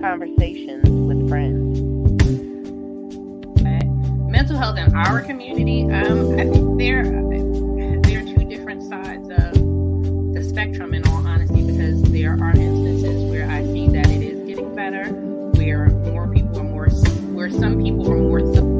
Conversations 0.00 0.88
with 0.88 1.28
friends. 1.28 1.80
Mental 4.30 4.56
health 4.56 4.78
in 4.78 4.94
our 4.94 5.22
community, 5.22 5.82
um, 5.84 6.38
I 6.38 6.44
think 6.44 6.78
there 6.78 7.04
there 8.02 8.20
are 8.20 8.24
two 8.24 8.44
different 8.48 8.82
sides 8.82 9.28
of 9.30 9.54
the 10.34 10.44
spectrum. 10.44 10.94
In 10.94 11.06
all 11.08 11.26
honesty, 11.26 11.62
because 11.64 12.02
there 12.04 12.32
are 12.32 12.50
instances 12.50 13.24
where 13.30 13.48
I 13.50 13.62
see 13.64 13.88
that 13.88 14.06
it 14.10 14.22
is 14.22 14.46
getting 14.46 14.74
better, 14.74 15.08
where 15.56 15.88
more 15.88 16.28
people 16.28 16.60
are 16.60 16.64
more, 16.64 16.88
where 17.34 17.50
some 17.50 17.82
people 17.82 18.10
are 18.10 18.16
more. 18.16 18.40
Conversations 18.40 18.75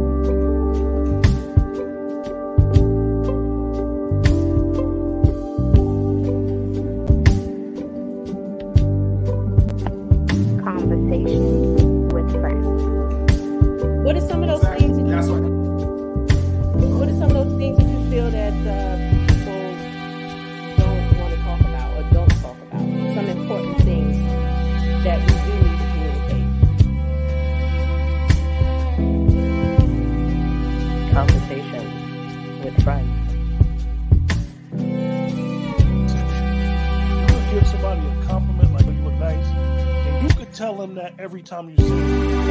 them 40.86 40.94
that 40.96 41.12
every 41.18 41.42
time 41.42 41.68
you 41.68 41.76
see 41.76 41.88
them. 41.88 42.46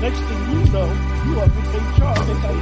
Next 0.00 0.18
thing 0.18 0.38
you 0.50 0.58
know, 0.72 0.88
you 1.26 1.40
up 1.40 1.48
with 1.54 1.74
HR. 1.74 2.14
They 2.24 2.34
got 2.40 2.54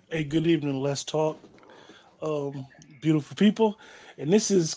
Hey, 0.10 0.26
good 0.26 0.48
evening. 0.48 0.82
Let's 0.82 1.06
talk, 1.06 1.40
um, 2.22 2.68
beautiful 3.02 3.38
people. 3.38 3.80
And 4.18 4.34
this 4.34 4.52
is 4.52 4.76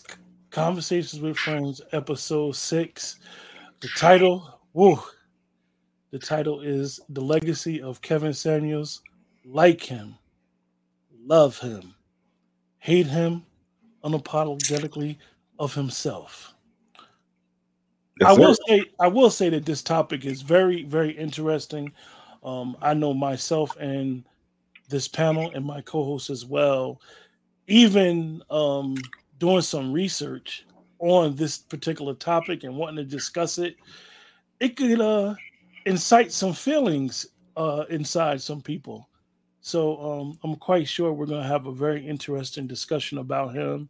Conversations 0.51 1.21
with 1.21 1.37
Friends, 1.37 1.81
episode 1.91 2.55
six. 2.55 3.19
The 3.81 3.89
title, 3.97 4.61
whoa, 4.71 5.03
the 6.13 6.21
title 6.21 6.61
is 6.61 7.01
The 7.09 7.23
Legacy 7.23 7.83
of 7.83 8.01
Kevin 8.03 8.33
Samuels. 8.33 9.03
Like 9.45 9.83
him, 9.83 10.17
love 11.25 11.59
him, 11.59 11.95
hate 12.79 13.07
him 13.07 13.45
unapologetically 14.05 15.17
of 15.59 15.75
himself. 15.75 16.55
I 18.25 18.33
will 18.35 18.57
say, 18.69 18.85
I 19.01 19.09
will 19.09 19.31
say 19.31 19.49
that 19.49 19.67
this 19.67 19.83
topic 19.83 20.25
is 20.25 20.43
very, 20.43 20.85
very 20.85 21.11
interesting. 21.11 21.93
Um, 22.45 22.77
I 22.81 22.95
know 22.95 23.15
myself 23.15 23.77
and 23.81 24.25
this 24.89 25.09
panel 25.09 25.51
and 25.55 25.65
my 25.65 25.81
co-host 25.81 26.31
as 26.31 26.45
well, 26.45 27.01
even 27.67 28.43
um, 28.51 28.97
doing 29.39 29.63
some 29.63 29.93
research 29.93 30.67
on 30.99 31.35
this 31.35 31.59
particular 31.59 32.15
topic 32.15 32.63
and 32.63 32.77
wanting 32.77 32.97
to 32.97 33.05
discuss 33.05 33.59
it, 33.59 33.77
it 34.61 34.77
could 34.77 35.01
uh, 35.01 35.35
incite 35.87 36.31
some 36.31 36.53
feelings 36.53 37.27
uh, 37.57 37.85
inside 37.91 38.41
some 38.41 38.61
people. 38.61 39.09
So 39.63 40.01
um, 40.21 40.39
I'm 40.43 40.57
quite 40.57 40.89
sure 40.89 41.13
we're 41.13 41.27
going 41.27 41.41
to 41.43 41.49
have 41.49 41.67
a 41.67 41.73
very 41.73 42.05
interesting 42.07 42.67
discussion 42.67 43.19
about 43.19 43.55
him. 43.55 43.89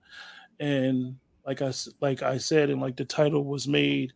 And 0.60 1.16
like 1.46 1.62
I 1.62 1.66
s- 1.68 1.88
like 2.00 2.22
I 2.22 2.36
said, 2.38 2.70
and 2.70 2.80
like 2.80 2.94
the 2.96 3.04
title 3.06 3.44
was 3.44 3.66
made, 3.66 4.12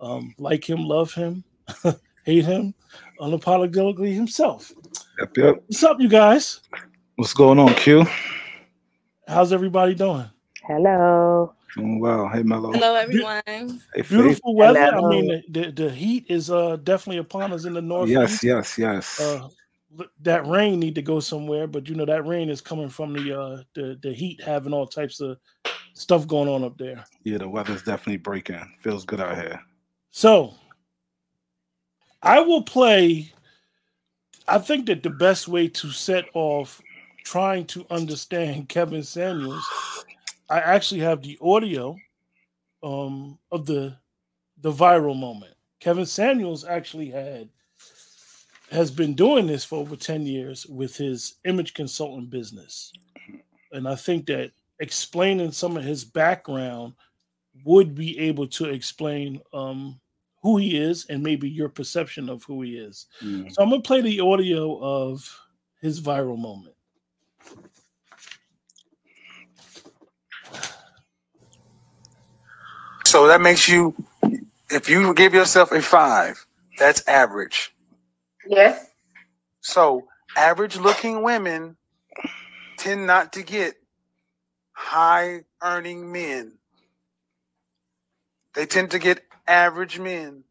um, 0.00 0.34
like 0.38 0.68
him, 0.68 0.80
love 0.84 1.12
him, 1.14 1.44
hate 2.24 2.44
him, 2.46 2.74
unapologetically 3.20 4.14
himself. 4.14 4.72
Yep, 5.20 5.36
yep. 5.36 5.54
What's 5.66 5.84
up, 5.84 6.00
you 6.00 6.08
guys? 6.08 6.60
What's 7.16 7.34
going 7.34 7.58
on, 7.58 7.74
Q? 7.74 8.04
How's 9.28 9.52
everybody 9.52 9.94
doing? 9.94 10.28
Hello. 10.66 11.54
Doing 11.76 12.00
well. 12.00 12.28
Hey, 12.28 12.42
Mello. 12.42 12.72
Hello, 12.72 12.94
everyone. 12.94 13.42
Hey, 13.46 14.02
Beautiful 14.08 14.54
weather. 14.56 14.80
Hello. 14.80 15.06
I 15.06 15.10
mean, 15.10 15.42
the, 15.48 15.60
the, 15.66 15.70
the 15.72 15.90
heat 15.90 16.24
is 16.28 16.50
uh, 16.50 16.76
definitely 16.76 17.18
upon 17.18 17.52
us 17.52 17.64
in 17.66 17.74
the 17.74 17.82
north. 17.82 18.08
Yes, 18.08 18.42
yes, 18.42 18.78
yes. 18.78 19.20
Uh, 19.20 19.34
l- 19.36 19.52
that 20.20 20.46
rain 20.46 20.80
need 20.80 20.94
to 20.94 21.02
go 21.02 21.20
somewhere, 21.20 21.66
but 21.66 21.88
you 21.88 21.94
know 21.94 22.04
that 22.04 22.26
rain 22.26 22.50
is 22.50 22.60
coming 22.60 22.88
from 22.88 23.12
the 23.12 23.38
uh, 23.38 23.62
the 23.74 23.98
the 24.02 24.12
heat 24.12 24.40
having 24.42 24.72
all 24.72 24.86
types 24.86 25.20
of 25.20 25.38
stuff 25.94 26.26
going 26.26 26.48
on 26.48 26.64
up 26.64 26.76
there. 26.76 27.04
yeah, 27.22 27.38
the 27.38 27.48
weather's 27.48 27.82
definitely 27.82 28.16
breaking. 28.16 28.60
Feels 28.80 29.04
good 29.04 29.20
out 29.20 29.36
here. 29.36 29.60
So 30.10 30.54
I 32.22 32.40
will 32.40 32.62
play. 32.62 33.32
I 34.46 34.58
think 34.58 34.86
that 34.86 35.02
the 35.02 35.10
best 35.10 35.48
way 35.48 35.68
to 35.68 35.90
set 35.90 36.26
off 36.34 36.80
trying 37.24 37.66
to 37.66 37.86
understand 37.90 38.68
Kevin 38.68 39.02
Samuels, 39.02 39.64
I 40.50 40.60
actually 40.60 41.00
have 41.00 41.22
the 41.22 41.38
audio 41.40 41.96
um, 42.82 43.38
of 43.50 43.66
the 43.66 43.96
the 44.58 44.72
viral 44.72 45.18
moment. 45.18 45.54
Kevin 45.80 46.06
Samuels 46.06 46.64
actually 46.64 47.10
had 47.10 47.50
has 48.74 48.90
been 48.90 49.14
doing 49.14 49.46
this 49.46 49.64
for 49.64 49.78
over 49.78 49.94
10 49.94 50.26
years 50.26 50.66
with 50.66 50.96
his 50.96 51.34
image 51.44 51.74
consultant 51.74 52.28
business. 52.28 52.92
And 53.72 53.88
I 53.88 53.94
think 53.94 54.26
that 54.26 54.50
explaining 54.80 55.52
some 55.52 55.76
of 55.76 55.84
his 55.84 56.04
background 56.04 56.94
would 57.64 57.94
be 57.94 58.18
able 58.18 58.48
to 58.48 58.66
explain 58.66 59.40
um, 59.52 60.00
who 60.42 60.56
he 60.56 60.76
is 60.76 61.06
and 61.08 61.22
maybe 61.22 61.48
your 61.48 61.68
perception 61.68 62.28
of 62.28 62.42
who 62.44 62.62
he 62.62 62.76
is. 62.76 63.06
Mm. 63.22 63.52
So 63.52 63.62
I'm 63.62 63.70
gonna 63.70 63.80
play 63.80 64.00
the 64.00 64.20
audio 64.20 64.78
of 64.80 65.40
his 65.80 66.00
viral 66.00 66.38
moment. 66.38 66.74
So 73.06 73.28
that 73.28 73.40
makes 73.40 73.68
you, 73.68 73.94
if 74.70 74.88
you 74.88 75.14
give 75.14 75.32
yourself 75.32 75.70
a 75.70 75.80
five, 75.80 76.44
that's 76.76 77.06
average. 77.06 77.73
Yes. 78.48 78.86
So 79.60 80.04
average 80.36 80.76
looking 80.76 81.22
women 81.22 81.76
tend 82.78 83.06
not 83.06 83.34
to 83.34 83.42
get 83.42 83.74
high 84.72 85.42
earning 85.62 86.12
men. 86.12 86.58
They 88.54 88.66
tend 88.66 88.92
to 88.92 88.98
get 88.98 89.22
average 89.46 89.98
men. 89.98 90.44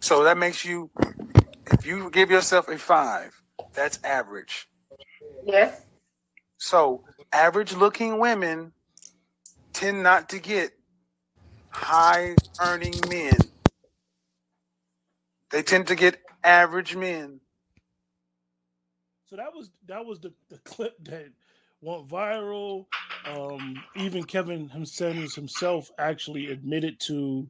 So 0.00 0.24
that 0.24 0.38
makes 0.38 0.64
you, 0.64 0.90
if 1.72 1.86
you 1.86 2.10
give 2.10 2.30
yourself 2.30 2.68
a 2.68 2.78
five, 2.78 3.32
that's 3.74 3.98
average. 4.04 4.68
Yes. 5.44 5.82
So 6.58 7.04
average 7.32 7.74
looking 7.74 8.18
women 8.18 8.72
tend 9.72 10.02
not 10.02 10.30
to 10.30 10.38
get 10.38 10.72
high 11.76 12.34
earning 12.60 12.94
men. 13.08 13.36
They 15.50 15.62
tend 15.62 15.86
to 15.88 15.94
get 15.94 16.18
average 16.42 16.96
men. 16.96 17.40
So 19.26 19.36
that 19.36 19.54
was 19.54 19.70
that 19.86 20.04
was 20.04 20.20
the, 20.20 20.32
the 20.48 20.58
clip 20.58 20.96
that 21.04 21.28
went 21.80 22.08
viral. 22.08 22.86
Um, 23.30 23.82
even 23.96 24.24
Kevin 24.24 24.68
him- 24.68 24.84
himself 25.34 25.90
actually 25.98 26.50
admitted 26.50 27.00
to 27.00 27.48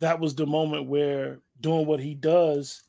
that 0.00 0.18
was 0.20 0.34
the 0.34 0.46
moment 0.46 0.86
where 0.88 1.40
doing 1.60 1.86
what 1.86 2.00
he 2.00 2.14
does 2.14 2.82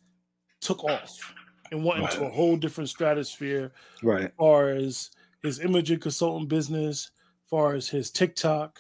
took 0.62 0.84
off 0.84 1.34
and 1.72 1.84
went 1.86 2.02
into 2.02 2.26
a 2.26 2.30
whole 2.30 2.58
different 2.58 2.90
stratosphere 2.90 3.72
Right. 4.04 4.26
as 4.26 4.32
far 4.38 4.70
as 4.70 5.12
his 5.44 5.60
image 5.60 5.92
and 5.92 6.02
consulting 6.02 6.48
business, 6.48 7.12
far 7.50 7.74
as 7.74 7.90
his 7.90 8.12
TikTok, 8.12 8.80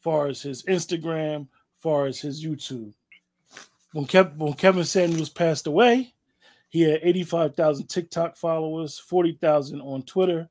far 0.00 0.26
as 0.26 0.42
his 0.42 0.62
Instagram, 0.64 1.48
far 1.78 2.06
as 2.06 2.20
his 2.20 2.44
YouTube. 2.44 2.92
When, 3.92 4.06
Kev- 4.06 4.36
when 4.36 4.52
Kevin 4.54 4.84
Samuels 4.84 5.30
passed 5.30 5.66
away, 5.66 6.12
he 6.68 6.82
had 6.82 7.00
85,000 7.02 7.86
TikTok 7.86 8.36
followers, 8.36 8.98
40,000 8.98 9.80
on 9.80 10.02
Twitter, 10.02 10.48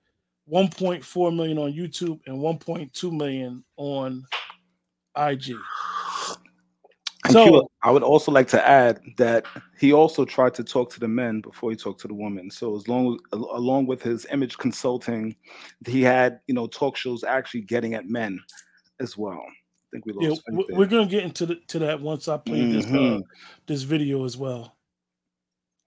1.4 0.51 1.35
million 1.35 1.57
on 1.57 1.73
YouTube, 1.73 2.19
and 2.25 2.37
1.2 2.39 3.11
million 3.11 3.63
on 3.75 4.23
IG. 5.15 5.55
And 7.25 7.33
So- 7.33 7.45
Q, 7.45 7.67
I 7.83 7.91
would 7.91 8.03
also 8.03 8.31
like 8.31 8.47
to 8.49 8.67
add 8.67 8.99
that 9.17 9.45
he 9.79 9.91
also 9.93 10.23
tried 10.25 10.53
to 10.55 10.63
talk 10.63 10.91
to 10.93 10.99
the 10.99 11.07
men 11.07 11.41
before 11.41 11.69
he 11.71 11.75
talked 11.77 11.99
to 12.01 12.07
the 12.07 12.13
women. 12.13 12.49
So 12.49 12.75
as 12.75 12.87
long 12.87 13.19
al- 13.33 13.49
along 13.53 13.85
with 13.87 14.01
his 14.01 14.25
image 14.31 14.57
consulting, 14.57 15.35
he 15.85 16.01
had 16.01 16.39
you 16.47 16.53
know 16.53 16.67
talk 16.67 16.95
shows 16.95 17.23
actually 17.23 17.61
getting 17.61 17.93
at 17.93 18.07
men 18.07 18.39
as 18.99 19.17
well. 19.17 19.41
I 19.41 19.85
think 19.91 20.05
we 20.05 20.13
Yeah, 20.19 20.29
lost. 20.29 20.43
we- 20.51 20.57
faith 20.57 20.65
we're 20.69 20.85
there. 20.85 20.99
gonna 20.99 21.09
get 21.09 21.23
into 21.23 21.45
the, 21.45 21.55
to 21.67 21.79
that 21.79 22.01
once 22.01 22.27
I 22.27 22.37
play 22.37 22.65
this 22.65 22.85
uh, 22.85 22.89
Mhm. 22.89 23.23
this 23.67 23.83
video 23.83 24.25
as 24.25 24.37
well. 24.37 24.75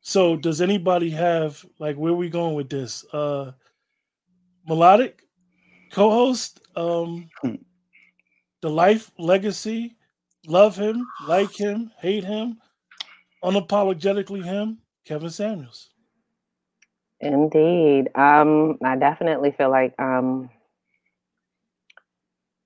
So, 0.03 0.37
does 0.37 0.61
anybody 0.61 1.11
have 1.11 1.65
like 1.79 1.97
where 1.97 2.15
we 2.15 2.31
going 2.31 2.55
with 2.55 2.71
this? 2.71 3.05
Uh, 3.13 3.53
Melodiq 4.69 5.15
co-host, 5.91 6.61
um, 6.77 7.29
Hmm. 7.43 7.57
the 8.63 8.71
life 8.71 9.11
legacy, 9.19 9.97
love 10.47 10.77
him, 10.77 11.07
like 11.27 11.51
him, 11.51 11.91
hate 11.99 12.25
him, 12.25 12.61
unapologetically 13.45 14.45
him, 14.45 14.79
Kevin 15.05 15.31
Samuels. 15.31 15.91
Indeed. 17.21 18.09
Um, 18.15 18.79
I 18.83 18.97
definitely 18.97 19.51
feel 19.53 19.71
like 19.71 19.95
um 19.99 20.49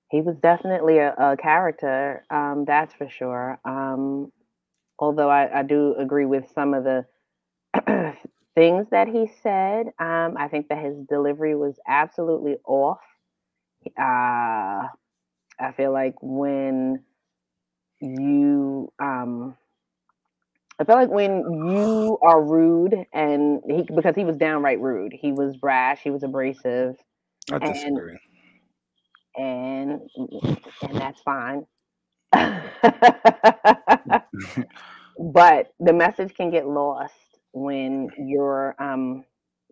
he 0.09 0.21
was 0.21 0.35
definitely 0.37 0.99
a, 0.99 1.13
a 1.13 1.37
character, 1.37 2.23
um, 2.29 2.65
that's 2.65 2.93
for 2.93 3.09
sure. 3.09 3.59
Um, 3.65 4.31
although 4.99 5.29
I, 5.29 5.59
I 5.59 5.63
do 5.63 5.95
agree 5.97 6.25
with 6.25 6.45
some 6.53 6.73
of 6.73 6.83
the 6.83 7.05
things 8.55 8.87
that 8.91 9.07
he 9.07 9.31
said. 9.43 9.87
Um, 9.99 10.35
I 10.37 10.47
think 10.49 10.69
that 10.69 10.83
his 10.83 10.95
delivery 11.09 11.55
was 11.55 11.77
absolutely 11.87 12.57
off. 12.65 12.99
Uh, 13.97 14.87
I 15.59 15.71
feel 15.75 15.91
like 15.91 16.15
when 16.21 17.03
you 18.01 18.91
um 18.99 19.55
I 20.79 20.83
feel 20.83 20.95
like 20.95 21.09
when 21.09 21.39
you 21.67 22.17
are 22.21 22.43
rude 22.43 23.05
and 23.13 23.61
he 23.65 23.83
because 23.83 24.15
he 24.15 24.25
was 24.25 24.35
downright 24.35 24.81
rude. 24.81 25.13
He 25.13 25.31
was 25.31 25.55
brash, 25.55 26.01
he 26.01 26.09
was 26.09 26.23
abrasive, 26.23 26.97
I 27.51 27.59
disagree. 27.59 28.11
and 28.13 28.19
and 29.37 30.01
and 30.81 30.95
that's 30.97 31.21
fine. 31.21 31.65
but 35.19 35.73
the 35.79 35.93
message 35.93 36.33
can 36.35 36.49
get 36.51 36.67
lost 36.67 37.13
when 37.53 38.09
you're 38.17 38.75
um 38.79 39.23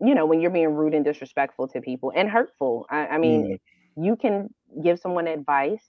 you 0.02 0.16
know 0.16 0.26
when 0.26 0.40
you're 0.40 0.52
being 0.52 0.74
rude 0.74 0.94
and 0.94 1.04
disrespectful 1.04 1.68
to 1.68 1.82
people 1.82 2.12
and 2.16 2.30
hurtful. 2.30 2.86
I, 2.90 3.08
I 3.08 3.18
mean, 3.18 3.60
you 3.98 4.16
can 4.16 4.50
give 4.82 5.00
someone 5.00 5.28
advice 5.28 5.88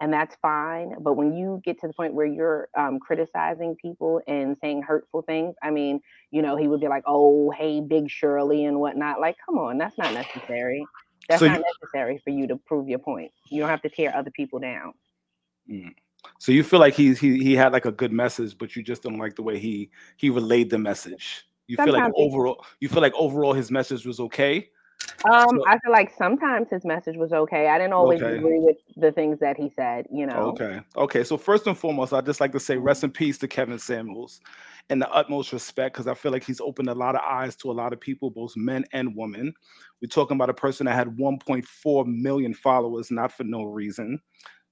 and 0.00 0.12
that's 0.12 0.36
fine. 0.42 0.94
But 1.00 1.14
when 1.14 1.34
you 1.34 1.60
get 1.64 1.80
to 1.80 1.86
the 1.86 1.92
point 1.94 2.14
where 2.14 2.26
you're 2.26 2.68
um, 2.76 2.98
criticizing 2.98 3.76
people 3.80 4.20
and 4.26 4.56
saying 4.60 4.82
hurtful 4.82 5.22
things, 5.22 5.54
I 5.62 5.70
mean, 5.70 6.00
you 6.30 6.42
know, 6.42 6.56
he 6.56 6.68
would 6.68 6.80
be 6.80 6.88
like, 6.88 7.04
"Oh, 7.06 7.50
hey, 7.50 7.80
Big 7.80 8.10
Shirley" 8.10 8.64
and 8.64 8.78
whatnot. 8.80 9.20
Like, 9.20 9.36
come 9.44 9.58
on, 9.58 9.78
that's 9.78 9.96
not 9.98 10.12
necessary. 10.12 10.84
That's 11.28 11.40
So 11.40 11.46
not 11.48 11.58
you- 11.58 11.64
necessary 11.82 12.18
for 12.18 12.30
you 12.30 12.46
to 12.46 12.56
prove 12.56 12.88
your 12.88 12.98
point. 12.98 13.32
You 13.50 13.60
don't 13.60 13.68
have 13.68 13.82
to 13.82 13.88
tear 13.88 14.14
other 14.14 14.30
people 14.30 14.58
down. 14.58 14.94
Mm. 15.70 15.94
So 16.38 16.52
you 16.52 16.62
feel 16.62 16.80
like 16.80 16.94
he 16.94 17.14
he 17.14 17.38
he 17.42 17.54
had 17.54 17.72
like 17.72 17.84
a 17.86 17.92
good 17.92 18.12
message, 18.12 18.56
but 18.58 18.74
you 18.76 18.82
just 18.82 19.02
don't 19.02 19.18
like 19.18 19.36
the 19.36 19.42
way 19.42 19.58
he 19.58 19.90
he 20.16 20.30
relayed 20.30 20.70
the 20.70 20.78
message. 20.78 21.46
You 21.68 21.76
feel 21.76 21.92
like 21.92 22.12
overall 22.16 22.64
you 22.80 22.88
feel 22.88 23.02
like 23.02 23.14
overall 23.14 23.52
his 23.52 23.70
message 23.70 24.06
was 24.06 24.20
okay. 24.20 24.68
Um, 25.24 25.46
So- 25.50 25.64
I 25.68 25.78
feel 25.78 25.92
like 25.92 26.12
sometimes 26.16 26.68
his 26.70 26.84
message 26.84 27.16
was 27.16 27.32
okay. 27.32 27.68
I 27.68 27.78
didn't 27.78 27.92
always 27.92 28.22
Okay. 28.22 28.36
agree 28.38 28.58
with 28.60 28.76
the 28.96 29.12
things 29.12 29.38
that 29.40 29.56
he 29.56 29.70
said. 29.76 30.06
You 30.12 30.26
know. 30.26 30.50
Okay. 30.52 30.80
Okay. 30.96 31.22
So 31.24 31.36
first 31.36 31.66
and 31.66 31.76
foremost, 31.76 32.12
I'd 32.12 32.26
just 32.26 32.40
like 32.40 32.52
to 32.52 32.60
say 32.60 32.76
rest 32.76 33.04
in 33.04 33.10
peace 33.10 33.38
to 33.38 33.48
Kevin 33.48 33.78
Samuels 33.78 34.40
and 34.88 35.02
the 35.02 35.10
utmost 35.10 35.52
respect 35.52 35.94
because 35.94 36.06
I 36.06 36.14
feel 36.14 36.32
like 36.32 36.44
he's 36.44 36.60
opened 36.60 36.88
a 36.88 36.94
lot 36.94 37.16
of 37.16 37.22
eyes 37.22 37.56
to 37.56 37.70
a 37.70 37.72
lot 37.72 37.92
of 37.92 38.00
people, 38.00 38.30
both 38.30 38.56
men 38.56 38.84
and 38.92 39.16
women. 39.16 39.52
We're 40.00 40.08
talking 40.08 40.36
about 40.36 40.50
a 40.50 40.54
person 40.54 40.86
that 40.86 40.94
had 40.94 41.16
1.4 41.16 42.06
million 42.06 42.54
followers, 42.54 43.10
not 43.10 43.32
for 43.32 43.44
no 43.44 43.64
reason. 43.64 44.20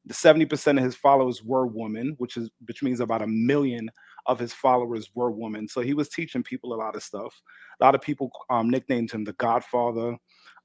The 0.07 0.15
70% 0.15 0.79
of 0.79 0.85
his 0.85 0.95
followers 0.95 1.43
were 1.43 1.67
women, 1.67 2.15
which 2.19 2.37
is 2.37 2.51
which 2.67 2.83
means 2.83 3.01
about 3.01 3.23
a 3.23 3.27
million 3.27 3.91
of 4.27 4.39
his 4.39 4.53
followers 4.53 5.11
were 5.15 5.31
women. 5.31 5.67
So 5.67 5.81
he 5.81 5.95
was 5.95 6.09
teaching 6.09 6.43
people 6.43 6.75
a 6.75 6.77
lot 6.77 6.95
of 6.95 7.03
stuff. 7.03 7.35
A 7.81 7.85
lot 7.85 7.95
of 7.95 8.03
people 8.03 8.31
um, 8.51 8.69
nicknamed 8.69 9.11
him 9.11 9.25
the 9.25 9.33
Godfather. 9.35 10.17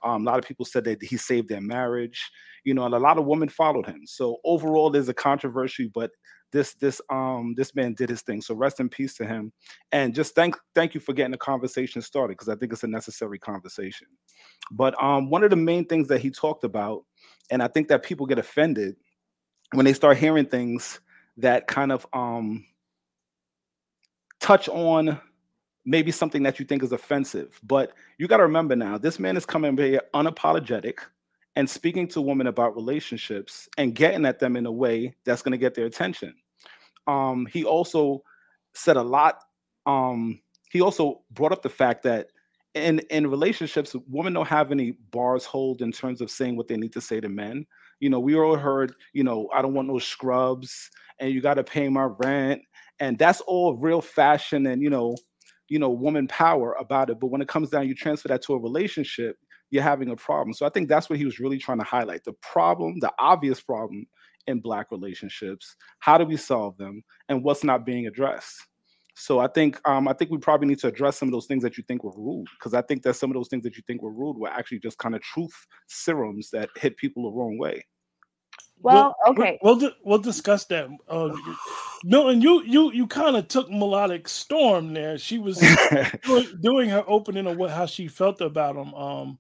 Um, 0.04 0.28
a 0.28 0.32
lot 0.32 0.40
of 0.40 0.46
people 0.46 0.66
said 0.66 0.84
that 0.86 1.02
he 1.02 1.18
saved 1.18 1.50
their 1.50 1.62
marriage 1.62 2.32
you 2.64 2.74
know, 2.74 2.86
and 2.86 2.94
a 2.94 3.00
lot 3.00 3.18
of 3.18 3.26
women 3.26 3.50
followed 3.50 3.86
him. 3.86 4.02
So 4.06 4.38
overall, 4.44 4.90
there's 4.90 5.10
a 5.10 5.14
controversy, 5.14 5.90
but 5.94 6.12
this 6.52 6.74
this 6.76 7.02
um 7.10 7.54
this 7.56 7.76
man 7.76 7.94
did 7.94 8.10
his 8.10 8.22
thing. 8.22 8.42
So 8.42 8.56
rest 8.56 8.80
in 8.80 8.90
peace 8.90 9.14
to 9.16 9.26
him, 9.26 9.52
and 9.92 10.14
just 10.16 10.36
thank 10.36 10.56
thank 10.74 10.94
you 10.94 11.00
for 11.00 11.14
getting 11.14 11.32
the 11.32 11.38
conversation 11.38 12.02
started 12.02 12.38
because 12.38 12.50
I 12.50 12.56
think 12.56 12.74
it's 12.74 12.84
a 12.84 12.88
necessary 12.88 13.40
conversation. 13.40 14.08
But 14.72 15.02
um 15.02 15.30
one 15.30 15.44
of 15.44 15.50
the 15.50 15.56
main 15.56 15.86
things 15.86 16.08
that 16.08 16.22
he 16.22 16.30
talked 16.30 16.64
about, 16.64 17.04
and 17.52 17.62
I 17.62 17.68
think 17.68 17.88
that 17.90 18.04
people 18.04 18.26
get 18.26 18.40
offended 18.40 18.96
when 19.74 19.86
they 19.86 19.94
start 19.94 20.18
hearing 20.18 20.46
things 20.46 21.00
that 21.38 21.68
kind 21.68 21.92
of 21.92 22.08
um 22.14 22.66
touch 24.40 24.68
on 24.70 25.20
maybe 25.86 26.12
something 26.12 26.44
that 26.44 26.60
you 26.60 26.66
think 26.66 26.84
is 26.84 26.92
offensive. 26.92 27.60
But 27.64 27.94
you 28.18 28.28
got 28.28 28.38
to 28.38 28.44
remember 28.44 28.76
now, 28.76 28.98
this 28.98 29.20
man 29.20 29.38
is 29.38 29.46
coming 29.46 29.76
here 29.78 30.02
unapologetic 30.14 31.00
and 31.60 31.70
speaking 31.70 32.08
to 32.08 32.22
women 32.22 32.48
about 32.48 32.74
relationships 32.74 33.68
and 33.78 33.94
getting 33.94 34.26
at 34.26 34.40
them 34.40 34.56
in 34.56 34.66
a 34.66 34.72
way 34.72 35.14
that's 35.26 35.42
going 35.42 35.52
to 35.52 35.58
get 35.58 35.76
their 35.76 35.88
attention. 35.88 36.34
Um, 37.06 37.46
he 37.52 37.66
also 37.66 38.24
said 38.74 38.96
a 38.96 39.02
lot. 39.02 39.44
Um, 39.86 40.40
he 40.72 40.80
also 40.80 41.22
brought 41.32 41.52
up 41.52 41.62
the 41.62 41.68
fact 41.68 42.04
that 42.04 42.28
in 42.76 43.00
in 43.10 43.28
relationships, 43.28 43.94
women 44.08 44.32
don't 44.32 44.48
have 44.48 44.72
any 44.72 44.92
bars 45.12 45.44
hold 45.44 45.82
in 45.82 45.92
terms 45.92 46.22
of 46.22 46.32
saying 46.32 46.56
what 46.56 46.70
they 46.70 46.78
need 46.78 46.94
to 46.94 47.02
say 47.02 47.20
to 47.20 47.28
men. 47.28 47.66
You 48.00 48.10
know, 48.10 48.22
we 48.22 48.38
all 48.38 48.56
heard, 48.56 48.94
you 49.12 49.26
know, 49.26 49.50
I 49.54 49.62
don't 49.62 49.74
want 49.74 49.90
no 49.90 50.00
scrubs, 50.00 50.90
and 51.20 51.30
you 51.30 51.42
got 51.42 51.56
to 51.56 51.64
pay 51.66 51.90
my 51.90 52.08
rent, 52.24 52.62
and 53.02 53.20
that's 53.20 53.42
all 53.42 53.76
real 53.76 54.02
fashion 54.02 54.66
and 54.66 54.82
you 54.82 54.90
know, 54.90 55.18
you 55.68 55.78
know, 55.78 55.90
woman 55.90 56.26
power 56.30 56.78
about 56.80 57.10
it. 57.10 57.20
But 57.20 57.32
when 57.32 57.42
it 57.42 57.50
comes 57.50 57.70
down, 57.70 57.90
you 57.90 57.96
transfer 57.96 58.30
that 58.30 58.44
to 58.44 58.54
a 58.54 58.60
relationship, 58.60 59.36
you're 59.70 59.84
having 59.84 60.10
a 60.10 60.16
problem. 60.16 60.54
So 60.54 60.66
I 60.66 60.70
think 60.70 60.90
that's 60.90 61.10
what 61.10 61.20
he 61.20 61.26
was 61.26 61.40
really 61.40 61.58
trying 61.58 61.80
to 61.80 61.84
highlight 61.84 62.24
the 62.24 62.34
problem, 62.42 63.00
the 63.00 63.12
obvious 63.20 63.62
problem 63.62 64.08
in 64.48 64.60
Black 64.60 64.92
relationships. 64.92 65.76
How 66.00 66.18
do 66.18 66.26
we 66.26 66.38
solve 66.38 66.78
them 66.78 67.04
and 67.28 67.44
what's 67.44 67.64
not 67.64 67.86
being 67.86 68.08
addressed? 68.08 68.66
So 69.16 69.40
I 69.40 69.48
think 69.48 69.80
um, 69.88 70.08
I 70.08 70.14
think 70.14 70.32
we 70.32 70.38
probably 70.38 70.68
need 70.68 70.80
to 70.80 70.88
address 70.88 71.18
some 71.18 71.28
of 71.28 71.34
those 71.34 71.46
things 71.46 71.62
that 71.64 71.78
you 71.78 71.84
think 71.88 72.04
were 72.06 72.14
rude, 72.16 72.48
because 72.58 72.74
I 72.74 72.82
think 72.82 73.04
that 73.04 73.16
some 73.16 73.30
of 73.30 73.36
those 73.36 73.50
things 73.50 73.64
that 73.64 73.76
you 73.76 73.84
think 73.86 74.02
were 74.02 74.14
rude 74.14 74.38
were 74.38 74.48
actually 74.48 74.80
just 74.80 74.98
kind 74.98 75.14
of 75.14 75.22
truth 75.22 75.68
serums 75.88 76.50
that 76.52 76.70
hit 76.78 76.96
people 76.96 77.24
the 77.24 77.38
wrong 77.38 77.58
way. 77.58 77.84
Well, 78.82 79.14
we'll, 79.26 79.34
okay. 79.34 79.60
We'll 79.62 79.76
di- 79.76 79.96
we'll 80.06 80.20
discuss 80.20 80.64
that. 80.66 80.88
Uh, 81.10 81.36
Milton, 82.06 82.42
you 82.42 82.64
you 82.64 82.94
you 82.94 83.08
kind 83.08 83.36
of 83.36 83.50
took 83.50 83.70
Melodiqstorm 83.70 84.94
there. 84.94 85.18
She 85.18 85.38
was 85.38 85.60
doing, 86.24 86.48
doing 86.62 86.90
her 86.90 87.04
opening 87.06 87.46
of 87.46 87.58
what 87.58 87.72
how 87.72 87.88
she 87.88 88.08
felt 88.08 88.40
about 88.40 88.78
him. 88.78 88.94
Um, 88.94 89.38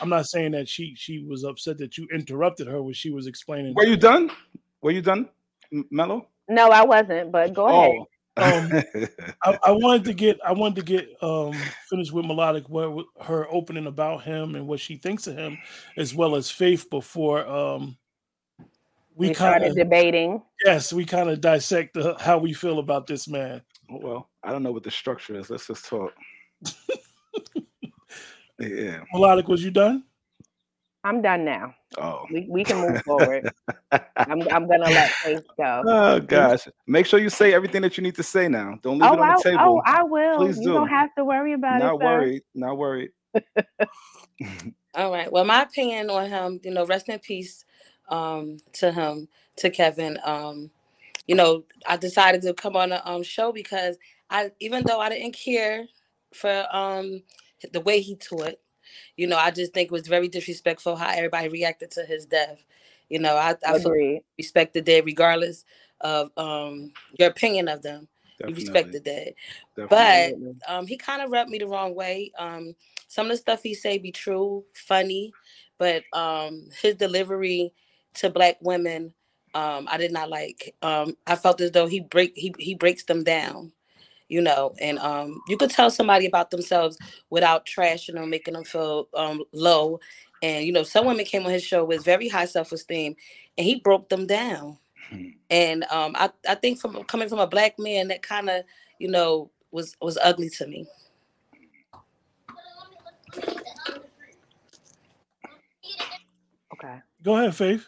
I'm 0.00 0.08
not 0.08 0.26
saying 0.26 0.52
that 0.52 0.68
she 0.68 0.94
she 0.96 1.24
was 1.24 1.44
upset 1.44 1.78
that 1.78 1.96
you 1.98 2.06
interrupted 2.12 2.66
her 2.68 2.82
when 2.82 2.94
she 2.94 3.10
was 3.10 3.26
explaining. 3.26 3.74
Were 3.74 3.86
you 3.86 3.96
done? 3.96 4.30
Were 4.82 4.90
you 4.92 5.02
done, 5.02 5.28
M- 5.72 5.86
Mello? 5.90 6.28
No, 6.48 6.68
I 6.70 6.84
wasn't. 6.84 7.32
But 7.32 7.52
go 7.54 7.66
ahead. 7.66 7.90
Oh. 8.00 8.06
Um, 8.40 8.70
I, 9.42 9.58
I 9.64 9.70
wanted 9.72 10.04
to 10.04 10.14
get 10.14 10.38
I 10.46 10.52
wanted 10.52 10.76
to 10.76 10.82
get 10.96 11.08
um 11.22 11.52
finished 11.90 12.12
with 12.12 12.24
Melodiq 12.24 12.68
what 12.68 12.92
what- 12.92 13.06
her 13.22 13.48
opening 13.50 13.86
about 13.86 14.22
him 14.22 14.54
and 14.54 14.68
what 14.68 14.78
she 14.78 14.96
thinks 14.96 15.26
of 15.26 15.36
him, 15.36 15.58
as 15.96 16.14
well 16.14 16.36
as 16.36 16.48
Faith 16.50 16.88
before 16.88 17.44
um 17.48 17.96
we, 19.16 19.30
We 19.30 19.34
kind 19.34 19.64
of 19.64 19.74
debating. 19.74 20.40
yes 20.64 20.92
we 20.92 21.04
kind 21.04 21.28
of 21.28 21.40
dissect 21.40 21.94
the, 21.94 22.14
how 22.20 22.38
we 22.38 22.52
feel 22.52 22.78
about 22.78 23.08
this 23.08 23.26
man. 23.26 23.62
Oh, 23.90 23.98
well, 24.00 24.28
I 24.44 24.52
don't 24.52 24.62
know 24.62 24.70
what 24.70 24.84
the 24.84 24.90
structure 24.92 25.36
is. 25.36 25.50
Let's 25.50 25.66
just 25.66 25.86
talk. 25.86 26.12
yeah. 28.58 29.00
Melodiq, 29.14 29.48
was 29.48 29.64
you 29.64 29.70
done? 29.70 30.04
I'm 31.04 31.22
done 31.22 31.44
now. 31.44 31.74
Oh. 31.96 32.26
We, 32.30 32.46
we 32.48 32.64
can 32.64 32.80
move 32.80 33.02
forward. 33.02 33.50
I'm, 33.92 34.42
I'm 34.48 34.68
gonna 34.68 34.90
let 34.90 35.10
Faith 35.10 35.44
go. 35.56 35.82
Oh 35.86 36.20
gosh. 36.20 36.68
Make 36.86 37.06
sure 37.06 37.18
you 37.20 37.30
say 37.30 37.54
everything 37.54 37.82
that 37.82 37.96
you 37.96 38.02
need 38.02 38.16
to 38.16 38.22
say 38.22 38.48
now. 38.48 38.78
Don't 38.82 38.98
leave 38.98 39.08
Oh, 39.10 39.14
it 39.14 39.20
on 39.20 39.30
I, 39.30 39.36
the 39.36 39.42
table. 39.42 39.60
oh, 39.62 39.82
I 39.86 40.02
will. 40.02 40.36
Please 40.38 40.58
you 40.58 40.64
do. 40.64 40.72
don't 40.74 40.88
have 40.88 41.14
to 41.16 41.24
worry 41.24 41.52
about 41.54 41.78
Not 41.78 41.94
it. 41.94 42.00
sir. 42.00 42.04
worried. 42.04 42.42
Not 42.54 42.76
worried. 42.76 43.10
All 44.94 45.12
right. 45.12 45.30
Well, 45.30 45.44
my 45.44 45.62
opinion 45.62 46.10
on 46.10 46.28
him, 46.28 46.60
you 46.64 46.72
know, 46.72 46.84
rest 46.84 47.08
in 47.08 47.18
peace 47.20 47.64
um, 48.08 48.58
to 48.74 48.90
him, 48.90 49.28
to 49.56 49.70
Kevin. 49.70 50.18
Um, 50.24 50.70
you 51.26 51.36
know, 51.36 51.64
I 51.86 51.96
decided 51.96 52.42
to 52.42 52.54
come 52.54 52.76
on 52.76 52.92
a 52.92 53.00
um, 53.04 53.22
show 53.22 53.52
because 53.52 53.96
I, 54.30 54.50
even 54.60 54.82
though 54.84 54.98
I 54.98 55.08
didn't 55.10 55.34
care 55.34 55.86
for 56.34 56.66
um, 56.72 57.22
the 57.72 57.80
way 57.80 58.00
he 58.00 58.16
taught, 58.16 58.56
you 59.16 59.26
know, 59.26 59.36
I 59.36 59.50
just 59.50 59.74
think 59.74 59.86
it 59.86 59.92
was 59.92 60.08
very 60.08 60.28
disrespectful 60.28 60.96
how 60.96 61.10
everybody 61.10 61.48
reacted 61.48 61.90
to 61.92 62.04
his 62.04 62.26
death. 62.26 62.64
You 63.08 63.18
know, 63.18 63.36
I, 63.36 63.56
I 63.66 63.74
Agreed. 63.74 64.22
respected 64.36 64.86
that 64.86 65.04
regardless 65.04 65.64
of 66.00 66.30
um, 66.36 66.92
your 67.18 67.28
opinion 67.28 67.68
of 67.68 67.82
them. 67.82 68.08
You 68.46 68.54
Definitely. 68.54 68.64
respected 68.64 69.04
that. 69.04 69.34
Definitely. 69.76 70.56
But 70.66 70.72
um, 70.72 70.86
he 70.86 70.96
kind 70.96 71.22
of 71.22 71.30
rubbed 71.30 71.50
me 71.50 71.58
the 71.58 71.66
wrong 71.66 71.94
way. 71.94 72.32
Um, 72.38 72.74
some 73.08 73.26
of 73.26 73.32
the 73.32 73.36
stuff 73.38 73.62
he 73.62 73.74
say 73.74 73.98
be 73.98 74.12
true, 74.12 74.64
funny, 74.74 75.32
but 75.78 76.02
um, 76.12 76.68
his 76.80 76.94
delivery 76.96 77.72
to 78.14 78.30
black 78.30 78.56
women, 78.60 79.12
um, 79.54 79.88
I 79.90 79.96
did 79.96 80.12
not 80.12 80.30
like. 80.30 80.74
Um, 80.82 81.16
I 81.26 81.36
felt 81.36 81.60
as 81.60 81.72
though 81.72 81.86
he 81.86 82.00
break 82.00 82.34
he 82.36 82.54
he 82.58 82.74
breaks 82.74 83.04
them 83.04 83.24
down, 83.24 83.72
you 84.28 84.40
know, 84.40 84.74
and 84.80 84.98
um, 84.98 85.40
you 85.48 85.56
could 85.56 85.70
tell 85.70 85.90
somebody 85.90 86.26
about 86.26 86.50
themselves 86.50 86.98
without 87.30 87.66
trashing 87.66 88.14
them, 88.14 88.30
making 88.30 88.54
them 88.54 88.64
feel 88.64 89.08
um, 89.14 89.42
low. 89.52 90.00
And 90.42 90.64
you 90.64 90.72
know, 90.72 90.82
some 90.82 91.06
women 91.06 91.24
came 91.24 91.44
on 91.44 91.52
his 91.52 91.64
show 91.64 91.84
with 91.84 92.04
very 92.04 92.28
high 92.28 92.44
self 92.44 92.72
esteem, 92.72 93.16
and 93.56 93.66
he 93.66 93.76
broke 93.76 94.08
them 94.08 94.26
down. 94.26 94.78
Hmm. 95.10 95.28
And 95.50 95.84
um, 95.84 96.12
I 96.16 96.30
I 96.48 96.54
think 96.54 96.80
from 96.80 97.02
coming 97.04 97.28
from 97.28 97.40
a 97.40 97.46
black 97.46 97.78
man, 97.78 98.08
that 98.08 98.22
kind 98.22 98.48
of 98.48 98.64
you 98.98 99.10
know 99.10 99.50
was 99.70 99.96
was 100.00 100.18
ugly 100.22 100.50
to 100.50 100.66
me. 100.66 100.86
Okay. 106.72 106.98
Go 107.22 107.36
ahead, 107.36 107.56
Faith. 107.56 107.86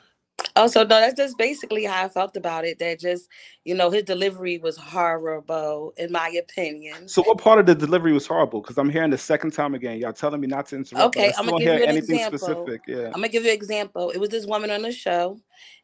Also, 0.56 0.80
Oh, 0.80 0.82
no, 0.84 1.00
that's 1.00 1.14
just 1.14 1.36
basically 1.36 1.84
how 1.84 2.04
I 2.04 2.08
felt 2.08 2.36
about 2.36 2.64
it. 2.64 2.78
That 2.78 2.98
just, 2.98 3.28
you 3.64 3.74
know, 3.74 3.90
his 3.90 4.04
delivery 4.04 4.58
was 4.58 4.76
horrible, 4.76 5.92
in 5.96 6.10
my 6.10 6.28
opinion. 6.30 7.06
So 7.06 7.22
what 7.22 7.38
part 7.38 7.58
of 7.58 7.66
the 7.66 7.74
delivery 7.74 8.12
was 8.12 8.26
horrible? 8.26 8.60
Because 8.60 8.78
I'm 8.78 8.88
hearing 8.88 9.10
the 9.10 9.18
second 9.18 9.52
time 9.52 9.74
again. 9.74 9.98
Y'all 9.98 10.12
telling 10.12 10.40
me 10.40 10.46
not 10.46 10.66
to 10.68 10.76
interrupt. 10.76 11.16
Okay, 11.16 11.32
I'm 11.36 11.46
gonna 11.46 11.64
give 11.64 11.78
you 11.80 11.84
an 11.84 11.96
example. 11.96 12.38
specific. 12.38 12.82
Yeah. 12.86 13.06
I'm 13.06 13.12
gonna 13.12 13.28
give 13.28 13.44
you 13.44 13.50
an 13.50 13.56
example. 13.56 14.10
It 14.10 14.18
was 14.18 14.30
this 14.30 14.46
woman 14.46 14.70
on 14.70 14.82
the 14.82 14.92
show, 14.92 15.38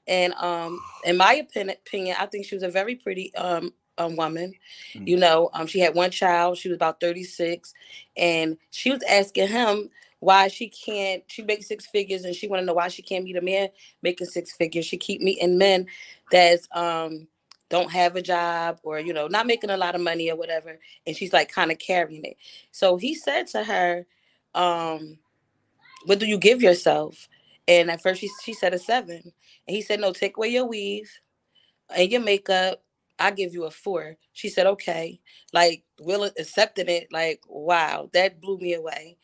and 0.06 0.32
um, 0.34 0.80
in 1.04 1.16
my 1.16 1.34
opinion, 1.34 2.16
I 2.18 2.26
think 2.26 2.46
she 2.46 2.54
was 2.54 2.62
a 2.62 2.70
very 2.70 2.96
pretty 2.96 3.34
um, 3.34 3.72
um 3.98 4.16
woman. 4.16 4.54
Mm. 4.94 5.06
You 5.06 5.16
know, 5.18 5.50
um, 5.52 5.66
she 5.66 5.80
had 5.80 5.94
one 5.94 6.10
child. 6.10 6.58
She 6.58 6.68
was 6.68 6.76
about 6.76 7.00
36, 7.00 7.74
and 8.16 8.56
she 8.70 8.90
was 8.90 9.02
asking 9.02 9.48
him 9.48 9.90
why 10.26 10.48
she 10.48 10.68
can't. 10.70 11.24
She 11.28 11.42
makes 11.42 11.68
six 11.68 11.86
figures, 11.86 12.24
and 12.24 12.36
she 12.36 12.48
want 12.48 12.62
to 12.62 12.66
know 12.66 12.74
why 12.74 12.88
she 12.88 13.02
can't 13.02 13.24
meet 13.24 13.38
a 13.38 13.42
man 13.42 13.70
making 14.02 14.28
six 14.28 14.52
figures. 14.52 14.86
She 14.86 14.98
keep 14.98 15.22
meeting 15.22 15.58
men 15.58 15.86
that's 16.32 16.68
um 16.74 17.28
don't 17.70 17.92
have 17.92 18.16
a 18.16 18.22
job 18.22 18.80
or 18.84 19.00
you 19.00 19.14
know 19.14 19.28
not 19.28 19.46
making 19.48 19.70
a 19.70 19.78
lot 19.78 19.96
of 19.96 20.02
money 20.02 20.30
or 20.30 20.36
whatever, 20.36 20.78
and 21.06 21.16
she's 21.16 21.32
like 21.34 21.50
kind 21.52 21.72
of 21.72 21.78
carrying 21.78 22.24
it. 22.26 22.38
So 22.72 22.98
he 22.98 23.14
said 23.14 23.48
to 23.48 23.64
her, 23.64 24.06
um, 24.54 25.18
"What 26.06 26.20
do 26.20 26.26
you 26.26 26.38
give 26.38 26.62
yourself?" 26.62 27.28
And 27.68 27.90
at 27.90 28.02
first 28.02 28.20
she 28.22 28.30
she 28.44 28.54
said 28.54 28.74
a 28.74 28.80
seven, 28.80 29.22
and 29.68 29.76
he 29.76 29.82
said, 29.82 30.00
"No, 30.00 30.12
take 30.12 30.36
away 30.38 30.48
your 30.50 30.66
weave 30.66 31.10
and 31.96 32.10
your 32.12 32.22
makeup. 32.22 32.82
I 33.20 33.32
give 33.32 33.54
you 33.54 33.64
a 33.64 33.72
four. 33.72 34.16
She 34.34 34.48
said, 34.50 34.66
"Okay." 34.66 35.20
Like 35.54 35.84
Will 36.00 36.24
accepting 36.24 36.88
it. 36.88 37.08
Like 37.12 37.42
wow, 37.48 38.10
that 38.14 38.40
blew 38.40 38.58
me 38.58 38.74
away. 38.74 39.18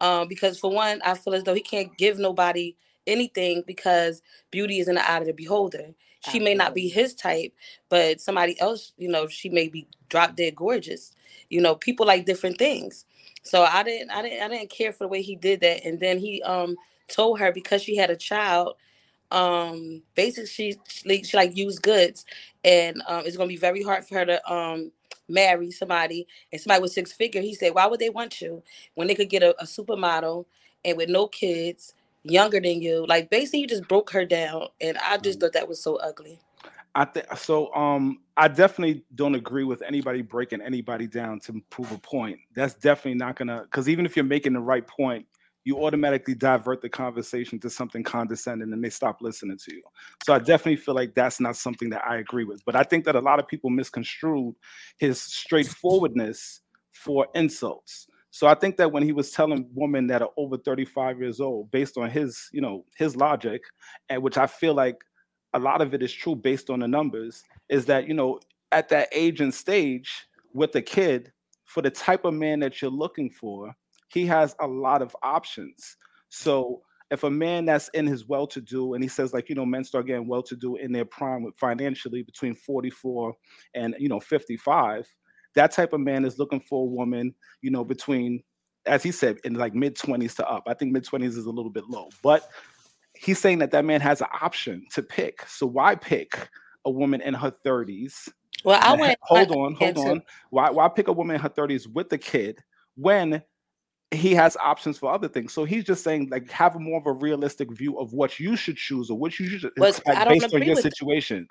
Um, 0.00 0.28
because 0.28 0.58
for 0.58 0.70
one, 0.70 1.00
I 1.04 1.14
feel 1.14 1.34
as 1.34 1.44
though 1.44 1.54
he 1.54 1.60
can't 1.60 1.96
give 1.96 2.18
nobody 2.18 2.76
anything 3.06 3.64
because 3.66 4.22
beauty 4.50 4.78
is 4.78 4.88
in 4.88 4.94
the 4.94 5.10
eye 5.10 5.18
of 5.18 5.26
the 5.26 5.32
beholder. 5.32 5.94
She 6.20 6.38
may 6.38 6.54
not 6.54 6.74
be 6.74 6.88
his 6.88 7.14
type, 7.14 7.52
but 7.88 8.20
somebody 8.20 8.60
else, 8.60 8.92
you 8.98 9.08
know, 9.08 9.26
she 9.26 9.48
may 9.48 9.68
be 9.68 9.86
drop 10.08 10.36
dead 10.36 10.54
gorgeous. 10.56 11.12
You 11.48 11.60
know, 11.60 11.74
people 11.74 12.06
like 12.06 12.26
different 12.26 12.58
things. 12.58 13.06
So 13.42 13.62
I 13.62 13.82
didn't, 13.82 14.10
I 14.10 14.22
didn't, 14.22 14.42
I 14.42 14.48
didn't 14.48 14.70
care 14.70 14.92
for 14.92 15.04
the 15.04 15.08
way 15.08 15.22
he 15.22 15.36
did 15.36 15.60
that. 15.60 15.84
And 15.84 15.98
then 15.98 16.18
he 16.18 16.42
um 16.42 16.76
told 17.08 17.40
her 17.40 17.52
because 17.52 17.82
she 17.82 17.96
had 17.96 18.10
a 18.10 18.16
child, 18.16 18.76
um, 19.30 20.02
basically 20.14 20.46
she 20.46 20.76
she, 20.88 21.36
like 21.36 21.56
used 21.56 21.82
goods, 21.82 22.24
and 22.64 23.02
um, 23.06 23.22
it's 23.26 23.36
gonna 23.36 23.48
be 23.48 23.56
very 23.56 23.82
hard 23.82 24.04
for 24.04 24.16
her 24.16 24.26
to 24.26 24.52
um 24.52 24.92
marry 25.28 25.70
somebody 25.70 26.26
and 26.52 26.60
somebody 26.60 26.82
with 26.82 26.92
six 26.92 27.12
figure. 27.12 27.40
He 27.40 27.54
said, 27.54 27.74
why 27.74 27.86
would 27.86 28.00
they 28.00 28.10
want 28.10 28.40
you 28.40 28.62
when 28.94 29.06
they 29.06 29.14
could 29.14 29.30
get 29.30 29.42
a, 29.42 29.60
a 29.60 29.64
supermodel 29.64 30.46
and 30.84 30.96
with 30.96 31.08
no 31.08 31.28
kids, 31.28 31.94
younger 32.24 32.60
than 32.60 32.82
you? 32.82 33.06
Like 33.06 33.30
basically, 33.30 33.60
you 33.60 33.66
just 33.66 33.88
broke 33.88 34.10
her 34.10 34.24
down, 34.24 34.68
and 34.80 34.98
I 34.98 35.16
just 35.18 35.40
thought 35.40 35.52
that 35.52 35.68
was 35.68 35.82
so 35.82 35.96
ugly. 35.96 36.40
I 36.94 37.04
think 37.04 37.26
so. 37.36 37.72
Um, 37.72 38.18
I 38.36 38.48
definitely 38.48 39.04
don't 39.14 39.36
agree 39.36 39.64
with 39.64 39.80
anybody 39.82 40.22
breaking 40.22 40.60
anybody 40.60 41.06
down 41.06 41.38
to 41.40 41.62
prove 41.70 41.92
a 41.92 41.98
point. 41.98 42.40
That's 42.54 42.74
definitely 42.74 43.14
not 43.14 43.36
gonna. 43.36 43.62
Because 43.62 43.88
even 43.88 44.04
if 44.06 44.16
you're 44.16 44.24
making 44.24 44.54
the 44.54 44.60
right 44.60 44.86
point, 44.86 45.26
you 45.64 45.84
automatically 45.84 46.34
divert 46.34 46.80
the 46.80 46.88
conversation 46.88 47.58
to 47.60 47.70
something 47.70 48.02
condescending, 48.02 48.72
and 48.72 48.82
they 48.82 48.90
stop 48.90 49.18
listening 49.20 49.58
to 49.58 49.74
you. 49.74 49.82
So 50.24 50.32
I 50.32 50.38
definitely 50.38 50.76
feel 50.76 50.94
like 50.94 51.14
that's 51.14 51.40
not 51.40 51.56
something 51.56 51.90
that 51.90 52.02
I 52.06 52.16
agree 52.16 52.44
with. 52.44 52.64
But 52.64 52.76
I 52.76 52.82
think 52.82 53.04
that 53.04 53.16
a 53.16 53.20
lot 53.20 53.38
of 53.38 53.46
people 53.46 53.70
misconstrued 53.70 54.54
his 54.98 55.20
straightforwardness 55.20 56.60
for 56.92 57.26
insults. 57.34 58.06
So 58.30 58.46
I 58.46 58.54
think 58.54 58.76
that 58.76 58.92
when 58.92 59.02
he 59.02 59.12
was 59.12 59.32
telling 59.32 59.68
women 59.74 60.06
that 60.06 60.22
are 60.22 60.30
over 60.36 60.56
35 60.56 61.20
years 61.20 61.40
old, 61.40 61.70
based 61.70 61.98
on 61.98 62.08
his, 62.08 62.48
you 62.52 62.60
know, 62.60 62.84
his 62.96 63.16
logic, 63.16 63.62
and 64.08 64.22
which 64.22 64.38
I 64.38 64.46
feel 64.46 64.74
like 64.74 64.96
a 65.52 65.58
lot 65.58 65.82
of 65.82 65.94
it 65.94 66.02
is 66.02 66.12
true 66.12 66.36
based 66.36 66.70
on 66.70 66.80
the 66.80 66.88
numbers, 66.88 67.42
is 67.68 67.86
that 67.86 68.06
you 68.06 68.14
know, 68.14 68.40
at 68.72 68.88
that 68.90 69.08
age 69.12 69.40
and 69.40 69.52
stage 69.52 70.26
with 70.54 70.74
a 70.76 70.82
kid, 70.82 71.32
for 71.64 71.82
the 71.82 71.90
type 71.90 72.24
of 72.24 72.34
man 72.34 72.60
that 72.60 72.80
you're 72.80 72.90
looking 72.90 73.30
for, 73.30 73.74
he 74.10 74.26
has 74.26 74.54
a 74.60 74.66
lot 74.66 75.02
of 75.02 75.16
options. 75.22 75.96
So 76.28 76.82
if 77.10 77.24
a 77.24 77.30
man 77.30 77.64
that's 77.64 77.88
in 77.88 78.06
his 78.06 78.26
well-to-do 78.26 78.94
and 78.94 79.02
he 79.02 79.08
says 79.08 79.32
like 79.34 79.48
you 79.48 79.54
know 79.54 79.66
men 79.66 79.84
start 79.84 80.06
getting 80.06 80.28
well-to-do 80.28 80.76
in 80.76 80.92
their 80.92 81.04
prime 81.04 81.46
financially 81.58 82.22
between 82.22 82.54
44 82.54 83.34
and 83.74 83.96
you 83.98 84.08
know 84.08 84.20
55 84.20 85.06
that 85.56 85.72
type 85.72 85.92
of 85.92 86.00
man 86.00 86.24
is 86.24 86.38
looking 86.38 86.60
for 86.60 86.84
a 86.84 86.88
woman 86.90 87.34
you 87.62 87.70
know 87.70 87.84
between 87.84 88.42
as 88.86 89.02
he 89.02 89.10
said 89.10 89.38
in 89.44 89.54
like 89.54 89.74
mid 89.74 89.96
20s 89.96 90.36
to 90.36 90.48
up 90.48 90.64
i 90.68 90.74
think 90.74 90.92
mid 90.92 91.04
20s 91.04 91.36
is 91.36 91.46
a 91.46 91.50
little 91.50 91.70
bit 91.70 91.84
low 91.88 92.08
but 92.22 92.48
he's 93.14 93.38
saying 93.38 93.58
that 93.58 93.72
that 93.72 93.84
man 93.84 94.00
has 94.00 94.20
an 94.20 94.28
option 94.40 94.86
to 94.92 95.02
pick 95.02 95.42
so 95.48 95.66
why 95.66 95.94
pick 95.96 96.48
a 96.84 96.90
woman 96.90 97.20
in 97.22 97.34
her 97.34 97.52
30s 97.66 98.28
Well, 98.64 98.78
I 98.80 98.94
went. 98.94 99.18
hold 99.22 99.50
on 99.50 99.74
hold 99.74 99.98
on 99.98 100.22
why 100.50 100.70
why 100.70 100.88
pick 100.88 101.08
a 101.08 101.12
woman 101.12 101.34
in 101.34 101.42
her 101.42 101.50
30s 101.50 101.92
with 101.92 102.08
the 102.08 102.18
kid 102.18 102.60
when 102.96 103.42
he 104.12 104.34
has 104.34 104.56
options 104.56 104.98
for 104.98 105.12
other 105.12 105.28
things. 105.28 105.52
So 105.52 105.64
he's 105.64 105.84
just 105.84 106.02
saying, 106.02 106.28
like, 106.30 106.50
have 106.50 106.78
more 106.80 106.98
of 106.98 107.06
a 107.06 107.12
realistic 107.12 107.70
view 107.70 107.98
of 107.98 108.12
what 108.12 108.40
you 108.40 108.56
should 108.56 108.76
choose 108.76 109.08
or 109.08 109.16
what 109.16 109.38
you 109.38 109.46
should 109.46 109.70
But 109.76 109.90
expect 109.90 110.28
based 110.28 110.54
on 110.54 110.62
your 110.62 110.76
situation. 110.76 111.46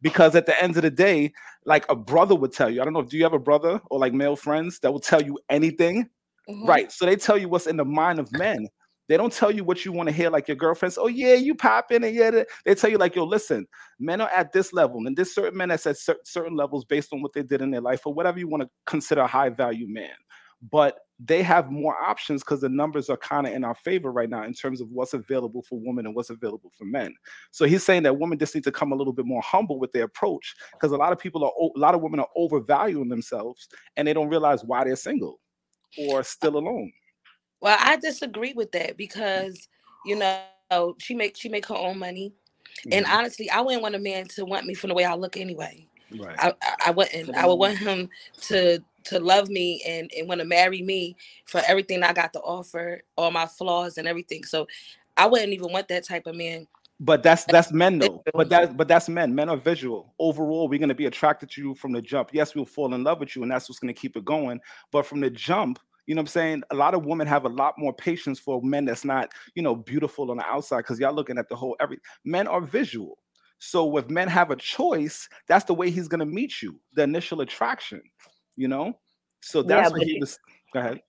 Because 0.00 0.34
at 0.34 0.46
the 0.46 0.60
end 0.60 0.76
of 0.76 0.82
the 0.82 0.90
day, 0.90 1.32
like 1.64 1.84
a 1.88 1.94
brother 1.94 2.34
would 2.34 2.52
tell 2.52 2.68
you, 2.68 2.80
I 2.80 2.84
don't 2.84 2.92
know, 2.92 3.02
do 3.02 3.16
you 3.16 3.22
have 3.22 3.34
a 3.34 3.38
brother 3.38 3.80
or 3.88 4.00
like 4.00 4.12
male 4.12 4.34
friends 4.34 4.80
that 4.80 4.92
will 4.92 5.00
tell 5.00 5.22
you 5.22 5.38
anything? 5.48 6.08
Mhm. 6.48 6.66
Right. 6.66 6.90
So 6.90 7.06
they 7.06 7.14
tell 7.14 7.38
you 7.38 7.48
what's 7.48 7.68
in 7.68 7.76
the 7.76 7.84
mind 7.84 8.18
of 8.18 8.32
men. 8.32 8.68
They 9.08 9.16
don't 9.16 9.32
tell 9.32 9.50
you 9.50 9.62
what 9.62 9.84
you 9.84 9.92
want 9.92 10.08
to 10.08 10.14
hear, 10.14 10.30
like 10.30 10.48
your 10.48 10.56
girlfriends. 10.56 10.96
Oh 10.98 11.06
yeah, 11.06 11.34
you 11.34 11.54
popping 11.54 12.02
and 12.02 12.14
yeah. 12.14 12.42
They 12.64 12.74
tell 12.74 12.90
you 12.90 12.98
like, 12.98 13.14
yo, 13.14 13.24
listen, 13.24 13.66
men 14.00 14.20
are 14.20 14.30
at 14.30 14.52
this 14.52 14.72
level, 14.72 15.06
and 15.06 15.16
there's 15.16 15.34
certain 15.34 15.56
men 15.56 15.68
that's 15.68 15.86
at 15.86 15.98
cer- 15.98 16.20
certain 16.24 16.56
levels 16.56 16.84
based 16.84 17.12
on 17.12 17.20
what 17.20 17.32
they 17.32 17.42
did 17.42 17.60
in 17.62 17.70
their 17.70 17.80
life 17.80 18.06
or 18.06 18.14
whatever 18.14 18.38
you 18.38 18.48
want 18.48 18.62
to 18.62 18.70
consider 18.86 19.20
a 19.20 19.26
high 19.26 19.50
value 19.50 19.86
man. 19.88 20.14
But 20.70 20.98
they 21.24 21.42
have 21.42 21.70
more 21.70 21.94
options 22.02 22.42
because 22.42 22.60
the 22.60 22.68
numbers 22.68 23.08
are 23.08 23.16
kind 23.16 23.46
of 23.46 23.52
in 23.52 23.64
our 23.64 23.74
favor 23.74 24.10
right 24.10 24.28
now 24.28 24.42
in 24.44 24.52
terms 24.54 24.80
of 24.80 24.88
what's 24.90 25.14
available 25.14 25.62
for 25.62 25.78
women 25.78 26.06
and 26.06 26.14
what's 26.14 26.30
available 26.30 26.70
for 26.76 26.84
men. 26.84 27.14
So 27.50 27.64
he's 27.64 27.84
saying 27.84 28.02
that 28.04 28.18
women 28.18 28.38
just 28.38 28.54
need 28.54 28.64
to 28.64 28.72
come 28.72 28.92
a 28.92 28.96
little 28.96 29.12
bit 29.12 29.26
more 29.26 29.42
humble 29.42 29.78
with 29.78 29.92
their 29.92 30.04
approach 30.04 30.54
because 30.72 30.92
a 30.92 30.96
lot 30.96 31.12
of 31.12 31.18
people 31.18 31.44
are, 31.44 31.52
a 31.76 31.78
lot 31.78 31.94
of 31.94 32.00
women 32.00 32.20
are 32.20 32.28
overvaluing 32.34 33.08
themselves 33.08 33.68
and 33.96 34.08
they 34.08 34.12
don't 34.12 34.28
realize 34.30 34.64
why 34.64 34.84
they're 34.84 34.96
single 34.96 35.38
or 35.98 36.22
still 36.22 36.56
alone. 36.56 36.92
Well, 37.60 37.76
I 37.80 37.96
disagree 37.96 38.54
with 38.54 38.72
that 38.72 38.96
because 38.96 39.68
you 40.04 40.16
know 40.16 40.96
she 40.98 41.14
make 41.14 41.36
she 41.36 41.48
make 41.48 41.66
her 41.66 41.76
own 41.76 41.98
money, 41.98 42.32
and 42.90 43.04
Mm-hmm. 43.04 43.14
honestly, 43.14 43.50
I 43.50 43.60
wouldn't 43.60 43.82
want 43.82 43.94
a 43.94 44.00
man 44.00 44.26
to 44.28 44.44
want 44.44 44.66
me 44.66 44.74
from 44.74 44.88
the 44.88 44.94
way 44.94 45.04
I 45.04 45.14
look 45.14 45.36
anyway. 45.36 45.86
Right. 46.18 46.36
I, 46.38 46.54
I, 46.62 46.76
I 46.86 46.90
wouldn't. 46.90 47.36
I 47.36 47.46
would 47.46 47.54
want 47.54 47.78
him 47.78 48.08
to 48.48 48.82
to 49.04 49.20
love 49.20 49.48
me 49.48 49.82
and 49.86 50.10
and 50.16 50.28
want 50.28 50.40
to 50.40 50.46
marry 50.46 50.82
me 50.82 51.16
for 51.44 51.60
everything 51.66 52.02
I 52.02 52.12
got 52.12 52.32
to 52.34 52.40
offer, 52.40 53.02
all 53.16 53.30
my 53.30 53.46
flaws 53.46 53.98
and 53.98 54.08
everything. 54.08 54.44
So 54.44 54.66
I 55.16 55.26
wouldn't 55.26 55.52
even 55.52 55.72
want 55.72 55.88
that 55.88 56.04
type 56.04 56.26
of 56.26 56.36
man. 56.36 56.66
But 57.00 57.22
that's 57.22 57.44
that's 57.44 57.72
men 57.72 57.98
though. 57.98 58.22
But 58.32 58.48
that 58.50 58.76
but 58.76 58.86
that's 58.86 59.08
men. 59.08 59.34
Men 59.34 59.48
are 59.48 59.56
visual. 59.56 60.14
Overall, 60.18 60.68
we're 60.68 60.78
gonna 60.78 60.94
be 60.94 61.06
attracted 61.06 61.50
to 61.50 61.60
you 61.60 61.74
from 61.74 61.92
the 61.92 62.00
jump. 62.00 62.30
Yes, 62.32 62.54
we'll 62.54 62.64
fall 62.64 62.94
in 62.94 63.02
love 63.02 63.18
with 63.18 63.34
you, 63.34 63.42
and 63.42 63.50
that's 63.50 63.68
what's 63.68 63.80
gonna 63.80 63.92
keep 63.92 64.16
it 64.16 64.24
going. 64.24 64.60
But 64.92 65.06
from 65.06 65.20
the 65.20 65.30
jump, 65.30 65.80
You 66.06 66.14
know 66.14 66.20
what 66.20 66.24
I'm 66.24 66.28
saying? 66.28 66.62
A 66.70 66.74
lot 66.74 66.94
of 66.94 67.04
women 67.04 67.26
have 67.26 67.44
a 67.44 67.48
lot 67.48 67.74
more 67.78 67.92
patience 67.92 68.38
for 68.38 68.60
men 68.62 68.84
that's 68.84 69.04
not, 69.04 69.32
you 69.54 69.62
know, 69.62 69.74
beautiful 69.76 70.30
on 70.30 70.38
the 70.38 70.44
outside 70.44 70.78
because 70.78 70.98
y'all 70.98 71.14
looking 71.14 71.38
at 71.38 71.48
the 71.48 71.56
whole 71.56 71.76
every 71.80 71.98
men 72.24 72.48
are 72.48 72.60
visual. 72.60 73.18
So 73.58 73.96
if 73.96 74.10
men 74.10 74.26
have 74.26 74.50
a 74.50 74.56
choice, 74.56 75.28
that's 75.46 75.64
the 75.64 75.74
way 75.74 75.90
he's 75.90 76.08
gonna 76.08 76.26
meet 76.26 76.60
you, 76.60 76.80
the 76.94 77.04
initial 77.04 77.40
attraction, 77.40 78.02
you 78.56 78.68
know? 78.68 78.98
So 79.40 79.62
that's 79.62 79.88
Yeah, 79.88 79.88
what 79.90 79.98
but 79.98 80.06
he 80.06 80.14
you- 80.14 80.20
was 80.20 80.38
go 80.72 80.80
ahead. 80.80 81.00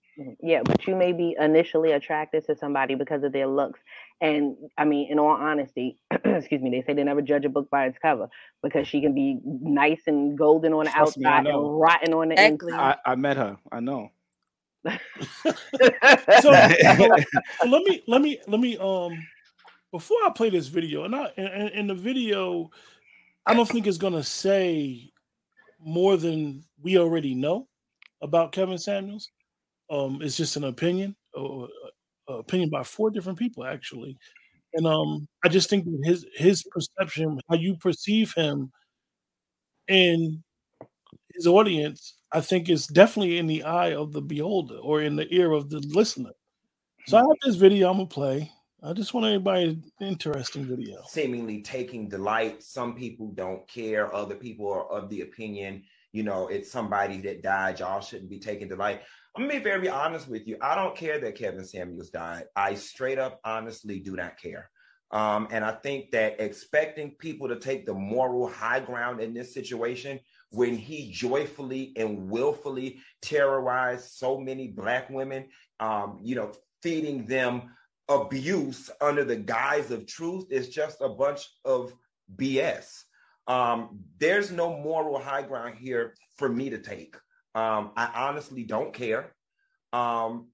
Yeah, 0.42 0.62
but 0.64 0.86
you 0.86 0.96
may 0.96 1.12
be 1.12 1.36
initially 1.40 1.92
attracted 1.92 2.46
to 2.46 2.56
somebody 2.56 2.94
because 2.94 3.24
of 3.24 3.32
their 3.32 3.48
looks. 3.48 3.80
And 4.22 4.56
I 4.78 4.86
mean, 4.86 5.12
in 5.12 5.18
all 5.18 5.32
honesty, 5.32 5.98
excuse 6.12 6.62
me, 6.62 6.70
they 6.70 6.84
say 6.84 6.94
they 6.94 7.04
never 7.04 7.22
judge 7.22 7.46
a 7.46 7.50
book 7.50 7.70
by 7.72 7.88
its 7.88 7.98
cover 7.98 8.30
because 8.62 8.88
she 8.88 9.02
can 9.02 9.16
be 9.16 9.40
nice 9.44 10.02
and 10.06 10.38
golden 10.38 10.72
on 10.74 10.86
the 10.86 10.92
Trust 10.92 11.18
outside 11.18 11.46
know. 11.46 11.50
and 11.50 11.80
rotten 11.82 12.14
on 12.14 12.30
the 12.30 12.36
Exactly. 12.36 12.74
inside. 12.74 12.98
I, 13.06 13.12
I 13.12 13.16
met 13.16 13.38
her. 13.38 13.58
I 13.72 13.80
know. 13.80 14.12
So, 14.86 14.92
so, 16.42 16.54
so 17.60 17.68
let 17.68 17.84
me 17.84 18.04
let 18.08 18.22
me 18.22 18.40
let 18.48 18.60
me 18.60 18.78
um 18.78 19.28
before 19.92 20.18
I 20.26 20.30
play 20.30 20.50
this 20.50 20.68
video, 20.68 21.06
and 21.06 21.16
I 21.16 21.26
and, 21.38 21.70
in 21.70 21.88
the 21.88 21.96
video, 21.96 22.70
I 23.46 23.54
don't 23.54 23.68
think 23.68 23.88
it's 23.88 23.98
gonna 23.98 24.24
say 24.24 25.13
more 25.86 26.18
than 26.18 26.64
we 26.82 26.98
already 26.98 27.36
know 27.36 27.68
about 28.22 28.52
Kevin 28.52 28.78
Samuels. 28.78 29.30
Um, 29.92 30.22
it's 30.22 30.38
just 30.38 30.56
an 30.56 30.64
opinion, 30.66 31.16
or 31.34 31.68
uh, 32.30 32.36
opinion 32.36 32.70
by 32.70 32.84
four 32.84 33.12
different 33.12 33.38
people 33.40 33.66
actually, 33.66 34.18
and 34.74 34.88
um, 34.88 35.28
I 35.44 35.50
just 35.50 35.70
think 35.70 35.86
that 35.86 36.02
his 36.04 36.26
his 36.36 36.64
perception, 36.72 37.40
how 37.50 37.56
you 37.56 37.76
perceive 37.78 38.34
him, 38.36 38.72
in 39.88 40.44
his 41.34 41.48
audience, 41.48 42.16
I 42.32 42.42
think 42.42 42.70
is 42.70 42.88
definitely 42.88 43.38
in 43.38 43.48
the 43.48 43.64
eye 43.64 43.94
of 43.94 44.14
the 44.14 44.22
beholder 44.22 44.78
or 44.78 45.02
in 45.02 45.16
the 45.16 45.32
ear 45.34 45.52
of 45.52 45.70
the 45.70 45.80
listener. 45.80 46.32
So 47.08 47.18
I 47.18 47.22
have 47.22 47.38
this 47.44 47.56
video 47.56 47.90
I'm 47.92 47.98
gonna 47.98 48.08
play. 48.08 48.52
I 48.86 48.92
just 48.92 49.14
want 49.14 49.26
everybody 49.26 49.80
interesting 50.02 50.66
video. 50.66 51.04
seemingly 51.08 51.62
taking 51.62 52.10
delight. 52.10 52.62
Some 52.62 52.96
people 52.96 53.32
don't 53.34 53.66
care. 53.70 54.14
Other 54.14 54.36
people 54.36 54.70
are 54.70 54.86
of 54.92 55.10
the 55.10 55.22
opinion, 55.22 55.84
you 56.12 56.24
know, 56.24 56.50
it's 56.50 56.70
somebody 56.70 57.22
that 57.22 57.42
died. 57.42 57.80
Y'all 57.80 58.02
shouldn't 58.02 58.30
be 58.30 58.40
taking 58.40 58.68
delight. 58.68 59.02
I'm 59.36 59.44
gonna 59.44 59.58
be 59.58 59.64
very 59.64 59.88
honest 59.88 60.28
with 60.28 60.46
you. 60.48 60.58
I 60.62 60.76
don't 60.76 60.98
care 60.98 61.18
that 61.18 61.36
Kevin 61.36 61.64
Samuels 61.64 62.10
died. 62.10 62.44
I 62.58 62.76
straight 62.76 63.18
up 63.18 63.40
honestly 63.46 64.00
do 64.00 64.18
not 64.18 64.38
care. 64.38 64.70
Um, 65.12 65.48
and 65.52 65.64
I 65.64 65.72
think 65.72 66.12
that 66.12 66.42
expecting 66.42 67.12
people 67.12 67.48
to 67.48 67.60
take 67.60 67.86
the 67.86 67.94
moral 67.94 68.50
high 68.50 68.82
ground 68.82 69.22
in 69.22 69.34
this 69.34 69.54
situation 69.54 70.20
when 70.50 70.76
he 70.76 71.10
joyfully 71.10 71.94
and 71.96 72.30
willfully 72.30 73.00
terrorized 73.22 74.12
so 74.12 74.40
many 74.40 74.68
black 74.68 75.10
women, 75.10 75.48
um, 75.80 76.20
you 76.22 76.36
know, 76.36 76.52
feeding 76.82 77.26
them 77.26 77.72
abuse 78.10 78.90
under 79.02 79.24
the 79.24 79.36
guise 79.36 79.92
of 79.92 80.06
truth 80.06 80.46
is 80.50 80.70
just 80.70 81.02
a 81.02 81.10
bunch 81.10 81.48
of 81.66 81.94
BS. 82.36 83.04
Um, 83.48 84.00
there's 84.20 84.52
no 84.52 84.78
moral 84.80 85.20
high 85.20 85.42
ground 85.42 85.76
here 85.78 86.16
for 86.38 86.50
me 86.50 86.70
to 86.70 86.78
take. 86.78 87.16
Um, 87.56 87.92
I 87.96 88.10
honestly 88.16 88.64
don't 88.64 88.94
care. 88.94 89.34
Um, 89.92 90.48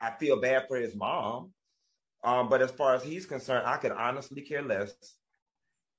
I 0.00 0.10
feel 0.18 0.40
bad 0.40 0.66
for 0.68 0.76
his 0.76 0.94
mom. 0.94 1.52
Um, 2.24 2.48
but 2.48 2.60
as 2.60 2.70
far 2.70 2.94
as 2.94 3.04
he's 3.04 3.26
concerned, 3.26 3.66
I 3.66 3.76
could 3.76 3.92
honestly 3.92 4.42
care 4.42 4.62
less. 4.62 4.94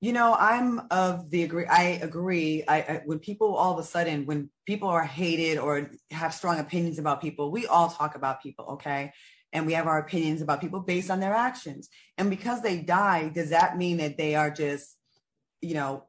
You 0.01 0.13
know, 0.13 0.35
I'm 0.37 0.81
of 0.91 1.29
the 1.31 1.43
agree. 1.43 1.65
I 1.65 1.99
agree. 2.03 2.63
I, 2.67 2.77
I 2.77 3.01
when 3.05 3.17
people 3.19 3.55
all 3.55 3.73
of 3.73 3.79
a 3.79 3.83
sudden, 3.87 4.25
when 4.25 4.49
people 4.65 4.89
are 4.89 5.03
hated 5.03 5.57
or 5.57 5.89
have 6.11 6.33
strong 6.33 6.59
opinions 6.59 6.99
about 6.99 7.21
people, 7.21 7.51
we 7.51 7.65
all 7.65 7.89
talk 7.89 8.15
about 8.15 8.43
people, 8.43 8.65
okay? 8.73 9.11
And 9.53 9.65
we 9.65 9.73
have 9.73 9.87
our 9.87 9.99
opinions 9.99 10.41
about 10.41 10.61
people 10.61 10.81
based 10.81 11.09
on 11.09 11.19
their 11.19 11.33
actions. 11.33 11.89
And 12.17 12.29
because 12.29 12.61
they 12.61 12.81
die, 12.81 13.29
does 13.29 13.51
that 13.51 13.77
mean 13.77 13.97
that 13.97 14.17
they 14.17 14.35
are 14.35 14.51
just, 14.51 14.95
you 15.61 15.73
know, 15.73 16.03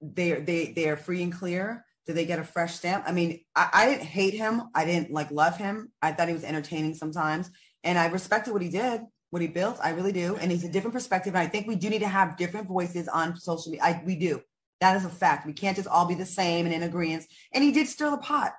they 0.00 0.32
they 0.32 0.72
they 0.74 0.88
are 0.88 0.96
free 0.96 1.22
and 1.22 1.32
clear? 1.32 1.84
Do 2.06 2.12
they 2.12 2.26
get 2.26 2.38
a 2.38 2.44
fresh 2.44 2.74
stamp? 2.74 3.04
I 3.06 3.12
mean, 3.12 3.40
I, 3.56 3.70
I 3.72 3.86
didn't 3.86 4.04
hate 4.04 4.34
him. 4.34 4.62
I 4.74 4.84
didn't 4.84 5.10
like 5.10 5.30
love 5.30 5.56
him. 5.56 5.90
I 6.02 6.12
thought 6.12 6.28
he 6.28 6.34
was 6.34 6.44
entertaining 6.44 6.94
sometimes, 6.94 7.50
and 7.82 7.98
I 7.98 8.06
respected 8.06 8.52
what 8.52 8.62
he 8.62 8.68
did 8.68 9.00
what 9.34 9.42
he 9.42 9.48
built. 9.48 9.80
I 9.82 9.90
really 9.90 10.12
do. 10.12 10.36
And 10.36 10.48
he's 10.48 10.62
a 10.62 10.68
different 10.68 10.94
perspective. 10.94 11.34
And 11.34 11.42
I 11.42 11.48
think 11.48 11.66
we 11.66 11.74
do 11.74 11.90
need 11.90 12.02
to 12.02 12.08
have 12.08 12.36
different 12.36 12.68
voices 12.68 13.08
on 13.08 13.36
social 13.36 13.72
media. 13.72 13.84
I, 13.84 14.02
we 14.06 14.14
do. 14.14 14.40
That 14.80 14.96
is 14.96 15.04
a 15.04 15.08
fact. 15.08 15.44
We 15.44 15.52
can't 15.52 15.74
just 15.74 15.88
all 15.88 16.06
be 16.06 16.14
the 16.14 16.24
same 16.24 16.66
and 16.66 16.74
in 16.74 16.84
agreement. 16.84 17.24
And 17.52 17.64
he 17.64 17.72
did 17.72 17.88
stir 17.88 18.12
the 18.12 18.18
pot. 18.18 18.54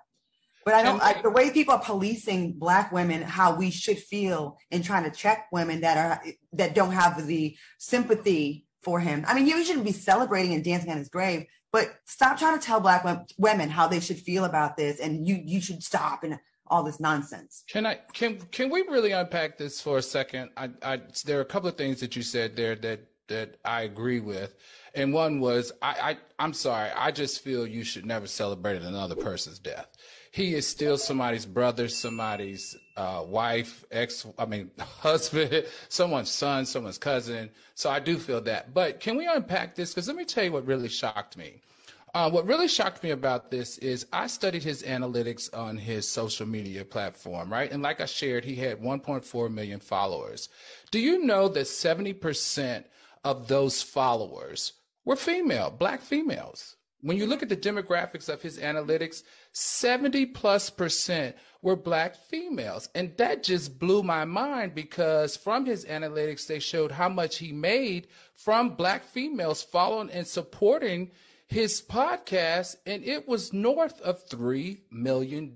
But 0.66 0.74
I 0.74 0.82
don't, 0.82 1.02
I, 1.02 1.22
the 1.22 1.30
way 1.30 1.52
people 1.52 1.76
are 1.76 1.80
policing 1.80 2.54
black 2.54 2.92
women, 2.92 3.22
how 3.22 3.56
we 3.56 3.70
should 3.70 4.00
feel 4.00 4.58
in 4.72 4.82
trying 4.82 5.04
to 5.04 5.12
check 5.16 5.48
women 5.52 5.82
that 5.82 5.98
are, 5.98 6.26
that 6.54 6.74
don't 6.74 6.92
have 6.92 7.28
the 7.28 7.56
sympathy 7.78 8.66
for 8.82 9.00
him. 9.00 9.24
I 9.28 9.36
mean, 9.36 9.46
you 9.46 9.64
shouldn't 9.64 9.86
be 9.86 9.92
celebrating 9.92 10.56
and 10.56 10.64
dancing 10.64 10.90
on 10.90 10.98
his 10.98 11.10
grave, 11.10 11.46
but 11.72 11.96
stop 12.06 12.40
trying 12.40 12.60
to 12.60 12.66
tell 12.66 12.80
black 12.80 13.06
women 13.38 13.70
how 13.70 13.88
they 13.88 14.00
should 14.00 14.18
feel 14.18 14.46
about 14.46 14.76
this. 14.76 15.00
And 15.00 15.28
you, 15.28 15.40
you 15.46 15.62
should 15.62 15.84
stop 15.84 16.24
and 16.24 16.40
all 16.68 16.84
this 16.84 17.00
nonsense. 17.00 17.64
Can 17.68 17.86
I 17.86 18.00
can 18.14 18.40
can 18.52 18.70
we 18.70 18.82
really 18.82 19.12
unpack 19.12 19.58
this 19.58 19.80
for 19.80 19.98
a 19.98 20.02
second? 20.02 20.50
I, 20.58 20.70
I 20.82 21.02
there 21.26 21.38
are 21.38 21.42
a 21.42 21.46
couple 21.46 21.70
of 21.70 21.78
things 21.78 22.00
that 22.00 22.16
you 22.16 22.24
said 22.24 22.56
there 22.56 22.76
that 22.78 23.02
that 23.28 23.58
I 23.66 23.84
agree 23.84 24.20
with, 24.20 24.56
and 24.94 25.14
one 25.14 25.40
was 25.40 25.72
I, 25.82 25.96
I 26.02 26.18
I'm 26.40 26.54
sorry 26.54 26.90
I 26.96 27.12
just 27.12 27.44
feel 27.44 27.68
you 27.68 27.84
should 27.84 28.06
never 28.06 28.28
celebrate 28.28 28.82
another 28.82 29.16
person's 29.16 29.60
death. 29.60 29.96
He 30.36 30.54
is 30.54 30.68
still 30.68 30.98
somebody's 30.98 31.46
brother, 31.46 31.88
somebody's 31.88 32.76
uh, 32.98 33.24
wife, 33.26 33.86
ex 33.90 34.28
I 34.38 34.46
mean 34.46 34.70
husband, 34.80 35.66
someone's 35.88 36.30
son, 36.30 36.66
someone's 36.66 36.98
cousin. 36.98 37.50
So 37.74 37.90
I 37.90 38.00
do 38.02 38.18
feel 38.18 38.42
that. 38.42 38.74
But 38.74 39.00
can 39.00 39.16
we 39.16 39.28
unpack 39.28 39.76
this? 39.76 39.94
Because 39.94 40.10
let 40.10 40.18
me 40.18 40.26
tell 40.26 40.44
you 40.44 40.52
what 40.52 40.66
really 40.66 40.90
shocked 40.90 41.38
me. 41.38 41.62
Uh, 42.14 42.30
what 42.30 42.46
really 42.46 42.68
shocked 42.68 43.02
me 43.02 43.12
about 43.12 43.50
this 43.50 43.78
is 43.78 44.08
I 44.12 44.28
studied 44.28 44.62
his 44.62 44.84
analytics 44.84 45.58
on 45.58 45.78
his 45.78 46.06
social 46.06 46.46
media 46.46 46.84
platform, 46.84 47.50
right? 47.50 47.72
And 47.72 47.82
like 47.82 48.02
I 48.02 48.06
shared, 48.06 48.44
he 48.44 48.56
had 48.56 48.82
1.4 48.82 49.54
million 49.54 49.80
followers. 49.80 50.50
Do 50.92 51.00
you 51.00 51.24
know 51.24 51.48
that 51.48 51.64
70% 51.64 52.84
of 53.24 53.48
those 53.48 53.82
followers 53.82 54.74
were 55.06 55.16
female, 55.16 55.70
black 55.70 56.02
females? 56.02 56.76
When 57.06 57.18
you 57.18 57.28
look 57.28 57.44
at 57.44 57.50
the 57.50 57.56
demographics 57.56 58.30
of 58.30 58.42
his 58.42 58.58
analytics, 58.58 59.22
70 59.58 60.26
plus 60.28 60.70
percent 60.70 61.36
were 61.62 61.78
black 61.78 62.16
females. 62.16 62.90
And 62.94 63.16
that 63.18 63.42
just 63.42 63.80
blew 63.80 64.04
my 64.04 64.26
mind 64.26 64.76
because 64.76 65.38
from 65.38 65.66
his 65.66 65.86
analytics, 65.86 66.46
they 66.46 66.60
showed 66.60 66.92
how 66.92 67.08
much 67.08 67.38
he 67.38 67.54
made 67.54 68.08
from 68.36 68.76
black 68.76 69.06
females 69.06 69.64
following 69.64 70.12
and 70.12 70.28
supporting 70.28 71.12
his 71.48 71.82
podcast, 71.82 72.76
and 72.86 73.04
it 73.04 73.28
was 73.28 73.54
north 73.54 74.02
of 74.02 74.28
$3 74.28 74.80
million. 74.92 75.56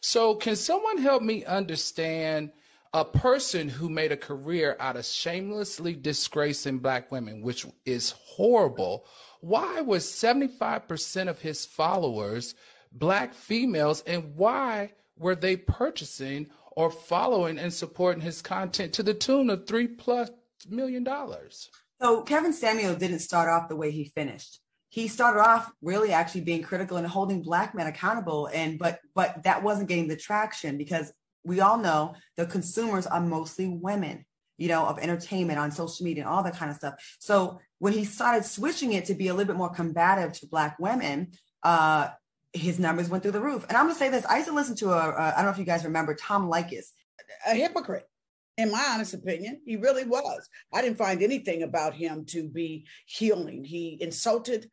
So, 0.00 0.34
can 0.36 0.54
someone 0.54 0.98
help 0.98 1.22
me 1.22 1.44
understand 1.44 2.52
a 2.94 3.04
person 3.04 3.68
who 3.68 3.88
made 3.88 4.12
a 4.12 4.16
career 4.18 4.76
out 4.78 4.96
of 4.96 5.06
shamelessly 5.06 5.94
disgracing 5.94 6.78
black 6.78 7.10
women, 7.10 7.42
which 7.42 7.66
is 7.84 8.10
horrible? 8.12 9.06
Why 9.40 9.80
was 9.80 10.04
75% 10.04 11.28
of 11.28 11.40
his 11.40 11.64
followers 11.66 12.54
black 12.92 13.34
females, 13.34 14.02
and 14.06 14.34
why 14.36 14.92
were 15.16 15.34
they 15.34 15.56
purchasing 15.56 16.48
or 16.72 16.90
following 16.90 17.58
and 17.58 17.72
supporting 17.72 18.22
his 18.22 18.42
content 18.42 18.94
to 18.94 19.02
the 19.02 19.14
tune 19.14 19.50
of 19.50 19.66
three 19.66 19.88
plus 19.88 20.30
million 20.68 21.04
dollars? 21.04 21.70
So 22.00 22.22
Kevin 22.22 22.52
Samuel 22.52 22.96
didn't 22.96 23.20
start 23.20 23.48
off 23.48 23.68
the 23.68 23.76
way 23.76 23.90
he 23.90 24.04
finished. 24.04 24.60
He 24.88 25.08
started 25.08 25.40
off 25.40 25.70
really 25.80 26.12
actually 26.12 26.42
being 26.42 26.62
critical 26.62 26.96
and 26.96 27.06
holding 27.06 27.42
black 27.42 27.74
men 27.74 27.86
accountable. 27.86 28.48
And 28.52 28.78
but 28.78 29.00
but 29.14 29.44
that 29.44 29.62
wasn't 29.62 29.88
getting 29.88 30.08
the 30.08 30.16
traction 30.16 30.76
because 30.76 31.12
we 31.44 31.60
all 31.60 31.78
know 31.78 32.14
the 32.36 32.46
consumers 32.46 33.06
are 33.06 33.20
mostly 33.20 33.68
women, 33.68 34.24
you 34.58 34.68
know, 34.68 34.84
of 34.84 34.98
entertainment 34.98 35.58
on 35.58 35.70
social 35.70 36.04
media 36.04 36.24
and 36.24 36.32
all 36.32 36.42
that 36.42 36.56
kind 36.56 36.70
of 36.70 36.76
stuff. 36.76 36.94
So 37.18 37.60
when 37.78 37.92
he 37.92 38.04
started 38.04 38.44
switching 38.44 38.92
it 38.92 39.06
to 39.06 39.14
be 39.14 39.28
a 39.28 39.34
little 39.34 39.52
bit 39.52 39.58
more 39.58 39.70
combative 39.70 40.32
to 40.34 40.46
black 40.46 40.78
women, 40.78 41.32
uh, 41.62 42.10
his 42.52 42.78
numbers 42.78 43.08
went 43.08 43.22
through 43.22 43.32
the 43.32 43.40
roof. 43.40 43.64
And 43.68 43.76
I'm 43.76 43.86
gonna 43.86 43.98
say 43.98 44.08
this: 44.08 44.24
I 44.26 44.36
used 44.36 44.48
to 44.48 44.54
listen 44.54 44.76
to 44.76 44.90
a, 44.90 45.10
a 45.10 45.32
I 45.32 45.34
don't 45.36 45.46
know 45.46 45.50
if 45.50 45.58
you 45.58 45.64
guys 45.64 45.84
remember 45.84 46.14
Tom 46.14 46.50
Leykis. 46.50 46.86
a 47.46 47.54
hypocrite. 47.54 48.06
In 48.58 48.70
my 48.70 48.86
honest 48.90 49.14
opinion, 49.14 49.62
he 49.64 49.76
really 49.76 50.04
was. 50.04 50.46
I 50.74 50.82
didn't 50.82 50.98
find 50.98 51.22
anything 51.22 51.62
about 51.62 51.94
him 51.94 52.26
to 52.26 52.46
be 52.48 52.86
healing. 53.06 53.64
He 53.64 53.96
insulted 54.00 54.68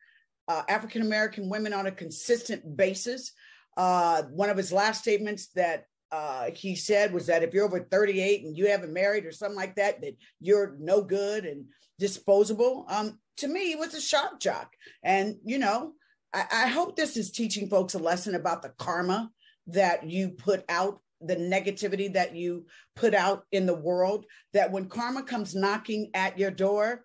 uh, 0.48 0.62
African 0.68 1.00
American 1.02 1.48
women 1.48 1.72
on 1.72 1.86
a 1.86 1.92
consistent 1.92 2.76
basis. 2.76 3.32
Uh, 3.76 4.24
one 4.24 4.50
of 4.50 4.56
his 4.56 4.72
last 4.72 5.00
statements 5.00 5.46
that 5.54 5.86
uh, 6.12 6.50
he 6.54 6.74
said 6.74 7.12
was 7.12 7.26
that 7.26 7.42
if 7.42 7.54
you're 7.54 7.64
over 7.64 7.80
38 7.80 8.44
and 8.44 8.56
you 8.56 8.66
haven't 8.66 8.92
married 8.92 9.24
or 9.24 9.32
something 9.32 9.56
like 9.56 9.76
that, 9.76 10.00
that 10.02 10.16
you're 10.40 10.76
no 10.78 11.02
good 11.02 11.44
and 11.44 11.66
disposable. 11.98 12.84
Um, 12.88 13.18
to 13.38 13.48
me, 13.48 13.68
he 13.68 13.76
was 13.76 13.94
a 13.94 14.00
shock 14.00 14.40
jock. 14.40 14.72
And, 15.02 15.36
you 15.44 15.58
know, 15.58 15.92
I, 16.32 16.44
I 16.52 16.66
hope 16.68 16.96
this 16.96 17.16
is 17.16 17.30
teaching 17.30 17.68
folks 17.68 17.94
a 17.94 17.98
lesson 17.98 18.34
about 18.34 18.62
the 18.62 18.72
karma 18.78 19.30
that 19.68 20.08
you 20.08 20.30
put 20.30 20.64
out, 20.68 21.00
the 21.20 21.36
negativity 21.36 22.12
that 22.14 22.34
you 22.34 22.66
put 22.96 23.14
out 23.14 23.44
in 23.52 23.66
the 23.66 23.74
world, 23.74 24.26
that 24.52 24.70
when 24.70 24.88
karma 24.88 25.22
comes 25.22 25.54
knocking 25.54 26.10
at 26.14 26.38
your 26.38 26.50
door, 26.50 27.04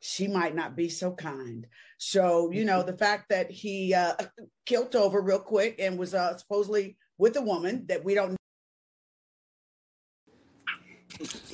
she 0.00 0.28
might 0.28 0.54
not 0.54 0.76
be 0.76 0.88
so 0.88 1.12
kind. 1.12 1.66
So, 1.96 2.50
you 2.50 2.64
know, 2.64 2.82
the 2.82 2.96
fact 2.96 3.30
that 3.30 3.50
he 3.50 3.94
uh, 3.94 4.14
killed 4.66 4.94
over 4.94 5.22
real 5.22 5.38
quick 5.38 5.76
and 5.78 5.98
was 5.98 6.12
uh, 6.12 6.36
supposedly 6.36 6.96
with 7.16 7.36
a 7.36 7.42
woman 7.42 7.86
that 7.86 8.04
we 8.04 8.14
don't 8.14 8.36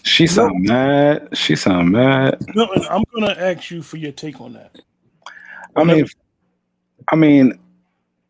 She 0.03 0.27
sound 0.27 0.65
mad. 0.65 1.29
She 1.35 1.55
sound 1.55 1.91
mad. 1.93 2.39
No, 2.55 2.67
I'm 2.91 3.05
gonna 3.15 3.37
ask 3.39 3.71
you 3.71 3.83
for 3.83 3.99
your 3.99 4.13
take 4.13 4.41
on 4.41 4.55
that. 4.55 4.81
I 5.77 5.85
mean, 5.85 6.07
I 7.09 7.17
mean, 7.17 7.59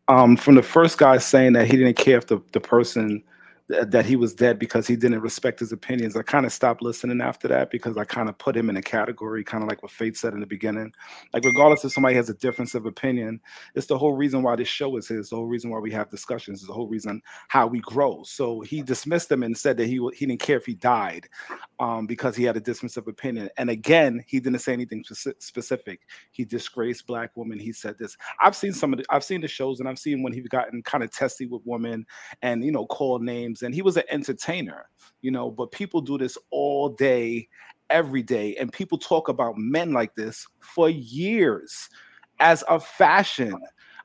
um, 0.07 0.35
from 0.35 0.55
the 0.55 0.63
first 0.63 0.97
guy 0.97 1.17
saying 1.17 1.53
that 1.53 1.67
he 1.67 1.77
didn't 1.77 1.97
care 1.97 2.17
if 2.17 2.27
the, 2.27 2.41
the 2.51 2.59
person 2.59 3.23
th- 3.71 3.87
that 3.87 4.05
he 4.05 4.15
was 4.15 4.33
dead 4.33 4.59
because 4.59 4.87
he 4.87 4.95
didn't 4.95 5.21
respect 5.21 5.59
his 5.59 5.71
opinions, 5.71 6.15
I 6.15 6.21
kind 6.21 6.45
of 6.45 6.53
stopped 6.53 6.81
listening 6.81 7.21
after 7.21 7.47
that 7.47 7.71
because 7.71 7.97
I 7.97 8.03
kind 8.03 8.29
of 8.29 8.37
put 8.37 8.55
him 8.55 8.69
in 8.69 8.77
a 8.77 8.81
category, 8.81 9.43
kind 9.43 9.63
of 9.63 9.69
like 9.69 9.81
what 9.81 9.91
Faith 9.91 10.17
said 10.17 10.33
in 10.33 10.39
the 10.39 10.45
beginning. 10.45 10.93
Like, 11.33 11.43
regardless 11.43 11.85
if 11.85 11.93
somebody 11.93 12.15
has 12.15 12.29
a 12.29 12.33
difference 12.35 12.75
of 12.75 12.85
opinion, 12.85 13.39
it's 13.75 13.87
the 13.87 13.97
whole 13.97 14.13
reason 14.13 14.43
why 14.43 14.55
this 14.55 14.67
show 14.67 14.97
is. 14.97 15.09
It's 15.09 15.29
the 15.29 15.35
whole 15.35 15.45
reason 15.45 15.69
why 15.69 15.79
we 15.79 15.91
have 15.91 16.09
discussions. 16.09 16.59
It's 16.59 16.67
the 16.67 16.73
whole 16.73 16.87
reason 16.87 17.21
how 17.47 17.67
we 17.67 17.79
grow. 17.79 18.23
So 18.23 18.61
he 18.61 18.81
dismissed 18.81 19.31
him 19.31 19.43
and 19.43 19.57
said 19.57 19.77
that 19.77 19.87
he 19.87 19.99
he 20.15 20.25
didn't 20.25 20.41
care 20.41 20.57
if 20.57 20.65
he 20.65 20.75
died 20.75 21.27
um, 21.79 22.05
because 22.05 22.35
he 22.35 22.43
had 22.43 22.57
a 22.57 22.61
difference 22.61 22.97
of 22.97 23.07
opinion. 23.07 23.49
And 23.57 23.69
again, 23.69 24.23
he 24.27 24.39
didn't 24.39 24.59
say 24.59 24.73
anything 24.73 25.03
speci- 25.03 25.41
specific. 25.41 26.01
He 26.31 26.45
disgraced 26.45 27.07
black 27.07 27.31
women. 27.35 27.59
He 27.59 27.73
said 27.73 27.97
this. 27.97 28.17
I've 28.41 28.55
seen 28.55 28.73
some 28.73 28.93
of 28.93 28.99
the, 28.99 29.05
I've 29.09 29.23
seen 29.23 29.41
the 29.41 29.47
shows 29.47 29.79
and 29.79 29.89
I've 29.89 29.99
seen 29.99 30.23
when 30.23 30.33
he's 30.33 30.47
gotten 30.47 30.83
kind 30.83 31.03
of 31.03 31.11
testy 31.11 31.45
with 31.45 31.61
women 31.65 32.05
and 32.41 32.63
you 32.63 32.71
know 32.71 32.85
called 32.85 33.21
names. 33.21 33.60
And 33.63 33.73
he 33.73 33.81
was 33.81 33.97
an 33.97 34.03
entertainer, 34.09 34.89
you 35.21 35.31
know. 35.31 35.51
But 35.51 35.71
people 35.71 36.01
do 36.01 36.17
this 36.17 36.37
all 36.49 36.89
day, 36.89 37.47
every 37.89 38.23
day, 38.23 38.55
and 38.57 38.71
people 38.71 38.97
talk 38.97 39.27
about 39.29 39.57
men 39.57 39.91
like 39.91 40.15
this 40.15 40.47
for 40.59 40.89
years 40.89 41.89
as 42.39 42.63
a 42.67 42.79
fashion 42.79 43.55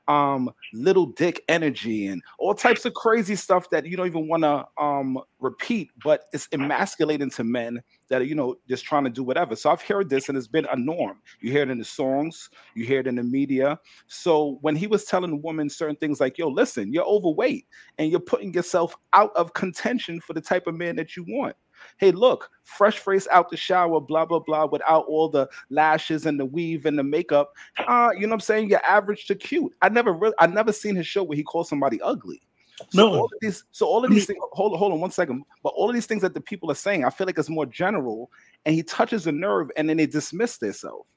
um 0.07 0.49
little 0.73 1.07
dick 1.07 1.43
energy 1.49 2.07
and 2.07 2.21
all 2.39 2.53
types 2.53 2.85
of 2.85 2.93
crazy 2.93 3.35
stuff 3.35 3.69
that 3.69 3.85
you 3.85 3.97
don't 3.97 4.07
even 4.07 4.27
want 4.27 4.43
to 4.43 4.65
um 4.81 5.19
repeat 5.39 5.89
but 6.03 6.23
it's 6.33 6.47
emasculating 6.53 7.29
to 7.29 7.43
men 7.43 7.81
that 8.09 8.21
are 8.21 8.25
you 8.25 8.35
know 8.35 8.55
just 8.67 8.85
trying 8.85 9.03
to 9.03 9.09
do 9.09 9.23
whatever. 9.23 9.55
So 9.55 9.69
i've 9.69 9.81
heard 9.81 10.09
this 10.09 10.29
and 10.29 10.37
it's 10.37 10.47
been 10.47 10.67
a 10.71 10.75
norm. 10.75 11.21
You 11.41 11.51
hear 11.51 11.63
it 11.63 11.69
in 11.69 11.77
the 11.77 11.85
songs 11.85 12.49
you 12.75 12.85
hear 12.85 12.99
it 12.99 13.07
in 13.07 13.15
the 13.15 13.23
media. 13.23 13.79
So 14.07 14.57
when 14.61 14.75
he 14.75 14.87
was 14.87 15.05
telling 15.05 15.41
women 15.41 15.69
certain 15.69 15.95
things 15.97 16.19
like 16.19 16.37
yo 16.37 16.47
listen 16.47 16.93
you're 16.93 17.05
overweight 17.05 17.65
and 17.97 18.09
you're 18.09 18.19
putting 18.19 18.53
yourself 18.53 18.95
out 19.13 19.31
of 19.35 19.53
contention 19.53 20.19
for 20.21 20.33
the 20.33 20.41
type 20.41 20.67
of 20.67 20.75
man 20.75 20.95
that 20.95 21.15
you 21.15 21.25
want 21.27 21.55
Hey, 21.97 22.11
look, 22.11 22.49
fresh 22.63 22.99
face 22.99 23.27
out 23.31 23.49
the 23.49 23.57
shower, 23.57 23.99
blah, 23.99 24.25
blah, 24.25 24.39
blah, 24.39 24.65
without 24.65 25.05
all 25.05 25.29
the 25.29 25.49
lashes 25.69 26.25
and 26.25 26.39
the 26.39 26.45
weave 26.45 26.85
and 26.85 26.97
the 26.97 27.03
makeup. 27.03 27.53
Uh, 27.87 28.09
you 28.13 28.21
know 28.21 28.27
what 28.29 28.33
I'm 28.35 28.39
saying? 28.41 28.69
You're 28.69 28.85
average 28.85 29.25
to 29.27 29.35
cute. 29.35 29.73
I 29.81 29.89
never 29.89 30.13
really 30.13 30.35
I 30.39 30.47
never 30.47 30.71
seen 30.71 30.95
his 30.95 31.07
show 31.07 31.23
where 31.23 31.35
he 31.35 31.43
called 31.43 31.67
somebody 31.67 32.01
ugly. 32.01 32.41
So 32.89 33.07
No. 33.07 33.15
all 33.15 33.25
of 33.25 33.31
these, 33.41 33.63
so 33.71 33.87
all 33.87 34.05
of 34.05 34.11
these 34.11 34.27
things, 34.27 34.39
hold 34.51 34.73
on, 34.73 34.79
hold 34.79 34.93
on 34.93 35.01
one 35.01 35.09
second. 35.09 35.43
But 35.63 35.69
all 35.69 35.89
of 35.89 35.95
these 35.95 36.05
things 36.05 36.21
that 36.21 36.35
the 36.35 36.41
people 36.41 36.69
are 36.69 36.75
saying, 36.75 37.05
I 37.05 37.09
feel 37.09 37.25
like 37.25 37.39
it's 37.39 37.49
more 37.49 37.65
general, 37.65 38.29
and 38.65 38.75
he 38.75 38.83
touches 38.83 39.25
a 39.25 39.31
nerve 39.31 39.71
and 39.75 39.89
then 39.89 39.97
they 39.97 40.05
dismiss 40.05 40.57
themselves. 40.57 41.07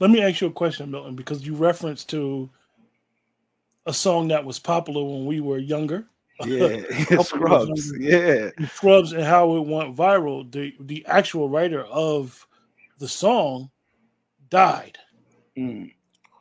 Let 0.00 0.10
me 0.10 0.22
ask 0.22 0.40
you 0.40 0.48
a 0.48 0.52
question, 0.52 0.90
Milton, 0.90 1.14
because 1.14 1.46
you 1.46 1.54
referenced 1.54 2.08
to 2.10 2.48
a 3.86 3.92
song 3.92 4.28
that 4.28 4.44
was 4.44 4.58
popular 4.58 5.02
when 5.04 5.26
we 5.26 5.40
were 5.40 5.58
younger. 5.58 6.06
Yeah, 6.46 6.82
Scrubs. 7.22 7.92
Yeah. 7.98 8.50
Scrubs 8.74 9.12
and 9.12 9.24
how 9.24 9.56
it 9.56 9.66
went 9.66 9.96
viral. 9.96 10.50
The 10.50 10.74
the 10.80 11.04
actual 11.06 11.48
writer 11.48 11.84
of 11.84 12.46
the 12.98 13.08
song 13.08 13.70
died. 14.50 14.98
Mm. 15.56 15.92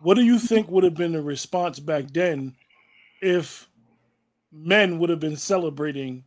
What 0.02 0.16
do 0.16 0.24
you 0.24 0.38
think 0.38 0.70
would 0.70 0.84
have 0.84 0.94
been 0.94 1.14
the 1.14 1.22
response 1.22 1.80
back 1.80 2.06
then 2.12 2.56
if 3.22 3.68
men 4.52 5.00
would 5.00 5.10
have 5.10 5.20
been 5.20 5.36
celebrating 5.38 6.24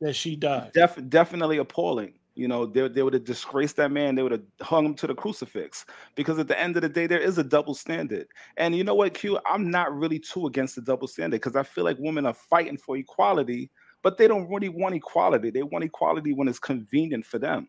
that 0.00 0.14
she 0.14 0.36
died? 0.36 0.72
Def- 0.72 1.08
definitely 1.08 1.58
appalling. 1.58 2.14
You 2.36 2.48
know, 2.48 2.66
they, 2.66 2.86
they 2.88 3.02
would 3.02 3.14
have 3.14 3.24
disgraced 3.24 3.76
that 3.76 3.90
man. 3.90 4.14
They 4.14 4.22
would 4.22 4.32
have 4.32 4.42
hung 4.60 4.84
him 4.84 4.94
to 4.96 5.06
the 5.06 5.14
crucifix 5.14 5.86
because 6.14 6.38
at 6.38 6.48
the 6.48 6.60
end 6.60 6.76
of 6.76 6.82
the 6.82 6.88
day, 6.88 7.06
there 7.06 7.18
is 7.18 7.38
a 7.38 7.44
double 7.44 7.74
standard. 7.74 8.26
And 8.58 8.76
you 8.76 8.84
know 8.84 8.94
what, 8.94 9.14
Q? 9.14 9.38
I'm 9.46 9.70
not 9.70 9.96
really 9.96 10.18
too 10.18 10.46
against 10.46 10.74
the 10.74 10.82
double 10.82 11.08
standard 11.08 11.40
because 11.40 11.56
I 11.56 11.62
feel 11.62 11.84
like 11.84 11.96
women 11.98 12.26
are 12.26 12.34
fighting 12.34 12.76
for 12.76 12.98
equality, 12.98 13.70
but 14.02 14.18
they 14.18 14.28
don't 14.28 14.50
really 14.50 14.68
want 14.68 14.94
equality. 14.94 15.50
They 15.50 15.62
want 15.62 15.84
equality 15.84 16.34
when 16.34 16.46
it's 16.46 16.58
convenient 16.58 17.24
for 17.24 17.38
them. 17.38 17.68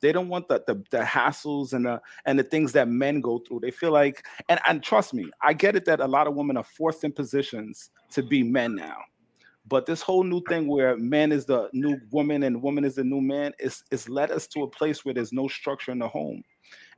They 0.00 0.12
don't 0.12 0.28
want 0.28 0.48
the, 0.48 0.62
the 0.66 0.84
the 0.90 1.02
hassles 1.02 1.72
and 1.72 1.86
the 1.86 2.00
and 2.26 2.38
the 2.38 2.44
things 2.44 2.72
that 2.72 2.88
men 2.88 3.20
go 3.20 3.38
through. 3.38 3.60
They 3.60 3.70
feel 3.70 3.90
like, 3.90 4.24
and 4.48 4.60
and 4.68 4.82
trust 4.82 5.14
me, 5.14 5.30
I 5.40 5.54
get 5.54 5.76
it 5.76 5.86
that 5.86 6.00
a 6.00 6.06
lot 6.06 6.26
of 6.26 6.34
women 6.34 6.56
are 6.56 6.64
forced 6.64 7.04
in 7.04 7.12
positions 7.12 7.90
to 8.10 8.22
be 8.22 8.42
men 8.42 8.74
now. 8.74 8.98
But 9.66 9.86
this 9.86 10.02
whole 10.02 10.24
new 10.24 10.42
thing 10.48 10.68
where 10.68 10.96
man 10.96 11.32
is 11.32 11.46
the 11.46 11.70
new 11.72 11.98
woman 12.10 12.42
and 12.42 12.62
woman 12.62 12.84
is 12.84 12.96
the 12.96 13.04
new 13.04 13.20
man 13.20 13.52
is 13.58 13.82
is 13.90 14.08
led 14.08 14.30
us 14.30 14.46
to 14.48 14.62
a 14.62 14.68
place 14.68 15.04
where 15.04 15.14
there's 15.14 15.32
no 15.32 15.48
structure 15.48 15.92
in 15.92 15.98
the 15.98 16.08
home. 16.08 16.42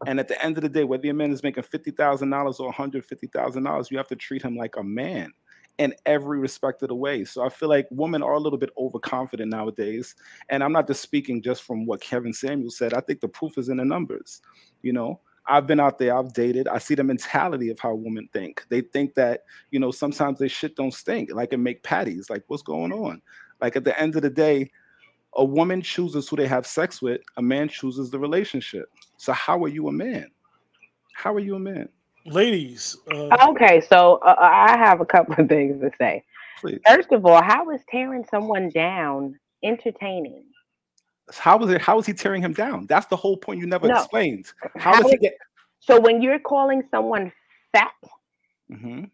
And 0.07 0.18
at 0.18 0.29
the 0.29 0.42
end 0.44 0.59
of 0.59 0.62
the 0.62 0.68
day, 0.68 0.85
whether 0.85 1.07
your 1.07 1.14
man 1.14 1.33
is 1.33 1.42
making 1.42 1.62
fifty 1.62 1.90
thousand 1.90 2.31
dollars 2.31 2.59
or 2.59 2.66
one 2.66 2.74
hundred 2.74 3.05
fifty 3.05 3.29
thousand 3.29 3.64
dollars, 3.64 3.90
you 3.90 3.96
have 3.98 4.09
to 4.09 4.16
treat 4.16 4.42
him 4.42 4.57
like 4.57 4.76
a 4.76 4.83
man 4.83 5.33
in 5.79 5.94
every 6.07 6.38
respect 6.38 6.83
of 6.83 6.88
the 6.88 6.94
way. 6.94 7.24
So 7.24 7.44
I 7.44 7.50
feel 7.50 7.68
like 7.68 7.87
women 7.90 8.22
are 8.22 8.33
a 8.33 8.40
little 8.40 8.59
bit 8.59 8.70
overconfident 8.79 9.50
nowadays. 9.50 10.14
And 10.48 10.64
I'm 10.64 10.72
not 10.72 10.87
just 10.87 11.02
speaking 11.02 11.42
just 11.42 11.62
from 11.62 11.87
what 11.87 12.00
Kevin 12.00 12.33
Samuel 12.33 12.70
said. 12.70 12.94
I 12.94 13.00
think 13.00 13.20
the 13.20 13.29
proof 13.29 13.59
is 13.59 13.68
in 13.68 13.76
the 13.76 13.85
numbers. 13.85 14.40
You 14.83 14.92
know, 14.92 15.20
I've 15.49 15.67
been 15.67 15.81
out 15.81 15.99
there, 15.99 16.17
I've 16.17 16.33
dated, 16.33 16.69
I 16.69 16.79
see 16.79 16.95
the 16.95 17.05
mentality 17.05 17.71
of 17.71 17.79
how 17.79 17.95
women 17.95 18.29
think. 18.33 18.65
They 18.69 18.81
think 18.81 19.15
that, 19.15 19.45
you 19.71 19.79
know, 19.79 19.91
sometimes 19.91 20.39
they 20.39 20.49
shit 20.49 20.77
don't 20.77 20.93
stink, 20.93 21.33
like 21.33 21.53
and 21.53 21.63
make 21.63 21.83
patties. 21.83 22.29
Like, 22.29 22.43
what's 22.49 22.63
going 22.63 22.93
on? 22.93 23.23
Like 23.61 23.77
at 23.77 23.85
the 23.85 23.99
end 23.99 24.17
of 24.17 24.23
the 24.23 24.31
day, 24.31 24.71
a 25.35 25.45
woman 25.45 25.83
chooses 25.83 26.29
who 26.29 26.37
they 26.37 26.47
have 26.47 26.67
sex 26.67 27.01
with, 27.01 27.21
a 27.37 27.43
man 27.43 27.69
chooses 27.69 28.11
the 28.11 28.19
relationship. 28.19 28.91
So 29.19 29.33
how 29.33 29.63
are 29.65 29.69
you 29.69 29.89
a 29.89 29.93
man? 29.93 30.27
How 31.15 31.33
are 31.35 31.41
you 31.41 31.55
a 31.55 31.61
man? 31.61 31.89
Ladies, 32.25 32.97
uh, 33.13 33.49
Okay, 33.51 33.81
so 33.83 34.17
uh, 34.17 34.35
I 34.39 34.77
have 34.77 35.01
a 35.01 35.07
couple 35.07 35.35
of 35.39 35.49
things 35.49 35.81
to 35.81 35.91
say. 35.97 36.25
Please. 36.61 36.81
First 36.87 37.13
of 37.13 37.25
all, 37.25 37.43
how 37.43 37.71
is 37.71 37.81
tearing 37.89 38.25
someone 38.29 38.71
down 38.71 39.39
entertaining? 39.63 40.45
How 41.35 41.59
is 41.59 41.71
it? 41.71 41.81
How 41.81 41.99
is 41.99 42.07
he 42.07 42.12
tearing 42.12 42.43
him 42.43 42.53
down? 42.53 42.87
That's 42.87 43.07
the 43.07 43.17
whole 43.17 43.37
point 43.37 43.61
you 43.61 43.67
never 43.67 43.89
No. 43.89 43.95
explained. 43.95 44.53
How 44.77 45.01
does 45.01 45.11
he 45.11 45.19
get? 45.19 45.35
So 45.81 46.01
when 46.01 46.23
you're 46.23 46.39
calling 46.39 46.83
someone 46.91 47.33
fat 47.73 47.93
Mhm, 48.71 49.11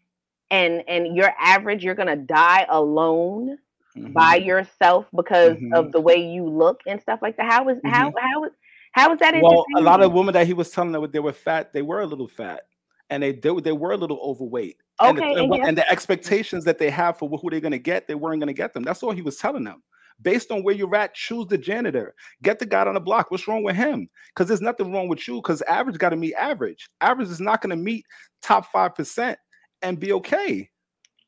and 0.51 0.83
and 0.87 1.15
you're 1.15 1.33
average, 1.39 1.83
you're 1.83 1.95
gonna 1.95 2.15
die 2.15 2.65
alone 2.69 3.57
mhm. 3.95 4.13
by 4.13 4.35
yourself 4.35 5.07
because 5.15 5.57
Mhm. 5.57 5.73
of 5.73 5.91
the 5.91 6.01
way 6.01 6.17
you 6.17 6.47
look 6.47 6.81
and 6.85 7.01
stuff 7.01 7.19
like 7.21 7.37
that. 7.37 7.51
How 7.51 7.67
is 7.69 7.79
how 7.85 8.09
Mhm. 8.09 8.13
how 8.19 8.43
is 8.45 8.51
how 8.93 9.13
is 9.13 9.19
that 9.19 9.35
Well, 9.41 9.65
a 9.77 9.81
lot 9.81 10.01
of 10.01 10.13
women 10.13 10.33
that 10.33 10.45
he 10.45 10.53
was 10.53 10.69
telling 10.69 10.91
that 10.91 11.11
they 11.11 11.19
were 11.19 11.33
fat, 11.33 11.73
they 11.73 11.81
were 11.81 12.01
a 12.01 12.05
little 12.05 12.27
fat, 12.27 12.67
and 13.09 13.23
they 13.23 13.31
they, 13.31 13.53
they 13.59 13.71
were 13.71 13.93
a 13.93 13.97
little 13.97 14.19
overweight. 14.21 14.77
And, 15.01 15.17
the, 15.17 15.23
Okay, 15.23 15.31
and, 15.31 15.45
and 15.45 15.53
guess 15.53 15.67
and 15.67 15.77
the 15.77 15.89
expectations 15.89 16.63
that 16.65 16.77
they 16.77 16.91
have 16.91 17.17
for 17.17 17.27
who 17.27 17.49
they're 17.49 17.59
to 17.59 17.79
get, 17.79 18.07
they 18.07 18.15
weren't 18.15 18.41
to 18.41 18.53
get 18.53 18.73
them. 18.73 18.83
That's 18.83 19.01
all 19.01 19.11
he 19.11 19.23
was 19.23 19.37
telling 19.37 19.63
them. 19.63 19.81
Based 20.21 20.51
on 20.51 20.63
where 20.63 20.75
you're 20.75 20.95
at, 20.95 21.13
choose 21.13 21.47
the 21.47 21.57
janitor. 21.57 22.13
Get 22.41 22.59
the 22.59 22.65
guy 22.65 22.85
on 22.85 22.93
the 22.93 22.99
block. 22.99 23.31
What's 23.31 23.47
wrong 23.47 23.63
with 23.63 23.75
him? 23.75 24.09
Because 24.29 24.47
there's 24.47 24.61
nothing 24.61 24.91
wrong 24.91 25.07
with 25.07 25.27
you. 25.27 25.35
Because 25.35 25.61
average 25.63 25.97
got 25.97 26.09
to 26.09 26.15
meet 26.15 26.35
average. 26.35 26.87
Average 27.01 27.29
is 27.29 27.41
not 27.41 27.61
going 27.61 27.71
to 27.71 27.75
meet 27.75 28.05
top 28.41 28.71
five 28.71 28.95
percent 28.95 29.37
and 29.81 29.99
be 29.99 30.13
okay. 30.13 30.69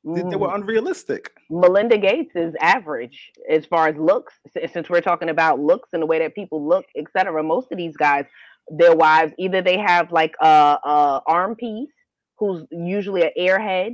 They, 0.03 0.21
they 0.21 0.35
were 0.35 0.49
Mm. 0.49 0.55
unrealistic. 0.55 1.31
Melinda 1.49 1.97
Gates 1.97 2.31
is 2.35 2.53
average 2.61 3.31
as 3.49 3.65
far 3.65 3.87
as 3.87 3.97
looks. 3.97 4.33
Since 4.71 4.87
we're 4.89 5.01
talking 5.01 5.29
about 5.29 5.59
looks 5.59 5.89
and 5.93 6.01
the 6.01 6.05
way 6.05 6.19
that 6.19 6.35
people 6.35 6.65
look, 6.65 6.85
etc. 6.95 7.41
Most 7.43 7.71
of 7.71 7.77
these 7.79 7.97
guys, 7.97 8.25
their 8.69 8.95
wives, 8.95 9.33
either 9.39 9.61
they 9.63 9.79
have 9.79 10.11
like 10.11 10.35
a, 10.41 10.77
a 10.83 11.21
arm 11.25 11.55
piece, 11.55 11.89
who's 12.37 12.63
usually 12.71 13.23
an 13.23 13.31
airhead, 13.37 13.93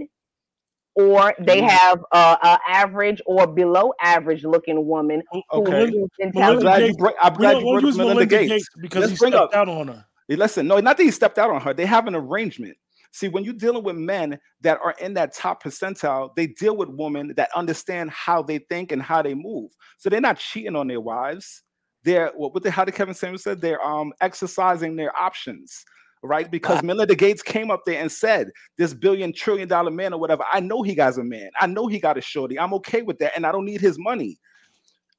or 0.96 1.34
they 1.40 1.62
Mhm. 1.62 1.70
have 1.70 2.00
a, 2.12 2.38
a 2.44 2.60
average 2.68 3.22
or 3.26 3.48
below 3.48 3.94
average 4.02 4.44
looking 4.44 4.86
woman 4.86 5.24
who 5.32 5.42
Okay. 5.54 5.86
is 5.86 6.10
I'm 6.36 6.60
glad 6.60 6.88
you 6.88 6.94
brought. 6.96 7.16
I'm 7.22 7.34
we 7.34 7.38
glad 7.38 7.62
you 7.62 7.70
brought 7.70 7.84
up 7.86 7.96
Melinda, 7.96 7.98
Melinda 7.98 8.26
Gates. 8.26 8.50
Gates 8.52 8.70
because 8.82 9.02
Let's 9.02 9.12
he 9.14 9.18
bring 9.18 9.34
stepped 9.34 9.54
up. 9.54 9.60
out 9.68 9.70
on 9.70 9.88
her. 9.88 10.06
Hey, 10.28 10.36
Listen, 10.36 10.68
no, 10.68 10.80
not 10.80 10.98
that 10.98 11.04
he 11.04 11.12
stepped 11.12 11.38
out 11.38 11.50
on 11.50 11.62
her. 11.62 11.74
They 11.74 11.86
have 11.86 12.08
an 12.08 12.16
arrangement. 12.16 12.78
See, 13.14 13.28
when 13.28 13.44
you're 13.44 13.54
dealing 13.54 13.84
with 13.84 13.98
men 13.98 14.40
that 14.62 14.80
are 14.82 14.96
in 15.02 15.14
that 15.16 15.34
top 15.34 15.62
percentile, 15.64 16.34
they 16.36 16.48
deal 16.48 16.78
with 16.78 16.88
women 16.90 17.34
that 17.36 17.50
understand 17.54 18.10
how 18.12 18.42
they 18.42 18.60
think 18.60 18.94
and 18.94 19.02
how 19.02 19.22
they 19.22 19.34
move. 19.34 19.72
So 19.98 20.10
they're 20.10 20.22
not 20.22 20.38
cheating 20.38 20.78
on 20.78 20.88
their 20.88 21.02
wives. 21.02 21.64
They're 22.04 22.32
what, 22.36 22.54
what 22.54 22.64
the 22.64 22.72
how 22.72 22.86
did 22.86 22.96
Kevin 22.96 23.14
Samuel 23.14 23.38
said? 23.40 23.62
They're 23.62 23.84
um 23.86 24.14
exercising 24.22 24.96
their 24.96 25.16
options. 25.22 25.84
Right? 26.24 26.50
Because 26.52 26.84
Melinda 26.84 27.16
Gates 27.16 27.42
came 27.42 27.72
up 27.72 27.82
there 27.86 28.02
and 28.02 28.12
said, 28.12 28.50
"This 28.78 28.94
billion 28.94 29.34
trillion 29.34 29.68
dollar 29.68 29.92
man 29.92 30.14
or 30.14 30.20
whatever. 30.20 30.44
I 30.52 30.60
know 30.60 30.82
he 30.82 30.96
got 30.96 31.18
a 31.18 31.24
man. 31.24 31.50
I 31.60 31.68
know 31.68 31.88
he 31.88 32.00
got 32.00 32.18
a 32.18 32.22
shorty. 32.22 32.60
I'm 32.60 32.74
okay 32.76 33.02
with 33.02 33.18
that, 33.20 33.34
and 33.36 33.46
I 33.46 33.52
don't 33.52 33.66
need 33.66 33.82
his 33.82 33.98
money." 34.00 34.38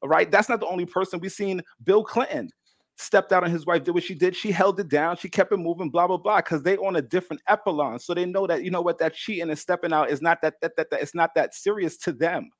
Right? 0.04 0.30
That's 0.30 0.48
not 0.48 0.60
the 0.60 0.66
only 0.66 0.86
person 0.86 1.20
we've 1.20 1.30
seen. 1.32 1.62
Bill 1.84 2.02
Clinton 2.02 2.50
stepped 2.96 3.32
out 3.32 3.42
on 3.44 3.50
his 3.50 3.64
wife, 3.66 3.82
did 3.84 3.92
what 3.92 4.02
she 4.02 4.14
did. 4.14 4.36
She 4.36 4.50
held 4.52 4.78
it 4.80 4.88
down. 4.88 5.16
She 5.16 5.28
kept 5.28 5.52
it 5.52 5.56
moving. 5.58 5.90
Blah 5.90 6.06
blah 6.08 6.16
blah. 6.18 6.36
Because 6.38 6.62
they 6.62 6.76
on 6.76 6.96
a 6.96 7.02
different 7.02 7.40
epilon, 7.48 8.00
so 8.00 8.12
they 8.14 8.26
know 8.26 8.46
that 8.46 8.62
you 8.64 8.70
know 8.70 8.82
what 8.82 8.98
that 8.98 9.14
cheating 9.14 9.48
and 9.50 9.58
stepping 9.58 9.92
out 9.92 10.10
is 10.10 10.20
not 10.22 10.40
that 10.42 10.60
that 10.60 10.76
that, 10.76 10.90
that 10.90 11.00
it's 11.02 11.14
not 11.14 11.34
that 11.36 11.54
serious 11.54 11.96
to 11.98 12.12
them. 12.12 12.50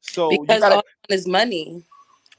So 0.00 0.30
you 0.32 0.40
because 0.42 0.60
gotta, 0.60 0.76
all 0.76 0.82
is 1.08 1.26
money. 1.26 1.84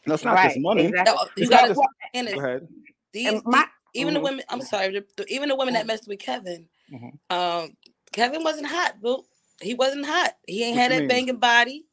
no, 0.05 0.13
it's 0.15 0.23
not 0.23 0.35
Right, 0.35 0.49
just 0.49 0.59
money. 0.59 0.85
exactly. 0.85 1.13
No, 1.15 1.21
you 1.23 1.29
It's 1.43 1.49
not 1.51 1.57
gotta 1.61 1.73
just, 1.73 2.33
go 2.33 2.39
ahead. 2.41 2.67
These, 3.13 3.27
And 3.27 3.41
my- 3.45 3.67
the- 3.93 3.99
even 4.01 4.13
the 4.13 4.19
Mhm. 4.19 4.23
women. 4.23 4.45
I'm 4.49 4.61
sorry. 4.61 4.91
The, 4.91 5.05
the- 5.17 5.27
even 5.33 5.49
the 5.49 5.55
women 5.55 5.73
that 5.75 5.85
messed 5.87 6.07
with 6.07 6.19
Kevin. 6.19 6.67
Mhm. 6.91 7.19
Um, 7.29 7.77
Kevin 8.11 8.43
wasn't 8.43 8.67
hot, 8.67 9.01
boo. 9.01 9.25
He 9.61 9.73
wasn't 9.73 10.05
hot. 10.05 10.35
He 10.47 10.63
ain't 10.63 10.75
What 10.75 10.81
had 10.83 10.91
that 10.91 10.99
mean? 10.99 11.07
banging 11.07 11.37
body. 11.37 11.85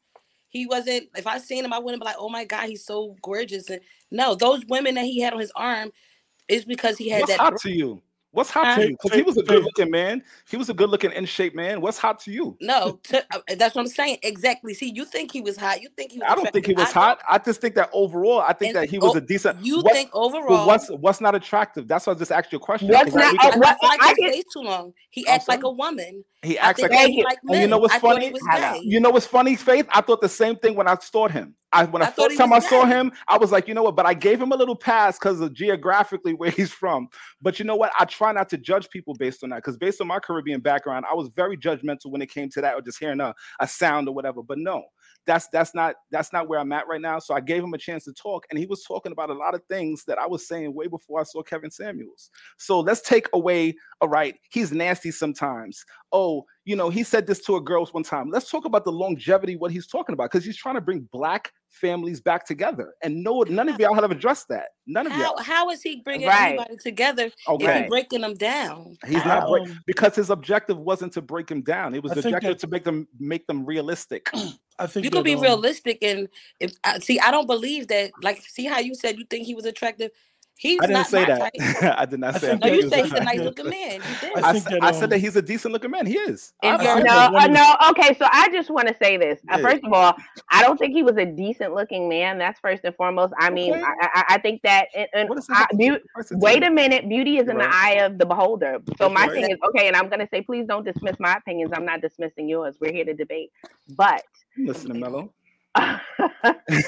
He 0.48 0.66
wasn't. 0.66 1.08
If 1.16 1.26
I 1.26 1.38
seen 1.38 1.64
him, 1.64 1.72
I 1.72 1.78
wouldn't 1.78 2.02
be 2.02 2.06
like, 2.06 2.16
"Oh 2.18 2.28
my 2.28 2.44
god, 2.44 2.68
he's 2.68 2.84
so 2.84 3.16
gorgeous." 3.22 3.70
And 3.70 3.80
no, 4.10 4.34
those 4.34 4.64
women 4.66 4.96
that 4.96 5.04
he 5.04 5.20
had 5.20 5.32
on 5.32 5.38
his 5.40 5.52
arm 5.54 5.92
is 6.48 6.64
because 6.64 6.98
he 6.98 7.08
had 7.08 7.20
What's 7.20 7.32
that. 7.32 7.40
hot 7.40 7.50
bra- 7.50 7.58
to 7.62 7.70
you? 7.70 8.02
What's 8.32 8.50
hot 8.50 8.64
Huh? 8.66 8.76
to 8.76 8.82
you? 8.90 8.96
Because 9.02 9.12
he 9.16 9.22
was 9.22 9.36
a 9.38 9.42
good 9.42 9.64
looking 9.64 9.90
man. 9.90 10.22
He 10.48 10.56
was 10.56 10.70
a 10.70 10.74
good 10.74 10.88
looking 10.88 11.10
in 11.12 11.24
shape 11.24 11.54
man. 11.54 11.80
What's 11.80 11.98
hot 11.98 12.20
to 12.20 12.30
you? 12.30 12.56
No, 12.60 13.00
to, 13.04 13.24
uh, 13.34 13.38
that's 13.58 13.74
what 13.74 13.80
I'm 13.82 13.88
saying. 13.88 14.18
Exactly. 14.22 14.72
See, 14.74 14.92
you 14.94 15.04
think 15.04 15.32
he 15.32 15.40
was 15.40 15.56
hot. 15.56 15.82
You 15.82 15.88
think 15.96 16.12
he 16.12 16.18
was. 16.20 16.28
I 16.30 16.34
don't 16.36 16.52
think 16.52 16.66
he 16.66 16.72
was. 16.74 16.88
I 16.88 16.92
hot. 16.92 17.20
I 17.28 17.38
just 17.38 17.60
think 17.60 17.74
that 17.74 17.90
overall, 17.92 18.40
I 18.40 18.52
think 18.52 18.76
And 18.76 18.84
that 18.84 18.90
he 18.90 18.98
was 18.98 19.14
o- 19.16 19.18
a 19.18 19.20
decent. 19.20 19.64
you 19.64 19.80
what- 19.80 19.92
think 19.94 20.10
overall- 20.12 20.66
what's 20.66 20.88
what's 20.90 21.20
not 21.20 21.34
attractive? 21.34 21.88
That's 21.88 22.06
why 22.06 22.12
I 22.12 22.16
just 22.16 22.30
asked 22.30 22.52
you 22.52 22.58
a 22.58 22.60
question. 22.60 22.88
What's 22.88 23.12
not- 23.12 23.32
we 23.32 23.38
uh, 23.38 23.50
can- 23.50 23.58
what- 23.60 23.78
I 23.82 23.86
like 23.88 24.02
I 24.02 24.08
his 24.10 24.16
can- 24.18 24.32
face 24.32 24.44
too 24.52 24.60
long. 24.62 24.92
He 25.10 25.26
acts 25.26 25.48
like 25.48 25.64
a 25.64 25.70
woman. 25.70 26.24
He 26.42 26.56
acts 26.56 26.80
like. 26.80 26.90
that 26.92 27.10
he 27.10 27.22
liked 27.24 27.40
And 27.50 27.60
you 27.60 27.66
know 27.66 27.78
what's 27.78 27.96
funny? 27.96 28.26
he 28.26 28.32
was 28.32 28.40
Hello. 28.48 28.74
gay. 28.80 28.86
You 28.86 29.00
know 29.00 29.10
what's 29.10 29.26
funny, 29.26 29.56
Faith? 29.56 29.86
I 29.90 30.00
thought 30.00 30.20
the 30.20 30.28
same 30.28 30.56
thing 30.56 30.74
when 30.76 30.86
I 30.88 30.96
saw 31.00 31.26
him. 31.28 31.54
I 31.72 31.84
when 31.84 32.02
I 32.02 32.06
the 32.06 32.12
first 32.12 32.38
time 32.38 32.52
I 32.52 32.58
saw 32.60 32.84
him, 32.84 33.12
I 33.28 33.36
was 33.38 33.52
like, 33.52 33.68
you 33.68 33.74
know 33.74 33.82
what? 33.84 33.94
But 33.94 34.06
I 34.06 34.14
gave 34.14 34.40
him 34.40 34.50
a 34.50 34.56
little 34.56 34.74
pass 34.74 35.18
because 35.18 35.40
of 35.40 35.52
geographically 35.52 36.32
where 36.34 36.50
he's 36.58 36.72
from. 36.72 37.08
But 37.42 37.58
you 37.58 37.64
know 37.64 37.76
what? 37.76 37.92
I 37.98 38.04
try 38.20 38.32
not 38.32 38.50
to 38.50 38.58
judge 38.58 38.90
people 38.90 39.14
based 39.14 39.42
on 39.42 39.48
that 39.48 39.56
because 39.56 39.78
based 39.78 39.98
on 40.02 40.06
my 40.06 40.18
Caribbean 40.18 40.60
background, 40.60 41.06
I 41.10 41.14
was 41.14 41.28
very 41.28 41.56
judgmental 41.56 42.10
when 42.10 42.20
it 42.20 42.30
came 42.30 42.50
to 42.50 42.60
that 42.60 42.74
or 42.74 42.82
just 42.82 42.98
hearing 42.98 43.18
a, 43.18 43.34
a 43.60 43.66
sound 43.66 44.08
or 44.08 44.14
whatever. 44.14 44.42
But 44.42 44.58
no, 44.58 44.84
that's 45.26 45.48
that's 45.48 45.74
not 45.74 45.96
that's 46.10 46.32
not 46.32 46.48
where 46.48 46.58
I'm 46.58 46.72
at 46.72 46.88
right 46.88 47.00
now. 47.00 47.18
So 47.18 47.34
I 47.34 47.40
gave 47.40 47.62
him 47.62 47.74
a 47.74 47.78
chance 47.78 48.04
to 48.04 48.12
talk, 48.12 48.46
and 48.50 48.58
he 48.58 48.66
was 48.66 48.82
talking 48.84 49.12
about 49.12 49.30
a 49.30 49.34
lot 49.34 49.54
of 49.54 49.62
things 49.68 50.04
that 50.06 50.18
I 50.18 50.26
was 50.26 50.46
saying 50.48 50.74
way 50.74 50.86
before 50.86 51.20
I 51.20 51.24
saw 51.24 51.42
Kevin 51.42 51.70
Samuels. 51.70 52.30
So 52.58 52.80
let's 52.80 53.00
take 53.02 53.28
away, 53.32 53.74
all 54.00 54.08
right, 54.08 54.34
he's 54.50 54.72
nasty 54.72 55.10
sometimes. 55.10 55.84
Oh, 56.12 56.44
you 56.64 56.74
know, 56.76 56.90
he 56.90 57.02
said 57.02 57.26
this 57.26 57.40
to 57.44 57.56
a 57.56 57.60
girl 57.60 57.86
one 57.86 58.02
time. 58.02 58.30
Let's 58.30 58.50
talk 58.50 58.64
about 58.64 58.84
the 58.84 58.92
longevity, 58.92 59.56
what 59.56 59.70
he's 59.72 59.86
talking 59.86 60.12
about, 60.12 60.30
because 60.30 60.44
he's 60.44 60.56
trying 60.56 60.74
to 60.74 60.80
bring 60.80 61.08
black 61.12 61.52
families 61.68 62.20
back 62.20 62.44
together. 62.46 62.94
And 63.02 63.22
no, 63.22 63.42
none 63.42 63.68
of 63.68 63.78
y'all 63.78 63.94
have 63.94 64.10
addressed 64.10 64.48
that. 64.48 64.70
None 64.86 65.06
of 65.06 65.12
How 65.12 65.20
y'all. 65.20 65.38
how 65.42 65.70
is 65.70 65.82
he 65.82 66.00
bringing 66.04 66.26
Right. 66.26 66.48
anybody 66.48 66.76
together 66.78 67.26
if 67.26 67.34
Okay. 67.48 67.86
breaking 67.88 68.22
them 68.22 68.34
down? 68.34 68.96
He's 69.06 69.24
not 69.24 69.48
break, 69.48 69.62
because 69.86 70.16
his 70.16 70.30
objective 70.30 70.78
wasn't 70.78 71.12
to 71.12 71.22
break 71.22 71.48
him 71.50 71.62
down. 71.62 71.94
It 71.94 72.02
was 72.02 72.12
I 72.12 72.16
the 72.16 72.20
objective 72.28 72.50
that- 72.50 72.58
to 72.60 72.66
make 72.66 72.84
them 72.84 73.06
make 73.20 73.46
them 73.46 73.64
realistic. 73.64 74.30
I 74.80 74.86
think 74.86 75.04
You 75.04 75.10
could 75.10 75.24
be 75.24 75.34
um, 75.34 75.42
realistic 75.42 75.98
and 76.02 76.28
if 76.58 76.72
I 76.84 76.98
see, 77.00 77.20
I 77.20 77.30
don't 77.30 77.46
believe 77.46 77.88
that. 77.88 78.12
Like, 78.22 78.42
see 78.42 78.64
how 78.64 78.80
you 78.80 78.94
said 78.94 79.18
you 79.18 79.26
think 79.26 79.46
he 79.46 79.54
was 79.54 79.66
attractive. 79.66 80.10
He's 80.60 80.78
I 80.78 80.86
didn't 80.88 80.92
not 80.98 81.06
say 81.06 81.20
my 81.22 81.26
that. 81.26 81.52
type. 81.80 81.94
I 81.98 82.04
did 82.04 82.20
not 82.20 82.34
say. 82.38 82.48
No, 82.48 82.58
think 82.58 82.64
you 82.66 82.72
he 82.72 82.84
was 82.84 82.92
say 82.92 83.02
he's 83.04 83.12
a 83.14 83.24
nice 83.24 83.38
looking 83.38 83.70
man. 83.70 83.92
You 83.94 84.00
did. 84.20 84.44
I 84.44 84.48
I, 84.50 84.52
think 84.52 84.64
said, 84.64 84.72
that, 84.74 84.82
I 84.82 84.92
said 84.92 85.04
um, 85.04 85.10
that 85.10 85.18
he's 85.18 85.36
a 85.36 85.40
decent 85.40 85.72
looking 85.72 85.90
man. 85.90 86.04
He 86.04 86.18
is. 86.18 86.52
And 86.62 86.76
I- 86.76 86.82
you're- 86.82 86.92
I 86.92 86.96
said 86.96 87.04
No, 87.32 87.38
uh, 87.38 87.46
no. 87.46 87.76
Okay, 87.92 88.14
so 88.18 88.26
I 88.30 88.50
just 88.52 88.68
want 88.70 88.86
to 88.88 88.94
say 89.02 89.16
this. 89.16 89.40
Uh, 89.48 89.56
first 89.56 89.82
of 89.84 89.92
all, 89.94 90.14
I 90.50 90.62
don't 90.62 90.76
think 90.78 90.92
he 90.92 91.02
was 91.02 91.16
a 91.16 91.24
decent 91.24 91.74
looking 91.74 92.10
man. 92.10 92.36
That's 92.36 92.60
first 92.60 92.84
and 92.84 92.94
foremost. 92.94 93.32
I 93.38 93.48
mean, 93.48 93.72
Okay. 93.72 93.82
I, 93.82 94.08
I, 94.14 94.24
I 94.34 94.38
think 94.38 94.60
that. 94.62 94.88
And, 94.94 95.08
and 95.14 95.28
What 95.30 95.36
does 95.36 95.46
that 95.46 95.56
I, 95.56 95.58
have 95.60 95.68
to 95.70 95.76
do 95.78 95.86
beau- 95.86 95.92
with 95.94 96.02
the 96.02 96.08
person 96.14 96.38
wait 96.40 96.62
a 96.62 96.70
minute. 96.70 97.08
Beauty 97.08 97.38
is 97.38 97.48
in 97.48 97.56
Right. 97.56 97.70
the 97.70 97.74
eye 97.74 98.04
of 98.04 98.18
the 98.18 98.26
beholder. 98.26 98.80
So 98.98 99.08
my 99.08 99.22
right. 99.22 99.32
thing 99.32 99.50
is 99.50 99.56
okay, 99.70 99.88
and 99.88 99.96
I'm 99.96 100.10
gonna 100.10 100.28
say, 100.30 100.42
please 100.42 100.66
don't 100.66 100.84
dismiss 100.84 101.18
my 101.18 101.36
opinions. 101.36 101.72
I'm 101.74 101.86
not 101.86 102.02
dismissing 102.02 102.50
yours. 102.50 102.76
We're 102.80 102.92
here 102.92 103.06
to 103.06 103.14
debate. 103.14 103.50
But 103.96 104.24
Listen 104.58 104.88
to 104.88 104.94
Mello. 104.94 105.32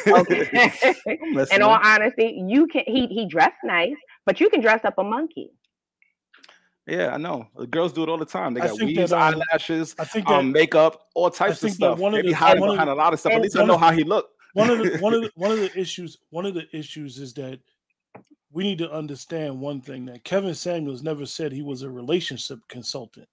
okay. 0.07 0.73
I'm 1.07 1.39
in 1.39 1.63
all 1.63 1.79
honesty, 1.83 2.45
you 2.49 2.67
can. 2.67 2.85
He 2.87 3.07
he 3.07 3.27
dressed 3.27 3.57
nice, 3.65 3.95
but 4.27 4.41
you 4.41 4.49
can 4.51 4.61
dress 4.61 4.85
up 4.85 4.95
a 4.99 5.05
monkey. 5.05 5.51
Yeah, 6.87 7.15
I 7.15 7.17
know. 7.17 7.47
The 7.57 7.67
girls 7.69 7.93
do 7.93 8.03
it 8.03 8.09
all 8.09 8.19
the 8.19 8.25
time. 8.25 8.55
They 8.55 8.61
got 8.61 8.81
weaves, 8.81 9.11
that, 9.11 9.35
um, 9.35 9.41
eyelashes, 9.53 9.95
I 10.01 10.05
think 10.05 10.29
um, 10.29 10.47
that- 10.53 10.59
makeup, 10.59 11.07
all 11.15 11.31
types 11.31 11.53
of 11.55 11.59
think 11.61 11.73
that 11.75 11.77
stuff. 11.77 11.99
one 12.01 12.13
of 12.13 12.19
They 12.19 12.23
be 12.23 12.29
the- 12.31 12.35
hiding 12.37 12.61
one 12.61 12.71
behind 12.71 12.89
the- 12.89 12.95
a 12.95 12.97
lot 12.97 13.13
of 13.13 13.21
stuff. 13.21 13.33
At 13.35 13.43
least 13.43 13.57
I 13.57 13.65
know 13.65 13.75
of- 13.75 13.81
how 13.81 13.93
he 13.93 14.03
looked. 14.03 14.35
one 14.55 14.69
of 14.69 14.79
the 14.79 14.99
one 15.01 15.15
of 15.15 15.23
the 15.23 15.31
one 15.37 15.53
of 15.53 15.59
the 15.61 15.79
issues 15.79 16.19
one 16.31 16.45
of 16.45 16.55
the 16.55 16.67
issues 16.77 17.19
is 17.19 17.33
that 17.35 17.61
we 18.51 18.65
need 18.65 18.79
to 18.79 18.91
understand 18.93 19.59
one 19.61 19.81
thing 19.81 20.05
that 20.07 20.25
Kevin 20.25 20.55
Samuels 20.55 21.03
never 21.03 21.25
said 21.25 21.53
he 21.53 21.63
was 21.63 21.83
a 21.83 21.91
relationship 21.91 22.59
consultant. 22.69 23.29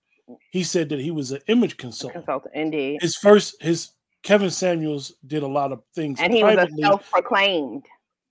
He 0.52 0.64
said 0.64 0.88
that 0.90 1.00
he 1.00 1.10
was 1.12 1.32
an 1.32 1.42
image 1.48 1.76
consultant. 1.78 2.24
Consultant, 2.24 2.54
indeed. 2.56 3.02
His 3.02 3.16
first 3.18 3.62
his 3.62 3.90
Kevin 4.24 4.50
Samuels 4.50 5.14
did 5.28 5.44
a 5.44 5.48
lot 5.48 5.72
of 5.72 5.82
things 5.96 6.20
And 6.22 6.34
he 6.34 6.44
was 6.44 6.58
a 6.58 6.68
self-proclaimed. 6.82 7.86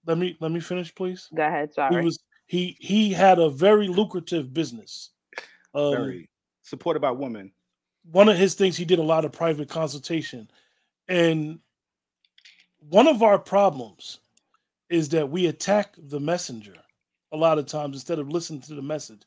let 0.06 0.18
me 0.18 0.36
let 0.40 0.50
me 0.52 0.60
finish, 0.60 0.94
please. 0.94 1.28
Go 1.34 1.42
ahead. 1.46 1.72
Sorry. 1.72 1.96
He 1.96 2.04
was 2.04 2.18
he 2.46 2.76
he 2.80 3.12
had 3.12 3.38
a 3.38 3.48
very 3.50 3.88
lucrative 3.88 4.52
business. 4.54 5.10
Um, 5.74 5.92
Very 5.92 6.28
supported 6.62 7.00
by 7.00 7.10
women. 7.10 7.52
one 8.10 8.28
of 8.28 8.36
his 8.36 8.54
things 8.54 8.76
he 8.76 8.84
did 8.84 8.98
a 8.98 9.02
lot 9.02 9.24
of 9.24 9.32
private 9.32 9.68
consultation 9.68 10.50
and 11.08 11.58
one 12.90 13.06
of 13.08 13.22
our 13.22 13.38
problems 13.38 14.20
is 14.90 15.08
that 15.10 15.28
we 15.30 15.46
attack 15.46 15.94
the 15.96 16.20
messenger 16.20 16.74
a 17.32 17.36
lot 17.36 17.58
of 17.58 17.66
times 17.66 17.96
instead 17.96 18.18
of 18.18 18.28
listening 18.30 18.60
to 18.62 18.74
the 18.74 18.82
message 18.82 19.22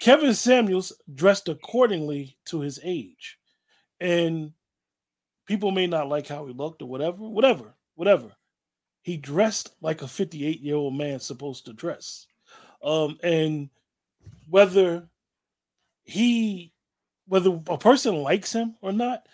kevin 0.00 0.34
samuels 0.34 0.92
dressed 1.14 1.48
accordingly 1.48 2.36
to 2.44 2.60
his 2.60 2.78
age 2.84 3.38
and 4.00 4.52
people 5.50 5.72
may 5.72 5.88
not 5.88 6.08
like 6.08 6.28
how 6.28 6.46
he 6.46 6.52
looked 6.52 6.80
or 6.80 6.86
whatever 6.88 7.28
whatever 7.28 7.74
whatever. 7.96 8.30
He 9.02 9.16
dressed 9.16 9.74
like 9.80 10.00
a 10.00 10.06
58 10.06 10.60
year 10.60 10.76
old 10.76 10.94
man 10.94 11.18
supposed 11.18 11.64
to 11.64 11.72
dress. 11.72 12.28
Um 12.84 13.18
and 13.24 13.68
whether 14.48 15.08
he 16.04 16.72
whether 17.26 17.50
a 17.66 17.76
person 17.76 18.22
likes 18.22 18.52
him 18.52 18.76
or 18.80 18.92
not 18.92 19.26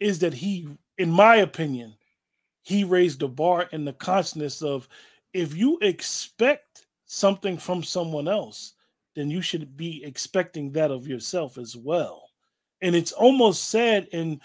is 0.00 0.18
that 0.18 0.34
he 0.34 0.66
in 0.98 1.08
my 1.08 1.36
opinion 1.36 1.94
he 2.62 2.82
raised 2.82 3.20
the 3.20 3.28
bar 3.28 3.68
in 3.70 3.84
the 3.84 3.92
consciousness 3.92 4.62
of 4.62 4.88
if 5.32 5.54
you 5.54 5.78
expect 5.82 6.84
something 7.06 7.56
from 7.56 7.84
someone 7.84 8.26
else 8.26 8.74
then 9.14 9.30
you 9.30 9.40
should 9.40 9.76
be 9.76 10.02
expecting 10.02 10.72
that 10.72 10.90
of 10.90 11.06
yourself 11.06 11.58
as 11.58 11.76
well. 11.76 12.28
And 12.82 12.96
it's 12.96 13.12
almost 13.12 13.68
sad 13.68 14.08
and 14.12 14.40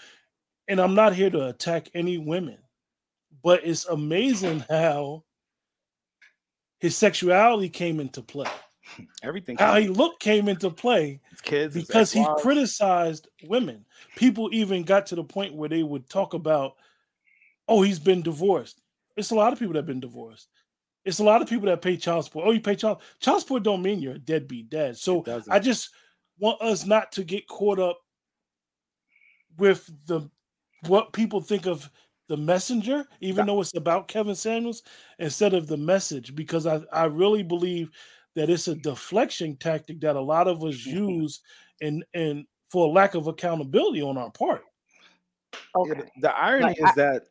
and 0.68 0.80
i'm 0.80 0.94
not 0.94 1.14
here 1.14 1.30
to 1.30 1.46
attack 1.46 1.88
any 1.94 2.18
women 2.18 2.58
but 3.42 3.64
it's 3.64 3.86
amazing 3.86 4.64
how 4.68 5.22
his 6.78 6.96
sexuality 6.96 7.68
came 7.68 8.00
into 8.00 8.22
play 8.22 8.50
Everything. 9.22 9.56
how 9.56 9.76
he 9.76 9.88
looked 9.88 10.20
came 10.20 10.48
into 10.48 10.70
play 10.70 11.20
His 11.30 11.40
kids, 11.40 11.74
because 11.74 12.12
he 12.12 12.24
criticized 12.38 13.28
women. 13.44 13.84
People 14.14 14.48
even 14.52 14.84
got 14.84 15.06
to 15.06 15.16
the 15.16 15.24
point 15.24 15.54
where 15.54 15.68
they 15.68 15.82
would 15.82 16.08
talk 16.08 16.34
about, 16.34 16.74
oh, 17.68 17.82
he's 17.82 17.98
been 17.98 18.22
divorced. 18.22 18.80
It's 19.16 19.30
a 19.30 19.34
lot 19.34 19.52
of 19.52 19.58
people 19.58 19.72
that 19.72 19.80
have 19.80 19.86
been 19.86 20.00
divorced. 20.00 20.48
It's 21.04 21.18
a 21.18 21.24
lot 21.24 21.42
of 21.42 21.48
people 21.48 21.66
that 21.66 21.82
pay 21.82 21.96
child 21.96 22.24
support. 22.24 22.46
Oh, 22.46 22.52
you 22.52 22.60
pay 22.60 22.76
child 22.76 23.02
child 23.20 23.40
support 23.40 23.62
don't 23.62 23.82
mean 23.82 24.00
you're 24.00 24.14
a 24.14 24.18
deadbeat 24.18 24.70
dad. 24.70 24.96
So. 24.96 25.24
I 25.50 25.58
just 25.58 25.90
want 26.38 26.60
us 26.60 26.84
not 26.84 27.12
to 27.12 27.24
get 27.24 27.48
caught 27.48 27.78
up 27.78 27.98
with 29.56 29.88
the 30.06 30.28
what 30.88 31.12
people 31.12 31.40
think 31.40 31.66
of 31.66 31.90
the 32.28 32.36
messenger, 32.36 33.04
even 33.20 33.46
though 33.46 33.60
it's 33.60 33.76
about 33.76 34.08
Kevin 34.08 34.34
Samuels, 34.34 34.82
instead 35.18 35.54
of 35.54 35.66
the 35.66 35.76
message, 35.76 36.34
because 36.34 36.66
I, 36.66 36.80
I 36.92 37.04
really 37.04 37.42
believe 37.42 37.90
that 38.34 38.50
it's 38.50 38.68
a 38.68 38.74
deflection 38.74 39.56
tactic 39.56 40.00
that 40.00 40.16
a 40.16 40.20
lot 40.20 40.48
of 40.48 40.62
us 40.64 40.74
mm-hmm. 40.86 41.08
use 41.08 41.40
and 41.80 42.04
and 42.14 42.46
for 42.68 42.88
lack 42.88 43.14
of 43.14 43.28
accountability 43.28 44.02
on 44.02 44.18
our 44.18 44.30
part. 44.30 44.62
Yeah, 45.86 45.94
the, 45.94 46.06
the 46.20 46.36
irony 46.36 46.64
Like, 46.64 46.78
is 46.78 46.84
I- 46.84 46.94
that 46.96 47.22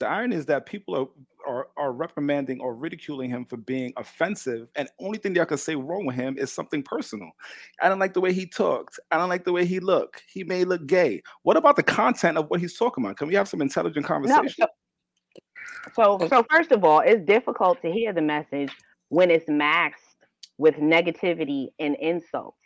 the 0.00 0.08
irony 0.08 0.36
is 0.36 0.46
that 0.46 0.66
people 0.66 0.96
are, 0.96 1.06
are 1.46 1.68
are 1.76 1.92
reprimanding 1.92 2.60
or 2.60 2.74
ridiculing 2.74 3.30
him 3.30 3.44
for 3.44 3.56
being 3.56 3.92
offensive, 3.96 4.68
and 4.76 4.88
only 5.00 5.18
thing 5.18 5.34
y'all 5.34 5.44
can 5.46 5.58
say 5.58 5.74
wrong 5.76 6.06
with 6.06 6.16
him 6.16 6.38
is 6.38 6.52
something 6.52 6.82
personal. 6.82 7.30
I 7.80 7.88
don't 7.88 7.98
like 7.98 8.14
the 8.14 8.20
way 8.20 8.32
he 8.32 8.46
talked. 8.46 8.98
I 9.10 9.16
don't 9.18 9.28
like 9.28 9.44
the 9.44 9.52
way 9.52 9.64
he 9.66 9.80
looked. 9.80 10.22
He 10.32 10.44
may 10.44 10.64
look 10.64 10.86
gay. 10.86 11.22
What 11.42 11.56
about 11.56 11.76
the 11.76 11.82
content 11.82 12.38
of 12.38 12.48
what 12.50 12.60
he's 12.60 12.76
talking 12.76 13.04
about? 13.04 13.16
Can 13.16 13.28
we 13.28 13.34
have 13.34 13.48
some 13.48 13.62
intelligent 13.62 14.06
No, 14.24 14.44
conversation? 14.44 14.66
so, 15.94 16.18
so 16.20 16.26
so 16.28 16.44
first 16.50 16.72
of 16.72 16.84
all, 16.84 17.00
it's 17.00 17.24
difficult 17.24 17.82
to 17.82 17.90
hear 17.92 18.12
the 18.12 18.22
message 18.22 18.72
when 19.08 19.30
it's 19.30 19.46
maxed 19.48 19.92
with 20.58 20.76
negativity 20.76 21.68
and 21.78 21.96
insults. 21.96 22.56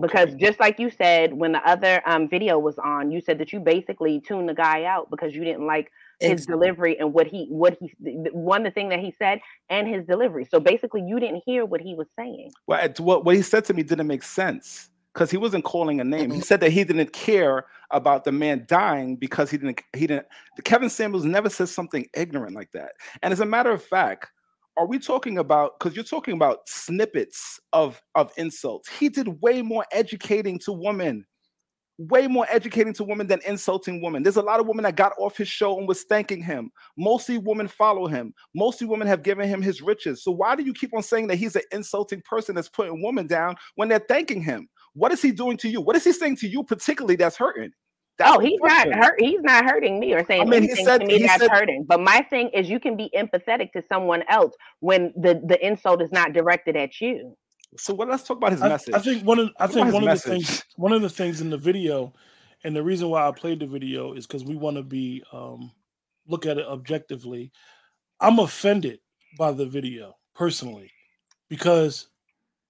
because 0.00 0.34
just 0.36 0.60
like 0.60 0.78
you 0.78 0.90
said 0.90 1.34
when 1.34 1.52
the 1.52 1.68
other 1.68 2.02
um, 2.06 2.28
video 2.28 2.58
was 2.58 2.78
on 2.78 3.10
you 3.10 3.20
said 3.20 3.38
that 3.38 3.52
you 3.52 3.60
basically 3.60 4.20
tuned 4.20 4.48
the 4.48 4.54
guy 4.54 4.84
out 4.84 5.10
because 5.10 5.34
you 5.34 5.44
didn't 5.44 5.66
like 5.66 5.90
his 6.20 6.46
delivery 6.46 6.98
and 6.98 7.12
what 7.12 7.26
he 7.26 7.46
what 7.48 7.76
he 7.80 7.92
one 8.32 8.62
the 8.62 8.70
thing 8.70 8.88
that 8.88 9.00
he 9.00 9.14
said 9.18 9.40
and 9.70 9.86
his 9.86 10.04
delivery 10.04 10.44
so 10.44 10.58
basically 10.58 11.02
you 11.02 11.20
didn't 11.20 11.42
hear 11.46 11.64
what 11.64 11.80
he 11.80 11.94
was 11.94 12.08
saying 12.18 12.50
Well, 12.66 12.88
what 12.98 13.24
what 13.24 13.36
he 13.36 13.42
said 13.42 13.64
to 13.66 13.74
me 13.74 13.82
didn't 13.82 14.06
make 14.06 14.22
sense 14.22 14.90
because 15.18 15.32
he 15.32 15.36
wasn't 15.36 15.64
calling 15.64 16.00
a 16.00 16.04
name. 16.04 16.30
He 16.30 16.36
mm-hmm. 16.36 16.40
said 16.42 16.60
that 16.60 16.70
he 16.70 16.84
didn't 16.84 17.12
care 17.12 17.66
about 17.90 18.24
the 18.24 18.30
man 18.30 18.64
dying 18.68 19.16
because 19.16 19.50
he 19.50 19.58
didn't 19.58 19.82
he 19.96 20.06
didn't. 20.06 20.26
Kevin 20.64 20.88
Samuels 20.88 21.24
never 21.24 21.50
says 21.50 21.72
something 21.72 22.06
ignorant 22.14 22.54
like 22.54 22.70
that. 22.72 22.92
And 23.22 23.32
as 23.32 23.40
a 23.40 23.46
matter 23.46 23.72
of 23.72 23.82
fact, 23.82 24.28
are 24.76 24.86
we 24.86 25.00
talking 25.00 25.38
about 25.38 25.78
because 25.78 25.96
you're 25.96 26.04
talking 26.04 26.34
about 26.34 26.68
snippets 26.68 27.58
of 27.72 28.00
of 28.14 28.32
insults? 28.36 28.88
He 28.88 29.08
did 29.08 29.42
way 29.42 29.60
more 29.60 29.84
educating 29.90 30.58
to 30.60 30.72
women. 30.72 31.26
Way 31.98 32.28
more 32.28 32.46
educating 32.48 32.92
to 32.94 33.04
women 33.04 33.26
than 33.26 33.40
insulting 33.44 34.00
women. 34.00 34.22
There's 34.22 34.36
a 34.36 34.42
lot 34.42 34.60
of 34.60 34.68
women 34.68 34.84
that 34.84 34.94
got 34.94 35.12
off 35.18 35.36
his 35.36 35.48
show 35.48 35.78
and 35.78 35.88
was 35.88 36.04
thanking 36.04 36.40
him. 36.40 36.70
Mostly 36.96 37.38
women 37.38 37.66
follow 37.66 38.06
him. 38.06 38.32
Mostly 38.54 38.86
women 38.86 39.08
have 39.08 39.24
given 39.24 39.48
him 39.48 39.60
his 39.60 39.82
riches. 39.82 40.22
So 40.22 40.30
why 40.30 40.54
do 40.54 40.62
you 40.62 40.72
keep 40.72 40.94
on 40.94 41.02
saying 41.02 41.26
that 41.26 41.36
he's 41.36 41.56
an 41.56 41.62
insulting 41.72 42.22
person 42.24 42.54
that's 42.54 42.68
putting 42.68 43.02
women 43.02 43.26
down 43.26 43.56
when 43.74 43.88
they're 43.88 44.04
thanking 44.08 44.40
him? 44.40 44.68
What 44.94 45.10
is 45.12 45.20
he 45.20 45.32
doing 45.32 45.56
to 45.58 45.68
you? 45.68 45.80
What 45.80 45.96
is 45.96 46.04
he 46.04 46.12
saying 46.12 46.36
to 46.36 46.48
you 46.48 46.62
particularly 46.62 47.16
that's 47.16 47.36
hurting? 47.36 47.70
That's 48.18 48.36
oh, 48.36 48.40
he's 48.40 48.58
not 48.60 48.92
hurt. 48.92 49.14
He's 49.20 49.40
not 49.42 49.64
hurting 49.64 50.00
me 50.00 50.12
or 50.12 50.24
saying 50.24 50.42
I 50.42 50.44
mean, 50.44 50.64
anything 50.64 50.84
said- 50.84 51.00
to 51.00 51.06
me 51.06 51.18
that's 51.18 51.40
said- 51.40 51.50
hurting. 51.50 51.84
But 51.88 52.00
my 52.00 52.26
thing 52.30 52.50
is, 52.50 52.68
you 52.68 52.80
can 52.80 52.96
be 52.96 53.10
empathetic 53.16 53.70
to 53.72 53.82
someone 53.88 54.24
else 54.28 54.54
when 54.80 55.12
the 55.16 55.40
the 55.46 55.64
insult 55.64 56.02
is 56.02 56.10
not 56.10 56.32
directed 56.32 56.76
at 56.76 57.00
you. 57.00 57.36
So 57.76 57.94
what? 57.94 58.08
Let's 58.08 58.24
talk 58.24 58.38
about 58.38 58.52
his 58.52 58.62
I, 58.62 58.68
message. 58.68 58.94
I 58.94 58.98
think 58.98 59.24
one 59.24 59.38
of 59.38 59.50
I 59.58 59.66
think 59.66 59.92
one 59.92 60.06
of 60.08 60.22
the 60.22 60.30
things 60.30 60.64
one 60.76 60.92
of 60.92 61.02
the 61.02 61.10
things 61.10 61.40
in 61.40 61.50
the 61.50 61.58
video, 61.58 62.12
and 62.64 62.74
the 62.74 62.82
reason 62.82 63.08
why 63.08 63.26
I 63.26 63.32
played 63.32 63.60
the 63.60 63.66
video 63.66 64.14
is 64.14 64.26
because 64.26 64.44
we 64.44 64.56
want 64.56 64.76
to 64.76 64.82
be 64.82 65.22
um, 65.32 65.70
look 66.26 66.46
at 66.46 66.58
it 66.58 66.66
objectively. 66.66 67.52
I'm 68.20 68.38
offended 68.38 69.00
by 69.38 69.52
the 69.52 69.66
video 69.66 70.16
personally 70.34 70.90
because 71.48 72.08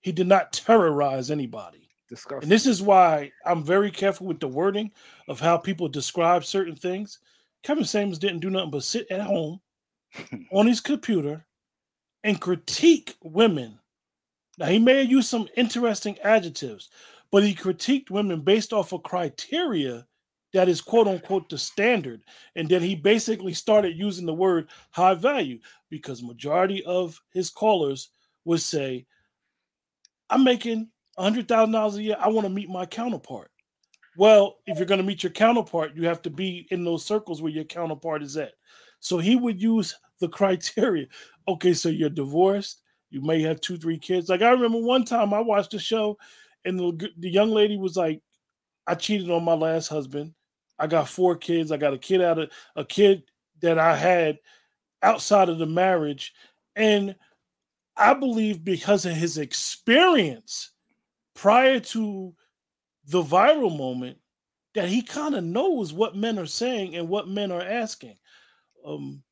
he 0.01 0.13
did 0.13 0.27
not 0.27 0.53
terrorize 0.53 1.31
anybody. 1.31 1.89
Disgusting. 2.09 2.45
And 2.45 2.51
this 2.51 2.67
is 2.67 2.81
why 2.81 3.31
I'm 3.45 3.63
very 3.63 3.91
careful 3.91 4.27
with 4.27 4.41
the 4.41 4.49
wording 4.49 4.91
of 5.29 5.41
how 5.41 5.59
people 5.59 5.89
describe 5.89 6.45
certain 6.45 6.75
things. 6.75 7.19
Kevin 7.63 7.85
Samuels 7.85 8.19
didn't 8.19 8.41
do 8.41 8.51
nothing 8.51 8.71
but 8.71 8.83
sit 8.83 9.11
at 9.11 9.21
home 9.21 9.61
on 10.53 10.67
his 10.67 10.81
computer 10.81 11.47
and 12.25 12.41
critique 12.41 13.15
women. 13.23 13.79
Now, 14.59 14.67
he 14.67 14.79
may 14.79 14.99
have 14.99 15.11
used 15.11 15.29
some 15.29 15.49
interesting 15.57 16.19
adjectives, 16.19 16.91
but 17.31 17.45
he 17.45 17.55
critiqued 17.55 18.11
women 18.11 18.41
based 18.41 18.73
off 18.73 18.93
of 18.93 19.05
criteria 19.05 20.07
that 20.53 20.69
is 20.69 20.81
quote 20.81 21.07
unquote 21.07 21.49
the 21.49 21.59
standard. 21.59 22.23
And 22.57 22.69
then 22.69 22.83
he 22.83 22.95
basically 22.95 23.55
started 23.55 23.97
using 23.97 24.27
the 24.27 24.35
word 24.35 24.69
high 24.91 25.15
value 25.15 25.61
because 25.91 26.23
majority 26.23 26.83
of 26.85 27.21
his 27.33 27.51
callers 27.51 28.11
would 28.45 28.61
say, 28.61 29.07
I'm 30.31 30.45
making 30.45 30.89
$100,000 31.19 31.97
a 31.97 32.03
year. 32.03 32.17
I 32.19 32.29
want 32.29 32.47
to 32.47 32.53
meet 32.53 32.69
my 32.69 32.87
counterpart. 32.87 33.51
Well, 34.17 34.57
if 34.67 34.79
you're 34.79 34.87
going 34.87 35.01
to 35.01 35.07
meet 35.07 35.23
your 35.23 35.33
counterpart, 35.33 35.95
you 35.95 36.07
have 36.07 36.23
to 36.23 36.31
be 36.31 36.67
in 36.71 36.85
those 36.85 37.05
circles 37.05 37.41
where 37.41 37.53
your 37.53 37.65
counterpart 37.65 38.23
is 38.23 38.37
at. 38.37 38.53
So 39.01 39.19
he 39.19 39.37
would 39.37 39.63
use 39.63 39.95
the 40.19 40.29
criteria. 40.29 41.07
Okay, 41.47 41.73
so 41.73 41.89
you're 41.89 42.11
divorced. 42.11 42.83
You 43.11 43.21
may 43.23 43.41
have 43.43 43.61
two, 43.61 43.77
three 43.77 43.99
kids. 43.99 44.29
Like 44.29 44.43
I 44.43 44.51
remember 44.51 44.79
one 44.79 45.05
time 45.05 45.33
I 45.33 45.41
watched 45.41 45.75
a 45.75 45.79
show, 45.79 46.19
and 46.65 46.79
the, 46.79 47.11
the 47.19 47.31
young 47.31 47.51
lady 47.51 47.77
was 47.77 47.97
like, 47.97 48.21
"I 48.87 48.95
cheated 48.95 49.31
on 49.31 49.45
my 49.45 49.55
last 49.55 49.89
husband. 49.89 50.35
I 50.79 50.87
got 50.87 51.09
four 51.09 51.37
kids. 51.37 51.73
I 51.73 51.77
got 51.77 51.95
a 51.95 51.99
kid 51.99 52.21
out 52.21 52.39
of 52.39 52.51
a 52.77 52.85
kid 52.85 53.23
that 53.61 53.79
I 53.79 53.97
had 53.97 54.39
outside 55.03 55.49
of 55.49 55.59
the 55.59 55.67
marriage, 55.67 56.35
and 56.77 57.17
I 57.97 58.15
believe 58.15 58.65
because 58.65 59.07
of 59.07 59.13
his 59.13 59.39
experience 59.39 60.71
prior 61.35 61.81
to 61.81 62.35
the 63.07 63.23
viral 63.23 63.77
moment 63.77 64.19
that 64.75 64.89
he 64.89 65.03
kind 65.03 65.35
of 65.35 65.43
knows 65.43 65.93
what 65.93 66.17
men 66.17 66.39
are 66.39 66.47
saying 66.47 66.95
and 66.95 67.09
what 67.09 67.29
men 67.29 67.51
are 67.51 67.63
asking. 67.63 68.17
Um, 68.85 69.23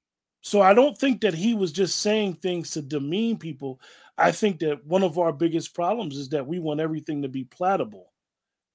so 0.47 0.63
I 0.63 0.75
don't 0.75 0.97
think 0.97 1.23
that 1.23 1.35
he 1.35 1.55
was 1.55 1.73
just 1.73 1.99
saying 2.03 2.35
things 2.35 2.71
to 2.71 2.81
demean 2.81 3.37
people. 3.37 3.81
I 4.17 4.31
think 4.31 4.61
that 4.61 4.87
one 4.87 5.03
of 5.03 5.19
our 5.19 5.33
biggest 5.33 5.75
problems 5.75 6.17
is 6.17 6.29
that 6.29 6.47
we 6.47 6.61
want 6.61 6.79
everything 6.79 7.21
to 7.23 7.29
be 7.29 7.45
platable. 7.47 8.05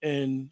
and 0.04 0.52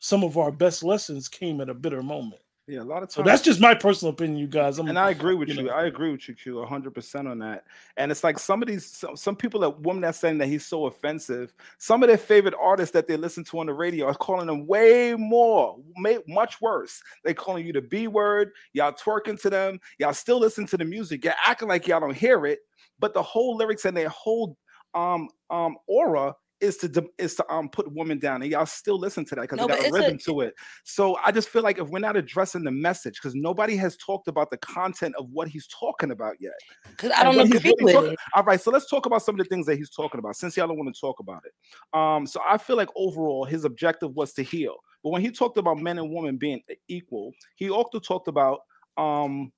some 0.00 0.24
of 0.24 0.38
our 0.38 0.52
best 0.52 0.84
lessons 0.84 1.28
came 1.28 1.62
at 1.62 1.70
a 1.70 1.74
bitter 1.74 2.02
moment. 2.02 2.41
Yeah, 2.68 2.80
a 2.80 2.84
lot 2.84 3.02
of 3.02 3.08
times. 3.08 3.14
So 3.14 3.22
that's 3.24 3.42
just 3.42 3.60
my 3.60 3.74
personal 3.74 4.14
opinion, 4.14 4.38
you 4.38 4.46
guys. 4.46 4.78
I'm, 4.78 4.88
and 4.88 4.96
I 4.96 5.10
agree 5.10 5.34
with 5.34 5.48
you 5.48 5.54
you. 5.56 5.62
know. 5.64 5.72
I 5.72 5.86
agree 5.86 6.12
with 6.12 6.28
you, 6.28 6.34
Q, 6.34 6.64
hundred 6.64 6.94
percent 6.94 7.26
on 7.26 7.40
that. 7.40 7.64
And 7.96 8.12
it's 8.12 8.22
like 8.22 8.38
some 8.38 8.62
of 8.62 8.68
these, 8.68 8.86
some, 8.86 9.16
some 9.16 9.34
people 9.34 9.58
that 9.60 9.80
women 9.80 10.02
that's 10.02 10.18
saying 10.18 10.38
that 10.38 10.46
he's 10.46 10.64
so 10.64 10.86
offensive. 10.86 11.52
Some 11.78 12.04
of 12.04 12.08
their 12.08 12.16
favorite 12.16 12.54
artists 12.60 12.92
that 12.92 13.08
they 13.08 13.16
listen 13.16 13.42
to 13.44 13.58
on 13.58 13.66
the 13.66 13.74
radio 13.74 14.06
are 14.06 14.14
calling 14.14 14.48
him 14.48 14.68
way 14.68 15.16
more, 15.16 15.76
may, 15.96 16.18
much 16.28 16.60
worse. 16.60 17.02
They 17.24 17.34
calling 17.34 17.66
you 17.66 17.72
the 17.72 17.82
B 17.82 18.06
word. 18.06 18.52
Y'all 18.74 18.92
twerking 18.92 19.40
to 19.42 19.50
them. 19.50 19.80
Y'all 19.98 20.14
still 20.14 20.38
listen 20.38 20.64
to 20.66 20.76
the 20.76 20.84
music. 20.84 21.24
You're 21.24 21.34
acting 21.44 21.68
like 21.68 21.88
y'all 21.88 21.98
don't 21.98 22.16
hear 22.16 22.46
it. 22.46 22.60
But 23.00 23.12
the 23.12 23.22
whole 23.22 23.56
lyrics 23.56 23.86
and 23.86 23.96
their 23.96 24.08
whole 24.08 24.56
um 24.94 25.30
um 25.50 25.78
aura 25.86 26.36
is 26.62 26.76
to 26.78 27.04
is 27.18 27.34
to 27.34 27.52
um 27.52 27.68
put 27.68 27.92
women 27.92 28.18
down, 28.18 28.40
and 28.42 28.50
y'all 28.50 28.64
still 28.64 28.98
listen 28.98 29.24
to 29.26 29.34
that 29.34 29.42
because 29.42 29.58
No, 29.58 29.66
got 29.66 29.78
a 29.78 29.82
it's 29.82 29.90
a- 29.90 29.92
rhythm 30.00 30.18
to 30.26 30.40
it. 30.42 30.54
So 30.84 31.16
I 31.24 31.32
just 31.32 31.48
feel 31.48 31.62
like 31.62 31.78
if 31.78 31.88
we're 31.88 31.98
not 31.98 32.16
addressing 32.16 32.62
the 32.62 32.70
message, 32.70 33.14
because 33.20 33.34
nobody 33.34 33.76
has 33.76 33.96
talked 33.96 34.28
about 34.28 34.50
the 34.50 34.56
content 34.58 35.14
of 35.18 35.28
what 35.30 35.48
he's 35.48 35.66
talking 35.66 36.12
about 36.12 36.36
yet. 36.40 36.52
'Cause 36.96 37.10
I 37.10 37.24
don't 37.24 37.38
And 37.38 37.50
what 37.50 37.62
he's 37.62 37.74
with 37.80 38.12
it. 38.12 38.18
All 38.34 38.44
right, 38.44 38.60
so 38.60 38.70
let's 38.70 38.88
talk 38.88 39.06
about 39.06 39.22
some 39.22 39.34
of 39.34 39.38
the 39.40 39.44
things 39.44 39.66
that 39.66 39.76
he's 39.76 39.90
talking 39.90 40.18
about, 40.20 40.36
since 40.36 40.56
y'all 40.56 40.68
don't 40.68 40.78
want 40.78 40.94
to 40.94 41.00
talk 41.00 41.18
about 41.20 41.42
it. 41.44 41.52
Um, 41.98 42.26
so 42.26 42.40
I 42.48 42.56
feel 42.58 42.76
like 42.76 42.88
overall 42.96 43.44
his 43.44 43.64
objective 43.64 44.14
was 44.14 44.32
to 44.34 44.42
heal, 44.42 44.76
but 45.02 45.10
when 45.10 45.20
he 45.20 45.30
talked 45.30 45.58
about 45.58 45.78
men 45.78 45.98
and 45.98 46.10
women 46.12 46.36
being 46.36 46.62
equal, 46.88 47.32
he 47.56 47.68
also 47.70 47.98
talked 47.98 48.28
about 48.28 48.60
um 48.96 49.52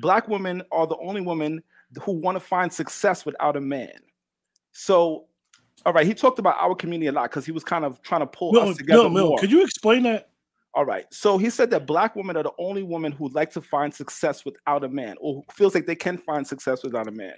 black 0.00 0.28
women 0.28 0.62
are 0.72 0.86
the 0.86 0.96
only 0.98 1.20
women 1.20 1.62
who 2.02 2.12
want 2.12 2.36
to 2.36 2.40
find 2.40 2.72
success 2.72 3.24
without 3.26 3.56
a 3.56 3.60
man. 3.60 3.98
So, 4.72 5.26
all 5.86 5.92
right, 5.92 6.06
he 6.06 6.14
talked 6.14 6.38
about 6.38 6.56
our 6.58 6.74
community 6.74 7.06
a 7.08 7.12
lot 7.12 7.30
because 7.30 7.46
he 7.46 7.52
was 7.52 7.64
kind 7.64 7.84
of 7.84 8.00
trying 8.02 8.20
to 8.20 8.26
pull 8.26 8.58
us 8.58 8.76
together 8.76 9.08
more. 9.08 9.38
could 9.38 9.50
you 9.50 9.62
explain 9.62 10.02
that? 10.04 10.30
All 10.74 10.84
right. 10.84 11.04
So 11.12 11.36
he 11.36 11.50
said 11.50 11.70
that 11.70 11.86
black 11.86 12.14
women 12.14 12.36
are 12.36 12.44
the 12.44 12.52
only 12.58 12.84
women 12.84 13.10
who 13.10 13.28
like 13.30 13.50
to 13.52 13.60
find 13.60 13.92
success 13.92 14.44
without 14.44 14.84
a 14.84 14.88
man 14.88 15.16
or 15.20 15.42
feels 15.52 15.74
like 15.74 15.86
they 15.86 15.96
can 15.96 16.16
find 16.16 16.46
success 16.46 16.84
without 16.84 17.08
a 17.08 17.10
man. 17.10 17.34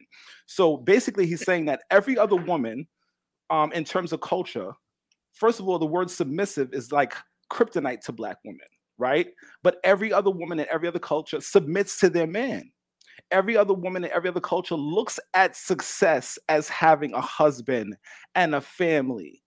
So 0.47 0.77
basically 0.77 1.27
he's 1.27 1.43
saying 1.43 1.65
that 1.67 1.83
every 1.91 2.19
other 2.19 2.37
woman 2.37 2.87
um 3.49 3.73
in 3.73 3.85
terms 3.85 4.13
of 4.13 4.21
culture, 4.21 4.73
first 5.33 5.61
of 5.61 5.69
all, 5.69 5.79
the 5.79 5.87
word 5.87 6.11
submissive 6.11 6.75
is 6.75 6.93
like 6.93 7.15
kryptonite 7.51 8.01
to 8.03 8.13
black 8.13 8.37
women, 8.45 8.61
right? 8.99 9.29
But 9.63 9.79
every 9.83 10.13
other 10.13 10.31
woman 10.31 10.61
in 10.61 10.67
every 10.71 10.89
other 10.89 10.99
culture 10.99 11.41
submits 11.41 11.99
to 12.01 12.11
their 12.11 12.27
man. 12.27 12.71
Every 13.31 13.57
other 13.57 13.75
woman 13.75 14.05
in 14.05 14.11
every 14.13 14.29
other 14.29 14.41
culture 14.41 14.75
looks 14.75 15.19
at 15.35 15.57
success 15.57 16.39
as 16.49 16.69
having 16.69 17.15
a 17.15 17.21
husband 17.21 17.97
and 18.35 18.55
a 18.55 18.61
family 18.61 19.43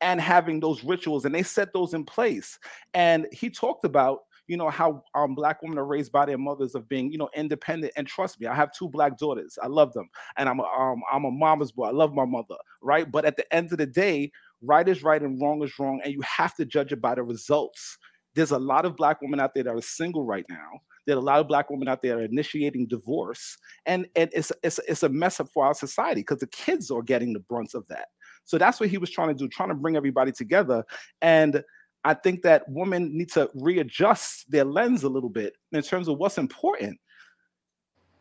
and 0.00 0.20
having 0.20 0.60
those 0.60 0.84
rituals 0.84 1.24
and 1.24 1.34
they 1.34 1.42
set 1.42 1.72
those 1.72 1.94
in 1.94 2.04
place. 2.04 2.58
And 2.94 3.26
he 3.32 3.50
talked 3.50 3.84
about 3.84 4.20
you 4.48 4.56
know 4.56 4.70
how 4.70 5.02
um, 5.16 5.34
black 5.34 5.60
women 5.60 5.76
are 5.76 5.84
raised 5.84 6.12
by 6.12 6.24
their 6.24 6.38
mothers 6.38 6.76
of 6.76 6.88
being 6.88 7.10
you 7.10 7.18
know 7.18 7.28
independent. 7.34 7.92
And 7.96 8.06
trust 8.06 8.40
me 8.40 8.46
i 8.46 8.54
have 8.54 8.72
two 8.72 8.88
black 8.88 9.18
daughters. 9.18 9.58
I 9.60 9.66
love 9.66 9.92
them. 9.92 10.08
And 10.36 10.48
i'm 10.48 10.60
a, 10.60 10.64
um, 10.64 11.02
i'm 11.12 11.24
a 11.24 11.30
mama's 11.30 11.72
boy. 11.72 11.86
I 11.86 11.92
love 11.92 12.14
my 12.14 12.24
mother 12.24 12.56
right? 12.86 13.10
But 13.10 13.24
at 13.24 13.36
the 13.36 13.54
end 13.54 13.72
of 13.72 13.78
the 13.78 13.86
day 13.86 14.30
right 14.62 14.88
is 14.88 15.02
right 15.02 15.22
and 15.22 15.40
wrong 15.40 15.62
is 15.62 15.78
wrong 15.78 16.00
and 16.04 16.12
you 16.14 16.22
have 16.22 16.54
to 16.56 16.64
judge 16.64 16.92
it 16.92 17.00
by 17.00 17.14
the 17.14 17.22
results. 17.22 17.98
There's 18.34 18.52
a 18.52 18.58
lot 18.58 18.84
of 18.84 18.96
black 18.96 19.20
women 19.20 19.40
out 19.40 19.54
there 19.54 19.64
that 19.64 19.74
are 19.74 19.82
single 19.82 20.24
right 20.24 20.46
now 20.48 20.80
are 21.14 21.18
a 21.18 21.22
lot 21.22 21.40
of 21.40 21.48
black 21.48 21.70
women 21.70 21.88
out 21.88 22.02
there 22.02 22.18
are 22.18 22.24
initiating 22.24 22.86
divorce 22.86 23.56
and, 23.86 24.06
and 24.16 24.30
it's, 24.32 24.50
it's, 24.62 24.80
it's 24.88 25.02
a 25.02 25.08
mess 25.08 25.38
up 25.38 25.48
for 25.52 25.64
our 25.64 25.74
society 25.74 26.22
because 26.22 26.40
the 26.40 26.46
kids 26.48 26.90
are 26.90 27.02
getting 27.02 27.32
the 27.32 27.40
brunt 27.40 27.74
of 27.74 27.86
that 27.88 28.08
so 28.46 28.58
that's 28.58 28.80
what 28.80 28.88
he 28.88 28.96
was 28.96 29.10
trying 29.10 29.28
to 29.28 29.34
do, 29.34 29.48
trying 29.48 29.68
to 29.68 29.74
bring 29.74 29.96
everybody 29.96 30.32
together. 30.32 30.84
And 31.20 31.62
I 32.04 32.14
think 32.14 32.42
that 32.42 32.62
women 32.68 33.16
need 33.16 33.30
to 33.32 33.50
readjust 33.54 34.50
their 34.50 34.64
lens 34.64 35.02
a 35.02 35.08
little 35.08 35.28
bit 35.28 35.54
in 35.72 35.82
terms 35.82 36.08
of 36.08 36.18
what's 36.18 36.38
important. 36.38 36.98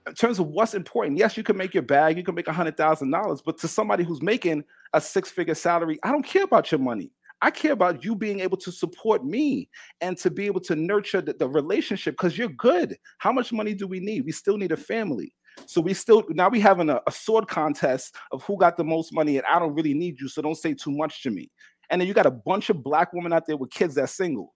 In 0.08 0.14
terms 0.16 0.40
of 0.40 0.48
what's 0.48 0.74
important, 0.74 1.18
yes, 1.18 1.38
you 1.38 1.44
can 1.44 1.58
make 1.58 1.74
your 1.74 1.84
bag, 1.84 2.18
you 2.18 2.24
can 2.24 2.36
make 2.36 2.48
a 2.48 2.54
hundred 2.54 2.76
thousand 2.76 3.12
dollars, 3.12 3.42
but 3.44 3.58
to 3.60 3.68
somebody 3.68 4.04
who's 4.04 4.22
making 4.22 4.64
a 4.94 5.02
six-figure 5.02 5.56
salary, 5.56 6.00
I 6.04 6.12
don't 6.12 6.26
care 6.26 6.44
about 6.44 6.72
your 6.72 6.80
money. 6.80 7.12
I 7.42 7.52
care 7.52 7.74
about 7.74 8.04
you 8.04 8.16
being 8.16 8.40
able 8.40 8.58
to 8.58 8.72
support 8.72 9.26
me 9.26 9.70
and 10.02 10.18
to 10.20 10.32
be 10.32 10.46
able 10.46 10.62
to 10.62 10.76
nurture 10.76 11.22
the, 11.22 11.34
the 11.34 11.48
relationship 11.48 12.16
because 12.16 12.38
you're 12.38 12.50
good. 12.50 12.98
How 13.20 13.32
much 13.32 13.52
money 13.52 13.74
do 13.74 13.88
we 13.88 14.00
need? 14.00 14.26
We 14.26 14.32
still 14.32 14.58
need 14.58 14.72
a 14.72 14.78
family. 14.78 15.34
So 15.68 15.82
we 15.82 15.94
still 15.94 16.24
now 16.30 16.50
we 16.50 16.60
having 16.60 16.90
a, 16.90 17.02
a 17.08 17.12
sword 17.12 17.48
contest 17.48 18.16
of 18.32 18.44
who 18.44 18.58
got 18.58 18.78
the 18.78 18.84
most 18.84 19.14
money, 19.14 19.38
and 19.38 19.46
I 19.48 19.60
don't 19.60 19.74
really 19.74 19.94
need 19.94 20.20
you, 20.20 20.28
so 20.28 20.42
don't 20.42 20.56
say 20.56 20.74
too 20.74 20.92
much 20.92 21.24
to 21.24 21.32
me. 21.32 21.50
And 21.90 22.02
then 22.02 22.08
you 22.08 22.14
got 22.14 22.26
a 22.26 22.32
bunch 22.32 22.70
of 22.70 22.84
black 22.84 23.14
women 23.14 23.32
out 23.32 23.46
there 23.46 23.58
with 23.58 23.70
kids 23.70 23.96
that's 23.96 24.14
single 24.14 24.54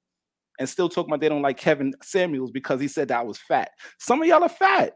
and 0.59 0.67
still 0.67 0.89
talking 0.89 1.09
about 1.09 1.21
they 1.21 1.30
don't 1.30 1.41
like 1.41 1.57
Kevin 1.57 1.93
Samuels 2.03 2.51
because 2.51 2.82
he 2.82 2.88
said 2.88 3.07
that 3.07 3.19
I 3.19 3.23
was 3.23 3.38
fat. 3.38 3.71
Some 3.97 4.21
of 4.21 4.27
y'all 4.27 4.43
are 4.43 4.49
fat. 4.49 4.93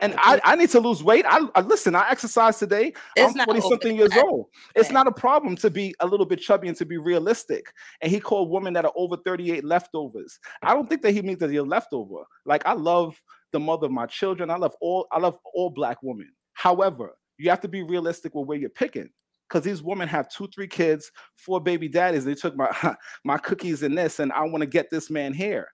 And 0.00 0.14
I, 0.18 0.40
I 0.44 0.56
need 0.56 0.70
to 0.70 0.80
lose 0.80 1.02
weight. 1.02 1.24
I, 1.28 1.46
I 1.54 1.60
listen, 1.60 1.94
I 1.94 2.08
exercise 2.10 2.58
today. 2.58 2.92
It's 3.16 3.32
I'm 3.32 3.36
not 3.36 3.46
40 3.46 3.60
something 3.62 3.96
years 3.96 4.16
old. 4.16 4.46
It's 4.74 4.90
not 4.90 5.06
a 5.06 5.12
problem 5.12 5.56
to 5.56 5.70
be 5.70 5.94
a 6.00 6.06
little 6.06 6.26
bit 6.26 6.40
chubby 6.40 6.68
and 6.68 6.76
to 6.76 6.84
be 6.84 6.98
realistic. 6.98 7.72
And 8.00 8.10
he 8.10 8.20
called 8.20 8.50
women 8.50 8.72
that 8.74 8.84
are 8.84 8.92
over 8.96 9.16
38 9.24 9.64
leftovers. 9.64 10.38
I 10.62 10.74
don't 10.74 10.88
think 10.88 11.02
that 11.02 11.12
he 11.12 11.22
means 11.22 11.38
that 11.40 11.50
you're 11.50 11.66
leftover. 11.66 12.24
Like 12.44 12.64
I 12.66 12.74
love 12.74 13.20
the 13.52 13.60
mother 13.60 13.86
of 13.86 13.92
my 13.92 14.06
children. 14.06 14.50
I 14.50 14.56
love 14.56 14.74
all 14.80 15.06
I 15.10 15.18
love 15.18 15.38
all 15.54 15.70
black 15.70 15.98
women. 16.02 16.30
However, 16.52 17.14
you 17.38 17.50
have 17.50 17.60
to 17.62 17.68
be 17.68 17.82
realistic 17.82 18.34
with 18.34 18.46
where 18.46 18.58
you're 18.58 18.70
picking. 18.70 19.08
Because 19.48 19.64
these 19.64 19.82
women 19.82 20.08
have 20.08 20.28
two, 20.28 20.46
three 20.54 20.68
kids, 20.68 21.10
four 21.36 21.58
baby 21.58 21.88
daddies. 21.88 22.24
They 22.24 22.34
took 22.34 22.54
my 22.54 22.70
my 23.24 23.38
cookies 23.38 23.82
and 23.82 23.96
this, 23.96 24.20
and 24.20 24.32
I 24.32 24.42
want 24.42 24.60
to 24.60 24.66
get 24.66 24.90
this 24.90 25.10
man 25.10 25.32
here. 25.32 25.68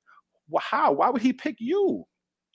Well, 0.49 0.63
how? 0.65 0.93
Why 0.93 1.11
would 1.11 1.23
he 1.23 1.33
pick 1.33 1.57
you? 1.59 2.05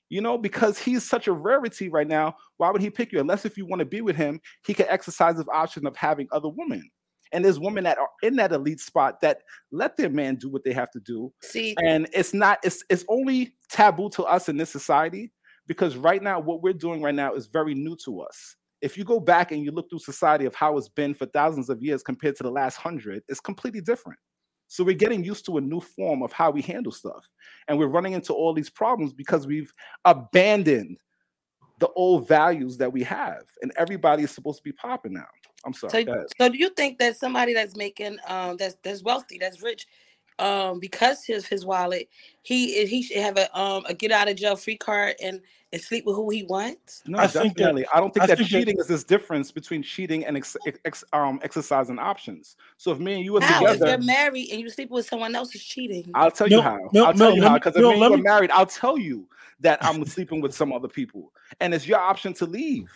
You 0.10 0.22
know, 0.22 0.38
because 0.38 0.80
he's 0.80 1.08
such 1.08 1.28
a 1.28 1.32
rarity 1.32 1.88
right 1.90 2.08
now. 2.08 2.36
Why 2.58 2.72
would 2.72 2.82
he 2.82 2.90
pick 2.90 3.12
you? 3.12 3.20
Unless 3.20 3.46
if 3.46 3.58
you 3.58 3.66
want 3.66 3.80
to 3.80 3.86
be 3.86 4.02
with 4.02 4.16
him, 4.16 4.42
he 4.66 4.74
could 4.74 4.88
exercise 4.90 5.36
the 5.36 5.46
option 5.52 5.86
of 5.86 5.96
having 5.96 6.28
other 6.32 6.50
women. 6.50 6.90
And 7.32 7.46
there's 7.46 7.60
women 7.60 7.84
that 7.84 8.00
are 8.00 8.10
in 8.24 8.36
that 8.38 8.52
elite 8.52 8.80
spot 8.80 9.22
that 9.22 9.44
let 9.72 9.98
their 9.98 10.10
man 10.10 10.36
do 10.36 10.50
what 10.50 10.64
they 10.64 10.74
have 10.74 10.90
to 10.92 11.00
do. 11.00 11.32
See, 11.44 11.76
And 11.84 12.08
it's 12.12 12.34
not, 12.34 12.60
it's 12.64 12.84
it's 12.90 13.06
only 13.08 13.56
taboo 13.70 14.10
to 14.12 14.24
us 14.24 14.50
in 14.50 14.58
this 14.58 14.72
society 14.72 15.32
because 15.68 15.96
right 15.96 16.24
now, 16.24 16.40
what 16.40 16.64
we're 16.64 16.74
doing 16.74 17.02
right 17.02 17.14
now 17.14 17.36
is 17.36 17.46
very 17.46 17.76
new 17.76 17.96
to 18.04 18.22
us. 18.22 18.56
If 18.82 18.98
you 18.98 19.04
go 19.04 19.20
back 19.20 19.52
and 19.52 19.64
you 19.64 19.72
look 19.72 19.90
through 19.90 20.00
society 20.00 20.46
of 20.46 20.56
how 20.56 20.78
it's 20.78 20.90
been 20.90 21.14
for 21.14 21.28
thousands 21.28 21.70
of 21.70 21.84
years 21.84 22.02
compared 22.02 22.36
to 22.38 22.44
the 22.44 22.50
last 22.50 22.78
hundred, 22.78 23.22
it's 23.28 23.40
completely 23.40 23.82
different. 23.82 24.18
So 24.70 24.84
we're 24.84 24.96
getting 24.96 25.24
used 25.24 25.46
to 25.48 25.58
a 25.58 25.62
new 25.62 25.82
form 25.82 26.22
of 26.22 26.32
how 26.32 26.52
we 26.52 26.62
handle 26.62 26.92
stuff. 26.92 27.28
And 27.68 27.78
we're 27.78 27.88
running 27.88 28.14
into 28.14 28.34
all 28.34 28.54
these 28.54 28.70
problems 28.70 29.12
because 29.12 29.48
we've 29.48 29.74
abandoned 30.06 30.98
the 31.80 31.90
old 31.96 32.28
values 32.28 32.78
that 32.78 32.94
we 32.94 33.02
have. 33.04 33.44
And 33.64 33.72
everybody 33.78 34.24
is 34.24 34.32
supposed 34.32 34.60
to 34.60 34.64
be 34.64 34.72
popping 34.72 35.14
now. 35.14 35.26
I'm 35.66 35.74
sorry. 35.74 36.06
So, 36.06 36.26
so 36.38 36.50
do 36.50 36.58
you 36.58 36.70
think 36.70 37.00
that 37.00 37.18
somebody 37.18 37.54
that's 37.54 37.76
making 37.76 38.18
um 38.28 38.58
that's 38.58 38.76
that's 38.84 39.04
wealthy, 39.04 39.40
that's 39.40 39.62
rich, 39.62 39.88
um 40.40 40.80
because 40.80 41.24
his 41.26 41.46
his 41.46 41.66
wallet, 41.66 42.10
he 42.44 42.86
he 42.86 43.04
should 43.04 43.18
have 43.18 43.38
a 43.38 43.60
um 43.60 43.86
a 43.88 43.94
get 43.94 44.12
out 44.12 44.30
of 44.30 44.36
jail 44.36 44.56
free 44.56 44.78
card 44.78 45.16
and 45.22 45.42
and 45.72 45.80
sleep 45.82 46.04
with 46.06 46.16
who 46.16 46.30
he 46.32 46.44
wants? 46.44 47.04
No, 47.06 47.20
I 47.20 47.28
think 47.28 47.34
that- 47.34 47.56
definitely. 47.58 47.86
I 47.94 48.00
don't 48.00 48.12
think 48.12 48.24
I 48.24 48.28
that 48.28 48.38
think 48.38 48.50
cheating 48.50 48.80
is 48.80 48.88
this 48.88 49.04
difference 49.04 49.52
between 49.52 49.84
cheating 49.84 50.26
and 50.26 50.36
ex, 50.36 50.58
ex, 50.84 51.04
um, 51.14 51.40
exercising 51.44 52.00
options. 52.00 52.56
So 52.78 52.92
if 52.92 52.98
me 52.98 53.14
and 53.16 53.24
you 53.24 53.38
are 53.38 53.42
How 53.42 53.64
if 53.66 53.74
together, 53.74 53.88
you're 53.90 53.98
married 54.06 54.50
and 54.52 54.62
you 54.62 54.70
sleep 54.72 54.90
with 54.90 55.06
someone 55.06 55.36
else 55.36 55.54
is 55.54 55.64
cheating? 55.64 56.10
I'll 56.16 56.32
tell 56.32 56.48
you 56.48 56.58
No, 56.58 56.62
how. 56.64 56.90
no, 56.92 57.06
I'll 57.06 57.14
tell 57.14 57.30
no, 57.30 57.36
you 57.36 57.42
let 57.42 57.48
how. 57.50 57.54
me- 57.54 57.60
Because 57.60 57.76
if 57.76 57.82
no, 57.84 57.90
me 57.92 58.02
and 58.02 58.16
you're 58.16 58.24
married, 58.24 58.50
I'll 58.50 58.66
tell 58.66 58.98
you 58.98 59.28
that 59.60 59.78
I'm 59.86 60.04
sleeping 60.06 60.42
with 60.42 60.56
some 60.56 60.74
other 60.74 60.88
people, 60.88 61.32
and 61.60 61.72
it's 61.74 61.86
your 61.88 62.00
option 62.00 62.34
to 62.34 62.46
leave. 62.48 62.90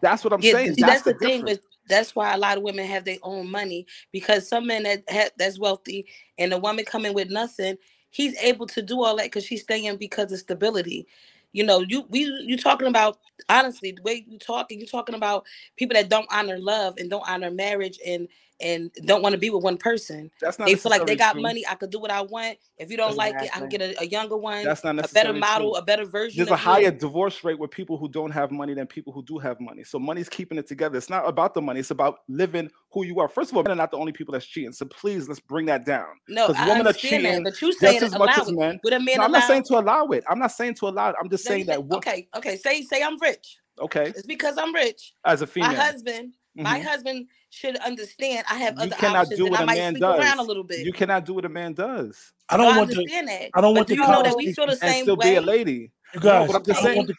That's 0.00 0.24
what 0.24 0.32
I'm 0.32 0.42
Yeah, 0.42 0.52
saying. 0.52 0.74
see, 0.74 0.82
that's, 0.82 1.02
that's, 1.02 1.02
the, 1.02 1.14
thing 1.14 1.40
difference. 1.40 1.58
with 1.58 1.66
that's 1.88 2.14
why 2.14 2.34
a 2.34 2.38
lot 2.38 2.56
of 2.58 2.62
women 2.62 2.86
have 2.86 3.04
their 3.04 3.18
own 3.22 3.50
money 3.50 3.86
because 4.12 4.48
some 4.48 4.66
men 4.66 4.84
that 4.84 5.04
ha- 5.10 5.30
that's 5.38 5.58
wealthy 5.58 6.06
and 6.38 6.52
a 6.52 6.58
woman 6.58 6.84
coming 6.84 7.14
with 7.14 7.30
nothing, 7.30 7.76
he's 8.10 8.36
able 8.38 8.66
to 8.68 8.82
do 8.82 9.02
all 9.02 9.16
that 9.16 9.26
because 9.26 9.44
she's 9.44 9.62
staying 9.62 9.96
because 9.96 10.30
of 10.32 10.38
stability. 10.38 11.06
You 11.52 11.64
know, 11.64 11.80
you 11.80 12.04
we 12.10 12.24
you 12.46 12.56
talking 12.58 12.88
about 12.88 13.18
honestly 13.48 13.92
the 13.92 14.02
way 14.02 14.24
you 14.28 14.38
talking, 14.38 14.80
you 14.80 14.86
talking 14.86 15.14
about 15.14 15.46
people 15.76 15.94
that 15.94 16.10
don't 16.10 16.28
honor 16.30 16.58
love 16.58 16.96
and 16.98 17.10
don't 17.10 17.28
honor 17.28 17.50
marriage 17.50 17.98
and 18.06 18.28
and 18.60 18.90
don't 19.06 19.22
want 19.22 19.32
to 19.34 19.38
be 19.38 19.50
with 19.50 19.62
one 19.62 19.76
person. 19.76 20.30
That's 20.40 20.58
not 20.58 20.66
They 20.66 20.74
feel 20.74 20.90
like 20.90 21.06
they 21.06 21.16
got 21.16 21.32
true. 21.32 21.42
money. 21.42 21.64
I 21.68 21.74
could 21.74 21.90
do 21.90 21.98
what 21.98 22.10
I 22.10 22.22
want. 22.22 22.58
If 22.78 22.90
you 22.90 22.96
don't 22.96 23.16
like 23.16 23.34
it, 23.34 23.50
I 23.54 23.60
can 23.60 23.68
get 23.68 23.80
a, 23.82 24.00
a 24.02 24.06
younger 24.06 24.36
one, 24.36 24.64
That's 24.64 24.84
not 24.84 24.98
a 24.98 25.12
better 25.12 25.32
model, 25.32 25.72
true. 25.72 25.76
a 25.76 25.82
better 25.82 26.04
version. 26.04 26.38
There's 26.38 26.50
a 26.50 26.54
of 26.54 26.60
you. 26.60 26.64
higher 26.64 26.90
divorce 26.90 27.44
rate 27.44 27.58
with 27.58 27.70
people 27.70 27.96
who 27.98 28.08
don't 28.08 28.30
have 28.30 28.50
money 28.50 28.74
than 28.74 28.86
people 28.86 29.12
who 29.12 29.22
do 29.24 29.38
have 29.38 29.60
money. 29.60 29.84
So 29.84 29.98
money's 29.98 30.28
keeping 30.28 30.58
it 30.58 30.66
together. 30.66 30.96
It's 30.96 31.10
not 31.10 31.28
about 31.28 31.54
the 31.54 31.62
money. 31.62 31.80
It's 31.80 31.90
about 31.90 32.18
living 32.28 32.70
who 32.92 33.04
you 33.04 33.20
are. 33.20 33.28
First 33.28 33.50
of 33.50 33.56
all, 33.56 33.62
men 33.62 33.72
are 33.72 33.76
not 33.76 33.90
the 33.90 33.98
only 33.98 34.12
people 34.12 34.32
that's 34.32 34.46
cheating. 34.46 34.72
So 34.72 34.86
please, 34.86 35.28
let's 35.28 35.40
bring 35.40 35.66
that 35.66 35.84
down. 35.84 36.06
No, 36.28 36.46
I 36.46 36.66
women 36.68 36.86
are 36.86 36.88
understand 36.88 37.24
that, 37.24 37.44
but 37.44 37.62
you 37.62 37.72
saying 37.72 38.02
as 38.02 38.12
much 38.12 38.20
allow 38.36 38.42
as 38.42 38.48
it. 38.48 38.56
men. 38.56 38.80
Would 38.82 38.92
a 38.92 39.00
man 39.00 39.16
No, 39.18 39.24
I'm 39.24 39.32
not 39.32 39.44
saying 39.44 39.64
to 39.64 39.78
allow 39.78 40.06
it. 40.08 40.24
I'm 40.28 40.38
not 40.38 40.52
saying 40.52 40.74
to 40.74 40.86
allow 40.88 41.10
it. 41.10 41.16
I'm 41.20 41.28
just 41.30 41.44
No, 41.44 41.50
saying 41.50 41.66
that. 41.66 41.78
say- 41.78 41.96
okay, 41.96 42.28
okay. 42.36 42.56
Say 42.56 42.82
say 42.82 43.02
I'm 43.02 43.18
rich. 43.20 43.58
Okay. 43.80 44.06
It's 44.06 44.26
because 44.26 44.58
I'm 44.58 44.74
rich. 44.74 45.14
As 45.24 45.42
a 45.42 45.46
female. 45.46 45.70
My 45.70 45.76
husband, 45.76 46.34
my 46.58 46.80
Mhm. 46.80 46.84
husband 46.84 47.28
should 47.50 47.76
understand 47.76 48.44
I 48.50 48.56
have 48.56 48.74
You 48.78 48.86
other 48.86 48.96
cannot 48.96 49.16
options 49.16 49.38
do 49.38 49.44
and 49.44 49.52
what 49.52 49.60
I 49.60 49.62
a 49.62 49.66
might 49.66 49.78
man 49.78 49.92
sleep 49.92 50.00
does. 50.02 50.18
around 50.18 50.38
a 50.38 50.42
little 50.42 50.64
bit. 50.64 50.80
You 50.80 50.92
cannot 50.92 51.24
do 51.24 51.34
what 51.34 51.44
a 51.44 51.48
man 51.48 51.72
does. 51.72 52.32
I 52.48 52.56
don't 52.56 52.66
I 52.66 52.76
want 52.78 52.90
the 52.90 52.98
understand 52.98 53.28
that. 53.28 53.50
I 53.54 53.60
don't 53.60 53.74
But 53.74 53.78
want 53.78 53.88
do 53.88 53.94
the 53.96 54.02
you 54.02 54.08
know 54.08 54.22
that 54.22 54.36
we 54.36 54.52
feel 54.52 54.66
the 54.66 54.72
and 54.72 54.78
same 54.80 55.02
still 55.02 55.16
way? 55.16 55.30
be 55.30 55.36
a 55.36 55.40
lady. 55.40 55.92
You 56.14 56.20
No, 56.20 56.22
guys, 56.22 56.48
but 56.48 56.56
I'm 56.56 56.64
just 56.64 56.80
I 56.80 56.86
don't, 56.86 56.96
want 56.96 57.08
the, 57.08 57.14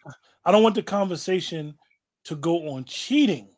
I 0.46 0.52
don't 0.52 0.64
want 0.64 0.76
the 0.76 0.84
conversation 0.84 1.76
to 2.26 2.36
go 2.36 2.70
on 2.70 2.84
cheating 2.86 3.50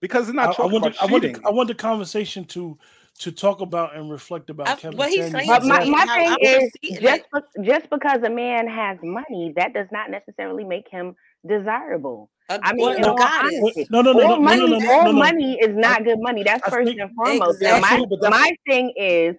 because 0.00 0.28
it's 0.28 0.38
I, 0.38 0.42
not 0.46 0.50
I 0.50 0.52
talking 0.52 0.72
want 0.72 0.86
about 0.86 0.94
the, 0.94 1.02
I 1.02 1.06
want 1.10 1.22
the, 1.22 1.48
I 1.48 1.50
want 1.50 1.68
the 1.68 1.74
conversation 1.74 2.44
to 2.46 2.78
to 3.20 3.30
talk 3.32 3.60
about 3.60 3.96
and 3.96 4.10
reflect 4.10 4.50
about 4.50 4.68
I- 4.68 4.74
Kevin 4.76 4.98
what 4.98 5.08
he's 5.10 5.30
saying 5.30 5.46
But 5.46 5.64
my, 5.64 5.84
my 5.84 6.04
thing 6.06 6.28
I'm 6.30 6.36
is 6.40 6.72
just 7.00 7.22
be- 7.32 7.62
just 7.64 7.88
because 7.90 8.22
a 8.24 8.30
man 8.30 8.66
has 8.68 8.98
money, 9.02 9.52
that 9.56 9.72
does 9.72 9.86
not 9.92 10.10
necessarily 10.10 10.64
make 10.64 10.88
him 10.90 11.14
desirable. 11.46 12.30
A- 12.50 12.60
I 12.62 12.72
mean, 12.74 12.86
or 12.86 12.94
in 12.96 13.04
all 13.04 13.22
honesty, 13.22 13.86
No, 13.90 14.02
no, 14.02 14.12
no, 14.12 14.20
all 14.22 14.28
no, 14.28 14.34
no, 14.36 14.40
money, 14.42 14.60
no, 14.60 14.66
no, 14.66 14.78
no, 14.78 14.92
all 14.92 15.04
no, 15.04 15.12
no. 15.12 15.18
money 15.18 15.58
is 15.60 15.74
not 15.74 16.04
good 16.04 16.20
money. 16.20 16.42
That's 16.42 16.62
I 16.66 16.70
first 16.70 16.88
think 16.88 17.00
and 17.00 17.10
foremost. 17.14 17.60
Now, 17.62 17.76
Exactly. 17.76 17.80
my 17.80 17.86
Absolutely, 17.88 18.16
but 18.20 18.30
that's 18.30 18.40
my 18.42 18.56
thing 18.66 18.92
is, 18.96 19.36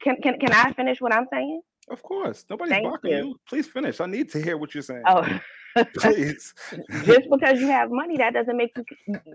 can 0.00 0.16
can 0.22 0.38
can 0.38 0.52
I 0.52 0.72
finish 0.72 1.00
what 1.00 1.12
I'm 1.14 1.26
saying? 1.32 1.60
of 1.90 2.02
course. 2.02 2.46
Nobody's 2.48 2.72
Thank 2.72 2.84
blocking 2.88 3.10
you. 3.10 3.16
you. 3.18 3.40
Please 3.46 3.66
finish. 3.66 4.00
I 4.00 4.06
need 4.06 4.30
to 4.30 4.40
hear 4.40 4.56
what 4.56 4.74
you're 4.74 4.82
saying. 4.82 5.02
Oh. 5.06 5.26
Please. 5.98 6.54
just 7.04 7.28
because 7.28 7.58
you 7.60 7.66
have 7.66 7.90
money, 7.90 8.16
that 8.16 8.32
doesn't 8.32 8.56
make 8.56 8.70
you 8.76 8.84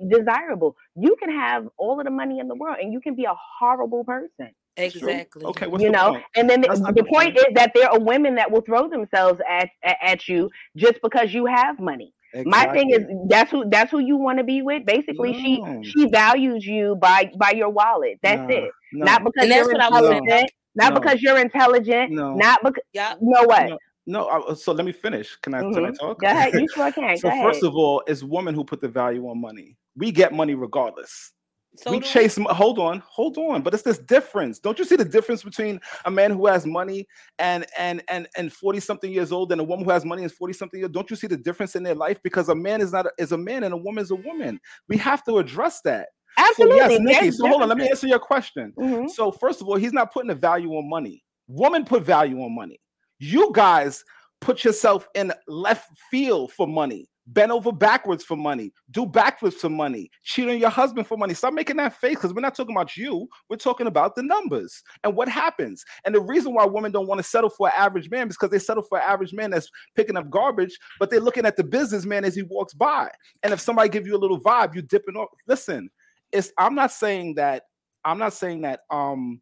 desirable. 0.08 0.76
You 0.96 1.18
can 1.20 1.30
have 1.30 1.68
all 1.78 2.00
of 2.00 2.06
the 2.06 2.12
money 2.12 2.40
in 2.40 2.48
the 2.48 2.56
world, 2.56 2.78
and 2.82 2.94
you 2.94 3.02
can 3.02 3.14
be 3.14 3.26
a 3.26 3.36
horrible 3.60 4.06
person. 4.06 4.50
Exactly. 4.78 5.44
Okay, 5.44 5.68
what's 5.68 5.84
you 5.84 5.90
the 5.90 5.98
know, 5.98 6.12
point? 6.12 6.24
and 6.38 6.50
then 6.50 6.62
the, 6.62 6.70
That's 6.70 6.80
not 6.80 6.96
the 6.96 7.02
the 7.04 7.10
point 7.10 7.36
point. 7.36 7.48
is 7.50 7.54
that 7.56 7.72
there 7.76 7.90
are 7.92 8.00
women 8.00 8.36
that 8.36 8.50
will 8.50 8.62
throw 8.62 8.88
themselves 8.88 9.42
at 9.50 9.70
at, 9.84 9.98
at 10.02 10.28
you 10.30 10.50
just 10.78 11.02
because 11.04 11.34
you 11.34 11.46
have 11.46 11.78
money. 11.78 12.14
My 12.46 12.72
thing 12.74 12.92
is 12.92 13.06
that's 13.28 13.50
who 13.52 13.68
that's 13.70 13.90
who 13.92 14.00
you 14.00 14.16
want 14.18 14.38
to 14.38 14.44
be 14.44 14.62
with. 14.62 14.86
Basically, 14.86 15.32
No. 15.34 15.82
she 15.84 15.90
she 15.92 16.10
values 16.10 16.66
you 16.66 16.96
by 17.02 17.32
by 17.38 17.52
your 17.52 17.70
wallet. 17.70 18.20
That's 18.22 18.42
Nah, 18.42 18.48
it. 18.56 18.72
no. 18.94 19.06
Not 19.06 19.24
because 19.24 19.50
that's 19.50 19.56
you're 19.68 19.74
what 19.74 19.82
I 19.82 19.90
was 19.90 20.02
saying. 20.10 20.18
intelligent. 20.24 20.52
Not 20.76 20.94
No. 20.94 21.00
because 21.00 21.22
you're 21.22 21.38
intelligent. 21.40 22.12
No. 22.12 22.36
Not 22.36 22.60
because 22.64 22.84
Yeah. 22.94 23.14
you 23.20 23.30
know 23.30 23.44
what. 23.44 23.70
No, 23.70 23.78
no. 24.06 24.28
I, 24.28 24.54
so 24.54 24.72
let 24.74 24.86
me 24.86 24.92
finish. 24.92 25.36
Can 25.38 25.54
I? 25.56 25.60
Can 25.62 25.86
I 25.86 25.90
Mhm. 25.90 25.98
talk? 26.00 26.20
Go 26.22 26.28
ahead. 26.28 26.54
You 26.54 26.68
sure 26.74 26.92
can. 26.92 27.18
so 27.18 27.30
Go 27.30 27.42
first 27.44 27.64
ahead. 27.64 27.70
of 27.70 27.76
all, 27.76 28.04
it's 28.08 28.24
women 28.24 28.54
who 28.54 28.64
put 28.64 28.80
the 28.82 28.88
value 28.90 29.28
on 29.28 29.42
money. 29.42 29.76
We 29.96 30.12
get 30.12 30.32
money 30.32 30.54
regardless. 30.56 31.34
So 31.76 31.92
we 31.92 32.00
chase. 32.00 32.38
mo- 32.38 32.54
Hold 32.54 32.80
on, 32.80 33.02
hold 33.06 33.38
on. 33.38 33.62
But 33.62 33.74
it's 33.74 33.84
this 33.84 34.00
difference. 34.00 34.60
Don't 34.60 34.78
you 34.80 34.86
see 34.86 34.96
the 34.96 35.06
difference 35.06 35.44
between 35.44 35.80
a 36.06 36.12
man 36.12 36.32
who 36.32 36.48
has 36.48 36.66
money 36.66 37.08
and 37.38 37.66
and 37.78 38.02
and 38.10 38.28
and 38.38 38.52
forty 38.52 38.80
something 38.80 39.12
years 39.12 39.32
old 39.32 39.52
and 39.52 39.62
a 39.62 39.64
woman 39.64 39.86
who 39.86 39.92
has 39.92 40.04
money 40.04 40.24
and 40.24 40.32
forty 40.32 40.54
something 40.54 40.80
years? 40.80 40.92
Don't 40.92 41.10
you 41.10 41.16
see 41.16 41.28
the 41.28 41.38
difference 41.38 41.76
in 41.76 41.84
their 41.84 41.96
life? 41.96 42.22
Because 42.24 42.50
a 42.50 42.56
man 42.56 42.82
is 42.82 42.92
not 42.92 43.06
a, 43.06 43.12
is 43.18 43.32
a 43.32 43.38
man 43.38 43.64
and 43.64 43.74
a 43.74 43.78
woman 43.78 44.02
is 44.02 44.12
a 44.12 44.16
woman. 44.16 44.60
We 44.88 44.98
have 44.98 45.24
to 45.26 45.38
address 45.38 45.82
that. 45.82 46.10
Absolutely. 46.38 46.80
So 46.80 46.90
yes, 46.90 47.00
Nikki. 47.02 47.32
So 47.32 47.48
hold 47.48 47.62
on. 47.62 47.70
Let 47.70 47.78
me 47.78 47.90
answer 47.90 48.08
your 48.08 48.20
question. 48.20 48.74
Mhm. 48.78 49.10
So 49.10 49.32
first 49.32 49.62
of 49.62 49.68
all, 49.68 49.76
he's 49.76 49.94
not 49.94 50.12
putting 50.12 50.32
a 50.32 50.36
value 50.36 50.72
on 50.72 50.90
money. 50.90 51.24
Woman 51.48 51.86
put 51.86 52.04
value 52.04 52.42
on 52.42 52.54
money. 52.56 52.80
You 53.20 53.52
guys 53.54 54.04
put 54.42 54.64
yourself 54.64 55.08
in 55.16 55.34
left 55.48 55.90
field 56.10 56.52
for 56.54 56.68
money. 56.68 57.08
Bend 57.32 57.52
over 57.52 57.72
backwards 57.72 58.24
for 58.24 58.36
money. 58.36 58.74
Do 58.90 59.06
backflips 59.06 59.54
for 59.54 59.70
money. 59.70 60.10
Cheat 60.24 60.50
on 60.50 60.58
your 60.58 60.72
husband 60.72 61.06
for 61.06 61.16
money. 61.16 61.36
Stop 61.36 61.54
making 61.54 61.78
that 61.78 61.94
face 61.94 62.16
because 62.16 62.34
we're 62.34 62.42
not 62.42 62.56
talking 62.56 62.76
about 62.76 62.98
you. 62.98 63.28
We're 63.50 63.58
talking 63.58 63.86
about 63.86 64.16
the 64.16 64.24
numbers 64.24 64.82
and 65.04 65.16
what 65.16 65.30
happens. 65.30 65.86
And 66.06 66.16
the 66.16 66.22
reason 66.22 66.56
why 66.56 66.66
women 66.66 66.92
don't 66.92 67.08
want 67.08 67.20
to 67.20 67.24
settle 67.24 67.52
for 67.52 67.68
an 67.68 67.74
average 67.78 68.10
man 68.10 68.30
is 68.30 68.36
because 68.36 68.50
they 68.50 68.58
settle 68.58 68.82
for 68.82 68.98
an 68.98 69.04
average 69.08 69.32
man 69.32 69.52
that's 69.52 69.70
picking 69.96 70.18
up 70.18 70.30
garbage, 70.32 70.76
but 71.00 71.12
they're 71.12 71.20
looking 71.20 71.46
at 71.46 71.56
the 71.56 71.64
businessman 71.64 72.26
as 72.26 72.36
he 72.36 72.42
walks 72.42 72.74
by. 72.74 73.10
And 73.44 73.54
if 73.54 73.60
somebody 73.60 73.90
give 73.90 74.08
you 74.08 74.16
a 74.16 74.18
little 74.18 74.42
vibe, 74.42 74.74
you 74.74 74.82
dipping 74.82 75.16
off. 75.16 75.30
Listen, 75.48 75.90
it's 76.32 76.52
I'm 76.58 76.74
not 76.74 76.92
saying 76.92 77.36
that 77.36 77.64
I'm 78.06 78.18
not 78.18 78.34
saying 78.34 78.62
that 78.62 78.82
um 78.90 79.42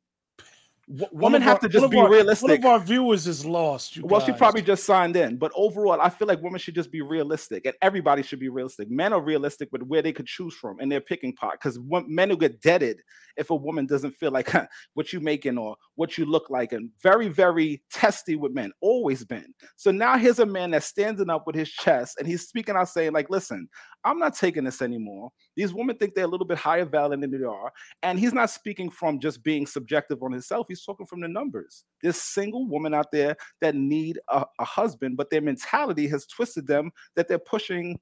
women 0.87 1.41
have 1.41 1.55
our- 1.55 1.59
to 1.61 1.69
just 1.69 1.89
be 1.91 1.97
our- 1.97 2.09
realistic. 2.09 2.47
One 2.47 2.57
of 2.57 2.65
our 2.65 2.79
viewers 2.79 3.27
is 3.27 3.45
lost. 3.45 3.97
You 3.97 4.05
Well, 4.05 4.21
she 4.21 4.31
probably 4.31 4.61
just 4.61 4.85
signed 4.85 5.17
in, 5.17 5.35
but 5.37 5.51
overall, 5.53 5.99
I 5.99 6.09
feel 6.09 6.27
like 6.27 6.41
women 6.41 6.59
should 6.59 6.75
just 6.75 6.91
be 6.91 7.01
realistic, 7.01 7.65
and 7.65 7.75
everybody 7.81 8.23
should 8.23 8.39
be 8.39 8.47
realistic. 8.47 8.89
Men 8.89 9.11
are 9.11 9.19
realistic 9.21 9.67
with 9.73 9.83
where 9.83 10.01
they 10.01 10.13
could 10.13 10.27
choose 10.27 10.53
from 10.53 10.79
in 10.79 10.87
their 10.87 11.01
picking 11.01 11.33
pot, 11.33 11.53
because 11.53 11.77
men 12.07 12.29
will 12.29 12.37
get 12.37 12.61
deaded 12.61 13.01
if 13.35 13.49
a 13.49 13.55
woman 13.55 13.85
doesn't 13.85 14.11
feel 14.13 14.31
like 14.31 14.49
what 14.93 15.11
you 15.11 15.19
making 15.19 15.57
or 15.57 15.75
what 15.95 16.17
you 16.17 16.25
look 16.25 16.49
like, 16.49 16.71
and 16.71 16.89
very, 17.03 17.27
very 17.27 17.83
testy 17.91 18.35
with 18.37 18.53
men, 18.53 18.71
always 18.79 19.25
been. 19.25 19.53
So 19.75 19.91
now 19.91 20.17
here's 20.17 20.39
a 20.39 20.45
man 20.45 20.71
that's 20.71 20.85
standing 20.85 21.29
up 21.29 21.45
with 21.45 21.55
his 21.55 21.69
chest, 21.69 22.15
and 22.17 22.25
he's 22.27 22.47
speaking 22.47 22.75
out, 22.75 22.87
saying 22.89 23.11
like, 23.11 23.29
"Listen, 23.29 23.67
I'm 24.05 24.19
not 24.19 24.35
taking 24.35 24.63
this 24.63 24.81
anymore. 24.81 25.31
These 25.57 25.73
women 25.73 25.97
think 25.97 26.13
they're 26.13 26.23
a 26.23 26.27
little 26.27 26.45
bit 26.45 26.59
higher 26.59 26.85
value 26.85 27.17
than 27.17 27.31
they 27.31 27.43
are," 27.43 27.73
and 28.03 28.19
he's 28.19 28.31
not 28.31 28.51
speaking 28.51 28.89
from 28.91 29.19
just 29.19 29.43
being 29.43 29.65
subjective 29.65 30.21
on 30.21 30.31
himself. 30.31 30.67
He's 30.69 30.85
talking 30.85 31.07
from 31.07 31.19
the 31.19 31.27
numbers. 31.27 31.83
There's 32.01 32.21
single 32.21 32.67
women 32.67 32.93
out 32.93 33.11
there 33.11 33.35
that 33.59 33.75
need 33.75 34.19
a, 34.29 34.45
a 34.59 34.63
husband, 34.63 35.17
but 35.17 35.31
their 35.31 35.41
mentality 35.41 36.07
has 36.07 36.27
twisted 36.27 36.67
them 36.67 36.91
that 37.15 37.27
they're 37.27 37.39
pushing, 37.39 37.99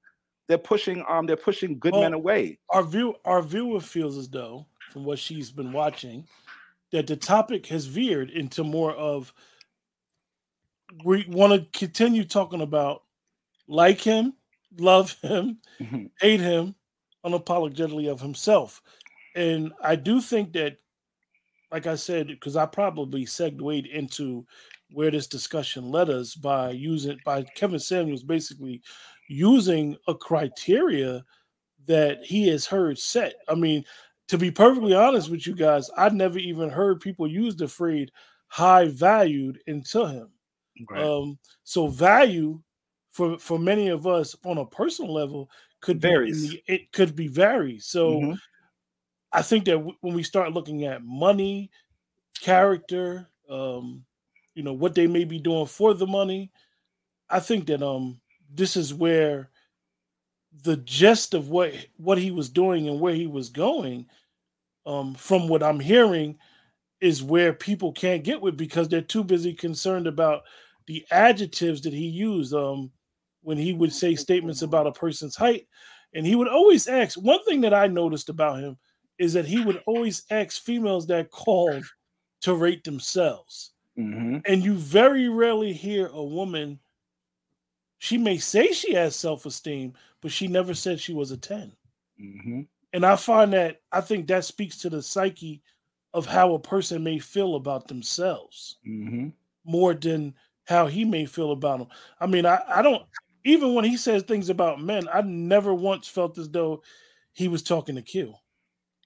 they're 0.47 0.57
pushing, 0.57 1.03
um, 1.07 1.25
they're 1.25 1.37
pushing 1.37 1.79
good 1.79 1.95
men 1.95 2.13
away. 2.13 2.59
Our 2.69 2.83
view, 2.83 3.15
our 3.23 3.41
viewer 3.41 3.79
feels 3.79 4.17
as 4.17 4.27
though, 4.29 4.67
from 4.91 5.05
what 5.05 5.17
she's 5.17 5.49
been 5.49 5.71
watching, 5.71 6.27
that 6.91 7.07
the 7.07 7.15
topic 7.15 7.65
has 7.67 7.85
veered 7.85 8.29
into 8.31 8.63
more 8.65 8.93
of 8.93 9.33
we 11.03 11.25
want 11.27 11.53
to 11.53 11.79
continue 11.79 12.23
talking 12.23 12.61
about 12.61 13.03
like 13.67 13.99
him, 14.01 14.33
love 14.77 15.13
him, 15.21 15.59
Mhm. 15.79 16.11
hate 16.19 16.39
him, 16.39 16.75
unapologetically 17.25 18.09
of 18.09 18.21
himself. 18.21 18.81
And 19.35 19.73
I 19.81 19.95
do 19.95 20.21
think 20.21 20.53
that, 20.53 20.77
like 21.71 21.87
I 21.87 21.95
said, 21.95 22.27
because 22.27 22.55
I 22.55 22.65
probably 22.65 23.25
segued 23.25 23.87
into 23.87 24.45
where 24.91 25.11
this 25.11 25.27
discussion 25.27 25.91
led 25.91 26.09
us 26.09 26.35
by 26.35 26.71
using 26.71 27.19
by 27.25 27.43
Kevin 27.55 27.79
Samuels 27.79 28.23
basically 28.23 28.81
using 29.27 29.97
a 30.07 30.13
criteria 30.13 31.25
that 31.87 32.23
he 32.23 32.47
has 32.47 32.65
heard 32.65 32.97
set. 32.97 33.35
I 33.47 33.55
mean, 33.55 33.83
to 34.27 34.37
be 34.37 34.51
perfectly 34.51 34.93
honest 34.93 35.29
with 35.29 35.45
you 35.45 35.55
guys, 35.55 35.89
I'd 35.97 36.13
never 36.13 36.39
even 36.39 36.69
heard 36.69 37.01
people 37.01 37.27
use 37.27 37.55
the 37.55 37.67
phrase 37.67 38.09
high 38.47 38.87
valued 38.87 39.59
until 39.67 40.05
him. 40.05 40.29
Um, 41.03 41.39
so 41.63 41.87
value 41.87 42.61
for 43.11 43.39
for 43.39 43.57
many 43.57 43.87
of 43.89 44.07
us 44.07 44.35
on 44.45 44.57
a 44.57 44.65
personal 44.65 45.13
level 45.13 45.49
could 45.81 46.01
be 46.01 46.15
Varies. 46.15 46.57
the- 46.57 46.63
it 46.67 46.91
could 46.91 47.15
be 47.15 47.27
vary. 47.27 47.79
So 47.79 48.27
Mhm. 48.27 48.39
I 49.31 49.41
think 49.41 49.65
that 49.65 49.73
w- 49.73 49.97
when 50.01 50.13
we 50.13 50.23
start 50.23 50.53
looking 50.53 50.85
at 50.85 51.03
money, 51.03 51.71
character, 52.41 53.29
um, 53.49 54.05
you 54.55 54.63
know, 54.63 54.73
what 54.73 54.95
they 54.95 55.07
may 55.07 55.25
be 55.25 55.39
doing 55.39 55.67
for 55.67 55.93
the 55.93 56.07
money, 56.07 56.51
I 57.29 57.39
think 57.41 57.67
that 57.67 57.83
um 57.83 58.21
this 58.49 58.77
is 58.77 58.93
where 58.93 59.51
the 60.63 60.77
gist 60.77 61.33
of 61.33 61.49
what 61.49 61.73
what 61.97 62.17
he 62.17 62.31
was 62.31 62.49
doing 62.49 62.87
and 62.87 62.99
where 62.99 63.13
he 63.13 63.27
was 63.27 63.49
going, 63.49 64.07
um, 64.85 65.15
from 65.15 65.49
what 65.49 65.63
I'm 65.63 65.79
hearing, 65.81 66.37
is 67.01 67.23
where 67.23 67.53
people 67.53 67.93
can't 67.93 68.23
get 68.25 68.41
with 68.41 68.57
because 68.57 68.89
they're 68.89 69.01
too 69.01 69.23
busy 69.23 69.53
concerned 69.53 70.07
about 70.07 70.43
the 70.87 71.05
adjectives 71.11 71.81
that 71.83 71.93
he 71.93 72.07
used 72.07 72.53
um 72.53 72.91
when 73.45 73.57
he 73.57 73.73
would 73.73 73.93
say 73.93 74.15
statements 74.15 74.61
about 74.63 74.87
a 74.87 74.91
person's 74.91 75.35
height 75.35 75.67
and 76.13 76.25
he 76.25 76.35
would 76.35 76.47
always 76.47 76.87
ask 76.87 77.15
one 77.17 77.43
thing 77.45 77.61
that 77.61 77.73
i 77.73 77.87
noticed 77.87 78.29
about 78.29 78.59
him 78.59 78.77
is 79.19 79.33
that 79.33 79.45
he 79.45 79.63
would 79.63 79.81
always 79.85 80.23
ask 80.31 80.61
females 80.63 81.07
that 81.07 81.31
called 81.31 81.85
to 82.41 82.55
rate 82.55 82.83
themselves 82.83 83.71
Mhm. 83.97 84.41
and 84.45 84.63
you 84.63 84.73
very 84.75 85.29
rarely 85.29 85.71
hear 85.73 86.07
a 86.07 86.23
woman 86.23 86.79
she 87.99 88.17
may 88.17 88.37
say 88.37 88.71
she 88.71 88.93
has 88.93 89.15
self-esteem 89.15 89.93
but 90.21 90.31
she 90.31 90.47
never 90.47 90.73
said 90.73 90.99
she 90.99 91.13
was 91.13 91.31
a 91.31 91.37
10 91.37 91.71
Mhm. 92.19 92.67
and 92.93 93.05
I 93.05 93.15
find 93.15 93.53
that 93.53 93.81
I 93.91 94.01
think 94.01 94.27
that 94.27 94.45
speaks 94.45 94.77
to 94.79 94.89
the 94.89 95.01
psyche 95.01 95.61
of 96.13 96.25
how 96.25 96.53
a 96.53 96.59
person 96.59 97.03
may 97.03 97.19
feel 97.19 97.55
about 97.55 97.87
themselves 97.87 98.77
Mhm. 98.87 99.33
more 99.65 99.93
than 99.93 100.35
how 100.65 100.87
he 100.87 101.05
may 101.05 101.25
feel 101.25 101.51
about 101.51 101.79
them. 101.79 101.87
I 102.19 102.25
mean, 102.27 102.45
I, 102.45 102.63
I 102.67 102.81
don't 102.81 103.05
even 103.45 103.75
when 103.75 103.85
he 103.85 103.95
says 103.95 104.23
things 104.23 104.49
about 104.49 104.81
men, 104.81 105.07
I 105.13 105.21
never 105.21 105.73
once 105.73 106.07
felt 106.07 106.37
as 106.37 106.49
though 106.49 106.81
he 107.31 107.47
was 107.47 107.63
talking 107.63 107.95
to 107.95 108.01
Q. 108.01 108.33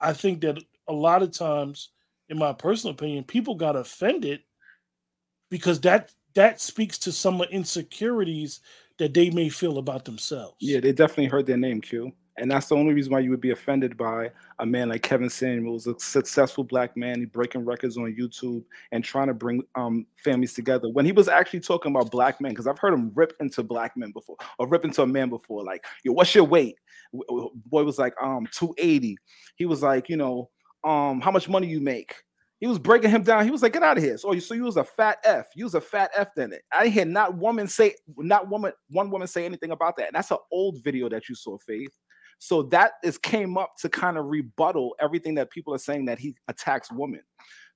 I 0.01 0.13
think 0.13 0.41
that 0.41 0.57
a 0.87 0.93
lot 0.93 1.21
of 1.21 1.31
times, 1.31 1.89
in 2.29 2.39
my 2.39 2.53
personal 2.53 2.93
opinion, 2.93 3.25
people 3.25 3.55
got 3.55 3.75
offended 3.75 4.41
because 5.51 5.81
that 5.81 6.13
that 6.35 6.61
speaks 6.61 6.97
to 6.99 7.11
some 7.11 7.41
insecurities 7.41 8.61
that 8.97 9.13
they 9.13 9.29
may 9.29 9.49
feel 9.49 9.77
about 9.77 10.05
themselves. 10.05 10.55
Yeah, 10.61 10.79
they 10.79 10.93
definitely 10.93 11.25
heard 11.25 11.45
their 11.45 11.57
name, 11.57 11.81
Q. 11.81 12.13
And 12.39 12.49
that's 12.49 12.67
the 12.67 12.75
only 12.75 12.93
reason 12.93 13.11
why 13.11 13.19
you 13.19 13.29
would 13.31 13.41
be 13.41 13.51
offended 13.51 13.97
by 13.97 14.31
a 14.59 14.65
man 14.65 14.89
like 14.89 15.03
Kevin 15.03 15.29
Samuels, 15.29 15.87
a 15.87 15.99
successful 15.99 16.63
black 16.63 16.95
man, 16.95 17.25
breaking 17.25 17.65
records 17.65 17.97
on 17.97 18.15
YouTube 18.17 18.63
and 18.91 19.03
trying 19.03 19.27
to 19.27 19.33
bring 19.33 19.63
um, 19.75 20.05
families 20.23 20.53
together. 20.53 20.89
When 20.89 21.05
he 21.05 21.11
was 21.11 21.27
actually 21.27 21.59
talking 21.59 21.91
about 21.91 22.11
black 22.11 22.39
men, 22.39 22.51
because 22.51 22.67
I've 22.67 22.79
heard 22.79 22.93
him 22.93 23.11
rip 23.13 23.33
into 23.39 23.63
black 23.63 23.97
men 23.97 24.11
before, 24.11 24.37
or 24.57 24.67
rip 24.67 24.85
into 24.85 25.01
a 25.01 25.07
man 25.07 25.29
before, 25.29 25.63
like, 25.63 25.83
yo, 26.03 26.13
what's 26.13 26.33
your 26.33 26.45
weight? 26.45 26.75
Boy 27.11 27.83
was 27.83 27.99
like, 27.99 28.13
um, 28.21 28.47
280. 28.51 29.17
He 29.55 29.65
was 29.65 29.83
like, 29.83 30.09
you 30.09 30.17
know, 30.17 30.49
um, 30.83 31.21
how 31.21 31.31
much 31.31 31.49
money 31.49 31.67
you 31.67 31.81
make? 31.81 32.15
He 32.59 32.67
was 32.67 32.77
breaking 32.77 33.09
him 33.09 33.23
down. 33.23 33.45
He 33.45 33.51
was 33.51 33.63
like, 33.63 33.71
"Get 33.71 33.83
out 33.83 33.97
of 33.97 34.03
here!" 34.03 34.17
So, 34.17 34.37
so 34.39 34.53
you 34.53 34.63
was 34.63 34.75
a 34.75 34.83
fat 34.83 35.19
f. 35.23 35.47
You 35.55 35.63
was 35.63 35.75
a 35.75 35.81
fat 35.81 36.11
f. 36.13 36.35
Then 36.35 36.51
it. 36.51 36.63
I 36.73 36.87
hear 36.87 37.05
not 37.05 37.37
woman 37.37 37.67
say, 37.67 37.95
not 38.17 38.49
woman, 38.49 38.73
one 38.89 39.09
woman 39.09 39.29
say 39.29 39.45
anything 39.45 39.71
about 39.71 39.95
that. 39.95 40.07
And 40.07 40.15
that's 40.15 40.31
an 40.31 40.39
old 40.51 40.83
video 40.83 41.07
that 41.07 41.29
you 41.29 41.35
saw, 41.35 41.57
Faith. 41.57 41.91
So 42.39 42.63
that 42.63 42.93
is 43.03 43.17
came 43.17 43.57
up 43.57 43.73
to 43.81 43.89
kind 43.89 44.17
of 44.17 44.25
rebuttal 44.25 44.95
everything 45.01 45.35
that 45.35 45.51
people 45.51 45.73
are 45.73 45.77
saying 45.79 46.05
that 46.05 46.19
he 46.19 46.35
attacks 46.47 46.91
women. 46.91 47.21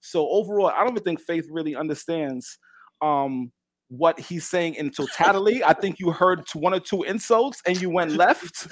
So 0.02 0.28
overall, 0.30 0.68
I 0.68 0.80
don't 0.80 0.92
even 0.94 1.04
think 1.04 1.22
Faith 1.22 1.48
really 1.52 1.76
understands 1.76 2.58
um, 3.02 3.52
what 3.90 4.20
he's 4.20 4.50
saying 4.50 4.76
in 4.76 4.90
totality. 4.90 5.64
I 5.64 5.74
think 5.74 6.00
you 6.00 6.12
heard 6.12 6.44
one 6.56 6.74
or 6.74 6.80
two 6.80 7.04
insults 7.04 7.62
and 7.68 7.80
you 7.82 7.90
went 7.90 8.12
left. 8.12 8.68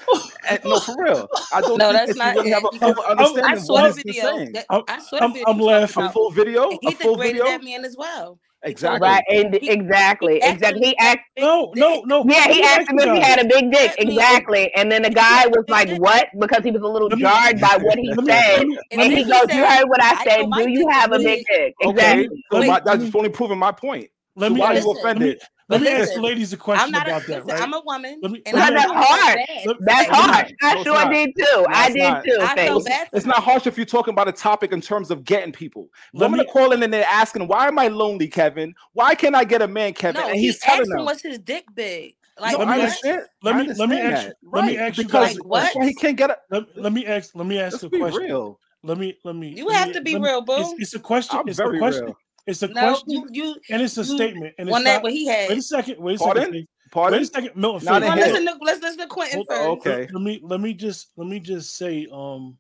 And, 0.50 0.60
no, 0.66 0.80
for 0.80 0.96
real. 1.04 1.28
I 1.54 1.62
don't 1.62 1.78
No, 1.78 1.92
think 1.92 2.08
that's 2.08 2.18
not 2.18 2.34
you 2.36 2.40
really 2.40 2.52
have 2.52 2.64
a 2.66 2.70
because 2.72 2.96
full 2.96 3.04
I 3.06 3.12
understanding 3.12 3.58
of 3.58 3.64
saw 3.66 3.74
what 3.74 3.96
the 3.96 4.04
video. 4.04 4.52
that- 4.54 4.66
I'm, 4.70 4.84
I 4.88 5.00
saw 5.00 5.18
the 5.18 5.24
I'm, 5.24 5.34
video 5.34 5.46
I'm 5.48 5.58
you 5.60 5.62
talking 5.68 5.82
laughing. 5.82 6.04
A 6.04 6.12
full 6.12 6.32
video? 6.32 6.70
And 6.72 6.80
A 6.84 6.88
he 6.90 6.96
full 6.96 7.16
degraded 7.16 7.34
video? 7.42 7.46
that 7.46 7.64
man 7.64 7.86
as 7.86 7.96
well. 7.98 8.40
He 8.64 8.74
told 8.76 9.02
Exactly. 9.02 9.10
Right, 9.10 9.24
and 9.30 9.54
he, 9.56 9.70
exactly, 9.72 10.34
he 10.36 10.42
asked 10.44 10.56
exactly. 10.58 10.82
He 10.82 10.90
if 10.92 10.96
he 11.00 11.04
had 11.04 11.18
asked, 11.18 11.28
No, 11.40 11.72
no, 11.76 12.02
no. 12.06 12.24
yeah, 12.28 12.38
Let 12.46 12.52
he 12.52 12.60
me 12.62 12.64
asked 12.68 12.80
ask 12.82 12.90
him 12.92 13.00
if 13.00 13.14
he 13.16 13.20
had 13.20 13.40
a 13.40 13.46
big 13.48 13.72
dick, 13.72 13.96
exactly. 13.98 14.72
And 14.76 14.92
then 14.92 15.02
the 15.02 15.10
guy 15.10 15.48
was 15.48 15.66
like, 15.68 15.90
"What?" 16.00 16.28
Because 16.40 16.64
he 16.64 16.70
was 16.72 16.82
a 16.84 16.88
little 16.88 17.10
Let 17.10 17.18
me- 17.18 17.24
jarred 17.24 17.60
by 17.60 17.78
what 17.82 17.98
he 17.98 18.14
said, 18.26 18.68
me, 18.68 18.78
And 18.92 19.02
and 19.02 19.12
he 19.12 19.18
me, 19.18 19.24
he 19.24 19.32
goes, 19.32 19.48
"You 19.54 19.66
heard 19.66 19.86
what 19.90 20.04
I 20.04 20.12
I 20.20 20.24
said. 20.24 20.40
know 20.42 20.48
my 20.48 20.64
Do 20.64 20.70
you 20.70 20.88
have 20.90 21.12
a 21.12 21.18
big 21.18 21.26
big. 21.40 21.46
dick?" 21.50 21.74
Okay, 21.84 22.22
Exactly. 22.22 22.44
so 22.52 22.64
my, 22.64 22.80
that's 22.86 23.04
me, 23.04 23.12
only 23.16 23.30
proving 23.30 23.58
my 23.58 23.72
point. 23.72 24.10
let 24.36 24.50
So 24.50 24.54
me 24.54 24.60
why 24.60 24.68
are 24.68 24.74
you 24.76 24.80
Listen, 24.80 24.94
me, 24.94 25.00
offended? 25.00 25.42
Let 25.72 25.80
but 25.80 25.82
me 25.82 25.88
ask 25.88 26.14
the 26.14 26.20
listen, 26.20 26.22
ladies 26.22 26.54
a 26.54 26.58
I'm 26.58 26.64
question 26.64 26.92
not 26.92 27.08
a 27.08 27.12
about 27.12 27.28
that, 27.28 27.46
listen. 27.46 27.48
right? 27.48 27.62
I'm 27.64 27.74
a 27.74 27.82
woman, 27.86 28.20
Let 28.22 28.32
me, 28.32 28.42
and 28.46 28.58
let 28.58 28.64
I 28.64 28.70
me 28.70 28.74
Because 28.74 28.84
ask, 28.84 28.88
that's 28.88 28.94
feel 28.94 29.04
so 29.04 29.30
harsh. 29.30 29.34
bad 29.34 29.48
let, 29.66 29.78
That's 29.80 30.02
that 30.02 30.10
let 30.10 30.26
me, 30.26 30.34
harsh. 30.34 30.50
he. 30.50 30.58
I 30.62 30.76
No, 30.76 30.84
sure 30.84 30.94
not. 30.94 31.12
did 31.12 31.30
too. 31.38 31.66
No, 31.66 31.66
I 31.74 31.90
did 31.90 31.98
not. 31.98 32.24
too. 32.26 32.38
I 32.42 32.56
Faith. 32.56 32.68
felt 32.68 32.86
It's, 32.86 32.86
bad 32.86 33.08
it's 33.14 33.26
not 33.26 33.38
him. 33.38 33.44
harsh 33.44 33.68
if 33.68 33.78
you're 33.78 33.86
talking 33.86 34.14
about 34.14 34.28
a 34.28 34.32
topic 34.34 34.72
in 34.72 34.82
terms 34.82 35.12
of 35.12 35.24
getting 35.24 35.52
people. 35.52 35.90
let 36.14 36.32
Women 36.32 36.40
are 36.42 36.44
me, 36.44 36.52
calling 36.52 36.84
and 36.84 36.94
they're 36.94 37.06
asking, 37.10 37.48
"Why 37.48 37.68
am 37.68 37.80
I 37.80 37.88
lonely, 37.88 38.28
Kevin? 38.28 38.76
Why 38.94 39.16
can't 39.16 39.36
I 39.36 39.44
get 39.44 39.62
a 39.62 39.68
man, 39.68 39.94
Kevin?" 39.94 40.22
No, 40.22 40.28
And 40.28 40.36
he 40.38 40.48
he's 40.48 40.60
telling 40.60 40.82
asked 40.82 40.92
him 40.92 40.98
them. 40.98 41.06
was 41.06 41.22
his 41.22 41.40
dick 41.40 41.66
big. 41.74 42.16
Like 42.40 42.54
No, 42.54 42.66
let 42.66 42.78
me 42.78 42.84
ask, 42.84 43.04
let 43.04 43.56
me, 43.56 43.74
let 43.74 43.90
me 43.90 44.00
understand 44.00 44.14
ask, 44.14 44.28
that. 44.28 44.36
let 44.44 44.66
me 44.66 44.78
ask 44.78 44.98
you 44.98 45.04
Because 45.06 45.28
guys 45.30 45.38
Like 45.38 45.46
what? 45.46 45.84
he 45.84 45.94
can't 45.94 46.18
get 46.18 46.30
a. 46.32 46.38
Let, 46.50 46.64
let 46.78 46.94
me 46.94 47.06
ask, 47.06 47.36
let 47.36 47.46
me 47.48 47.60
ask 47.60 47.74
Let's 47.74 47.84
a 47.84 47.90
be 47.90 48.00
question. 48.00 48.22
real. 48.24 48.60
Let 48.84 48.98
me, 48.98 49.18
let 49.24 49.36
me, 49.36 49.54
You 49.56 49.68
let 49.68 49.76
have 49.78 49.88
me, 49.90 49.94
to 49.94 50.02
be 50.02 50.14
let 50.14 50.22
me. 50.22 50.28
real, 50.28 50.42
It's, 50.56 50.72
boo. 50.72 50.76
it's 50.80 50.94
a 50.96 51.00
question. 51.00 51.40
I'm 51.40 51.48
It's 51.48 51.60
a 51.60 51.68
question. 51.68 52.06
real. 52.06 52.16
It's 52.48 52.64
a 52.64 52.68
No, 52.68 52.74
question, 52.82 53.10
you 53.10 53.28
you 53.32 53.56
and 53.70 53.82
it's 53.82 53.98
a 53.98 54.04
you 54.04 54.16
statement, 54.16 54.56
and 54.58 54.68
it's 54.68 54.74
want 54.74 54.86
that 54.86 54.96
not. 54.96 55.04
what 55.04 55.14
he 55.14 55.28
Wait 55.28 55.58
a 55.58 55.62
second. 55.62 56.00
Wait 56.00 56.16
a 56.16 56.18
second. 56.18 56.34
Pardon? 56.36 56.52
Faith. 56.54 56.68
Wait 57.12 57.22
a 57.22 57.26
second. 57.26 57.56
Milton 57.56 57.86
Not 57.86 58.02
Faith. 58.02 58.12
in 58.12 58.18
Well, 58.18 58.28
listen 58.28 58.46
to 58.46 58.66
let's 58.66 58.82
listen 58.82 59.00
to 59.00 59.08
Quentin 59.08 59.38
Hold, 59.38 59.48
first. 59.48 59.62
let, 59.86 60.00
Okay. 60.00 60.08
let 60.14 60.22
me 60.22 60.40
let 60.44 60.60
me 60.60 60.74
just 60.74 61.12
let 61.18 61.28
me 61.28 61.40
just 61.40 61.78
say 61.78 62.08
um 62.12 62.58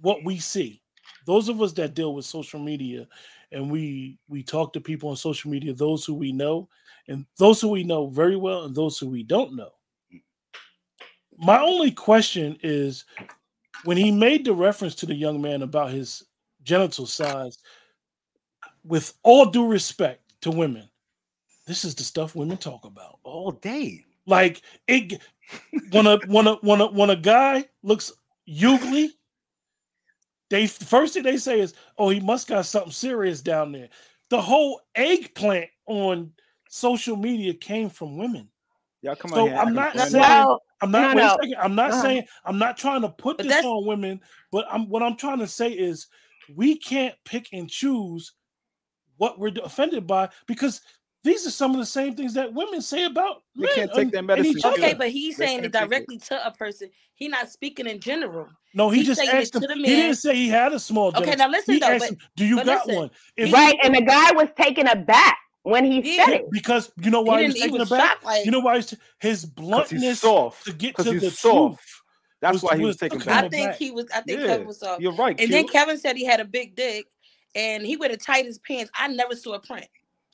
what 0.00 0.22
we 0.24 0.38
see. 0.38 0.82
Those 1.26 1.48
of 1.48 1.62
us 1.62 1.72
that 1.74 1.94
deal 1.94 2.14
with 2.14 2.26
social 2.26 2.60
media 2.60 3.08
and 3.52 3.70
we 3.70 4.18
we 4.28 4.42
talk 4.42 4.72
to 4.74 4.80
people 4.80 5.08
on 5.08 5.16
social 5.16 5.50
media, 5.50 5.72
those 5.72 6.04
who 6.04 6.14
we 6.14 6.32
know 6.32 6.68
and 7.08 7.24
those 7.38 7.60
who 7.60 7.68
we 7.68 7.84
know 7.84 8.08
very 8.08 8.36
well 8.36 8.64
and 8.64 8.74
those 8.74 8.98
who 8.98 9.08
we 9.08 9.22
don't 9.22 9.56
know. 9.56 9.70
My 11.38 11.60
only 11.60 11.90
question 11.90 12.58
is 12.62 13.04
when 13.84 13.96
he 13.96 14.10
made 14.10 14.44
the 14.44 14.52
reference 14.52 14.94
to 14.96 15.06
the 15.06 15.14
young 15.14 15.40
man 15.40 15.62
about 15.62 15.90
his 15.90 16.22
genital 16.62 17.06
size, 17.06 17.58
with 18.84 19.14
all 19.22 19.46
due 19.46 19.66
respect 19.66 20.22
to 20.42 20.50
women, 20.50 20.88
this 21.66 21.84
is 21.84 21.94
the 21.94 22.04
stuff 22.04 22.36
women 22.36 22.56
talk 22.56 22.84
about. 22.84 23.18
All 23.22 23.52
day. 23.52 24.04
Like 24.26 24.62
it 24.86 25.20
when 25.90 26.06
a 26.06 26.18
when 26.26 26.46
a 26.46 26.54
when 26.56 26.80
a 26.80 26.86
when 26.86 27.10
a 27.10 27.16
guy 27.16 27.66
looks 27.82 28.12
ugly, 28.48 29.12
they 30.50 30.66
first 30.66 31.14
thing 31.14 31.22
they 31.22 31.36
say 31.36 31.60
is, 31.60 31.74
"Oh, 31.98 32.08
he 32.08 32.20
must 32.20 32.48
got 32.48 32.66
something 32.66 32.92
serious 32.92 33.40
down 33.40 33.72
there." 33.72 33.88
The 34.30 34.40
whole 34.40 34.80
eggplant 34.94 35.68
on 35.86 36.32
social 36.68 37.16
media 37.16 37.54
came 37.54 37.90
from 37.90 38.16
women. 38.16 38.48
Y'all 39.02 39.16
come 39.16 39.32
So 39.32 39.42
on 39.42 39.48
here. 39.48 39.58
I'm 39.58 39.74
not 39.74 39.98
saying 39.98 40.22
Well, 40.22 40.62
I'm 40.80 40.90
not 40.90 41.14
no, 41.16 41.22
no. 41.22 41.36
second, 41.40 41.56
I'm 41.60 41.74
not 41.74 41.94
saying 41.94 42.26
I'm 42.44 42.58
not 42.58 42.76
trying 42.78 43.02
to 43.02 43.08
put 43.10 43.36
But 43.38 43.46
this 43.46 43.64
on 43.64 43.86
women, 43.86 44.20
but 44.50 44.66
I'm 44.70 44.88
what 44.88 45.02
I'm 45.02 45.16
trying 45.16 45.38
to 45.40 45.46
say 45.46 45.72
is 45.72 46.06
we 46.54 46.78
can't 46.78 47.14
pick 47.24 47.48
and 47.52 47.68
choose 47.68 48.32
what 49.18 49.38
we're 49.38 49.52
offended 49.62 50.06
by 50.06 50.28
because 50.46 50.80
these 51.22 51.46
are 51.46 51.50
some 51.50 51.70
of 51.70 51.78
the 51.78 51.86
same 51.86 52.14
things 52.14 52.34
that 52.34 52.52
women 52.52 52.82
say 52.82 53.04
about 53.04 53.42
They 53.56 53.62
men 53.62 53.70
can't 53.74 53.90
take 53.92 54.02
and- 54.02 54.12
their 54.12 54.22
medicine. 54.22 54.58
each 54.58 54.64
other. 54.64 54.74
Okay, 54.74 54.92
but 54.94 55.08
he's 55.10 55.36
They 55.38 55.46
saying 55.46 55.58
it 55.60 55.72
can't 55.72 55.84
it. 55.84 55.88
directly 55.88 56.18
to 56.18 56.46
a 56.46 56.50
person. 56.50 56.90
He's 57.14 57.30
not 57.30 57.48
speaking 57.48 57.86
in 57.86 57.98
general. 58.00 58.48
No, 58.74 58.90
he 58.90 58.98
He's 58.98 59.06
just 59.06 59.20
saying 59.20 59.30
it 59.30 59.40
asked 59.42 59.54
him. 59.54 59.62
to 59.62 59.68
the 59.68 59.74
He 59.74 59.84
didn't 59.86 60.16
say 60.16 60.34
he 60.34 60.48
had 60.48 60.72
a 60.74 60.78
small. 60.78 61.12
Dick. 61.12 61.22
Okay, 61.22 61.36
now 61.36 61.48
listen 61.48 61.74
He 61.74 61.80
though, 61.80 61.86
asked 61.86 62.00
but- 62.00 62.08
him, 62.10 62.18
"Do 62.36 62.44
you 62.44 62.56
got 62.56 62.66
listen, 62.66 62.94
one?" 62.96 63.10
If 63.36 63.46
he- 63.48 63.52
Right, 63.54 63.76
and 63.82 63.94
the 63.94 64.02
guy 64.02 64.32
was 64.32 64.48
taken 64.58 64.86
aback 64.86 65.38
when 65.62 65.84
he 65.84 66.16
Yeah. 66.16 66.26
said 66.26 66.34
it. 66.34 66.50
because 66.50 66.92
you 67.00 67.10
know 67.10 67.22
why 67.22 67.38
He 67.38 67.44
he, 67.44 67.46
was 67.46 67.54
didn't- 67.54 67.56
he 67.56 67.62
taken 67.70 67.78
was 67.80 67.92
aback. 67.92 68.10
shocked, 68.10 68.24
like- 68.24 68.44
you 68.44 68.50
know 68.50 68.60
why 68.60 68.76
he's 68.76 68.90
his 68.90 68.98
'Cause 68.98 69.00
he's 69.20 69.44
bluntness 69.46 70.20
soft. 70.20 70.64
to 70.66 70.72
get 70.74 70.96
to 70.96 71.04
the 71.04 71.30
soft. 71.30 71.78
truth. 71.78 72.00
That's 72.42 72.52
was- 72.54 72.62
why 72.64 72.76
he 72.76 72.82
was 72.82 72.88
was 72.88 72.96
taken 72.98 73.20
took 73.20 73.28
I 73.28 73.48
think 73.48 73.72
he 73.76 73.90
was. 73.92 74.06
I 74.14 74.20
think 74.20 74.40
Kevin 74.40 74.66
was 74.66 74.80
soft. 74.80 75.00
You're 75.00 75.12
right. 75.12 75.40
And 75.40 75.50
then 75.50 75.66
Kevin 75.68 75.96
said 75.96 76.16
he 76.16 76.24
had 76.26 76.40
a 76.40 76.44
big 76.44 76.74
dick, 76.76 77.06
and 77.54 77.84
he 77.84 77.96
wear 77.96 78.08
the 78.08 78.16
tightest 78.16 78.62
pants. 78.64 78.90
I 78.96 79.08
never 79.08 79.34
saw 79.34 79.54
a 79.54 79.60
print. 79.60 79.86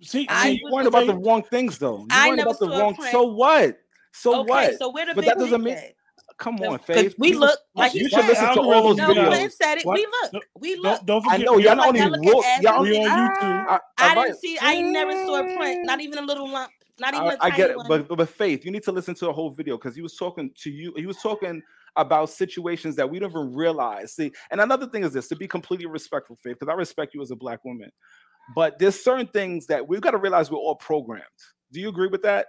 See, 0.02 0.26
I 0.28 0.44
See, 0.44 0.48
see, 0.56 0.60
you 0.64 0.70
was 0.72 0.86
about 0.86 1.06
the 1.06 1.16
wrong 1.16 1.42
things 1.42 1.78
though. 1.78 1.98
You 1.98 2.06
I 2.10 2.30
never 2.30 2.50
about 2.50 2.58
the 2.60 2.66
saw 2.66 2.72
a 2.72 2.78
wrong. 2.80 2.94
print. 2.94 3.12
So 3.12 3.22
what? 3.24 3.78
So 4.12 4.40
okay, 4.40 4.48
what? 4.48 4.78
so 4.78 4.90
where 4.90 5.06
the 5.06 5.14
But 5.14 5.20
big 5.22 5.28
that 5.28 5.38
doesn't 5.38 5.62
mean. 5.62 5.74
at? 5.74 5.94
Come 6.38 6.56
on, 6.62 6.78
Faith. 6.78 7.14
we 7.18 7.34
look 7.34 7.58
like 7.74 7.92
you 7.92 8.08
should 8.08 8.24
listen 8.24 8.46
to 8.54 8.60
all 8.60 8.82
those 8.82 8.96
No, 8.96 9.12
videos. 9.12 9.26
Quinn 9.28 9.50
said 9.50 9.76
it. 9.78 9.84
What? 9.84 9.96
We 9.96 10.06
look. 10.06 10.32
No, 10.32 10.40
We 10.58 10.74
Don't, 10.74 10.82
look. 10.82 11.06
don't 11.06 11.22
forget, 11.22 11.40
I 11.40 11.44
know 11.44 11.58
y'all 11.58 11.70
on- 11.72 11.76
not 11.76 11.86
Like, 11.94 12.00
I 12.00 12.04
only 12.06 12.18
look 12.18 12.18
at 12.18 12.34
look, 12.34 12.44
ass 12.46 12.62
y'all. 12.62 12.82
we 12.82 12.96
and 12.96 13.06
on. 13.12 13.18
YouTube. 13.18 13.64
Ah, 13.68 13.80
I, 13.98 14.04
I 14.06 14.08
all 14.08 14.16
right. 14.16 14.26
didn't 14.28 14.38
see. 14.40 14.58
I 14.62 14.80
never 14.80 15.12
saw 15.12 15.40
a 15.40 15.42
print. 15.56 15.80
Mm. 15.82 15.84
Not 15.84 16.00
even 16.00 16.18
a 16.18 16.22
little 16.22 16.48
lump. 16.50 16.72
Not 16.98 17.14
even 17.14 17.26
I, 17.26 17.30
a 17.32 17.36
I 17.40 17.50
tiny 17.50 17.56
get 17.56 17.70
it, 17.70 17.76
one. 17.76 17.88
but, 17.88 18.08
but 18.08 18.16
but 18.16 18.28
Faith, 18.30 18.64
you 18.64 18.70
need 18.70 18.82
to 18.84 18.92
listen 18.92 19.14
to 19.16 19.26
the 19.26 19.32
whole 19.32 19.50
video 19.50 19.76
because 19.76 19.94
he 19.94 20.00
was 20.00 20.16
talking 20.16 20.50
to 20.62 20.70
you. 20.70 20.94
He 20.96 21.04
was 21.04 21.18
talking 21.18 21.62
about 21.96 22.30
situations 22.30 22.96
that 22.96 23.08
we 23.08 23.18
don't 23.18 23.30
even 23.30 23.54
realize. 23.54 24.14
See, 24.14 24.32
and 24.50 24.60
another 24.60 24.86
thing 24.86 25.04
is 25.04 25.12
this: 25.12 25.28
to 25.28 25.36
be 25.36 25.48
completely 25.48 25.86
respectful, 25.86 26.36
Faith, 26.42 26.56
because 26.58 26.72
I 26.72 26.76
respect 26.76 27.14
you 27.14 27.22
as 27.22 27.30
a 27.30 27.36
black 27.36 27.64
woman. 27.64 27.90
But 28.54 28.78
there's 28.78 29.00
certain 29.00 29.26
things 29.28 29.66
that 29.66 29.86
we've 29.86 30.00
got 30.00 30.12
to 30.12 30.18
realize 30.18 30.50
we're 30.50 30.58
all 30.58 30.76
programmed. 30.76 31.24
Do 31.72 31.80
you 31.80 31.88
agree 31.88 32.08
with 32.08 32.22
that? 32.22 32.46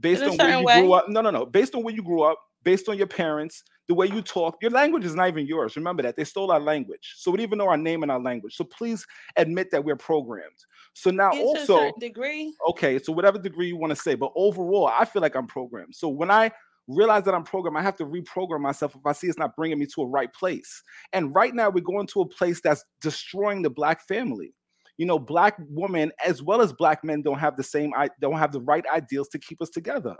Based 0.00 0.22
on 0.22 0.36
where 0.36 0.58
you 0.58 0.64
way. 0.64 0.80
grew 0.80 0.92
up. 0.92 1.08
No, 1.08 1.20
no, 1.20 1.30
no. 1.30 1.46
Based 1.46 1.74
on 1.74 1.82
where 1.82 1.94
you 1.94 2.02
grew 2.02 2.22
up, 2.22 2.38
based 2.64 2.88
on 2.88 2.96
your 2.96 3.06
parents, 3.06 3.62
the 3.88 3.94
way 3.94 4.06
you 4.06 4.22
talk, 4.22 4.56
your 4.62 4.70
language 4.70 5.04
is 5.04 5.14
not 5.14 5.28
even 5.28 5.46
yours. 5.46 5.76
Remember 5.76 6.02
that 6.02 6.16
they 6.16 6.24
stole 6.24 6.50
our 6.50 6.60
language, 6.60 7.14
so 7.16 7.30
we 7.30 7.38
don't 7.38 7.44
even 7.44 7.58
know 7.58 7.68
our 7.68 7.76
name 7.76 8.02
and 8.02 8.12
our 8.12 8.20
language. 8.20 8.56
So 8.56 8.64
please 8.64 9.06
admit 9.36 9.70
that 9.70 9.84
we're 9.84 9.96
programmed. 9.96 10.56
So 10.94 11.10
now 11.10 11.30
a 11.32 11.40
also 11.40 11.92
degree. 11.98 12.54
okay, 12.68 12.98
so 12.98 13.12
whatever 13.12 13.38
degree 13.38 13.68
you 13.68 13.76
want 13.76 13.90
to 13.90 13.96
say, 13.96 14.14
but 14.14 14.32
overall, 14.36 14.88
I 14.88 15.04
feel 15.04 15.22
like 15.22 15.34
I'm 15.34 15.46
programmed. 15.46 15.94
So 15.94 16.08
when 16.08 16.30
I 16.30 16.50
realize 16.88 17.24
that 17.24 17.34
I'm 17.34 17.44
programmed, 17.44 17.78
I 17.78 17.82
have 17.82 17.96
to 17.96 18.06
reprogram 18.06 18.60
myself 18.60 18.94
if 18.94 19.06
I 19.06 19.12
see 19.12 19.28
it's 19.28 19.38
not 19.38 19.56
bringing 19.56 19.78
me 19.78 19.86
to 19.94 20.02
a 20.02 20.06
right 20.06 20.32
place. 20.32 20.82
And 21.12 21.34
right 21.34 21.54
now, 21.54 21.70
we're 21.70 21.84
going 21.84 22.06
to 22.08 22.22
a 22.22 22.28
place 22.28 22.60
that's 22.62 22.84
destroying 23.00 23.62
the 23.62 23.70
black 23.70 24.06
family. 24.06 24.54
You 24.98 25.06
know, 25.06 25.18
black 25.18 25.56
women 25.70 26.12
as 26.24 26.42
well 26.42 26.60
as 26.60 26.72
black 26.72 27.02
men 27.02 27.22
don't 27.22 27.38
have 27.38 27.56
the 27.56 27.62
same, 27.62 27.92
don't 28.20 28.38
have 28.38 28.52
the 28.52 28.60
right 28.60 28.84
ideals 28.92 29.28
to 29.28 29.38
keep 29.38 29.62
us 29.62 29.70
together. 29.70 30.16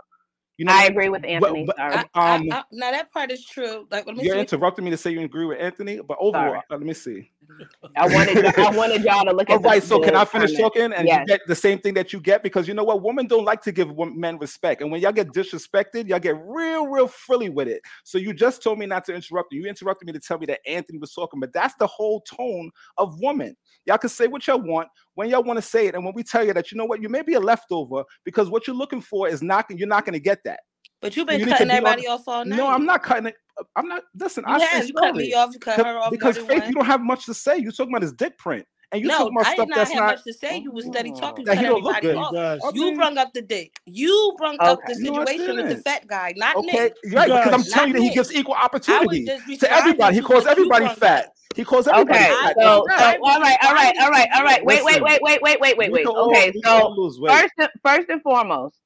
You 0.57 0.65
know, 0.65 0.71
I 0.73 0.85
agree 0.85 1.09
with 1.09 1.23
But- 1.23 1.29
Anthony. 1.31 1.65
but, 1.65 1.75
Sorry. 1.77 1.93
um, 1.95 2.05
I, 2.13 2.35
um, 2.35 2.51
I, 2.51 2.63
now 2.71 2.91
that 2.91 3.11
part 3.11 3.31
is 3.31 3.43
true. 3.43 3.87
Like, 3.89 4.05
let 4.05 4.15
me 4.15 4.23
you're 4.23 4.35
see. 4.35 4.39
interrupting 4.41 4.85
me 4.85 4.91
to 4.91 4.97
say 4.97 5.09
you 5.11 5.21
agree 5.21 5.45
with 5.45 5.59
Anthony, 5.59 5.99
but 6.07 6.15
overall, 6.19 6.57
uh, 6.57 6.61
let 6.69 6.81
me 6.81 6.93
see. 6.93 7.31
I 7.97 8.07
wanted 8.07 8.43
y- 8.43 8.53
I 8.57 8.69
wanted 8.75 9.03
y'all 9.03 9.25
to 9.25 9.31
look 9.33 9.49
at 9.49 9.53
All 9.53 9.59
the- 9.59 9.67
right, 9.69 9.83
so 9.83 9.99
can 9.99 10.15
I 10.15 10.25
finish 10.25 10.51
comment. 10.51 10.73
talking 10.75 10.93
and 10.93 11.07
Yes. 11.07 11.21
you 11.21 11.25
get 11.25 11.41
the 11.47 11.55
same 11.55 11.79
thing 11.79 11.95
that 11.95 12.13
you 12.13 12.19
get? 12.19 12.43
Because 12.43 12.67
you 12.67 12.73
know 12.75 12.83
what, 12.83 13.01
women 13.01 13.25
don't 13.27 13.45
like 13.45 13.61
to 13.63 13.71
give 13.71 13.97
men 13.97 14.37
respect, 14.37 14.81
and 14.81 14.91
when 14.91 15.01
y'all 15.01 15.11
get 15.11 15.29
disrespected, 15.29 16.07
y'all 16.07 16.19
get 16.19 16.35
real, 16.45 16.87
real 16.87 17.07
frilly 17.07 17.49
with 17.49 17.67
it. 17.67 17.81
So 18.03 18.17
you 18.19 18.31
just 18.33 18.61
told 18.63 18.77
me 18.79 18.85
not 18.85 19.05
to 19.05 19.13
interrupt 19.15 19.51
you. 19.53 19.61
You 19.63 19.69
interrupted 19.69 20.05
me 20.05 20.13
to 20.13 20.19
tell 20.19 20.37
me 20.37 20.45
that 20.47 20.59
Anthony 20.67 20.99
was 20.99 21.13
talking, 21.13 21.39
but 21.39 21.51
that's 21.51 21.73
the 21.75 21.87
whole 21.87 22.21
tone 22.21 22.69
of 22.97 23.19
woman. 23.19 23.57
Y'all 23.85 23.97
can 23.97 24.09
say 24.09 24.27
what 24.27 24.45
y'all 24.47 24.61
want 24.61 24.87
when 25.15 25.29
y'all 25.29 25.43
want 25.43 25.57
to 25.57 25.61
say 25.61 25.87
it, 25.87 25.95
and 25.95 26.03
when 26.03 26.13
we 26.15 26.23
tell 26.23 26.45
you 26.45 26.53
that 26.53 26.71
you 26.71 26.77
know 26.77 26.85
what, 26.85 27.01
you 27.01 27.09
may 27.09 27.21
be 27.21 27.33
a 27.33 27.39
leftover 27.39 28.03
because 28.25 28.49
what 28.49 28.67
you're 28.67 28.75
looking 28.75 29.01
for 29.01 29.27
is 29.27 29.41
not 29.41 29.65
you're 29.69 29.87
not 29.87 30.05
going 30.05 30.13
to 30.13 30.19
get 30.19 30.39
that. 30.45 30.59
But 31.01 31.17
you've 31.17 31.27
been 31.27 31.41
you 31.41 31.47
cutting 31.47 31.67
be 31.67 31.73
on- 31.73 31.77
everybody 31.77 32.07
off 32.07 32.27
all 32.27 32.45
night. 32.45 32.55
No, 32.55 32.67
I'm 32.67 32.85
not 32.85 33.03
cutting 33.03 33.27
it. 33.27 33.35
Uh, 33.59 33.63
I'm 33.75 33.87
not. 33.87 34.03
Listen, 34.17 34.45
You 34.47 34.53
I 34.55 34.59
have. 34.59 34.87
You 34.87 34.93
cut 34.93 35.15
me 35.15 35.33
off. 35.33 35.49
You 35.53 35.59
cut 35.59 35.85
her 35.85 35.97
off. 35.97 36.11
because 36.11 36.37
Faith, 36.37 36.61
one. 36.61 36.67
you 36.69 36.73
don't 36.73 36.85
have 36.85 37.01
much 37.01 37.25
to 37.25 37.33
say. 37.33 37.57
You're 37.57 37.71
talking 37.73 37.91
about 37.93 38.01
his 38.01 38.13
dick 38.13 38.37
print, 38.37 38.65
and 38.91 39.01
you 39.01 39.09
no, 39.09 39.17
talking 39.17 39.33
about 39.35 39.47
I 39.47 39.53
stuff 39.53 39.67
that's 39.67 39.69
not 39.69 39.75
that's 39.75 39.91
have 39.91 39.99
not. 39.99 40.09
have 40.09 40.17
much 40.19 40.23
to 40.23 40.33
say. 40.33 40.57
You 40.59 40.71
was 40.71 40.85
steady 40.85 41.11
oh, 41.13 41.19
talking. 41.19 41.45
That 41.45 41.57
he 41.57 41.65
don't 41.65 41.83
look 41.83 41.97
everybody 41.97 42.31
good. 42.31 42.59
off. 42.63 42.73
You 42.73 42.85
mean- 42.85 42.95
brung 42.95 43.17
up 43.17 43.33
the 43.33 43.41
dick. 43.41 43.73
You 43.85 44.33
brung 44.37 44.55
up 44.59 44.79
the 44.87 44.93
Okay. 44.93 45.01
No, 45.03 45.15
I 45.21 45.25
situation 45.25 45.55
with 45.57 45.69
the 45.77 45.83
fat 45.83 46.07
guy, 46.07 46.33
not 46.37 46.55
Okay, 46.55 46.71
Nick. 46.71 46.93
you're 47.03 47.13
right, 47.15 47.27
because 47.27 47.53
I'm 47.53 47.63
telling 47.71 47.89
you 47.89 47.93
that 47.95 48.01
he 48.01 48.09
gives 48.13 48.33
equal 48.33 48.55
opportunity 48.55 49.25
to 49.25 49.71
everybody. 49.71 50.15
He 50.15 50.21
calls 50.21 50.45
everybody 50.45 50.85
brung 50.85 50.95
fat. 50.95 51.29
Up. 51.53 51.57
He 51.57 51.63
calls 51.63 51.87
everybody 51.87 52.19
Okay, 52.19 52.29
fat. 52.29 52.55
so, 52.59 52.63
so 52.63 52.69
all 52.69 52.85
right, 52.87 53.19
all 53.23 53.39
right, 53.39 53.57
all 53.63 53.73
right, 53.73 53.95
all 54.01 54.09
right, 54.09 54.27
all 54.35 54.43
right. 54.43 54.65
Wait, 54.65 54.83
wait, 54.83 55.01
wait, 55.01 55.19
wait, 55.21 55.41
wait, 55.41 55.59
wait, 55.61 55.77
wait, 55.77 55.91
wait. 55.91 56.07
Okay, 56.07 56.51
we 56.53 56.61
can 56.61 56.71
all 56.71 57.11
so 57.11 57.27
first, 57.27 57.53
and- 57.57 57.69
first 57.83 58.09
and 58.09 58.21
foremost, 58.21 58.77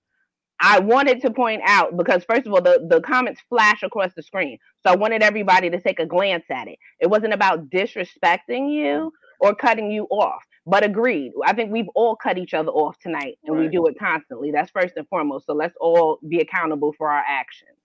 I 0.59 0.80
wanted 0.80 1.22
to 1.22 1.32
point 1.32 1.61
out 1.65 1.95
because 1.97 2.24
first 2.24 2.47
of 2.47 2.53
all, 2.53 2.61
the 2.61 2.86
the 2.89 3.01
comments 3.01 3.41
flash 3.49 3.84
across 3.84 4.13
the 4.15 4.24
screen, 4.24 4.57
so 4.86 4.91
I 4.91 4.95
wanted 4.95 5.22
everybody 5.24 5.70
to 5.70 5.80
take 5.80 5.99
a 5.99 6.05
glance 6.05 6.45
at 6.49 6.68
it. 6.68 6.78
It 6.99 7.07
wasn't 7.07 7.34
about 7.34 7.70
disrespecting 7.70 8.72
you 8.74 9.11
or 9.39 9.53
cutting 9.53 9.91
you 9.91 10.05
off, 10.05 10.41
but 10.65 10.84
agreed. 10.84 11.32
I 11.45 11.53
think 11.53 11.72
we've 11.72 11.89
all 11.93 12.15
cut 12.15 12.39
each 12.39 12.55
other 12.55 12.72
off 12.72 12.97
tonight, 12.99 13.38
and 13.45 13.55
we 13.57 13.68
do 13.68 13.86
it 13.86 13.99
constantly. 13.99 14.49
That's 14.51 14.72
first 14.72 14.95
and 14.97 15.07
foremost. 15.09 15.45
So 15.45 15.53
let's 15.53 15.76
all 15.80 16.18
be 16.28 16.39
accountable 16.39 16.91
for 16.97 17.09
our 17.09 17.24
actions. 17.28 17.78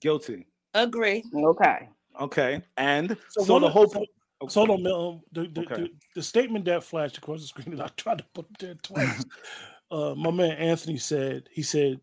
Guilty. 0.00 0.46
Agree. 0.74 1.22
Okay. 1.34 1.88
Okay, 2.20 2.62
and 2.76 3.16
so, 3.30 3.44
So, 3.44 3.58
the 3.58 3.68
whole. 3.68 3.88
so- 3.88 4.00
po- 4.00 4.48
so 4.48 4.66
hold 4.66 4.70
on, 4.70 4.82
Mel. 4.82 5.24
The, 5.32 5.42
the, 5.48 5.60
Okay. 5.60 5.82
the, 5.82 5.90
the 6.16 6.22
statement 6.22 6.64
that 6.64 6.82
flashed 6.82 7.16
across 7.16 7.40
the 7.42 7.46
screen 7.46 7.76
that 7.76 7.84
I 7.84 7.88
tried 7.96 8.18
to 8.18 8.24
put 8.34 8.46
up 8.46 8.58
there 8.58 8.74
twice. 8.82 9.24
uh, 9.90 10.14
my 10.16 10.30
man 10.32 10.56
Anthony 10.58 10.98
said, 10.98 11.48
he 11.52 11.62
said, 11.62 12.00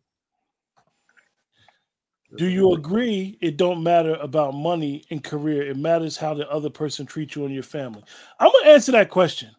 Do 2.37 2.47
you 2.47 2.73
agree 2.73 3.37
it 3.41 3.57
don't 3.57 3.83
matter 3.83 4.13
about 4.15 4.53
money 4.53 5.03
and 5.11 5.21
career? 5.23 5.63
It 5.63 5.75
matters 5.77 6.15
how 6.15 6.33
the 6.33 6.49
other 6.49 6.69
person 6.69 7.05
treats 7.05 7.35
you 7.35 7.43
and 7.45 7.53
your 7.53 7.63
family. 7.63 8.03
I'm 8.39 8.51
gonna 8.51 8.71
answer 8.71 8.93
that 8.93 9.09
question. 9.09 9.49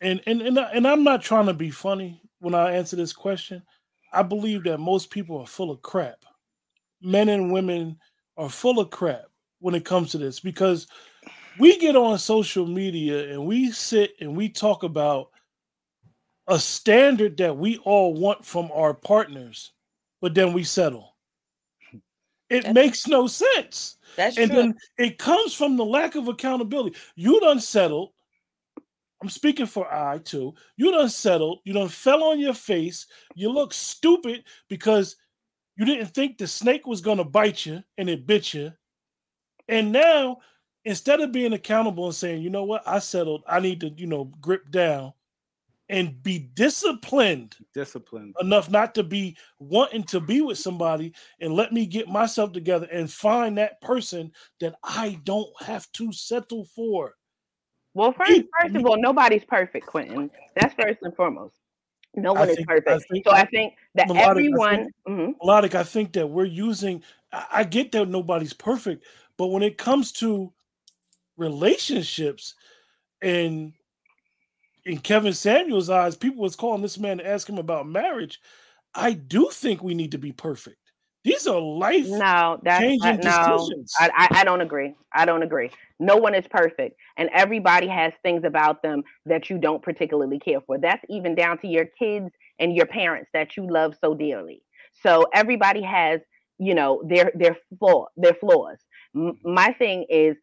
And 0.00 0.20
and 0.26 0.42
and, 0.42 0.58
I, 0.58 0.70
and 0.72 0.86
I'm 0.86 1.04
not 1.04 1.22
trying 1.22 1.46
to 1.46 1.54
be 1.54 1.70
funny 1.70 2.20
when 2.40 2.54
I 2.54 2.72
answer 2.72 2.96
this 2.96 3.12
question. 3.12 3.62
I 4.12 4.22
believe 4.22 4.64
that 4.64 4.78
most 4.78 5.10
people 5.10 5.38
are 5.38 5.46
full 5.46 5.70
of 5.70 5.80
crap. 5.82 6.24
Men 7.00 7.28
and 7.28 7.52
women 7.52 7.98
are 8.36 8.48
full 8.50 8.78
of 8.80 8.90
crap 8.90 9.24
when 9.60 9.74
it 9.74 9.84
comes 9.84 10.10
to 10.10 10.18
this 10.18 10.40
because 10.40 10.86
we 11.58 11.78
get 11.78 11.96
on 11.96 12.18
social 12.18 12.66
media 12.66 13.32
and 13.32 13.46
we 13.46 13.70
sit 13.72 14.12
and 14.20 14.36
we 14.36 14.48
talk 14.48 14.82
about 14.82 15.30
a 16.48 16.58
standard 16.58 17.36
that 17.38 17.56
we 17.56 17.78
all 17.78 18.14
want 18.14 18.44
from 18.44 18.70
our 18.72 18.94
partners, 18.94 19.72
but 20.20 20.34
then 20.34 20.52
we 20.52 20.62
settle. 20.64 21.16
It 22.48 22.60
That's- 22.62 22.74
makes 22.74 23.06
no 23.08 23.26
sense. 23.26 23.96
That's 24.16 24.38
and 24.38 24.50
true. 24.50 24.60
then 24.60 24.74
it 24.98 25.18
comes 25.18 25.54
from 25.54 25.76
the 25.76 25.84
lack 25.84 26.14
of 26.14 26.28
accountability. 26.28 26.96
You 27.16 27.40
done 27.40 27.58
settled. 27.58 28.12
I'm 29.20 29.28
speaking 29.30 29.66
for 29.66 29.92
I 29.92 30.18
too. 30.18 30.54
You 30.76 30.92
done 30.92 31.08
settled. 31.08 31.60
You 31.64 31.72
done 31.72 31.88
fell 31.88 32.22
on 32.22 32.38
your 32.38 32.54
face. 32.54 33.06
You 33.34 33.50
look 33.50 33.72
stupid 33.74 34.44
because 34.68 35.16
you 35.76 35.84
didn't 35.84 36.14
think 36.14 36.38
the 36.38 36.46
snake 36.46 36.86
was 36.86 37.00
gonna 37.00 37.24
bite 37.24 37.66
you 37.66 37.82
and 37.98 38.08
it 38.08 38.26
bit 38.26 38.54
you. 38.54 38.72
And 39.68 39.92
now, 39.92 40.38
instead 40.84 41.20
of 41.20 41.32
being 41.32 41.52
accountable 41.52 42.06
and 42.06 42.14
saying, 42.14 42.42
you 42.42 42.50
know 42.50 42.64
what, 42.64 42.86
I 42.86 42.98
settled, 43.00 43.42
I 43.46 43.60
need 43.60 43.80
to, 43.80 43.90
you 43.90 44.06
know, 44.06 44.24
grip 44.40 44.70
down 44.70 45.12
and 45.88 46.20
be 46.22 46.38
disciplined 46.54 47.56
discipline. 47.72 48.34
enough 48.40 48.70
not 48.70 48.94
to 48.94 49.02
be 49.02 49.36
wanting 49.58 50.02
to 50.04 50.18
be 50.18 50.40
with 50.40 50.58
somebody 50.58 51.12
and 51.40 51.54
let 51.54 51.72
me 51.72 51.86
get 51.86 52.08
myself 52.08 52.52
together 52.52 52.88
and 52.90 53.10
find 53.10 53.58
that 53.58 53.80
person 53.80 54.32
that 54.60 54.74
I 54.82 55.20
don't 55.24 55.50
have 55.62 55.90
to 55.92 56.12
settle 56.12 56.64
for. 56.74 57.14
Well, 57.94 58.12
first, 58.12 58.42
first 58.60 58.74
of 58.74 58.84
all, 58.84 59.00
nobody's 59.00 59.44
perfect, 59.44 59.86
Quentin. 59.86 60.30
That's 60.54 60.74
first 60.74 60.98
and 61.02 61.14
foremost. 61.14 61.56
No 62.16 62.34
I 62.34 62.40
one 62.40 62.48
is 62.50 62.56
think- 62.56 62.70
I 62.70 62.80
perfect. 62.80 63.10
think- 63.10 63.24
so 63.26 63.32
I 63.32 63.44
think 63.44 63.74
that 63.94 64.08
Melodiq, 64.08 64.16
I 64.18 64.30
everyone. 64.30 64.76
think- 64.76 64.94
mhm. 65.08 65.34
Melodiq, 65.42 65.74
I 65.74 65.82
think 65.84 66.12
that 66.14 66.26
we're 66.28 66.44
using. 66.46 67.02
I, 67.32 67.46
I 67.52 67.64
get 67.64 67.92
that 67.92 68.08
nobody's 68.08 68.52
perfect, 68.54 69.04
but 69.36 69.48
when 69.48 69.62
it 69.62 69.76
comes 69.78 70.12
to 70.12 70.52
relationships, 71.36 72.54
and 73.22 73.72
in 74.84 74.98
Kevin 74.98 75.32
Samuel's 75.34 75.90
eyes, 75.90 76.16
people 76.16 76.42
was 76.42 76.56
calling 76.56 76.82
this 76.82 76.98
man 76.98 77.18
to 77.18 77.26
ask 77.26 77.48
him 77.48 77.58
about 77.58 77.86
marriage. 77.88 78.40
I 78.94 79.12
do 79.12 79.50
think 79.52 79.82
we 79.82 79.94
need 79.94 80.12
to 80.12 80.18
be 80.18 80.32
perfect. 80.32 80.78
These 81.26 81.46
are 81.46 81.60
life 81.60 82.22
No, 82.22 82.60
that's 82.64 82.90
changing 82.90 83.02
uh, 83.02 83.18
no. 83.18 83.74
decisions. 83.74 83.92
I, 83.98 84.10
I 84.14 84.40
I 84.40 84.44
don't 84.44 84.60
agree. 84.60 84.94
I 85.14 85.24
don't 85.24 85.42
agree. 85.42 85.70
No 85.98 86.16
one 86.16 86.34
is 86.34 86.46
perfect, 86.48 86.96
and 87.16 87.30
everybody 87.32 87.88
has 87.88 88.12
things 88.22 88.44
about 88.44 88.82
them 88.82 89.02
that 89.24 89.48
you 89.50 89.58
don't 89.58 89.82
particularly 89.82 90.38
care 90.38 90.60
for. 90.60 90.78
That's 90.78 91.04
even 91.08 91.34
down 91.34 91.58
to 91.60 91.68
your 91.68 91.86
kids 91.98 92.28
and 92.58 92.76
your 92.76 92.86
parents 92.86 93.30
that 93.32 93.56
you 93.56 93.66
love 93.70 93.96
so 94.00 94.14
dearly. 94.14 94.62
So 94.92 95.26
everybody 95.34 95.82
has, 95.82 96.20
you 96.58 96.74
know, 96.74 97.02
their 97.08 97.32
their 97.34 97.56
flaw 97.78 98.06
their 98.16 98.34
flaws. 98.34 98.78
M- 99.16 99.38
my 99.44 99.72
thing 99.72 100.06
is, 100.10 100.36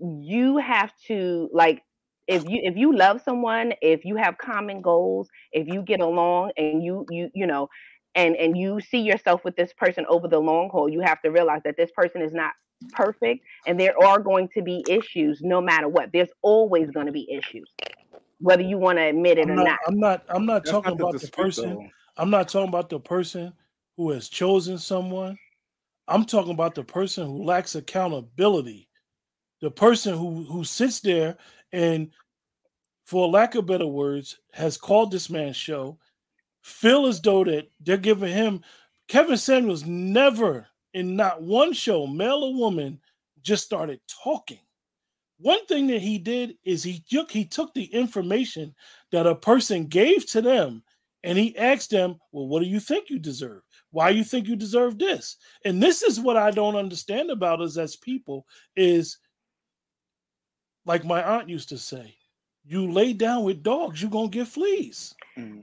you 0.00 0.58
have 0.58 0.92
to 1.06 1.48
like 1.52 1.82
if 2.26 2.42
you 2.46 2.60
if 2.62 2.76
you 2.76 2.96
love 2.96 3.20
someone, 3.20 3.74
if 3.82 4.04
you 4.04 4.16
have 4.16 4.38
common 4.38 4.80
goals, 4.82 5.28
if 5.52 5.68
you 5.68 5.82
get 5.82 6.00
along, 6.00 6.52
and 6.56 6.82
you 6.82 7.06
you 7.10 7.30
you 7.34 7.46
know 7.46 7.68
and 8.14 8.36
and 8.36 8.56
you 8.56 8.80
see 8.80 9.00
yourself 9.00 9.44
with 9.44 9.56
this 9.56 9.72
person 9.72 10.04
over 10.08 10.28
the 10.28 10.38
long 10.38 10.68
haul 10.70 10.88
you 10.88 11.00
have 11.00 11.20
to 11.22 11.30
realize 11.30 11.60
that 11.64 11.76
this 11.76 11.90
person 11.92 12.22
is 12.22 12.32
not 12.32 12.52
perfect 12.92 13.44
and 13.66 13.80
there 13.80 13.94
are 14.04 14.18
going 14.18 14.48
to 14.48 14.60
be 14.60 14.84
issues 14.88 15.40
no 15.42 15.60
matter 15.60 15.88
what 15.88 16.10
there's 16.12 16.28
always 16.42 16.90
going 16.90 17.06
to 17.06 17.12
be 17.12 17.30
issues 17.32 17.68
whether 18.40 18.62
you 18.62 18.78
want 18.78 18.98
to 18.98 19.02
admit 19.02 19.38
it 19.38 19.48
I'm 19.48 19.52
or 19.52 19.56
not, 19.56 19.64
not 19.64 19.78
I'm 19.86 19.98
not 19.98 20.24
I'm 20.28 20.46
not 20.46 20.64
That's 20.64 20.70
talking 20.70 20.90
not 20.90 21.00
about 21.00 21.12
the 21.12 21.18
dispute, 21.20 21.44
person. 21.44 21.74
though. 21.74 21.88
I'm 22.16 22.30
not 22.30 22.48
talking 22.48 22.68
about 22.68 22.90
the 22.90 23.00
person 23.00 23.52
who 23.96 24.10
has 24.10 24.28
chosen 24.28 24.78
someone. 24.78 25.38
I'm 26.08 26.24
talking 26.24 26.52
about 26.52 26.74
the 26.74 26.84
person 26.84 27.26
who 27.26 27.42
lacks 27.42 27.74
accountability. 27.74 28.88
The 29.60 29.70
person 29.70 30.16
who 30.18 30.44
who 30.44 30.64
sits 30.64 31.00
there 31.00 31.36
and 31.72 32.10
for 33.06 33.28
lack 33.28 33.54
of 33.54 33.66
better 33.66 33.86
words 33.86 34.38
has 34.52 34.76
called 34.76 35.10
this 35.10 35.30
man's 35.30 35.56
show 35.56 35.98
feel 36.64 37.06
as 37.06 37.20
though 37.20 37.44
that 37.44 37.68
they're 37.80 37.98
giving 37.98 38.32
him 38.32 38.62
Kevin 39.06 39.36
Samuels 39.36 39.84
never 39.84 40.66
in 40.94 41.14
not 41.14 41.42
one 41.42 41.74
show 41.74 42.06
male 42.06 42.42
or 42.42 42.54
woman 42.54 42.98
just 43.42 43.64
started 43.64 44.00
talking. 44.08 44.60
One 45.38 45.66
thing 45.66 45.86
that 45.88 46.00
he 46.00 46.16
did 46.16 46.56
is 46.64 46.82
he 46.82 47.04
took 47.10 47.30
he 47.30 47.44
took 47.44 47.74
the 47.74 47.84
information 47.84 48.74
that 49.12 49.26
a 49.26 49.34
person 49.34 49.86
gave 49.86 50.26
to 50.30 50.40
them 50.40 50.82
and 51.22 51.36
he 51.36 51.56
asked 51.58 51.90
them, 51.90 52.18
"Well, 52.32 52.48
what 52.48 52.62
do 52.62 52.68
you 52.68 52.80
think 52.80 53.10
you 53.10 53.18
deserve? 53.18 53.62
Why 53.90 54.08
you 54.08 54.24
think 54.24 54.48
you 54.48 54.56
deserve 54.56 54.98
this?" 54.98 55.36
And 55.66 55.82
this 55.82 56.02
is 56.02 56.18
what 56.18 56.38
I 56.38 56.50
don't 56.50 56.76
understand 56.76 57.30
about 57.30 57.60
us 57.60 57.76
as 57.76 57.96
people 57.96 58.46
is 58.74 59.18
like 60.86 61.04
my 61.04 61.22
aunt 61.22 61.50
used 61.50 61.68
to 61.70 61.78
say, 61.78 62.16
you 62.66 62.90
lay 62.90 63.12
down 63.12 63.44
with 63.44 63.62
dogs, 63.62 64.00
you're 64.00 64.10
going 64.10 64.30
to 64.30 64.38
get 64.38 64.48
fleas. 64.48 65.14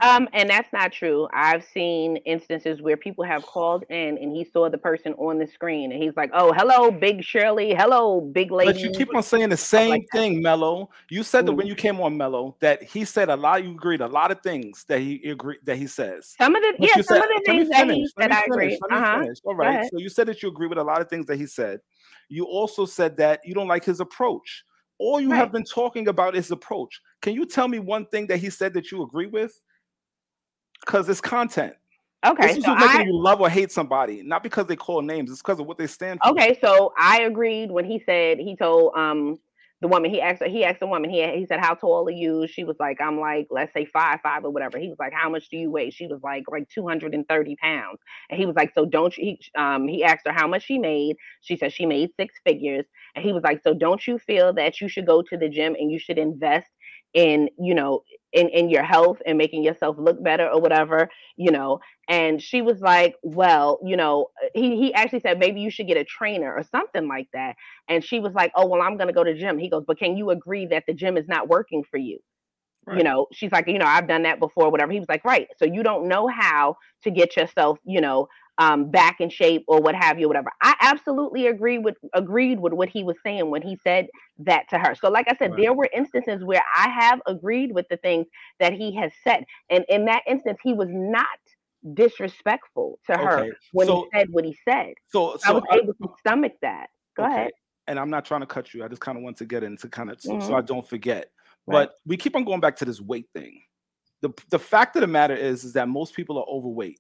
um 0.02 0.28
and 0.34 0.50
that's 0.50 0.68
not 0.74 0.92
true 0.92 1.28
i've 1.34 1.64
seen 1.74 2.18
instances 2.26 2.82
where 2.82 2.98
people 2.98 3.24
have 3.24 3.42
called 3.44 3.84
in 3.90 4.18
and 4.18 4.36
he 4.36 4.44
saw 4.44 4.70
the 4.70 4.78
person 4.78 5.14
on 5.14 5.40
the 5.40 5.48
screen 5.48 5.94
and 5.94 6.04
he's 6.04 6.16
like 6.18 6.30
oh 6.34 6.52
hello 6.52 6.92
big 6.92 7.24
shirley 7.24 7.74
hello 7.74 8.20
big 8.20 8.52
lady 8.52 8.74
But 8.74 8.84
you 8.84 8.92
keep 8.92 9.16
on 9.16 9.24
saying 9.24 9.48
the 9.50 9.56
same 9.58 10.04
thing, 10.12 10.42
Mello. 10.42 10.90
You 11.10 11.24
said 11.24 11.46
that 11.46 11.54
when 11.54 11.68
you 11.68 11.76
came 11.76 12.02
on 12.02 12.18
Mello 12.18 12.58
that 12.60 12.84
he 12.84 13.06
said 13.06 13.30
a 13.30 13.36
lot. 13.36 13.64
You 13.64 13.72
agreed 13.72 14.02
a 14.02 14.08
lot 14.08 14.30
of 14.32 14.42
things 14.42 14.84
that 14.90 15.00
he 15.00 15.22
agreed 15.30 15.60
that 15.64 15.78
he 15.78 15.88
says. 15.88 16.36
some 16.38 16.54
of 16.56 16.62
the 16.62 16.74
But 16.78 16.88
yeah 16.90 16.96
some 16.96 17.04
said- 17.04 17.24
of 17.24 17.30
the 17.30 17.42
things 17.46 17.70
that 17.70 17.90
he 17.90 18.08
said 18.20 18.32
i 18.32 18.44
agree 18.44 18.78
let 18.90 18.98
uh-huh 18.98 19.20
finish. 19.22 19.38
All 19.46 19.54
Go 19.56 19.60
right. 19.60 19.76
ahead. 19.76 19.90
So 19.94 20.00
you 20.00 20.10
said 20.10 20.28
that 20.28 20.44
you 20.44 20.50
agree 20.50 20.68
with 20.68 20.80
a 20.80 20.84
lot 20.84 21.00
of 21.02 21.08
things 21.10 21.26
that 21.28 21.38
he 21.38 21.46
said. 21.46 21.80
You 22.28 22.44
also 22.46 22.86
said 22.86 23.16
that 23.18 23.40
you 23.46 23.54
don't 23.54 23.68
like 23.70 23.86
his 23.86 24.00
approach. 24.02 24.64
All 25.02 25.20
you 25.20 25.32
have 25.32 25.52
been 25.52 25.64
talking 25.64 26.10
about 26.10 26.36
is 26.36 26.52
approach. 26.52 27.02
Can 27.24 27.34
you 27.34 27.48
tell 27.48 27.68
me 27.68 27.80
one 27.80 28.06
thing 28.06 28.28
that 28.28 28.38
he 28.38 28.52
said 28.52 28.72
that 28.76 28.92
you 28.92 29.02
agree 29.02 29.26
with? 29.26 29.60
Because 30.86 31.10
it's 31.10 31.20
content. 31.20 31.74
Okay, 32.24 32.50
This 32.50 32.58
is 32.58 32.66
so 32.66 32.76
making 32.76 33.02
I- 33.02 33.04
you 33.06 33.20
love 33.20 33.42
or 33.42 33.50
hate 33.50 33.72
somebody, 33.72 34.22
not 34.22 34.44
because 34.44 34.68
they 34.68 34.76
call 34.76 35.02
names. 35.02 35.32
It's 35.32 35.42
because 35.42 35.60
of 35.60 35.66
what 35.66 35.80
they 35.80 35.88
stand 35.88 36.20
for. 36.22 36.30
Okay, 36.30 36.60
so 36.64 36.94
I 37.00 37.22
agreed 37.22 37.72
when 37.72 37.84
he 37.84 38.04
said 38.06 38.38
he 38.38 38.56
told 38.56 38.94
um 38.96 39.40
the 39.82 39.88
woman 39.88 40.12
he 40.12 40.22
asked 40.22 40.44
he 40.44 40.64
asked 40.64 40.80
the 40.80 40.88
woman 40.88 41.10
he 41.10 41.26
he 41.38 41.46
said 41.46 41.60
how 41.60 41.74
tall 41.74 42.08
are 42.08 42.12
you? 42.12 42.48
She 42.48 42.64
was 42.64 42.76
like 42.80 43.02
I'm 43.02 43.20
like 43.20 43.48
let's 43.50 43.74
say 43.74 43.86
five 43.86 44.20
five 44.22 44.46
or 44.46 44.52
whatever. 44.52 44.78
He 44.78 44.90
was 44.90 45.00
like 45.00 45.14
how 45.14 45.30
much 45.30 45.50
do 45.50 45.58
you 45.58 45.72
weigh? 45.72 45.90
She 45.90 46.08
was 46.08 46.20
like 46.24 46.44
like 46.52 46.70
230 46.70 47.56
pounds. 47.56 48.00
And 48.30 48.40
he 48.40 48.46
was 48.46 48.56
like 48.56 48.74
so 48.76 48.86
don't 48.86 49.16
you? 49.18 49.38
He 49.38 49.60
um 49.60 49.88
he 49.88 50.04
asked 50.04 50.28
her 50.28 50.34
how 50.34 50.48
much 50.48 50.66
she 50.66 50.78
made. 50.78 51.16
She 51.42 51.58
said 51.58 51.74
she 51.74 51.86
made 51.86 52.12
six 52.20 52.36
figures. 52.46 52.86
And 53.16 53.26
he 53.26 53.34
was 53.34 53.44
like 53.44 53.62
so 53.64 53.74
don't 53.74 54.06
you 54.08 54.20
feel 54.20 54.54
that 54.54 54.80
you 54.82 54.88
should 54.88 55.08
go 55.08 55.24
to 55.24 55.38
the 55.38 55.50
gym 55.50 55.76
and 55.80 55.92
you 55.92 56.00
should 56.00 56.18
invest 56.20 56.68
in 57.14 57.50
you 57.60 57.74
know 57.74 58.04
in 58.34 58.50
in 58.50 58.70
your 58.70 58.84
health 58.84 59.18
and 59.26 59.38
making 59.38 59.64
yourself 59.64 59.96
look 60.00 60.22
better 60.24 60.48
or 60.48 60.62
whatever 60.62 61.10
you 61.38 61.52
know 61.52 61.80
and 62.08 62.42
she 62.42 62.62
was 62.62 62.80
like 62.82 63.16
well 63.24 63.80
you 63.84 63.96
know 63.96 64.28
uh, 64.44 64.48
he 64.54 64.78
he 64.78 64.94
actually 64.94 65.20
said 65.20 65.40
maybe 65.40 65.62
you 65.62 65.72
should 65.72 65.88
get 65.88 65.98
a 65.98 66.04
trainer 66.04 66.54
or 66.54 66.64
something 66.64 67.08
like 67.08 67.28
that. 67.34 67.56
And 67.88 68.04
she 68.04 68.20
was 68.20 68.34
like 68.34 68.52
oh 68.56 68.68
well 68.68 68.82
i'm 68.82 68.98
going 68.98 69.08
to 69.08 69.14
go 69.14 69.24
to 69.24 69.34
gym. 69.38 69.58
He 69.58 69.70
goes 69.70 69.84
but 69.88 70.00
can 70.00 70.18
you 70.18 70.30
agree 70.30 70.66
that 70.68 70.84
the 70.88 70.94
gym 70.94 71.18
is 71.18 71.28
not 71.28 71.48
working 71.48 71.84
for 71.90 71.98
you? 71.98 72.20
You 72.92 73.04
know 73.04 73.28
she's 73.32 73.52
like 73.52 73.68
you 73.68 73.80
know 73.80 73.86
i've 73.86 74.08
done 74.08 74.24
that 74.24 74.40
before 74.40 74.70
whatever. 74.72 74.92
He 74.92 75.00
was 75.00 75.10
like 75.10 75.24
right 75.24 75.48
so 75.58 75.66
you 75.66 75.84
don't 75.84 76.08
know 76.08 76.28
how 76.28 76.78
to 77.04 77.12
get 77.12 77.38
yourself 77.38 77.80
you 77.86 78.02
know 78.02 78.28
um 78.58 78.92
back 78.92 79.22
in 79.22 79.30
shape 79.30 79.64
or 79.68 79.80
what 79.82 79.96
have 79.96 80.20
you 80.20 80.26
or 80.26 80.30
whatever 80.30 80.52
i 80.62 80.76
absolutely 80.82 81.48
agree 81.48 81.78
with 81.78 81.96
agreed 82.14 82.60
with 82.60 82.74
what 82.74 82.90
he 82.90 83.04
was 83.04 83.16
saying 83.24 83.50
when 83.50 83.62
he 83.62 83.78
said 83.84 84.08
that 84.38 84.68
to 84.70 84.78
her 84.78 84.94
so 84.96 85.10
like 85.10 85.28
i 85.30 85.36
said 85.38 85.52
Right. 85.52 85.62
there 85.62 85.74
were 85.74 85.90
instances 85.94 86.44
where 86.44 86.64
i 86.76 86.90
have 86.90 87.22
agreed 87.28 87.72
with 87.74 87.88
the 87.90 87.98
things 87.98 88.26
that 88.60 88.74
he 88.74 88.94
has 88.96 89.12
said 89.24 89.46
and 89.70 89.86
in 89.90 90.06
that 90.06 90.24
instance 90.28 90.60
he 90.64 90.74
was 90.74 90.90
not 90.92 91.26
disrespectful 91.94 93.00
to 93.08 93.18
her 93.18 93.48
when 93.72 93.88
so- 93.88 93.96
he 94.14 94.20
said 94.20 94.28
what 94.32 94.46
he 94.46 94.56
said 94.68 94.94
So, 95.08 95.38
i 95.46 95.52
was 95.54 95.64
I- 95.72 95.78
able 95.78 95.94
to 95.94 96.10
stomach 96.20 96.54
that 96.62 96.88
go 97.16 97.24
Okay, 97.24 97.34
ahead 97.34 97.52
And 97.88 98.00
I'm 98.00 98.10
not 98.10 98.26
trying 98.26 98.42
to 98.42 98.48
cut 98.48 98.74
you. 98.74 98.84
I 98.84 98.88
just 98.88 99.02
kind 99.02 99.18
of 99.18 99.24
want 99.24 99.38
to 99.38 99.46
get 99.46 99.64
into 99.64 99.90
kind 99.90 100.12
of 100.12 100.22
so, 100.22 100.40
so. 100.40 100.54
I 100.56 100.62
don't 100.62 100.88
forget. 100.88 101.32
Right. 101.68 101.90
But 101.90 101.96
we 102.06 102.16
keep 102.16 102.36
on 102.36 102.44
going 102.46 102.60
back 102.62 102.76
to 102.78 102.86
this 102.86 103.02
weight 103.02 103.28
thing. 103.34 103.60
The 104.22 104.30
the 104.50 104.60
fact 104.60 104.96
of 104.96 105.02
the 105.02 105.08
matter 105.08 105.34
is 105.36 105.64
is 105.64 105.74
that 105.74 105.90
most 105.90 106.14
people 106.16 106.38
are 106.38 106.46
overweight. 106.48 107.00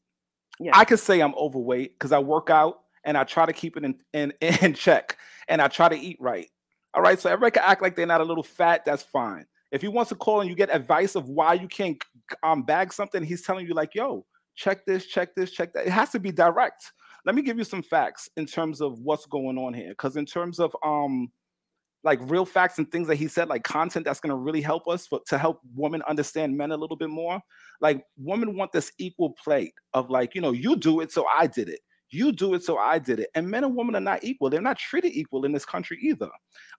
Yeah. 0.60 0.78
I 0.78 0.86
could 0.86 0.99
say 0.99 1.22
I'm 1.22 1.36
overweight 1.36 1.93
because 1.93 2.12
I 2.12 2.20
work 2.20 2.49
out 2.49 2.82
and 3.04 3.18
I 3.18 3.24
try 3.24 3.45
to 3.45 3.54
keep 3.54 3.78
it 3.78 3.84
in, 3.84 3.95
in 4.14 4.34
in 4.41 4.74
check 4.74 5.18
and 5.47 5.62
I 5.62 5.68
try 5.68 5.89
to 5.89 5.97
eat 5.97 6.18
right. 6.20 6.47
All 6.93 7.02
right. 7.02 7.20
So 7.20 7.30
everybody 7.30 7.60
can 7.60 7.64
act 7.66 7.82
like 7.82 7.95
they're 7.95 8.06
not 8.06 8.22
a 8.22 8.26
little 8.26 8.43
fat, 8.43 8.86
that's 8.86 9.04
fine. 9.04 9.45
If 9.72 9.82
he 9.82 9.88
wants 9.88 10.10
to 10.10 10.16
call 10.16 10.41
and 10.41 10.49
you 10.49 10.56
get 10.56 10.74
advice 10.74 11.16
of 11.16 11.30
why 11.30 11.54
you 11.54 11.68
can't 11.68 12.02
um 12.43 12.64
bag 12.64 12.93
something, 12.93 13.24
he's 13.24 13.41
telling 13.41 13.66
you 13.66 13.74
like, 13.74 13.95
yo, 13.95 14.26
check 14.56 14.86
this, 14.86 15.06
check 15.06 15.34
this, 15.36 15.52
check 15.52 15.74
that. 15.74 15.88
It 15.88 15.91
has 15.91 16.10
to 16.12 16.20
be 16.20 16.32
direct. 16.32 16.91
Let 17.26 17.36
me 17.36 17.41
give 17.41 17.58
you 17.58 17.64
some 17.64 17.84
facts 17.84 18.30
in 18.36 18.45
terms 18.45 18.82
of 18.82 18.99
what's 18.99 19.26
going 19.28 19.58
on 19.58 19.74
here. 19.74 19.89
Because 19.89 20.18
in 20.18 20.26
terms 20.26 20.60
of 20.60 20.76
um 20.84 21.32
like 22.04 22.20
real 22.24 22.45
facts 22.45 22.78
and 22.78 22.91
things 22.91 23.08
that 23.08 23.16
he 23.16 23.28
said, 23.28 23.47
like 23.47 23.64
content 23.64 24.06
that's 24.06 24.20
going 24.20 24.32
to 24.32 24.36
really 24.36 24.62
help 24.62 24.88
us 24.88 25.08
for, 25.08 25.20
to 25.28 25.38
help 25.38 25.60
women 25.76 26.02
understand 26.08 26.58
men 26.58 26.72
a 26.72 26.78
little 26.78 26.97
bit 26.97 27.10
more. 27.10 27.39
Like 27.80 28.04
women 28.18 28.56
want 28.56 28.72
this 28.72 28.91
equal 28.97 29.32
plate 29.43 29.74
of 29.93 30.10
like, 30.10 30.34
you 30.34 30.41
know, 30.41 30.52
you 30.52 30.76
do 30.76 31.02
it, 31.02 31.12
so 31.12 31.26
I 31.36 31.47
did 31.47 31.70
it. 31.70 31.80
You 32.10 32.32
do 32.32 32.54
it, 32.56 32.64
so 32.64 32.78
I 32.78 32.99
did 32.99 33.20
it. 33.20 33.30
And 33.36 33.49
men 33.49 33.64
and 33.64 33.76
women 33.76 33.95
are 33.95 34.02
not 34.02 34.24
equal. 34.24 34.49
They're 34.49 34.62
not 34.62 34.78
treated 34.78 35.14
equal 35.14 35.45
in 35.45 35.52
this 35.52 35.66
country 35.66 35.97
either. 36.02 36.30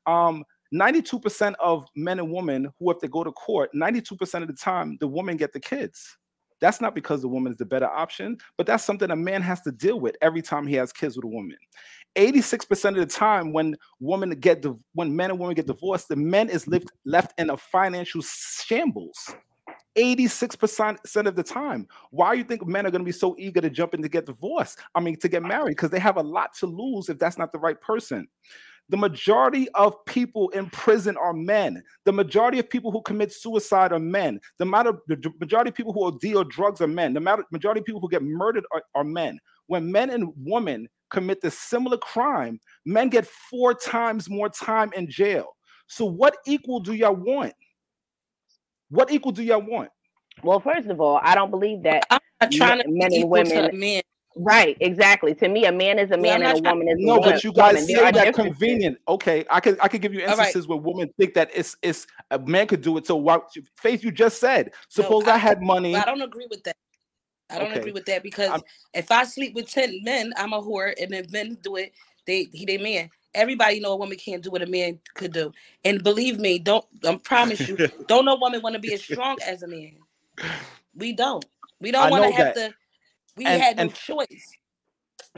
Um, 0.07 0.45
92% 0.75 1.55
of 1.61 1.87
men 1.95 2.19
and 2.19 2.33
women 2.33 2.69
who, 2.79 2.91
have 2.91 3.01
to 3.01 3.09
go 3.09 3.23
to 3.23 3.33
court, 3.33 3.71
92% 3.75 4.43
of 4.43 4.49
the 4.49 4.55
time, 4.55 4.97
the 5.01 5.07
woman 5.07 5.37
get 5.37 5.53
the 5.53 5.61
kids. 5.61 6.17
That's 6.61 6.81
not 6.81 6.95
because 6.95 7.21
the 7.23 7.29
woman 7.29 7.53
is 7.53 7.59
the 7.59 7.65
better 7.65 7.89
option, 7.89 8.39
but 8.57 8.67
that's 8.67 8.85
something 8.85 9.11
a 9.11 9.17
man 9.17 9.43
has 9.43 9.61
to 9.63 9.73
deal 9.73 9.99
with 9.99 10.17
every 10.23 10.43
time 10.43 10.67
he 10.67 10.77
has 10.77 10.93
kids 10.93 11.17
with 11.17 11.25
a 11.25 11.29
woman. 11.29 11.57
86% 12.17 12.91
of 12.91 12.97
the 12.97 13.07
time 13.07 13.53
when 13.53 13.77
women 14.01 14.31
get 14.31 14.65
when 14.95 15.15
men 15.15 15.31
and 15.31 15.39
women 15.39 15.55
get 15.55 15.67
divorced, 15.67 16.09
the 16.09 16.17
men 16.17 16.49
is 16.51 16.69
left 16.69 16.93
left 17.05 17.39
in 17.39 17.51
a 17.51 17.57
financial 17.57 18.23
shambles. 18.23 19.35
86% 19.97 21.27
of 21.27 21.37
the 21.37 21.43
time. 21.43 21.87
Why 22.11 22.33
you 22.33 22.45
think 22.45 22.67
men 22.67 22.87
are 22.87 22.91
going 22.91 23.03
to 23.03 23.07
be 23.07 23.13
so 23.13 23.37
eager 23.39 23.61
to 23.61 23.69
jump 23.69 23.93
in 23.95 24.03
to 24.03 24.09
get 24.09 24.27
divorced? 24.27 24.79
I 24.95 25.01
mean, 25.01 25.19
to 25.19 25.29
get 25.29 25.43
married, 25.43 25.73
because 25.73 25.91
they 25.91 25.99
have 25.99 26.17
a 26.17 26.23
lot 26.23 26.55
to 26.61 26.67
lose 26.67 27.11
if 27.11 27.19
that's 27.19 27.37
not 27.37 27.53
the 27.53 27.59
right 27.59 27.79
person. 27.79 28.27
The 28.89 28.97
majority 28.97 29.69
of 29.71 30.05
people 30.07 30.49
in 30.51 30.69
prison 30.71 31.17
are 31.17 31.33
men. 31.33 31.83
The 32.05 32.13
majority 32.13 32.59
of 32.59 32.69
people 32.69 32.91
who 32.91 33.01
commit 33.03 33.33
suicide 33.33 33.93
are 33.93 33.99
men. 33.99 34.41
The, 34.59 34.65
the 35.07 35.33
majority 35.41 35.69
of 35.69 35.75
people 35.75 35.93
who 35.93 36.19
deal 36.19 36.45
drugs 36.45 36.81
are 36.81 36.89
men. 36.89 37.15
The 37.15 37.45
majority 37.51 37.81
of 37.81 37.87
people 37.87 38.01
who 38.01 38.11
get 38.11 38.23
murdered 38.23 38.65
are, 38.73 38.83
are 38.95 39.05
men. 39.05 39.39
When 39.67 39.91
men 39.91 40.11
and 40.11 40.33
women 40.37 40.89
commit 41.13 41.41
the 41.41 41.51
similar 41.51 41.99
crime, 41.99 42.59
men 42.85 43.09
get 43.09 43.27
four 43.27 43.75
times 43.75 44.29
more 44.29 44.49
time 44.49 44.91
in 44.97 45.09
jail. 45.09 45.57
So, 45.87 46.05
what 46.05 46.37
equal 46.47 46.81
do 46.81 46.95
y'all 46.95 47.15
want? 47.15 47.53
What 48.91 49.11
equal 49.11 49.33
do 49.33 49.43
y'all 49.43 49.63
want? 49.63 49.91
Well, 50.43 50.61
first 50.61 50.89
of 50.89 51.01
all, 51.01 51.21
I 51.23 51.35
don't 51.35 51.51
believe 51.51 51.83
that 51.85 52.05
I'm 52.11 52.21
not 52.41 52.53
trying 52.53 52.79
to 52.83 52.85
men 52.89 53.11
be 53.11 53.17
and 53.17 53.25
equal 53.25 53.45
to 53.45 53.55
women. 53.55 53.79
men. 53.79 54.03
Right, 54.35 54.79
exactly. 54.81 55.35
To 55.35 55.49
me, 55.49 55.67
a 55.67 55.73
man 55.73 55.99
is 55.99 56.11
a 56.11 56.13
Yeah, 56.13 56.17
I'm 56.17 56.23
man 56.23 56.43
and 56.43 56.59
a 56.59 56.61
trying- 56.63 56.79
woman 56.79 56.89
is 56.89 56.99
a 57.03 57.07
No, 57.07 57.21
but 57.21 57.45
you 57.45 57.53
guys 57.53 57.75
woman. 57.75 57.87
There 57.87 57.97
say 57.99 58.03
that 58.05 58.13
differences. 58.13 58.45
convenient. 58.59 58.99
Okay, 59.07 59.45
I 59.51 59.61
could 59.61 59.79
I 59.81 59.89
could 59.89 60.01
give 60.01 60.15
you 60.15 60.21
All 60.23 60.29
right. 60.29 60.39
instances 60.47 60.67
where 60.67 60.79
women 60.79 61.13
think 61.19 61.35
that 61.35 61.51
it's 61.55 61.77
it's 61.83 62.07
a 62.31 62.39
man 62.39 62.67
could 62.67 62.81
do 62.81 62.97
it. 62.97 63.07
So 63.07 63.17
why 63.17 63.41
Faith, 63.77 64.03
you 64.03 64.11
just 64.11 64.41
said, 64.41 64.67
No, 64.67 64.73
suppose 64.89 65.29
I, 65.29 65.37
had 65.37 65.61
money. 65.63 65.95
I 65.95 66.07
don't 66.07 66.23
agree 66.23 66.47
with 66.49 66.63
that. 66.65 66.77
I 67.53 67.59
don't 67.59 67.71
Okay. 67.71 67.81
agree 67.81 67.93
with 67.93 68.07
that 68.07 68.23
because 68.23 68.49
I'm- 68.51 68.63
if 68.95 69.11
I 69.11 69.25
sleep 69.25 69.55
with 69.55 69.71
ten 69.71 70.03
men, 70.03 70.33
I'm 70.37 70.53
a 70.53 70.61
whore, 70.61 70.93
and 71.01 71.15
if 71.15 71.31
men 71.31 71.57
do 71.63 71.77
it, 71.77 71.93
they 72.27 72.49
he 72.53 72.65
they 72.65 72.79
man. 72.79 73.11
Everybody 73.35 73.81
know 73.81 73.93
a 73.93 73.97
woman 73.97 74.19
can't 74.19 74.43
do 74.43 74.51
what 74.51 74.61
a 74.63 74.67
man 74.67 75.01
could 75.15 75.33
do, 75.33 75.53
and 75.85 76.03
believe 76.03 76.39
me, 76.39 76.59
don't 76.59 76.85
I 77.05 77.17
promise 77.17 77.61
you, 77.67 77.77
don't 78.09 78.25
no 78.25 78.37
woman 78.37 78.61
want 78.63 78.75
to 78.75 78.81
be 78.81 78.93
as 78.93 79.03
strong 79.03 79.39
as 79.47 79.63
a 79.63 79.69
man. 79.69 79.97
We 80.95 81.13
don't. 81.13 81.45
We 81.81 81.91
don't 81.91 82.11
want 82.11 82.25
to 82.25 82.31
have 82.33 82.55
that. 82.55 82.71
to. 82.71 82.75
We 83.37 83.47
And- 83.47 83.63
had 83.63 83.77
no 83.77 83.83
and- 83.85 83.95
choice. 83.95 84.53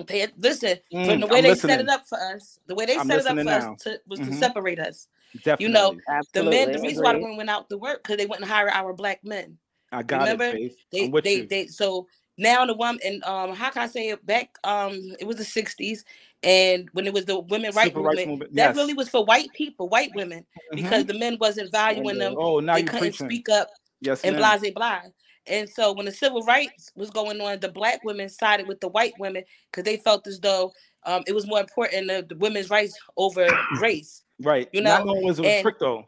Okay, 0.01 0.27
listen, 0.39 0.79
Mm, 0.93 1.07
from 1.07 1.21
the 1.21 1.27
way 1.29 1.39
I'm 1.39 1.45
they 1.45 1.55
set 1.55 1.79
it 1.81 1.89
up 1.89 2.05
for 2.09 2.19
us, 2.21 2.59
the 2.67 2.75
way 2.75 2.85
they 2.85 2.97
I'm 2.97 3.07
set 3.07 3.21
it 3.21 3.27
up 3.27 3.37
for 3.37 3.45
listening 3.45 3.73
us 3.75 3.83
to, 3.85 4.01
was 4.09 4.19
to 4.19 4.27
Mhm. 4.27 4.39
separate 4.41 4.81
us. 4.81 5.07
Definitely. 5.37 5.67
You 5.67 5.69
know, 5.73 5.97
the 6.33 6.43
men, 6.43 6.73
the 6.73 6.81
reason 6.81 7.05
why 7.05 7.13
the 7.13 7.21
women 7.21 7.37
went 7.37 7.51
out 7.51 7.69
to 7.71 7.79
work 7.79 8.03
because 8.03 8.17
they 8.17 8.27
wouldn't 8.27 8.49
hire 8.49 8.69
our 8.71 8.93
black 8.93 9.23
men. 9.23 9.57
I 9.95 10.03
got 10.03 10.21
Remember, 10.21 10.45
it, 10.45 10.53
Faith. 10.53 10.77
they 10.93 11.05
I'm 11.05 11.11
with 11.11 11.25
they 11.25 11.37
you. 11.37 11.47
they 11.47 11.67
so 11.67 12.07
now 12.37 12.67
the 12.67 12.75
woman 12.75 13.01
and 13.05 13.23
um 13.25 13.55
how 13.55 13.71
can 13.71 13.83
I 13.83 13.87
say 13.87 14.09
it 14.09 14.25
back 14.27 14.57
um 14.65 14.93
it 15.21 15.27
was 15.27 15.37
the 15.37 15.45
sixties 15.45 16.05
and 16.43 16.89
when 16.93 17.07
it 17.07 17.13
was 17.13 17.25
the 17.25 17.39
women 17.39 17.73
right 17.75 17.87
Civil 17.89 18.03
rights 18.03 18.19
movement, 18.19 18.29
movement, 18.31 18.55
that 18.57 18.69
yes. 18.69 18.77
really 18.77 18.95
was 18.95 19.09
for 19.09 19.25
white 19.25 19.53
people, 19.55 19.89
white 19.89 20.15
women, 20.15 20.45
because 20.75 21.05
Mhm. 21.05 21.09
the 21.09 21.19
men 21.19 21.39
wasn't 21.41 21.71
valuing 21.73 22.19
them. 22.19 22.35
Oh, 22.37 22.61
now 22.61 22.75
they 22.75 22.81
you 22.83 22.87
couldn't 22.87 23.01
preaching. 23.13 23.27
speak 23.27 23.49
up 23.49 23.71
Yes, 24.01 24.23
and 24.25 24.33
ma'am. 24.35 24.41
blah 24.41 24.59
blah 24.59 24.71
blah. 24.73 25.11
And 25.47 25.69
so 25.69 25.93
when 25.93 26.07
the 26.07 26.13
civil 26.13 26.43
rights 26.43 26.91
was 26.97 27.11
going 27.11 27.41
on, 27.41 27.61
the 27.61 27.69
black 27.69 28.03
women 28.05 28.29
sided 28.29 28.67
with 28.67 28.81
the 28.81 28.89
white 28.89 29.13
women 29.19 29.45
because 29.71 29.85
they 29.85 29.99
felt 29.99 30.27
as 30.27 30.41
though 30.41 30.73
um, 31.05 31.23
it 31.27 31.35
was 31.35 31.47
more 31.47 31.61
important 31.61 32.09
the, 32.09 32.25
the 32.29 32.37
women's 32.37 32.71
rights 32.71 32.99
over 33.17 33.47
race. 33.81 34.23
Right. 34.41 34.69
You 34.73 34.83
Not 34.83 35.05
know, 35.05 35.13
knowing 35.13 35.25
was 35.25 35.39
a 35.39 35.63
trick 35.63 35.79
though. 35.79 36.07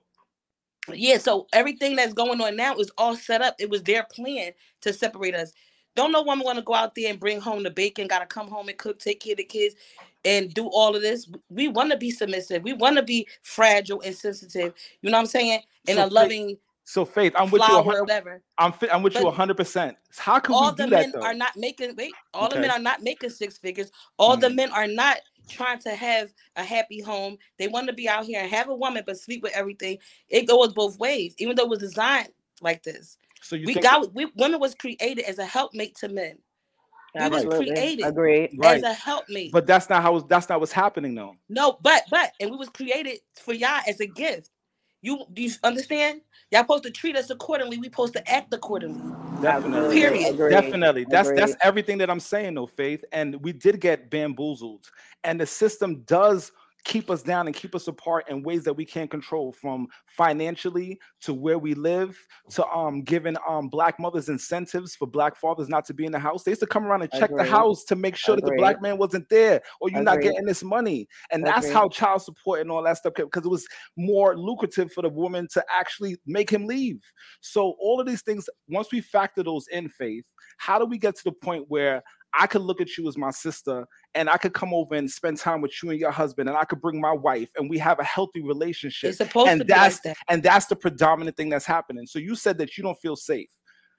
Yeah, 0.93 1.18
so 1.18 1.47
everything 1.53 1.97
that's 1.97 2.12
going 2.14 2.41
on 2.41 2.57
now 2.57 2.76
is 2.76 2.91
all 2.99 3.16
set 3.16 3.43
up. 3.43 3.57
It 3.59 3.70
was 3.70 3.82
their 3.82 4.05
plan 4.05 4.53
to 4.82 4.93
separate 4.93 5.34
us. 5.34 5.53
Don't 5.95 6.12
no 6.12 6.22
woman 6.22 6.45
want 6.45 6.59
to 6.59 6.62
go 6.64 6.74
out 6.74 6.95
there 6.95 7.11
and 7.11 7.18
bring 7.18 7.41
home 7.41 7.62
the 7.62 7.70
bacon, 7.70 8.07
gotta 8.07 8.26
come 8.26 8.49
home 8.49 8.68
and 8.68 8.76
cook, 8.76 8.99
take 8.99 9.20
care 9.20 9.32
of 9.32 9.39
the 9.39 9.45
kids, 9.45 9.74
and 10.24 10.53
do 10.53 10.66
all 10.68 10.95
of 10.95 11.03
this. 11.03 11.28
We 11.49 11.68
want 11.68 11.91
to 11.91 11.97
be 11.97 12.11
submissive. 12.11 12.62
We 12.62 12.74
want 12.74 12.97
to 12.97 13.03
be 13.03 13.26
fragile 13.43 14.03
and 14.03 14.14
sensitive. 14.14 14.74
You 15.01 15.11
know 15.11 15.16
what 15.16 15.20
I'm 15.22 15.26
saying? 15.26 15.61
In 15.89 15.97
So 15.97 16.01
a 16.03 16.05
Faith- 16.05 16.12
loving 16.12 16.59
So 16.84 17.05
Faith, 17.05 17.32
I'm 17.37 17.51
with 17.51 17.62
you. 17.62 17.66
flower 17.66 17.82
hundred- 17.82 18.03
whatever. 18.03 18.43
I'm 18.59 18.72
I'm 18.93 19.03
with 19.03 19.14
you 19.14 19.24
100. 19.24 19.57
percent 19.57 19.97
How 20.16 20.39
can 20.39 20.55
all 20.55 20.70
we 20.70 20.76
do 20.76 20.82
the 20.84 20.89
men 20.91 21.11
though? 21.12 21.22
are 21.22 21.34
not 21.34 21.57
making 21.57 21.97
wait 21.97 22.12
all 22.32 22.49
the 22.49 22.61
men 22.61 22.70
are 22.70 22.78
not 22.78 23.03
making 23.03 23.30
six 23.30 23.59
figures 23.59 23.91
all 24.18 24.37
the 24.37 24.49
Mm. 24.49 24.55
men 24.55 24.70
are 24.72 24.87
not 24.87 25.18
trying 25.49 25.78
to 25.78 25.94
have 25.94 26.32
a 26.57 26.64
happy 26.64 27.01
home 27.01 27.36
they 27.59 27.68
want 27.68 27.86
to 27.86 27.92
be 27.92 28.09
out 28.09 28.24
here 28.24 28.40
and 28.40 28.51
have 28.51 28.68
a 28.68 28.74
woman 28.74 29.03
but 29.07 29.18
sleep 29.18 29.42
with 29.42 29.53
everything 29.55 29.99
it 30.28 30.47
goes 30.47 30.72
both 30.72 30.99
ways 30.99 31.34
even 31.38 31.57
though 31.57 31.64
it 31.64 31.70
was 31.70 31.78
designed 31.78 32.28
like 32.61 32.82
this 32.82 33.18
so 33.42 33.57
you 33.57 33.66
we 33.66 33.74
think 33.74 33.84
got 33.84 34.12
we 34.14 34.26
women 34.36 34.61
was 34.61 34.74
created 34.74 35.20
as 35.20 35.38
a 35.38 35.44
helpmate 35.44 35.94
to 35.97 36.09
men 36.09 36.38
we 37.14 37.28
was 37.28 37.44
Absolutely. 37.44 37.66
created 37.72 38.07
Agreed. 38.07 38.51
Right. 38.59 38.76
as 38.76 38.82
a 38.82 38.92
helpmate 38.92 39.51
But 39.53 39.66
that's 39.66 39.88
not 39.88 40.03
how. 40.03 40.18
That's 40.20 40.49
not 40.51 40.61
what's 40.61 40.72
happening 40.72 41.14
though. 41.14 41.34
no 41.49 41.78
but 41.82 42.03
but 42.11 42.32
and 42.40 42.51
we 42.51 42.57
was 42.57 42.68
created 42.68 43.20
for 43.36 43.55
y'all 43.55 43.80
as 43.88 44.01
a 44.01 44.07
gift 44.07 44.51
you 45.07 45.24
do 45.32 45.42
you 45.42 45.50
understand 45.62 46.20
y'all 46.50 46.62
supposed 46.62 46.82
to 46.82 46.90
treat 46.90 47.16
us 47.16 47.30
accordingly 47.30 47.78
we 47.78 47.86
supposed 47.86 48.12
to 48.12 48.30
act 48.30 48.52
accordingly 48.52 49.00
Definitely. 49.42 49.94
Period. 49.94 50.34
Agreed. 50.34 50.50
Definitely. 50.50 51.07
That's 51.11 51.30
that's 51.32 51.54
everything 51.62 51.98
that 51.98 52.09
I'm 52.09 52.20
saying 52.20 52.54
though, 52.54 52.66
Faith. 52.66 53.04
And 53.12 53.36
we 53.42 53.52
did 53.52 53.80
get 53.80 54.11
bamboozled. 54.11 54.90
And 55.24 55.40
the 55.40 55.46
system 55.46 56.02
does 56.07 56.52
keep 56.87 57.11
us 57.11 57.20
down 57.20 57.49
and 57.49 57.57
keep 57.57 57.74
us 57.74 57.89
apart 57.89 58.28
in 58.28 58.43
ways 58.45 58.62
that 58.62 58.72
we 58.72 58.84
can't 58.84 59.11
control 59.11 59.53
from 59.53 59.89
financially 60.07 60.99
to 61.20 61.34
where 61.34 61.59
we 61.59 61.74
live 61.74 62.16
to 62.49 62.64
um 62.68 63.03
giving 63.03 63.37
um 63.49 63.68
black 63.68 63.99
mothers 63.99 64.28
incentives 64.28 64.95
for 64.95 65.07
black 65.07 65.37
fathers 65.37 65.68
not 65.68 65.84
to 65.84 65.93
be 65.93 66.07
in 66.07 66.12
the 66.12 66.18
house. 66.18 66.45
They 66.45 66.53
used 66.53 66.61
to 66.61 66.66
come 66.66 66.87
around 66.87 67.03
and 67.03 67.11
check 67.11 67.30
the 67.37 67.43
house 67.43 67.82
to 67.84 67.97
make 67.97 68.14
sure 68.14 68.37
that 68.37 68.45
the 68.45 68.53
black 68.57 68.80
man 68.80 68.99
wasn't 68.99 69.28
there 69.28 69.61
or 69.80 69.91
you're 69.91 70.03
not 70.03 70.20
getting 70.20 70.45
this 70.45 70.62
money. 70.62 71.09
And 71.32 71.45
that's 71.45 71.70
how 71.72 71.89
child 71.89 72.22
support 72.22 72.61
and 72.61 72.70
all 72.70 72.82
that 72.84 72.99
stuff 72.99 73.14
came 73.14 73.26
because 73.26 73.45
it 73.45 73.51
was 73.51 73.66
more 73.97 74.37
lucrative 74.37 74.93
for 74.93 75.03
the 75.03 75.09
woman 75.09 75.49
to 75.55 75.64
actually 75.74 76.16
make 76.24 76.49
him 76.49 76.66
leave. 76.66 77.01
So 77.41 77.74
all 77.80 78.01
of 78.01 78.07
these 78.07 78.22
things, 78.22 78.49
once 78.68 78.93
we 78.93 79.01
factor 79.01 79.43
those 79.43 79.66
in, 79.68 79.89
faith, 79.89 80.24
how 80.59 80.78
do 80.78 80.84
we 80.84 80.99
get 80.99 81.16
to 81.16 81.24
the 81.24 81.32
point 81.32 81.64
where 81.68 82.03
I 82.35 82.47
could 82.47 82.62
look 82.62 82.81
at 82.81 82.97
you 82.97 83.09
as 83.09 83.16
my 83.16 83.31
sister 83.31 83.87
and 84.14 84.29
I 84.29 84.37
could 84.37 84.53
come 84.53 84.74
over 84.74 84.95
and 84.95 85.11
spend 85.11 85.39
time 85.39 85.61
with 85.61 85.72
you 85.83 85.91
and 85.91 85.99
your 86.01 86.11
husband 86.11 86.49
and 86.49 86.59
I 86.59 86.64
could 86.64 86.81
bring 86.81 87.01
my 87.01 87.12
wife 87.12 87.51
and 87.57 87.70
we 87.70 87.79
have 87.79 87.99
a 87.99 88.05
healthy 88.05 88.43
relationship. 88.43 89.09
it's 89.11 89.18
supposed 89.18 89.49
and 89.49 89.61
to 89.61 89.64
be 89.64 89.72
like 89.72 89.83
that's 89.83 90.01
that 90.01 90.16
and 90.29 90.43
that's 90.43 90.66
the 90.66 90.77
predominant 90.77 91.37
thing 91.37 91.49
that's 91.49 91.64
happening. 91.66 92.07
So 92.07 92.18
you 92.18 92.35
said 92.35 92.59
that 92.59 92.77
you 92.77 92.83
don't 92.85 92.99
feel 93.01 93.16
safe. 93.16 93.49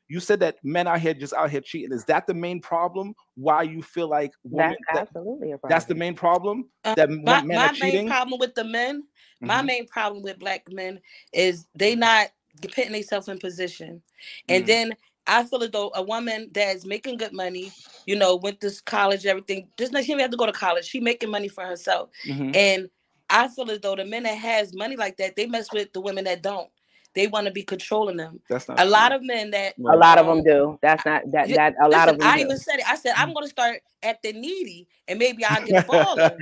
You 0.09 0.19
said 0.21 0.39
that 0.39 0.55
men 0.63 0.87
out 0.87 1.01
here 1.01 1.13
just 1.13 1.33
out 1.33 1.49
here 1.49 1.61
cheating. 1.61 1.91
Is 1.91 2.05
that 2.05 2.27
the 2.27 2.33
main 2.33 2.61
problem? 2.61 3.13
Why 3.35 3.63
you 3.63 3.81
feel 3.81 4.07
like 4.07 4.31
women? 4.43 4.77
That's 4.93 5.09
that- 5.09 5.17
absolutely 5.17 5.51
a 5.51 5.57
problem. 5.57 5.75
that's 5.75 5.85
the 5.85 5.95
main 5.95 6.15
problem. 6.15 6.69
Uh, 6.85 6.95
that 6.95 7.09
my, 7.09 7.41
men 7.41 7.57
my 7.57 7.65
are 7.65 7.71
main 7.73 7.75
cheating. 7.75 8.07
problem 8.07 8.39
with 8.39 8.55
the 8.55 8.63
men, 8.63 9.03
my 9.41 9.61
Mhm. 9.61 9.65
main 9.65 9.87
problem 9.87 10.23
with 10.23 10.39
black 10.39 10.71
men 10.71 11.01
is 11.33 11.65
they 11.75 11.95
not 11.95 12.29
putting 12.61 12.93
themselves 12.93 13.27
in 13.27 13.37
position. 13.37 14.01
And 14.47 14.63
Mm. 14.63 14.67
then 14.67 14.97
I 15.27 15.43
feel 15.43 15.61
as 15.63 15.71
though 15.71 15.91
a 15.95 16.01
woman 16.01 16.49
that's 16.53 16.85
making 16.85 17.17
good 17.17 17.33
money, 17.33 17.71
you 18.05 18.15
know, 18.15 18.35
went 18.37 18.61
to 18.61 18.71
college, 18.85 19.25
everything, 19.25 19.67
just 19.77 19.91
not 19.91 20.03
she 20.03 20.07
didn't 20.07 20.21
have 20.21 20.31
to 20.31 20.37
go 20.37 20.45
to 20.45 20.51
college. 20.53 20.85
She 20.85 20.99
making 20.99 21.29
money 21.29 21.49
for 21.49 21.65
herself. 21.65 22.09
Mhm. 22.25 22.55
And 22.55 22.89
I 23.29 23.49
feel 23.49 23.69
as 23.69 23.81
though 23.81 23.95
the 23.95 24.05
men 24.05 24.23
that 24.23 24.37
has 24.37 24.73
money 24.73 24.95
like 24.95 25.17
that, 25.17 25.35
they 25.35 25.45
mess 25.45 25.71
with 25.73 25.91
the 25.93 25.99
women 26.01 26.23
that 26.23 26.41
don't. 26.41 26.69
They 27.13 27.27
want 27.27 27.47
to 27.47 27.51
be 27.51 27.63
controlling 27.63 28.15
them. 28.17 28.39
That's 28.49 28.67
not 28.69 28.79
A 28.79 28.83
true. 28.83 28.91
lot 28.91 29.11
of 29.11 29.23
men 29.23 29.51
that 29.51 29.73
A 29.79 29.95
lot 29.97 30.17
of 30.17 30.27
them 30.27 30.43
do. 30.43 30.77
That's 30.81 31.03
not 31.05 31.23
that 31.31 31.49
that 31.49 31.75
a 31.81 31.89
lot 31.89 32.07
listen, 32.07 32.09
of 32.15 32.19
them 32.19 32.27
I 32.29 32.37
do. 32.37 32.43
even 32.43 32.57
said 32.57 32.75
it. 32.79 32.87
I 32.87 32.95
said 32.95 33.13
I'm 33.17 33.33
gonna 33.33 33.47
start 33.47 33.81
acting 34.03 34.39
needy, 34.39 34.87
and 35.07 35.17
maybe 35.19 35.43
I'll 35.43 35.65
get 35.65 35.83
a 35.83 35.87
baller. 35.87 36.37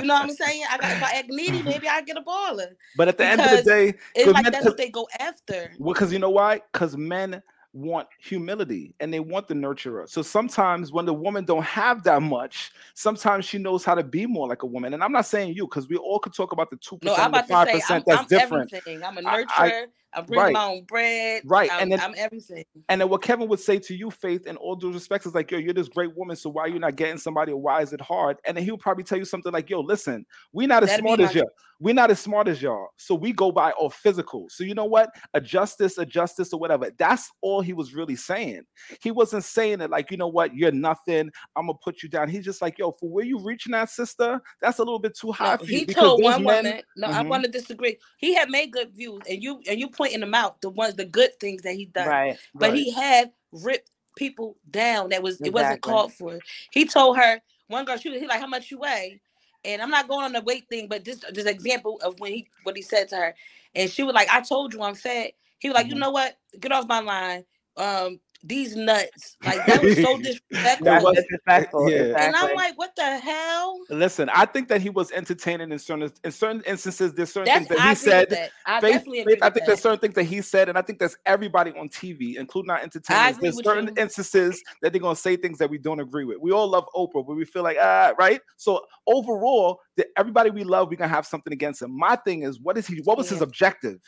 You 0.00 0.06
know 0.06 0.14
what 0.14 0.22
I'm 0.24 0.34
saying? 0.34 0.64
I 0.70 0.78
got 0.78 0.90
if 0.90 1.02
I 1.02 1.18
act 1.18 1.28
needy, 1.28 1.62
maybe 1.64 1.86
I'll 1.86 2.02
get 2.02 2.16
a 2.16 2.22
baller. 2.22 2.74
But 2.96 3.08
at 3.08 3.18
the 3.18 3.26
end 3.26 3.40
of 3.42 3.50
the 3.50 3.62
day, 3.62 3.88
It's 4.14 4.24
'cause 4.24 4.32
like 4.34 4.42
men- 4.44 4.52
that's 4.52 4.64
what 4.66 4.76
they 4.78 4.88
go 4.88 5.06
after. 5.20 5.72
Well, 5.78 5.92
because 5.94 6.12
you 6.12 6.18
know 6.18 6.30
why? 6.30 6.62
Because 6.72 6.96
men 6.96 7.42
want 7.76 8.08
humility 8.18 8.94
and 9.00 9.12
they 9.12 9.20
want 9.20 9.46
the 9.48 9.54
nurturer. 9.54 10.08
So 10.08 10.22
sometimes 10.22 10.92
when 10.92 11.04
the 11.04 11.12
woman 11.12 11.44
don't 11.44 11.62
have 11.64 12.02
that 12.04 12.22
much, 12.22 12.72
sometimes 12.94 13.44
she 13.44 13.58
knows 13.58 13.84
how 13.84 13.94
to 13.94 14.02
be 14.02 14.26
more 14.26 14.48
like 14.48 14.62
a 14.62 14.66
woman. 14.66 14.94
And 14.94 15.04
I'm 15.04 15.12
not 15.12 15.26
saying 15.26 15.54
you, 15.54 15.66
because 15.66 15.88
we 15.88 15.96
all 15.96 16.18
could 16.18 16.32
talk 16.34 16.52
about 16.52 16.70
the 16.70 16.76
two 16.76 16.96
percent, 16.98 17.16
the 17.32 17.42
five 17.42 17.66
to 17.66 17.72
say 17.72 17.72
I'm, 17.72 17.80
percent 17.80 18.04
that's 18.06 18.20
I'm 18.20 18.26
different. 18.38 18.72
everything. 18.72 19.04
I'm 19.04 19.18
a 19.18 19.22
nurturer. 19.22 19.46
I- 19.58 19.66
I, 19.66 19.86
am 20.14 20.24
bringing 20.26 20.44
right. 20.44 20.52
my 20.52 20.64
own 20.64 20.84
bread. 20.84 21.42
Right, 21.44 21.70
I'm, 21.72 21.82
and 21.82 21.92
then- 21.92 22.00
I'm 22.00 22.14
everything. 22.16 22.64
And 22.88 23.00
then 23.00 23.08
what 23.08 23.22
Kevin 23.22 23.48
would 23.48 23.60
say 23.60 23.78
to 23.78 23.94
you, 23.94 24.10
Faith, 24.10 24.46
in 24.46 24.56
all 24.56 24.76
due 24.76 24.92
respect, 24.92 25.26
is 25.26 25.34
like, 25.34 25.50
yo, 25.50 25.58
you're 25.58 25.74
this 25.74 25.88
great 25.88 26.16
woman, 26.16 26.36
so 26.36 26.50
why 26.50 26.62
are 26.62 26.68
you 26.68 26.78
not 26.78 26.96
getting 26.96 27.18
somebody 27.18 27.52
or 27.52 27.60
why 27.60 27.82
is 27.82 27.92
it 27.92 28.00
hard? 28.00 28.38
And 28.46 28.56
then 28.56 28.64
he 28.64 28.70
would 28.70 28.80
probably 28.80 29.04
tell 29.04 29.18
you 29.18 29.24
something 29.24 29.52
like, 29.52 29.68
yo, 29.70 29.80
listen, 29.80 30.24
we're 30.52 30.68
not 30.68 30.82
as 30.82 30.90
That'd 30.90 31.02
smart 31.04 31.20
as 31.20 31.34
y'all. 31.34 31.50
We're 31.78 31.94
not 31.94 32.10
as 32.10 32.18
smart 32.20 32.48
as 32.48 32.62
y'all. 32.62 32.88
So 32.96 33.14
we 33.14 33.34
go 33.34 33.52
by 33.52 33.70
all 33.72 33.90
physical. 33.90 34.46
So 34.48 34.64
you 34.64 34.74
know 34.74 34.86
what? 34.86 35.10
Adjust 35.34 35.76
this, 35.76 35.98
adjust 35.98 36.38
this, 36.38 36.54
or 36.54 36.58
whatever. 36.58 36.90
That's 36.96 37.30
all 37.42 37.60
he 37.60 37.74
was 37.74 37.94
really 37.94 38.16
saying. 38.16 38.62
He 39.02 39.10
wasn't 39.10 39.44
saying 39.44 39.82
it 39.82 39.90
like, 39.90 40.10
you 40.10 40.16
know 40.16 40.28
what, 40.28 40.54
you're 40.54 40.72
nothing. 40.72 41.30
I'm 41.54 41.66
gonna 41.66 41.74
put 41.84 42.02
you 42.02 42.08
down. 42.08 42.30
He's 42.30 42.46
just 42.46 42.62
like, 42.62 42.78
yo, 42.78 42.92
for 42.92 43.10
where 43.10 43.26
you 43.26 43.38
reaching 43.38 43.72
that, 43.72 43.90
sister, 43.90 44.40
that's 44.62 44.78
a 44.78 44.82
little 44.82 44.98
bit 44.98 45.14
too 45.18 45.32
high 45.32 45.52
No, 45.52 45.56
for 45.58 45.64
you. 45.66 45.78
he 45.80 45.84
told 45.86 46.22
one 46.22 46.42
men- 46.44 46.64
woman. 46.64 46.82
No, 46.96 47.08
I 47.08 47.22
Mhm. 47.22 47.28
want 47.28 47.44
to 47.44 47.50
disagree. 47.50 47.98
He 48.16 48.32
had 48.34 48.48
made 48.48 48.70
good 48.72 48.94
views, 48.96 49.20
and 49.28 49.42
you 49.42 49.60
and 49.68 49.78
you 49.78 49.88
pointing 49.96 50.20
them 50.20 50.34
out 50.34 50.60
the 50.62 50.70
ones, 50.70 50.94
the 50.96 51.06
good 51.06 51.38
things 51.40 51.62
that 51.62 51.74
he 51.76 51.86
done. 51.86 52.06
Right. 52.06 52.38
But 52.58 52.72
Right. 52.72 52.74
he 52.74 52.92
had 52.92 53.32
ripped 53.52 53.90
people 54.16 54.56
down. 54.70 55.10
That 55.10 55.22
was 55.22 55.40
it 55.44 55.52
wasn't 55.54 55.82
called 55.82 56.12
for. 56.14 56.40
He 56.72 56.86
told 56.86 57.18
her 57.18 57.40
one 57.68 57.84
girl. 57.86 57.98
She 57.98 58.10
was 58.10 58.20
he 58.20 58.28
like, 58.28 58.40
how 58.40 58.48
much 58.48 58.70
you 58.70 58.78
weigh? 58.80 59.20
And 59.64 59.82
I'm 59.82 59.90
not 59.90 60.08
going 60.08 60.24
on 60.24 60.32
the 60.32 60.42
weight 60.42 60.66
thing, 60.70 60.88
but 60.88 61.04
just 61.04 61.24
just 61.34 61.48
example 61.48 62.00
of 62.04 62.20
when 62.20 62.32
he 62.32 62.48
what 62.64 62.76
he 62.76 62.82
said 62.82 63.08
to 63.10 63.16
her, 63.16 63.34
and 63.74 63.90
she 63.90 64.04
was 64.04 64.14
like, 64.14 64.30
I 64.30 64.40
told 64.42 64.74
you 64.74 64.82
I'm 64.82 64.94
fat. 64.96 65.32
He 65.58 65.68
was 65.68 65.76
like, 65.76 65.88
you 65.88 65.94
Mhm. 65.94 66.00
know 66.00 66.10
what? 66.12 66.38
Get 66.60 66.72
off 66.72 66.88
my 66.88 67.00
line. 67.00 67.44
Um, 67.76 68.20
these 68.44 68.76
nuts. 68.76 69.36
Like 69.44 69.64
that 69.66 69.82
was 69.82 69.96
so 69.96 70.16
disrespectful. 70.22 70.84
That's 70.84 71.04
was- 71.04 71.16
disrespectful. 71.16 71.90
yeah. 71.90 71.96
Exactly. 71.96 72.26
and 72.26 72.36
I'm 72.36 72.54
like, 72.54 72.78
what 72.78 72.94
the 72.96 73.18
hell? 73.18 73.78
Listen, 73.90 74.28
I 74.34 74.46
think 74.46 74.68
that 74.68 74.80
he 74.80 74.90
was 74.90 75.10
entertaining 75.12 75.72
in 75.72 75.78
certain 75.78 76.10
in 76.24 76.32
certain 76.32 76.62
instances. 76.66 77.12
There's 77.14 77.32
certain 77.32 77.52
That's 77.52 77.68
things 77.68 77.78
that 77.78 77.86
I 77.86 77.88
he 77.90 77.94
said. 77.96 78.30
that. 78.30 78.50
I 78.66 78.80
Faith, 78.80 78.92
definitely 78.92 79.20
agree 79.20 79.34
Faith, 79.34 79.42
I 79.42 79.46
think 79.50 79.54
that. 79.60 79.66
there's 79.66 79.80
certain 79.80 79.98
things 79.98 80.14
that 80.14 80.24
he 80.24 80.42
said, 80.42 80.68
and 80.68 80.76
I 80.78 80.82
think 80.82 80.98
that's 80.98 81.16
everybody 81.26 81.72
on 81.72 81.88
TV, 81.88 82.36
including 82.36 82.70
our 82.70 82.78
entertainers. 82.78 83.36
agree 83.36 83.50
There's 83.50 83.64
certain 83.64 83.86
you. 83.88 84.02
instances 84.02 84.62
that 84.82 84.92
they're 84.92 85.00
gonna 85.00 85.16
say 85.16 85.36
things 85.36 85.58
that 85.58 85.70
we 85.70 85.78
don't 85.78 86.00
agree 86.00 86.24
with. 86.24 86.38
We 86.40 86.52
all 86.52 86.68
love 86.68 86.86
Oprah, 86.94 87.26
but 87.26 87.34
we 87.36 87.44
feel 87.44 87.62
like 87.62 87.78
ah, 87.80 88.12
right. 88.18 88.40
So 88.56 88.84
overall, 89.06 89.80
the, 89.96 90.06
everybody 90.16 90.50
we 90.50 90.64
love, 90.64 90.88
we're 90.90 90.96
gonna 90.96 91.08
have 91.08 91.26
something 91.26 91.52
against 91.52 91.82
him. 91.82 91.96
My 91.96 92.16
thing 92.16 92.42
is, 92.42 92.60
what 92.60 92.76
is 92.78 92.86
he? 92.86 93.00
What 93.04 93.16
was 93.18 93.28
his 93.28 93.40
objective? 93.40 94.00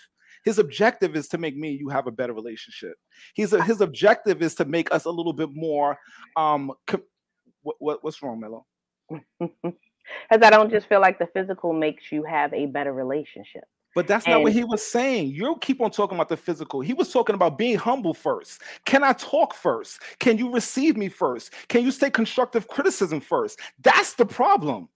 His 0.45 0.59
objective 0.59 1.16
is 1.16 1.28
to 1.28 1.39
make 1.39 1.57
me 1.57 1.70
and 1.70 1.80
you 1.80 1.89
have 1.89 2.07
a 2.07 2.11
better 2.11 2.32
relationship. 2.32 2.95
He's 3.34 3.53
a, 3.53 3.62
his 3.62 3.80
objective 3.80 4.43
is 4.43 4.55
to 4.57 4.64
make 4.64 4.93
us 4.93 5.05
a 5.05 5.11
little 5.11 5.32
bit 5.32 5.51
more. 5.53 5.99
Um, 6.36 6.72
com- 6.86 7.03
what, 7.62 7.76
what 7.78 8.05
what's 8.05 8.22
wrong, 8.22 8.41
Mello? 8.41 8.66
Because 10.30 10.47
I 10.47 10.51
don't 10.51 10.70
just 10.70 10.89
feel 10.89 11.01
like 11.01 11.18
the 11.18 11.28
physical 11.34 11.72
makes 11.72 12.11
you 12.11 12.24
have 12.24 12.53
a 12.55 12.66
better 12.66 12.93
relationship. 12.93 13.64
But 13.95 14.07
that's 14.07 14.26
not 14.26 14.43
what 14.43 14.53
he 14.53 14.64
was 14.64 14.86
saying. 14.86 15.30
You 15.30 15.57
keep 15.61 15.80
on 15.80 15.91
talking 15.91 16.16
about 16.16 16.28
the 16.28 16.36
physical. 16.36 16.80
He 16.80 16.93
was 16.93 17.12
talking 17.12 17.34
about 17.34 17.59
being 17.59 17.76
humble 17.76 18.14
first. 18.14 18.62
Can 18.84 19.03
I 19.03 19.12
talk 19.12 19.55
first? 19.55 20.01
Can 20.20 20.39
you 20.39 20.53
receive 20.53 20.97
me 20.97 21.09
first? 21.09 21.53
Can 21.68 21.82
you 21.82 21.91
say 21.91 22.09
constructive 22.09 22.68
criticism 22.68 23.20
first? 23.20 23.59
That's 23.82 24.12
the 24.12 24.26
problem. 24.26 24.89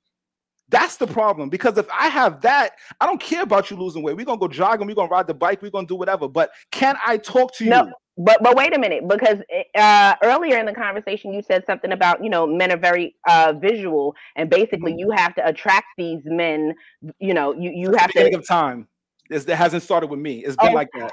That's 0.73 0.97
the 0.97 1.07
problem. 1.07 1.51
Because 1.51 1.77
if 1.77 1.87
I 1.91 2.09
have 2.09 2.41
that, 2.41 2.73
I 2.99 3.07
don't 3.07 3.20
care 3.20 3.43
about 3.43 3.70
you 3.70 3.77
losing 3.77 4.03
weight. 4.03 4.16
We're 4.16 4.25
gonna 4.25 4.41
go 4.41 4.49
jogging, 4.49 4.87
we're 4.87 4.95
gonna 4.95 5.11
ride 5.11 5.27
the 5.27 5.35
bike, 5.35 5.61
we're 5.61 5.70
gonna 5.70 5.87
do 5.87 5.95
whatever. 5.95 6.27
But 6.27 6.51
can 6.70 6.97
I 7.07 7.18
talk 7.18 7.55
to 7.57 7.64
you? 7.64 7.70
No, 7.70 7.93
but 8.16 8.43
but 8.43 8.57
wait 8.57 8.75
a 8.75 8.79
minute, 8.79 9.07
because 9.07 9.37
uh, 9.75 10.14
earlier 10.25 10.59
in 10.59 10.64
the 10.64 10.73
conversation 10.73 11.33
you 11.35 11.43
said 11.43 11.64
something 11.66 11.93
about 11.93 12.25
you 12.25 12.31
know 12.31 12.47
men 12.47 12.73
are 12.73 12.79
very 12.79 13.14
uh, 13.29 13.53
visual, 13.61 14.16
and 14.35 14.51
Mm-hmm. 14.51 14.61
basically 14.62 14.95
you 14.97 15.11
have 15.11 15.35
to 15.35 15.47
attract 15.47 15.87
these 15.99 16.23
men. 16.25 16.75
You 17.20 17.35
know, 17.35 17.53
you 17.53 17.70
you 17.70 17.93
have 17.97 18.11
to. 18.11 18.35
of 18.35 18.49
time. 18.49 18.89
It's, 19.29 19.45
it 19.45 19.55
hasn't 19.55 19.83
started 19.83 20.09
with 20.09 20.20
me. 20.20 20.43
It's 20.45 20.57
been 20.57 20.73
Oh, 20.73 20.75
like 20.75 20.89
that. 20.99 21.12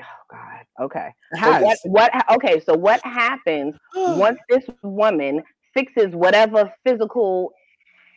Oh 0.00 0.04
God. 0.30 0.84
Okay. 0.84 1.14
So 1.42 1.62
what 1.62 1.78
what 1.84 2.30
okay, 2.36 2.60
so 2.60 2.74
what 2.74 3.00
happens 3.04 3.74
once 3.94 4.38
this 4.48 4.64
woman 4.82 5.42
fixes 5.74 6.14
whatever 6.14 6.72
physical 6.84 7.52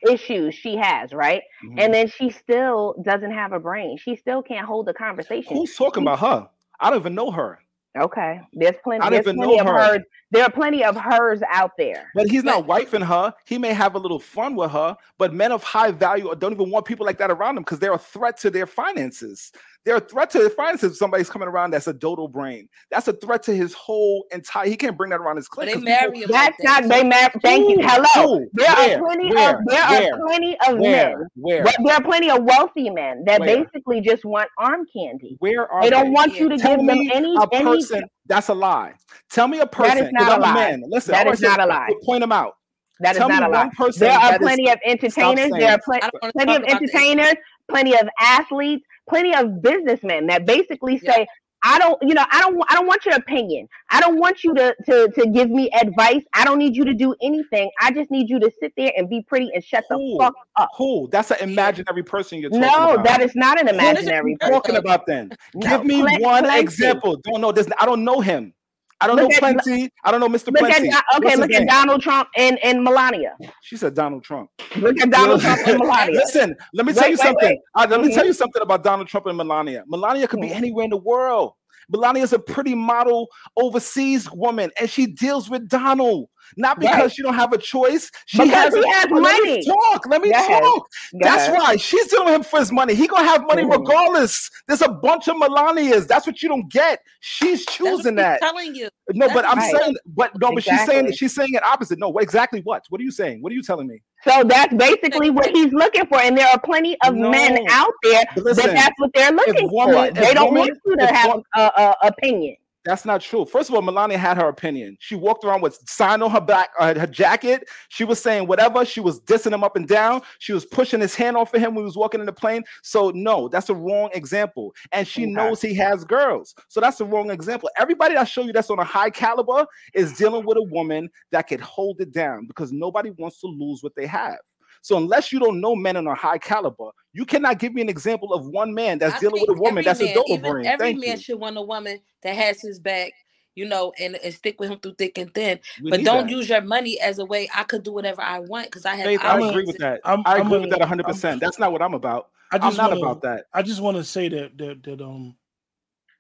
issues 0.10 0.56
she 0.56 0.76
has, 0.76 1.14
right? 1.14 1.44
Mm-hmm. 1.64 1.80
And 1.80 1.94
then 1.94 2.08
she 2.08 2.30
still 2.30 2.96
doesn't 3.04 3.32
have 3.32 3.54
a 3.54 3.60
brain. 3.60 3.98
She 3.98 4.16
still 4.16 4.42
can't 4.42 4.66
hold 4.66 4.90
a 4.90 4.94
conversation. 4.94 5.56
Who's 5.56 5.76
talking 5.76 6.04
about 6.04 6.20
her? 6.20 6.50
I 6.80 6.90
don't 6.90 7.00
even 7.00 7.16
know 7.16 7.32
her. 7.32 7.60
Okay. 7.98 8.42
There's 8.54 8.76
plenty 8.84 9.02
I 9.02 9.10
don't 9.10 9.20
even 9.20 9.36
plenty 9.36 9.58
know 9.58 9.62
of 9.62 9.68
her. 9.68 9.94
hers. 9.94 10.02
There 10.32 10.44
are 10.44 10.50
plenty 10.50 10.84
of 10.84 10.96
hers 10.96 11.42
out 11.48 11.72
there. 11.78 12.10
But 12.16 12.28
he's 12.28 12.44
not 12.44 12.66
wifing 12.66 13.06
her. 13.06 13.34
He 13.46 13.60
may 13.60 13.72
have 13.72 13.94
a 13.94 14.00
little 14.00 14.20
fun 14.20 14.56
with 14.56 14.72
her, 14.72 14.98
but 15.20 15.32
men 15.32 15.52
of 15.52 15.62
high 15.62 15.92
value 15.92 16.34
don't 16.40 16.54
even 16.54 16.72
want 16.72 16.86
people 16.86 17.06
like 17.06 17.20
that 17.20 17.30
around 17.30 17.56
them 17.56 17.64
because 17.64 17.78
they're 17.78 17.94
a 17.94 18.00
threat 18.00 18.38
to 18.40 18.50
their 18.50 18.66
finances. 18.66 19.52
They're 19.86 19.98
a 19.98 20.00
threat 20.00 20.30
to 20.32 20.38
their 20.40 20.50
finances. 20.50 20.92
If 20.94 20.98
somebody's 20.98 21.30
coming 21.30 21.48
around 21.50 21.72
that's 21.72 21.88
a 21.88 21.94
dodo 21.94 22.28
brain. 22.28 22.70
That's 22.90 23.08
a 23.10 23.14
threat 23.14 23.44
to 23.44 23.56
his 23.56 23.74
whole 23.74 24.26
entire. 24.32 24.66
He 24.70 24.78
can't 24.78 24.96
bring 24.98 25.10
that 25.12 25.20
around 25.20 25.36
his 25.36 25.50
clique. 25.50 25.68
they 25.68 25.74
'cause 25.74 25.84
marry 25.84 26.12
people- 26.12 26.36
him 26.36 26.42
like 26.42 26.54
That's 26.58 26.64
not 26.64 26.90
they 26.90 27.04
mar- 27.04 27.32
thank 27.42 27.70
you. 27.70 27.78
Hello. 27.82 28.38
Who? 28.40 28.50
There 28.54 28.68
Where? 28.74 28.98
are 28.98 29.02
plenty 29.04 29.34
Where? 29.34 29.50
of 29.50 29.66
there 29.66 29.86
Where? 29.90 30.14
are 30.14 30.20
plenty 30.28 30.58
of 30.68 30.78
Where? 30.80 31.18
men. 31.18 31.28
Where? 31.36 31.64
But 31.64 31.76
there 31.84 31.96
are 31.96 32.02
plenty 32.02 32.30
of 32.30 32.44
wealthy 32.44 32.90
men 32.90 33.24
that 33.26 33.42
Where? 33.42 33.66
basically 33.66 34.00
just 34.02 34.24
want 34.24 34.50
arm 34.58 34.86
candy. 34.96 35.36
Where 35.40 35.70
are 35.70 35.82
They 35.82 35.90
don't 35.90 36.06
they? 36.06 36.10
want 36.12 36.36
you 36.40 36.48
to 36.50 36.58
Tell 36.58 36.78
give 36.78 36.86
them 36.86 36.98
me 37.00 37.12
any 37.14 37.36
a 37.36 37.42
any 37.52 37.64
person. 37.66 38.04
That's 38.28 38.48
a 38.48 38.54
lie. 38.54 38.94
Tell 39.30 39.50
me 39.50 39.60
a 39.60 39.66
person. 39.68 39.98
That 39.98 40.06
is 40.06 40.12
not 40.14 40.30
a 40.30 40.34
I'm 40.36 40.42
lie. 40.42 40.54
man. 40.54 40.84
Listen, 40.88 41.12
That 41.12 41.28
all 41.28 41.34
is 41.34 41.42
right, 41.42 41.52
so 41.52 41.58
not 41.58 41.68
a 41.68 41.70
lie. 41.70 41.90
Point 42.06 42.22
them 42.22 42.32
out. 42.32 42.54
That 43.02 43.12
is 43.14 43.18
Tell 43.18 43.28
me 43.28 43.36
not 43.38 43.50
a 43.50 43.52
lie. 43.52 43.70
person 43.76 44.00
There 44.08 44.12
are 44.18 44.32
that 44.32 44.42
is- 44.42 44.46
plenty 44.48 44.70
of 44.70 44.80
entertainers. 44.86 45.52
There 45.52 45.72
are 45.74 45.80
pl- 45.84 45.96
I 45.96 46.00
don't 46.00 46.14
wanna 46.24 46.32
plenty 46.34 46.56
of 46.56 46.64
entertainers, 46.64 47.34
plenty 47.68 47.94
of 48.00 48.08
athletes, 48.20 48.86
plenty 49.10 49.36
of 49.36 49.62
businessmen 49.62 50.28
that 50.28 50.46
basically 50.46 50.98
say, 51.00 51.26
"I 51.64 51.80
don't, 51.80 52.02
you 52.02 52.14
know, 52.14 52.26
I 52.32 52.42
don't, 52.42 52.62
I 52.70 52.76
don't 52.76 52.88
want 52.88 53.06
your 53.06 53.16
opinion. 53.16 53.68
I 53.90 54.00
don't 54.02 54.18
want 54.20 54.44
you 54.44 54.54
to 54.56 54.76
to 54.88 55.10
to 55.10 55.30
give 55.30 55.50
me 55.50 55.70
advice. 55.72 56.24
I 56.34 56.44
don't 56.46 56.58
need 56.60 56.76
you 56.76 56.86
to 56.86 56.94
do 56.94 57.16
anything. 57.22 57.70
I 57.82 57.92
just 57.92 58.12
need 58.12 58.30
you 58.30 58.40
to 58.40 58.52
sit 58.60 58.74
there 58.78 58.92
and 58.98 59.10
be 59.10 59.22
pretty 59.24 59.50
and 59.54 59.64
shut 59.64 59.86
the 59.90 60.18
fuck 60.20 60.34
up." 60.58 60.70
Who? 60.78 61.08
That's 61.12 61.32
an 61.32 61.38
imaginary 61.42 62.04
person 62.04 62.40
you're 62.40 62.50
talking 62.50 62.62
No, 62.62 62.94
about. 62.94 63.06
that 63.06 63.22
is 63.22 63.36
not 63.36 63.60
an 63.60 63.68
imaginary 63.68 64.20
are 64.20 64.30
you 64.30 64.38
talking 64.38 64.60
person. 64.62 64.76
about 64.78 65.06
then? 65.06 65.32
No, 65.54 65.70
Give 65.70 65.86
me 65.86 66.04
one 66.20 66.46
example. 66.50 67.18
Don't 67.24 67.42
know 67.42 67.52
this. 67.52 67.68
I 67.80 67.86
don't 67.86 68.04
know 68.04 68.20
him. 68.22 68.54
I 69.02 69.08
don't 69.08 69.16
Look 69.18 69.30
know 69.30 69.36
at- 69.36 69.40
Plenty. 69.64 69.90
I 70.06 70.12
don't 70.12 70.20
know 70.20 70.30
Mr. 70.30 70.48
At 70.50 70.56
Plenty. 70.56 70.90
Don- 70.90 71.02
okay, 71.18 71.26
What's 71.26 71.38
look 71.40 71.52
at 71.52 71.60
name? 71.60 71.68
Donald 71.68 72.02
Trump 72.02 72.30
and 72.38 72.58
and 72.64 72.84
Melania. 72.84 73.36
She 73.62 73.76
said 73.78 73.94
Donald 73.94 74.24
Trump. 74.24 74.50
Look 74.78 75.00
at 75.02 75.10
Donald 75.10 75.42
Trump 75.42 75.60
and 75.68 75.78
Melania. 75.80 76.16
Listen, 76.20 76.56
let 76.74 76.86
me 76.86 76.94
tell 76.94 77.04
Wait, 77.04 77.10
you 77.12 77.18
wait, 77.18 77.20
something. 77.26 77.50
wait. 77.50 77.60
Uh, 77.76 77.88
let 77.90 78.02
me 78.02 78.14
tell 78.14 78.24
Mhm. 78.24 78.28
you 78.28 78.34
something 78.34 78.62
about 78.62 78.84
Donald 78.84 79.08
Trump 79.08 79.26
and 79.26 79.36
Melania. 79.38 79.84
Melania 79.88 80.28
could 80.28 80.42
be 80.42 80.50
Mhm. 80.50 80.56
anywhere 80.56 80.84
in 80.86 80.90
the 80.92 80.98
world. 80.98 81.54
Melania 81.90 82.24
is 82.24 82.32
a 82.34 82.40
pretty 82.40 82.76
model 82.76 83.28
overseas 83.58 84.32
woman, 84.32 84.72
and 84.80 84.90
she 84.90 85.06
deals 85.06 85.50
with 85.50 85.68
Donald. 85.68 86.30
Not 86.58 86.80
because 86.80 86.96
Right. 87.02 87.12
she 87.12 87.22
don't 87.24 87.34
have 87.36 87.54
a 87.54 87.58
choice. 87.58 88.10
She 88.26 88.38
Because 88.40 88.54
has, 88.54 88.74
he 88.76 88.82
a- 88.82 88.88
has 88.88 89.06
Let 89.06 89.12
me 89.12 89.50
money. 89.50 89.66
talk. 89.66 90.06
Let 90.08 90.22
me 90.22 90.32
Go 90.32 90.38
talk. 90.48 90.62
Go 90.62 90.86
That's 91.22 91.48
ahead. 91.48 91.54
why 91.60 91.76
she's 91.78 92.08
dealing 92.08 92.26
with 92.28 92.36
him 92.36 92.44
for 92.44 92.60
his 92.60 92.72
money. 92.72 92.94
He 92.94 93.08
gonna 93.08 93.28
have 93.28 93.46
money 93.48 93.64
Mhm. 93.64 93.72
regardless. 93.78 94.50
There's 94.68 94.82
a 94.82 94.90
bunch 94.90 95.28
of 95.28 95.36
Melanias. 95.38 96.08
That's 96.08 96.28
what 96.28 96.42
you 96.42 96.50
don't 96.50 96.72
get. 96.72 97.00
She's 97.22 97.66
That's 97.66 97.80
what 97.80 97.90
choosing 97.98 98.16
that. 98.16 98.40
telling 98.42 98.76
you. 98.76 98.90
No, 99.14 99.28
but 99.30 99.46
I'm 99.48 99.58
right. 99.58 99.76
saying, 99.82 99.96
but 100.08 100.32
no, 100.40 100.52
but 100.54 100.64
she's 100.64 100.74
saying 100.86 101.06
Exactly. 101.08 101.16
she's 101.16 101.36
saying 101.36 101.50
it 101.54 101.64
opposite. 101.64 102.00
No, 102.00 102.10
what 102.10 102.24
exactly 102.24 102.62
what? 102.62 102.84
What 102.90 103.02
are 103.02 103.04
you 103.04 103.12
saying? 103.12 103.42
What 103.42 103.52
are 103.52 103.56
you 103.56 103.64
telling 103.64 103.88
me? 103.88 104.02
So 104.24 104.44
that's 104.46 104.74
basically 104.74 105.30
what 105.30 105.48
he's 105.50 105.74
looking 105.74 106.06
for, 106.08 106.20
and 106.22 106.38
there 106.38 106.48
are 106.48 106.60
plenty 106.60 106.96
of 107.06 107.14
men 107.16 107.66
out 107.70 107.92
there 108.04 108.24
listen, 108.38 108.68
that 108.68 108.74
that's 108.76 108.94
what 108.98 109.12
they're 109.14 109.32
looking 109.34 109.70
woman- 109.70 110.16
for. 110.16 110.22
They 110.22 110.34
don't 110.34 110.54
woman- 110.54 110.60
want 110.70 110.80
you 110.86 110.96
to 110.96 111.06
have 111.08 111.28
wo- 111.36 111.44
a, 111.58 111.62
a 112.04 112.08
opinion. 112.08 112.56
That's 112.86 113.06
not 113.06 113.22
true. 113.22 113.46
First 113.46 113.70
of 113.70 113.76
all, 113.76 113.82
Melania 113.82 114.18
had 114.18 114.36
her 114.38 114.50
opinion. 114.50 114.98
She 115.00 115.16
walked 115.16 115.46
around 115.46 115.62
with 115.62 115.80
sign 115.88 116.22
on 116.22 116.32
her 116.32 116.42
back, 116.42 116.70
uh, 116.78 116.94
her 117.00 117.08
jacket. 117.08 117.70
She 117.88 118.04
was 118.04 118.22
saying 118.22 118.46
whatever. 118.48 118.84
She 118.84 119.00
was 119.00 119.22
dissing 119.22 119.54
him 119.54 119.64
up 119.64 119.78
and 119.78 119.88
down. 119.88 120.22
She 120.40 120.52
was 120.52 120.66
pushing 120.66 121.00
his 121.00 121.16
hand 121.16 121.38
off 121.38 121.54
of 121.54 121.62
him 121.62 121.76
when 121.76 121.84
he 121.84 121.86
was 121.86 121.96
walking 121.96 122.20
in 122.20 122.26
the 122.26 122.34
plane. 122.34 122.64
So 122.82 123.12
no, 123.16 123.48
that's 123.48 123.70
a 123.70 123.76
wrong 123.76 124.10
example. 124.14 124.74
And 124.92 125.08
she 125.08 125.24
Okay. 125.24 125.32
knows 125.32 125.62
he 125.62 125.74
has 125.76 126.04
girls. 126.04 126.56
So 126.68 126.82
that's 126.82 127.00
a 127.00 127.06
wrong 127.06 127.32
example. 127.32 127.70
Everybody 127.80 128.18
I 128.18 128.26
show 128.26 128.42
you 128.44 128.52
that's 128.52 128.70
on 128.70 128.80
a 128.80 128.84
high 128.84 129.10
caliber 129.10 129.66
is 129.94 130.12
dealing 130.18 130.46
with 130.46 130.58
a 130.58 130.64
woman 130.64 131.10
that 131.32 131.44
could 131.48 131.62
hold 131.62 132.02
it 132.02 132.12
down 132.12 132.48
because 132.48 132.74
nobody 132.74 133.12
wants 133.12 133.40
to 133.42 133.48
lose 133.48 133.82
what 133.82 133.96
they 133.96 134.08
have. 134.08 134.38
So 134.84 134.98
unless 134.98 135.32
you 135.32 135.40
don't 135.40 135.62
know 135.62 135.78
men 135.78 135.96
in 135.96 136.06
a 136.08 136.14
high 136.14 136.38
caliber, 136.38 136.90
you 137.14 137.26
cannot 137.26 137.58
give 137.58 137.74
me 137.74 137.82
an 137.82 137.88
example 137.88 138.34
of 138.34 138.46
one 138.48 138.74
man 138.74 139.00
that's 139.00 139.16
I 139.16 139.20
dealing 139.20 139.40
with 139.40 139.58
a 139.58 139.60
woman 139.62 139.86
that's 139.86 140.02
a 140.02 140.06
man, 140.06 140.14
dodo 140.14 140.34
even 140.34 140.52
brain. 140.52 140.66
every 140.66 140.78
Thank 140.78 141.00
man 141.08 141.16
you. 141.16 141.22
should 141.22 141.40
want 141.40 141.58
a 141.58 141.62
woman 141.62 142.00
that 142.22 142.36
has 142.36 142.62
his 142.62 142.80
back, 142.80 143.14
you 143.56 143.66
know, 143.66 143.94
and, 143.98 144.18
and 144.18 144.34
stick 144.34 144.60
with 144.60 144.70
him 144.70 144.80
through 144.80 144.96
thick 144.96 145.18
and 145.18 145.34
thin. 145.34 145.62
We 145.82 145.90
but 145.90 146.04
don't 146.04 146.26
that. 146.26 146.32
use 146.32 146.50
your 146.50 146.60
money 146.60 147.00
as 147.00 147.20
a 147.20 147.26
way 147.26 147.50
I 147.56 147.64
could 147.64 147.84
do 147.84 147.94
whatever 147.94 148.22
I 148.22 148.40
want 148.40 148.68
because 148.68 148.86
I 148.86 148.96
have 148.96 149.06
Faith, 149.06 149.22
I 149.24 149.40
agree 149.40 149.64
with 149.66 149.78
that. 149.78 150.02
I'm- 150.04 150.24
I 150.26 150.38
I'm 150.38 150.48
agree 150.48 150.60
with 150.60 150.70
that 150.72 150.82
100. 150.82 151.06
percent 151.06 151.40
That's 151.40 151.60
not 151.60 151.72
what 151.72 151.82
I'm 151.82 151.94
about. 151.94 152.30
I 152.52 152.58
I'm 152.58 152.68
just 152.68 152.78
not 152.78 152.90
wanna, 152.90 153.00
about 153.00 153.22
that. 153.22 153.46
I 153.54 153.62
just 153.62 153.80
want 153.80 153.96
to 153.96 154.04
say 154.04 154.28
that 154.28 154.58
that 154.58 154.84
that 154.84 155.02
um, 155.02 155.38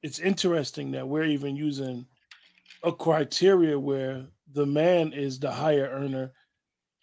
it's 0.02 0.20
interesting 0.20 0.92
that 0.92 1.06
we're 1.06 1.26
even 1.26 1.58
using 1.58 2.06
a 2.82 2.94
criteria 2.94 3.78
where 3.78 4.26
the 4.54 4.66
man 4.66 5.12
is 5.12 5.38
the 5.38 5.52
higher 5.52 5.90
earner, 5.90 6.32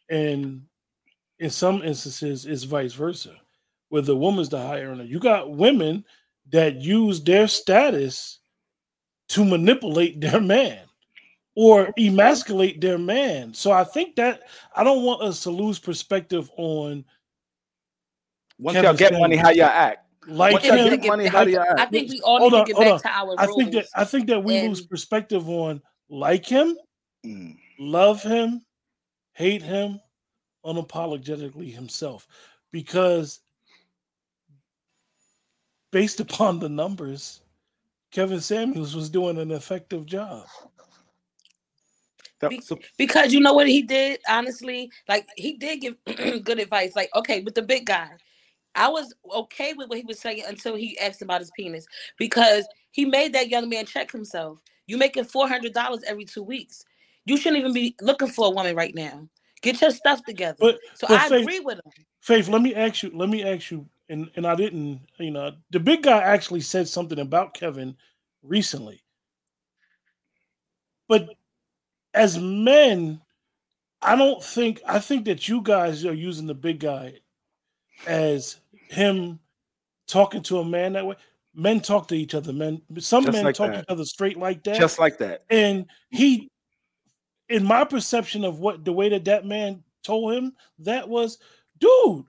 and 0.09 0.63
in 1.41 1.51
some 1.51 1.83
instances, 1.83 2.47
it's 2.47 2.63
vice 2.65 2.93
versa, 2.93 3.35
where 3.89 4.03
the 4.03 4.15
woman's 4.17 4.49
the 4.51 4.61
higher 4.61 4.91
earner. 4.91 5.03
You 5.05 5.19
got 5.19 5.51
women 5.51 6.05
that 6.53 6.77
use 6.77 7.23
their 7.23 7.49
status 7.49 8.39
to 9.31 9.45
manipulate 9.45 10.21
their 10.21 10.41
man 10.41 10.81
or 11.57 11.93
emasculate 11.99 12.81
their 12.81 12.99
man. 12.99 13.53
So 13.55 13.73
I 13.73 13.85
think 13.85 14.17
that 14.17 14.43
I 14.77 14.85
don't 14.85 15.03
want 15.05 15.23
us 15.23 15.43
to 15.45 15.51
lose 15.51 15.79
perspective 15.79 16.51
on 16.57 17.05
Once 18.59 18.75
Kevin 18.75 18.85
y'all 18.89 18.97
get 18.97 19.13
money, 19.19 19.37
how 19.37 19.51
y'all 19.51 19.67
act. 19.67 20.07
like 20.29 20.53
Once 20.53 20.65
y'all 20.67 20.77
him. 20.77 21.01
get 21.01 21.09
money, 21.09 21.27
how 21.27 21.45
do 21.45 21.51
y'all 21.53 21.65
I 21.79 21.87
think 21.87 22.11
we 22.11 22.21
all 22.23 22.39
Hold 22.39 22.53
need 22.53 22.59
on, 22.59 22.67
to 22.67 22.73
get 22.73 22.81
back 22.81 22.93
on. 22.93 23.01
to 23.01 23.09
our 23.09 23.35
I 23.39 23.47
think 23.47 23.73
that 23.73 23.87
I 23.95 24.05
think 24.05 24.27
that 24.29 24.45
we 24.45 24.57
and- 24.59 24.69
lose 24.69 24.83
perspective 24.87 25.49
on 25.49 25.81
like 26.11 26.45
him, 26.47 26.77
Mm. 27.25 27.57
love 27.79 28.23
him, 28.23 28.65
hate 29.33 29.63
him, 29.63 30.01
unapologetically 30.65 31.73
himself, 31.73 32.27
because 32.73 33.41
based 35.91 36.21
upon 36.21 36.59
the 36.59 36.69
numbers, 36.69 37.43
Kevin 38.11 38.41
Samuels 38.41 38.95
was 38.95 39.11
doing 39.11 39.39
an 39.39 39.51
effective 39.51 40.07
job. 40.07 40.47
Be- 42.49 42.63
because 42.97 43.35
you 43.35 43.41
know 43.41 43.53
what 43.53 43.69
he 43.69 43.83
did 43.83 44.19
honestly? 44.27 44.91
Like 45.09 45.29
he 45.37 45.59
did 45.59 45.81
give 45.83 45.97
good 46.45 46.59
advice. 46.59 46.97
Like 46.97 47.11
okay 47.15 47.41
with 47.41 47.55
the 47.55 47.63
big 47.63 47.85
guy 47.85 48.11
i 48.75 48.89
was 48.89 49.13
okay 49.35 49.73
with 49.73 49.89
what 49.89 49.99
he 49.99 50.05
was 50.05 50.19
saying 50.19 50.43
until 50.47 50.77
he 50.77 50.99
asked 50.99 51.23
about 51.23 51.41
his 51.41 51.51
penis 51.57 51.87
because 52.19 52.67
he 52.93 53.05
made 53.05 53.33
that 53.33 53.49
young 53.49 53.69
man 53.69 53.87
check 53.87 54.11
himself. 54.11 54.61
You 54.87 54.99
making 54.99 55.25
$400 55.25 56.01
every 56.07 56.25
two 56.25 56.43
weeks. 56.43 56.85
You 57.25 57.37
shouldn't 57.37 57.61
even 57.61 57.73
be 57.73 57.95
looking 58.01 58.29
for 58.29 58.47
a 58.47 58.51
woman 58.51 58.75
right 58.75 58.95
now 58.95 59.29
get 59.63 59.81
your 59.81 59.91
stuff 59.91 60.23
together 60.25 60.57
But 60.61 60.79
so 60.95 61.07
but 61.09 61.21
i 61.21 61.29
Faith- 61.29 61.43
agree 61.43 61.61
with 61.61 61.79
him 61.79 61.93
Faith, 62.23 62.49
let 62.49 62.61
me 62.61 62.75
ask 62.75 63.03
you. 63.03 63.11
Let 63.15 63.31
me 63.31 63.43
ask 63.43 63.71
you, 63.71 63.87
and 64.11 64.31
and 64.37 64.47
I 64.47 64.55
didn't. 64.55 65.01
You 65.19 65.31
know, 65.31 65.53
the 65.71 65.81
big 65.81 66.03
guy 66.03 66.19
actually 66.21 66.61
said 66.61 66.87
something 66.87 67.19
about 67.19 67.55
Kevin 67.55 67.97
recently. 68.43 69.03
But 71.09 71.31
as 72.13 72.39
men, 72.39 73.23
I 74.03 74.17
don't 74.17 74.45
think. 74.45 74.83
I 74.87 74.99
think 74.99 75.25
that 75.25 75.49
you 75.49 75.63
guys 75.63 76.05
are 76.05 76.13
using 76.13 76.47
the 76.47 76.53
big 76.55 76.81
guy 76.81 77.15
as 78.07 78.57
him 78.91 79.41
talking 80.07 80.43
to 80.43 80.59
a 80.59 80.65
man 80.65 80.93
that 80.93 81.07
way. 81.07 81.17
Men 81.55 81.81
talk 81.81 82.07
to 82.09 82.15
each 82.15 82.35
other. 82.35 82.53
Men, 82.53 82.83
some 82.99 83.25
Just 83.25 83.35
men 83.35 83.45
like 83.47 83.55
talk 83.55 83.71
that. 83.73 83.79
each 83.81 83.85
other 83.89 84.05
straight 84.05 84.37
like 84.37 84.63
that. 84.65 84.77
just 84.77 84.99
like 84.99 85.17
that. 85.19 85.45
and 85.49 85.87
he, 86.11 86.50
in 87.51 87.65
my 87.65 87.85
perception 87.85 88.45
of 88.45 88.59
what 88.61 88.85
the 88.85 88.93
way 88.93 89.09
that 89.11 89.25
that 89.27 89.45
man 89.45 89.83
told 90.03 90.33
him, 90.35 90.55
that 90.79 91.09
was, 91.09 91.39
dude, 91.79 91.91
you 91.91 92.27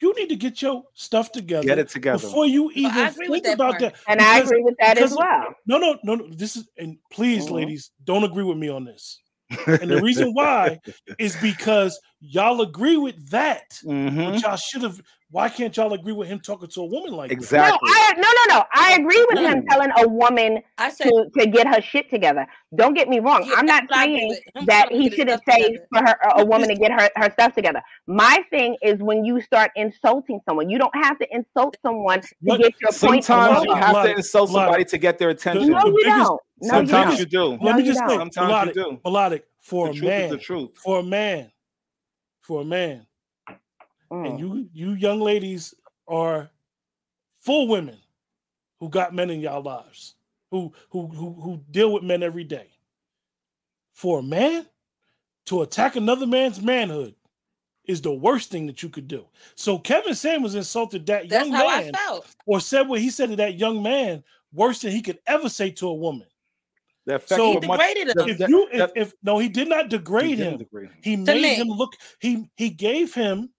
you 0.00 0.14
need 0.16 0.28
to 0.28 0.36
get 0.36 0.60
your 0.60 0.84
stuff 0.94 1.32
together. 1.32 1.66
Get 1.66 1.78
it 1.78 1.88
together. 1.88 2.18
before 2.18 2.46
you 2.46 2.70
even 2.74 3.06
agree 3.06 3.28
with 3.28 3.42
think 3.42 3.44
that 3.44 3.54
about 3.54 3.78
part. 3.78 3.80
that. 3.80 3.94
And 4.08 4.20
I 4.20 4.40
agree 4.40 4.62
with 4.62 4.74
that 4.80 4.98
as 4.98 5.14
well. 5.16 5.54
No, 5.66 5.78
no, 5.78 5.98
no, 6.04 6.16
no. 6.16 6.28
This 6.28 6.56
is 6.56 6.68
and 6.76 6.98
please, 7.10 7.46
Mhm. 7.46 7.52
ladies, 7.52 7.90
don't 8.04 8.24
agree 8.24 8.44
with 8.44 8.58
me 8.58 8.68
on 8.68 8.84
this. 8.84 9.20
And 9.66 9.90
the 9.90 10.02
reason 10.02 10.32
why 10.34 10.80
is 11.18 11.36
because 11.36 11.98
y'all 12.20 12.60
agree 12.60 12.96
with 12.96 13.30
that. 13.30 13.70
Mhm. 13.84 14.32
But 14.32 14.42
y'all 14.42 14.56
should 14.56 14.82
have. 14.82 15.00
Why 15.34 15.48
can't 15.48 15.76
y'all 15.76 15.92
agree 15.94 16.12
with 16.12 16.28
him 16.28 16.38
talking 16.38 16.68
to 16.68 16.80
a 16.82 16.86
woman 16.86 17.12
like 17.12 17.28
that? 17.30 17.34
Exactly. 17.36 17.76
No, 17.82 17.92
I 17.92 18.12
no 18.18 18.22
no 18.22 18.54
no. 18.56 18.64
I 18.72 18.92
agree 19.00 19.26
with 19.30 19.40
him 19.40 19.66
telling 19.68 19.90
a 19.98 20.06
woman 20.06 20.60
I 20.78 20.90
said 20.90 21.08
to, 21.08 21.26
to 21.40 21.46
get 21.48 21.66
her 21.66 21.82
shit 21.82 22.08
together. 22.08 22.46
Don't 22.76 22.94
get 22.94 23.08
me 23.08 23.18
wrong. 23.18 23.42
Yeah, 23.44 23.54
I'm 23.56 23.66
not 23.66 23.82
that's 23.88 23.98
I 24.00 24.04
agree 24.04 24.40
saying 24.54 24.66
that 24.66 24.92
he 24.92 24.96
to 24.96 25.02
get 25.02 25.10
his 25.10 25.16
shouldn't 25.16 25.42
say 25.50 25.62
together. 25.72 25.86
for 25.92 25.98
her 26.06 26.16
a 26.36 26.44
woman 26.44 26.68
to 26.68 26.76
get 26.76 26.92
her, 26.92 27.10
her 27.16 27.32
stuff 27.32 27.52
together. 27.52 27.82
My 28.06 28.44
thing 28.50 28.76
is 28.80 29.00
when 29.00 29.24
you 29.24 29.40
start 29.40 29.72
insulting 29.74 30.38
someone, 30.48 30.70
you 30.70 30.78
don't 30.78 30.94
have 30.94 31.18
to 31.18 31.26
insult 31.34 31.76
someone 31.84 32.20
to 32.20 32.28
What- 32.42 32.60
get 32.60 32.74
your 32.80 32.92
point 32.92 33.24
Sometimes 33.24 33.64
you 33.64 33.74
have 33.74 34.04
to 34.04 34.12
insult 34.16 34.50
Melodiq. 34.50 34.52
somebody 34.52 34.84
to 34.84 34.98
get 34.98 35.18
their 35.18 35.30
attention. 35.30 35.68
No, 35.68 35.80
the 35.80 35.86
you 35.88 35.96
biggest- 35.96 36.16
don't. 36.16 36.28
No, 36.28 36.36
you 36.62 36.68
Sometimes 36.70 37.10
don't. 37.10 37.18
you 37.18 37.26
do. 37.26 37.44
Let 37.44 37.60
No, 37.60 37.72
me 37.72 37.78
you 37.82 37.86
just 37.92 37.98
don't. 37.98 38.08
say, 38.10 38.16
Sometimes 38.18 38.76
you 38.76 38.82
Melodiq, 38.84 38.88
do. 38.90 39.00
Melodiq 39.04 39.42
for 39.62 39.86
The 39.86 39.90
a 39.90 39.94
truth 39.94 40.04
is 40.04 40.08
man, 40.20 40.30
the 40.30 40.38
truth. 40.38 40.70
for 40.76 41.00
a 41.00 41.02
man, 41.02 41.50
for 42.40 42.60
a 42.60 42.64
man, 42.64 43.06
and 44.22 44.38
Mm. 44.38 44.38
you 44.38 44.68
you 44.72 44.92
young 44.92 45.20
ladies 45.20 45.74
are 46.06 46.50
full 47.40 47.68
women 47.68 47.98
who 48.80 48.88
got 48.88 49.14
men 49.14 49.30
in 49.30 49.40
y'all 49.40 49.62
lives, 49.62 50.14
who 50.50 50.72
who 50.90 51.06
who 51.08 51.32
who 51.40 51.64
deal 51.70 51.92
with 51.92 52.02
men 52.02 52.22
every 52.22 52.44
day. 52.44 52.68
For 53.92 54.20
a 54.20 54.22
man 54.22 54.66
to 55.46 55.62
attack 55.62 55.96
another 55.96 56.26
man's 56.26 56.60
manhood 56.60 57.14
is 57.84 58.00
the 58.00 58.12
worst 58.12 58.50
thing 58.50 58.66
that 58.66 58.82
you 58.82 58.88
could 58.88 59.06
do. 59.08 59.26
So 59.56 59.78
Kevin 59.78 60.14
Samuels 60.14 60.54
insulted 60.54 61.06
that 61.06 61.28
That's 61.28 61.48
young 61.48 61.52
man, 61.52 61.92
or 62.46 62.60
said 62.60 62.88
what 62.88 63.00
he 63.00 63.10
said 63.10 63.28
to 63.30 63.36
that 63.36 63.58
young 63.58 63.82
man 63.82 64.24
worse 64.52 64.80
than 64.80 64.90
he 64.92 65.02
could 65.02 65.18
ever 65.26 65.48
say 65.48 65.70
to 65.72 65.88
a 65.88 65.94
woman. 65.94 66.26
The 67.06 67.16
effect 67.16 67.28
So- 67.38 67.60
He 67.60 67.66
much- 67.66 67.78
degraded 67.80 68.16
the- 68.16 68.22
him. 68.24 68.28
If 68.30 68.38
the- 68.38 68.48
you 68.48 68.68
if, 68.72 68.78
the- 68.94 69.00
if 69.00 69.14
no, 69.22 69.38
he 69.38 69.48
did 69.50 69.68
not 69.68 69.90
degrade 69.90 70.38
he 70.38 70.44
him. 70.44 70.56
degrade 70.56 70.88
him. 70.90 70.98
He 71.02 71.16
To 71.16 71.22
made 71.22 71.42
me. 71.42 71.54
him 71.54 71.68
look. 71.68 71.94
He 72.20 72.48
he 72.56 72.70
gave 72.70 73.12
him 73.14 73.50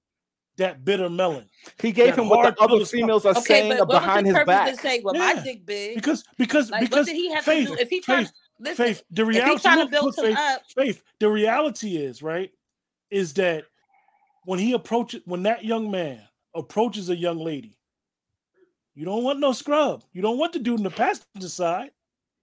that 0.58 0.86
bitter 0.86 1.10
melon 1.10 1.50
He 1.82 1.92
gave 1.92 2.16
him 2.16 2.30
what 2.30 2.56
the 2.56 2.62
other 2.64 2.70
pill 2.76 2.80
to 2.80 2.86
females 2.86 3.26
are 3.26 3.32
Okay, 3.32 3.42
saying 3.42 3.78
but 3.80 3.88
behind 3.88 4.26
his 4.26 4.36
back. 4.46 4.72
to 4.74 4.78
say, 4.78 5.02
well, 5.04 5.14
Yeah. 5.16 5.34
my 5.36 5.42
dick 5.44 5.66
big? 5.66 5.96
because 5.96 6.24
because 6.38 6.70
Like, 6.72 6.82
what 6.82 6.90
because 6.90 7.06
did 7.08 7.16
he 7.16 7.32
have 7.34 7.44
faith, 7.44 7.68
to 7.70 7.76
do? 7.76 7.82
If 7.82 7.90
he 7.90 8.02
trying, 8.02 8.26
faith, 8.26 8.34
listen, 8.60 8.86
faith. 8.86 9.04
The 9.12 9.26
reality. 9.26 9.62
trying 9.62 9.80
to 9.86 9.92
build 9.92 10.06
look, 10.06 10.16
faith, 10.16 10.38
up, 10.38 10.62
faith. 10.76 11.04
The 11.20 11.30
reality 11.30 11.98
is 11.98 12.22
right 12.22 12.52
is 13.12 13.34
that 13.34 13.66
when 14.46 14.60
he 14.60 14.74
approaches 14.74 15.22
when 15.26 15.44
that 15.44 15.66
young 15.66 15.92
man 15.92 16.22
approaches 16.54 17.10
a 17.10 17.16
young 17.16 17.38
lady, 17.38 17.78
you 18.94 19.04
don't 19.06 19.24
want 19.24 19.40
no 19.40 19.52
scrub. 19.52 20.04
You 20.14 20.22
don't 20.22 20.38
want 20.38 20.54
the 20.54 20.60
dude 20.60 20.78
in 20.80 20.84
the 20.84 20.90
passenger 20.90 21.50
side. 21.50 21.92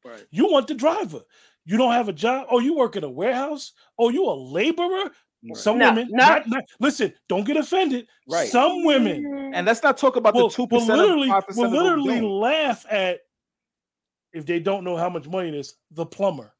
Right. 0.04 0.26
You 0.30 0.50
want 0.50 0.66
the 0.66 0.74
driver. 0.74 1.20
You 1.64 1.78
don't 1.78 1.92
have 1.92 2.08
a 2.08 2.12
job. 2.12 2.48
Oh, 2.50 2.58
you 2.58 2.74
work 2.74 2.96
at 2.96 3.04
a 3.04 3.08
warehouse. 3.08 3.72
Oh, 3.98 4.08
you 4.10 4.24
a 4.26 4.34
laborer. 4.34 5.10
Right. 5.45 5.57
Some 5.57 5.78
No, 5.78 5.88
women. 5.90 6.09
no. 6.11 6.24
Not, 6.24 6.49
not, 6.49 6.64
listen. 6.78 7.12
Don't 7.28 7.45
get 7.45 7.57
offended. 7.57 8.07
Right. 8.28 8.49
Some 8.49 8.84
women 8.84 9.51
And 9.55 9.66
let's 9.66 9.82
not 9.82 9.99
talk 9.99 10.16
about 10.16 10.34
will, 10.34 10.49
the 10.49 10.55
two 10.55 10.66
percent. 10.68 10.88
Will 10.90 10.97
percent 10.97 11.09
literally 11.18 11.30
of 11.30 11.57
will 11.57 11.70
literally 11.70 12.18
of 12.18 12.24
laugh 12.24 12.86
at 12.90 13.20
if 14.32 14.47
they 14.47 14.61
don't 14.61 14.84
know 14.84 14.97
how 14.97 15.09
much 15.11 15.26
money 15.26 15.49
it 15.49 15.55
is. 15.55 15.74
The 15.90 16.07
plumber, 16.07 16.53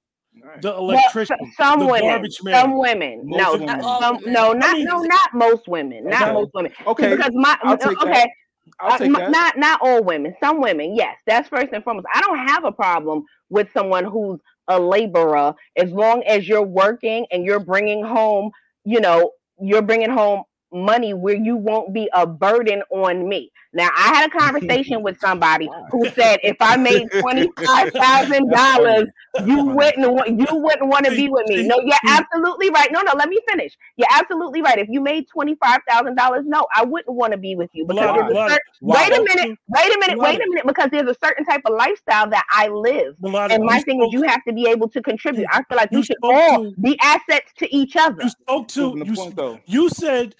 Right. 0.43 0.61
the 0.63 0.71
Well, 0.71 0.91
electrician, 0.91 1.37
s- 1.43 1.55
some 1.57 1.79
the 1.81 1.87
women, 1.87 2.09
garbage 2.11 2.39
man. 2.43 2.61
some 2.61 2.77
women, 2.79 3.21
Most 3.25 3.39
no, 3.41 3.53
women. 3.53 3.67
Not 3.67 4.01
some, 4.01 4.17
women. 4.17 4.33
no, 4.33 4.51
I 4.51 4.55
not 4.55 4.73
mean- 4.77 4.85
no, 4.85 5.01
not 5.03 5.35
most 5.35 5.69
women, 5.69 6.05
not 6.05 6.23
Okay. 6.23 6.33
most 6.33 6.51
women. 6.55 6.73
Okay, 6.87 7.11
because 7.17 7.31
my 7.35 7.57
I'll 7.63 7.79
take 7.79 7.99
that. 7.99 8.09
okay, 8.09 8.33
I'll 8.81 8.93
uh, 8.93 8.99
take 8.99 9.07
m- 9.07 9.13
that. 9.13 9.31
not 9.31 9.57
not 9.59 9.79
all 9.83 10.03
women, 10.03 10.35
some 10.43 10.61
women, 10.61 10.97
yes, 10.97 11.17
that's 11.27 11.49
first 11.49 11.69
and 11.73 11.85
foremost. 11.85 12.07
I 12.13 12.21
don't 12.23 12.39
have 12.49 12.65
a 12.65 12.73
problem 12.73 13.25
with 13.51 13.69
someone 13.73 14.05
who's 14.05 14.41
a 14.69 14.79
laborer 14.81 15.55
as 15.77 15.91
long 15.93 16.23
as 16.25 16.49
you're 16.49 16.63
working 16.63 17.27
and 17.31 17.45
you're 17.45 17.61
bringing 17.61 18.03
home, 18.05 18.51
you 18.85 19.01
know, 19.01 19.33
you're 19.61 19.83
bringing 19.83 20.11
home 20.11 20.43
money 20.73 21.15
where 21.15 21.35
you 21.37 21.57
won't 21.57 21.93
be 21.93 22.09
a 22.15 22.27
burden 22.27 22.83
on 22.91 23.29
me. 23.29 23.51
Now, 23.75 23.91
I 23.97 24.09
had 24.15 24.29
a 24.29 24.31
conversation 24.39 25.03
with 25.03 25.19
somebody 25.21 25.69
who 25.91 26.07
said 26.11 26.39
if 26.43 26.57
I 26.61 26.77
made 26.77 27.09
twenty 27.21 27.49
five 27.67 27.93
thousand 27.93 28.51
dollars, 28.51 29.07
you 29.47 29.65
wouldn't 29.65 30.13
wa- 30.13 30.25
you 30.27 30.47
wouldn't 30.51 30.89
want 30.89 31.07
to 31.07 31.13
be 31.13 31.29
with 31.29 31.47
me. 31.47 31.67
No, 31.67 31.77
you're 31.85 31.97
absolutely 32.07 32.71
right. 32.71 32.91
No, 32.93 33.01
no, 33.03 33.13
let 33.17 33.29
me 33.29 33.41
finish. 33.49 33.77
You're 33.97 34.09
absolutely 34.11 34.63
right. 34.63 34.79
If 34.79 34.89
you 34.91 35.01
made 35.01 35.27
twenty 35.29 35.57
five 35.57 35.81
thousand 35.89 36.17
dollars, 36.17 36.45
no, 36.47 36.67
I 36.75 36.85
wouldn't 36.85 37.15
want 37.17 37.33
to 37.33 37.39
be 37.39 37.55
with 37.55 37.71
you 37.73 37.87
because 37.87 38.09
Melodiq, 38.09 38.29
there's 38.29 38.31
a 38.31 38.51
certain, 38.51 38.59
Why? 38.81 39.03
wait 39.03 39.13
a 39.13 39.25
minute, 39.25 39.59
wait 39.69 39.95
a 39.95 39.99
minute, 39.99 40.19
wait 40.19 40.37
a 40.37 40.49
minute, 40.49 40.67
because 40.67 40.89
there's 40.91 41.09
a 41.09 41.17
certain 41.25 41.45
type 41.45 41.63
of 41.65 41.75
lifestyle 41.75 42.29
that 42.31 42.45
I 42.51 42.69
live. 42.69 43.17
And 43.23 43.65
my 43.65 43.79
you 43.79 43.83
thing 43.85 44.03
is 44.03 44.13
you 44.13 44.23
have 44.23 44.43
to 44.47 44.53
be 44.53 44.67
able 44.69 44.89
to 44.91 45.01
contribute. 45.03 45.47
I 45.51 45.63
feel 45.65 45.77
like 45.77 45.91
you 45.93 45.99
we 45.99 46.05
should 46.05 46.17
all 46.23 46.65
to- 46.65 46.75
be 46.81 46.99
assets 47.03 47.53
to 47.59 47.75
each 47.75 47.97
other. 47.97 48.23
You 48.23 48.31
spoke 48.31 48.69
to 48.69 48.95
you. 49.05 49.15
point. 49.15 49.61
You 49.67 49.89
said 49.89 50.35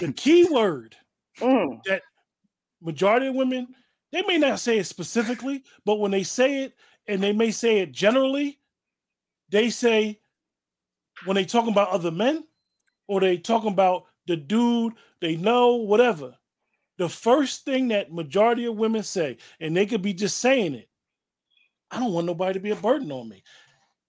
the 0.00 0.12
key 0.16 0.44
word 0.50 0.96
Mm. 1.40 1.82
that 1.84 2.02
majority 2.82 3.28
of 3.28 3.34
women 3.34 3.74
they 4.12 4.22
may 4.22 4.38
not 4.38 4.58
say 4.58 4.78
it 4.78 4.84
specifically, 4.86 5.62
but 5.84 6.00
when 6.00 6.10
they 6.10 6.24
say 6.24 6.64
it, 6.64 6.74
and 7.06 7.22
they 7.22 7.32
may 7.32 7.50
say 7.50 7.78
it 7.78 7.92
generally, 7.92 8.58
they 9.50 9.70
say 9.70 10.18
when 11.24 11.36
they 11.36 11.44
talking 11.44 11.72
about 11.72 11.90
other 11.90 12.10
men 12.10 12.44
or 13.06 13.20
they 13.20 13.36
talking 13.36 13.72
about 13.72 14.06
the 14.26 14.36
dude 14.36 14.94
they 15.20 15.36
know, 15.36 15.76
whatever. 15.76 16.36
The 16.98 17.08
first 17.08 17.64
thing 17.64 17.88
that 17.88 18.12
majority 18.12 18.64
of 18.66 18.76
women 18.76 19.02
say, 19.02 19.38
and 19.60 19.76
they 19.76 19.86
could 19.86 20.02
be 20.02 20.12
just 20.12 20.38
saying 20.38 20.74
it, 20.74 20.88
I 21.90 21.98
don't 21.98 22.12
want 22.12 22.26
nobody 22.26 22.54
to 22.54 22.60
be 22.60 22.70
a 22.70 22.76
burden 22.76 23.12
on 23.12 23.28
me. 23.28 23.42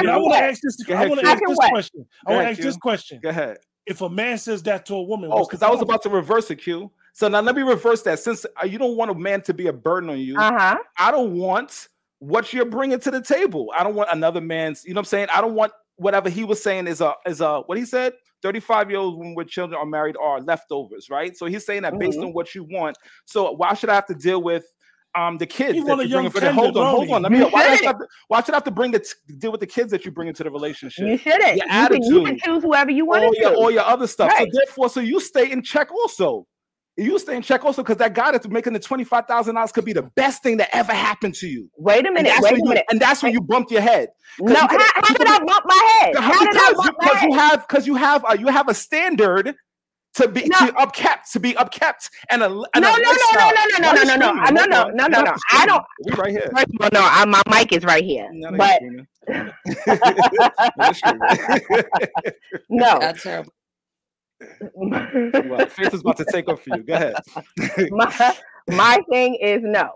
I 0.09 0.17
want 0.19 0.35
to 0.35 0.43
ask 0.43 0.61
this. 0.63 0.77
I 0.91 1.07
want 1.07 1.21
to 1.21 1.27
ask 1.27 1.43
this 1.47 1.59
question. 1.59 2.07
I 2.27 2.33
want 2.33 2.45
to 2.47 2.51
ask 2.51 2.61
this 2.61 2.77
question. 2.77 3.21
Go 3.23 3.29
ahead. 3.29 3.59
If 3.87 4.01
a 4.01 4.09
man 4.09 4.39
says 4.39 4.63
that 4.63 4.87
to 4.87 4.95
a 4.95 5.03
woman, 5.03 5.31
Oh, 5.33 5.45
because 5.45 5.63
I 5.63 5.69
was 5.71 5.83
about 5.83 6.03
to 6.05 6.09
reverse 6.09 6.51
it, 6.51 6.57
Q. 6.57 6.91
So 7.13 7.29
now 7.29 7.41
let 7.43 7.55
me 7.55 7.63
reverse 7.63 8.03
that. 8.03 8.19
Since 8.19 8.45
uh, 8.61 8.65
you 8.67 8.79
don't 8.79 8.97
want 8.97 9.11
a 9.11 9.15
man 9.15 9.43
to 9.43 9.55
be 9.55 9.67
a 9.69 9.73
burden 9.73 10.09
on 10.11 10.19
you, 10.19 10.37
Uh 10.39 10.53
huh. 10.59 10.77
I 10.99 11.11
don't 11.11 11.35
want 11.35 11.89
what 12.19 12.53
you're 12.53 12.65
bringing 12.65 12.99
to 13.01 13.11
the 13.11 13.21
table. 13.21 13.71
I 13.77 13.85
don't 13.85 13.95
want 13.95 14.09
another 14.11 14.41
man's. 14.41 14.85
You 14.85 14.95
know 14.95 14.99
what 14.99 15.03
I'm 15.03 15.11
saying? 15.11 15.29
I 15.35 15.41
don't 15.43 15.55
want 15.55 15.73
whatever 15.97 16.29
he 16.31 16.45
was 16.45 16.63
saying 16.63 16.87
is 16.87 17.01
a 17.03 17.15
is 17.27 17.41
a 17.43 17.61
what 17.61 17.77
he 17.79 17.85
said. 17.85 18.15
35 18.45 18.91
year 18.91 18.99
olds 19.01 19.17
women 19.17 19.35
with 19.35 19.49
children 19.49 19.81
are 19.81 19.87
married 19.87 20.17
are 20.23 20.41
leftovers, 20.41 21.09
right? 21.11 21.35
So 21.37 21.47
he's 21.47 21.65
saying 21.65 21.83
that 21.83 21.99
based 21.99 22.19
Mhm. 22.19 22.27
on 22.27 22.33
what 22.35 22.55
you 22.55 22.63
want. 22.71 22.97
So 23.25 23.51
why 23.53 23.73
should 23.75 23.89
I 23.89 23.95
have 23.95 24.07
to 24.07 24.15
deal 24.15 24.43
with 24.43 24.65
um 25.17 25.39
the 25.39 25.47
kids 25.47 25.73
He 25.73 25.81
that 25.81 25.91
you 25.91 25.97
bring 25.97 26.11
young 26.11 26.31
for 26.31 26.41
the 26.41 26.53
hold 26.53 26.77
on, 26.77 26.87
hold 26.87 27.11
on. 27.11 27.23
Let 27.23 27.33
me 27.33 27.39
You 27.39 27.45
why, 27.47 27.63
do 27.63 27.69
I 27.69 27.77
shouldn't. 27.77 27.87
have 27.87 27.99
to, 28.01 28.07
why 28.29 28.43
should 28.43 28.55
I 28.55 28.57
have 28.57 28.65
to 28.65 28.71
bring 28.71 28.91
the 28.91 28.99
t- 28.99 29.13
deal 29.39 29.51
with 29.53 29.61
the 29.61 29.67
kids 29.67 29.91
that 29.93 30.05
you 30.05 30.11
bring 30.11 30.29
into 30.29 30.45
the 30.45 30.51
relationship? 30.51 31.09
You 31.09 31.17
shouldn't. 31.17 31.57
Your 31.57 31.65
You 31.65 31.89
can, 31.89 32.03
you 32.03 32.21
can 32.21 32.35
attitude. 32.35 32.41
choose 32.45 32.63
whoever 32.63 32.91
you 32.91 33.07
want 33.07 33.25
all 33.25 33.33
to 33.33 33.41
your 33.41 33.55
all 33.55 33.71
your 33.71 33.85
other 33.85 34.07
stuff. 34.07 34.31
So 34.39 34.47
therefore, 34.53 34.89
so 34.91 35.01
you 35.01 35.21
stay 35.21 35.51
in 35.51 35.63
check 35.63 35.91
also. 35.93 36.47
You 36.97 37.19
stay 37.19 37.35
in 37.37 37.43
check 37.43 37.65
also 37.65 37.83
because 37.83 37.97
that 37.97 38.15
guy 38.15 38.31
that's 38.31 38.47
making 38.49 38.73
the 38.73 38.79
twenty 38.79 39.03
five 39.05 39.27
thousand 39.27 39.57
dollars 39.57 39.73
could 39.73 39.85
be 39.85 39.93
the 39.93 40.03
best 40.15 40.43
thing 40.45 40.59
that 40.59 40.69
ever 40.73 40.93
happened 40.93 41.35
to 41.37 41.49
you. 41.49 41.69
Wait 41.77 42.07
a 42.07 42.11
minute. 42.13 42.33
Wait 42.39 42.53
a 42.53 42.57
you, 42.57 42.65
minute. 42.65 42.85
and 42.91 43.01
that's 43.01 43.21
when 43.23 43.33
you 43.33 43.41
bumped 43.41 43.73
your 43.73 43.81
head. 43.81 44.11
'Cause 44.39 44.51
No, 44.53 44.61
you 44.61 44.79
how, 44.79 44.79
how 44.95 45.03
did 45.09 45.17
could- 45.17 45.27
I 45.29 45.39
bump 45.45 45.65
my 45.67 45.99
head? 46.01 46.15
How- 46.17 46.33
How 46.33 46.45
did 46.45 46.49
I 46.57 46.71
because 46.71 46.75
bump 46.87 46.97
my 47.01 47.05
because 47.09 47.23
you 47.25 47.35
have 47.35 47.67
because 47.69 47.87
you 47.89 47.95
have 47.97 48.25
uh, 48.25 48.37
you 48.39 48.47
have 48.49 48.69
a 48.69 48.75
standard 48.75 49.55
to 50.15 50.29
be 50.29 50.43
No. 50.43 50.67
to 50.69 50.73
upkept 50.75 51.33
to 51.33 51.41
be 51.41 51.55
upkept 51.55 52.11
and 52.31 52.43
a 52.43 52.47
and 52.47 52.55
No, 52.55 52.63
a 52.63 52.81
no, 52.81 52.89
no, 52.91 52.97
no, 53.03 53.11
lifestyle. 53.11 53.51
no, 53.51 53.51
no, 53.51 53.79
no, 53.81 53.89
Why 53.89 53.95
no, 53.95 54.01
you 54.01 54.07
no, 54.07 54.15
no, 54.17 54.27
screaming? 54.27 54.55
no, 54.55 54.65
no, 54.65 54.67
Hold 54.67 54.71
no, 54.71 54.83
on. 54.85 54.97
no, 54.97 55.05
You 55.05 55.09
no, 55.11 55.17
have 55.17 55.25
no. 55.25 55.33
to 55.33 55.41
I 55.51 55.57
scream. 55.57 55.67
don't. 55.67 55.85
We 56.05 56.13
right 56.23 56.31
here. 56.31 56.51
First 56.55 56.67
of 56.69 56.81
all, 56.81 56.89
no, 56.93 57.01
I, 57.11 57.25
my 57.25 57.43
mic 57.51 57.73
is 57.73 57.85
right 57.85 58.05
here. 58.05 58.29
No, 58.33 58.51
no, 58.51 58.57
But 58.59 58.81
you're 58.81 59.05
screaming. 59.15 59.53
No, 60.77 60.87
you're 60.87 60.95
screaming. 60.95 61.85
no, 62.69 62.99
That's 63.01 63.23
terrible. 63.23 63.53
well, 64.75 65.67
Faith 65.67 65.95
is 65.95 66.01
about 66.01 66.17
to 66.19 66.25
take 66.31 66.49
up 66.49 66.61
for 66.61 66.77
you. 66.77 66.83
Go 66.83 66.95
ahead. 66.95 67.15
my 67.91 68.35
my 68.69 69.01
thing 69.11 69.37
is 69.37 69.61
no. 69.63 69.91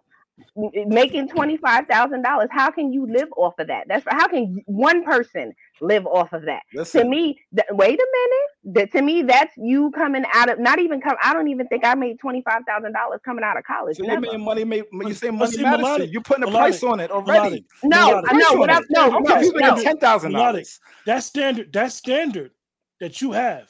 Making 0.86 1.28
twenty 1.28 1.56
five 1.56 1.86
thousand 1.88 2.22
dollars, 2.22 2.48
how 2.52 2.70
can 2.70 2.92
you 2.92 3.06
live 3.06 3.28
off 3.36 3.58
of 3.58 3.66
that? 3.66 3.88
That's 3.88 4.04
how 4.08 4.28
can 4.28 4.62
one 4.66 5.02
person 5.04 5.52
live 5.80 6.06
off 6.06 6.32
of 6.32 6.42
that? 6.42 6.62
To 6.92 7.04
me, 7.04 7.40
th- 7.52 7.66
wait 7.72 7.98
a 7.98 8.06
minute. 8.12 8.74
That 8.76 8.92
to 8.92 9.02
me, 9.02 9.22
that's 9.22 9.52
you 9.56 9.90
coming 9.90 10.24
out 10.34 10.48
of 10.48 10.60
not 10.60 10.78
even 10.78 11.00
come. 11.00 11.16
I 11.22 11.32
don't 11.32 11.48
even 11.48 11.66
think 11.66 11.84
I 11.84 11.94
made 11.96 12.20
twenty 12.20 12.42
five 12.42 12.62
thousand 12.68 12.92
dollars 12.92 13.18
coming 13.24 13.42
out 13.42 13.56
of 13.58 13.64
college. 13.64 13.96
So 13.96 14.04
you 14.04 14.08
Never. 14.10 14.20
mean 14.20 14.40
money? 14.42 14.62
Made, 14.64 14.84
you 14.92 15.12
say 15.14 15.28
But 15.30 15.36
money 15.38 15.52
see, 15.52 15.62
matters. 15.62 15.80
to 15.80 15.84
Melodiq- 15.92 16.06
you. 16.06 16.12
You're 16.12 16.22
putting 16.22 16.44
a 16.44 16.46
Melodiq- 16.46 16.52
price 16.52 16.82
on 16.84 17.00
it 17.00 17.10
already. 17.10 17.56
Melodiq- 17.60 17.64
No, 17.90 17.98
Melodiq. 18.22 18.24
I 18.28 18.32
know. 18.34 18.52
What 18.60 18.70
I'm 18.70 18.82
it. 18.82 18.86
no, 18.90 19.02
I'm 19.16 19.22
no, 19.24 19.40
no. 19.74 19.82
ten 19.82 19.98
thousand 19.98 20.32
dollars. 20.32 20.78
That 21.04 21.24
standard, 21.24 21.72
that 21.72 21.90
standard 21.90 22.52
that 23.00 23.20
you 23.20 23.32
have, 23.32 23.68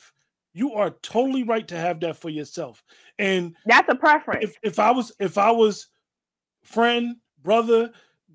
you 0.54 0.74
are 0.74 0.90
totally 1.02 1.42
right 1.42 1.66
to 1.68 1.76
have 1.76 2.00
that 2.00 2.16
for 2.16 2.30
yourself. 2.30 2.82
And 3.18 3.54
That's 3.66 3.88
a 3.88 3.94
preference. 3.94 4.44
if 4.44 4.56
if 4.62 4.78
I 4.78 4.90
was 4.90 5.12
if 5.20 5.38
I 5.38 5.50
was 5.50 5.88
friend, 6.64 7.16
brother, 7.42 7.90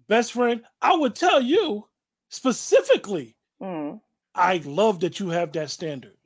best 0.08 0.34
friend, 0.34 0.62
I 0.82 0.96
would 0.96 1.16
tell 1.16 1.42
you 1.42 1.88
specifically, 2.30 3.36
Mm. 3.62 4.02
I 4.36 4.58
love 4.66 5.00
that 5.02 5.20
you 5.20 5.30
have 5.30 5.52
that 5.54 5.70
standard. 5.70 6.18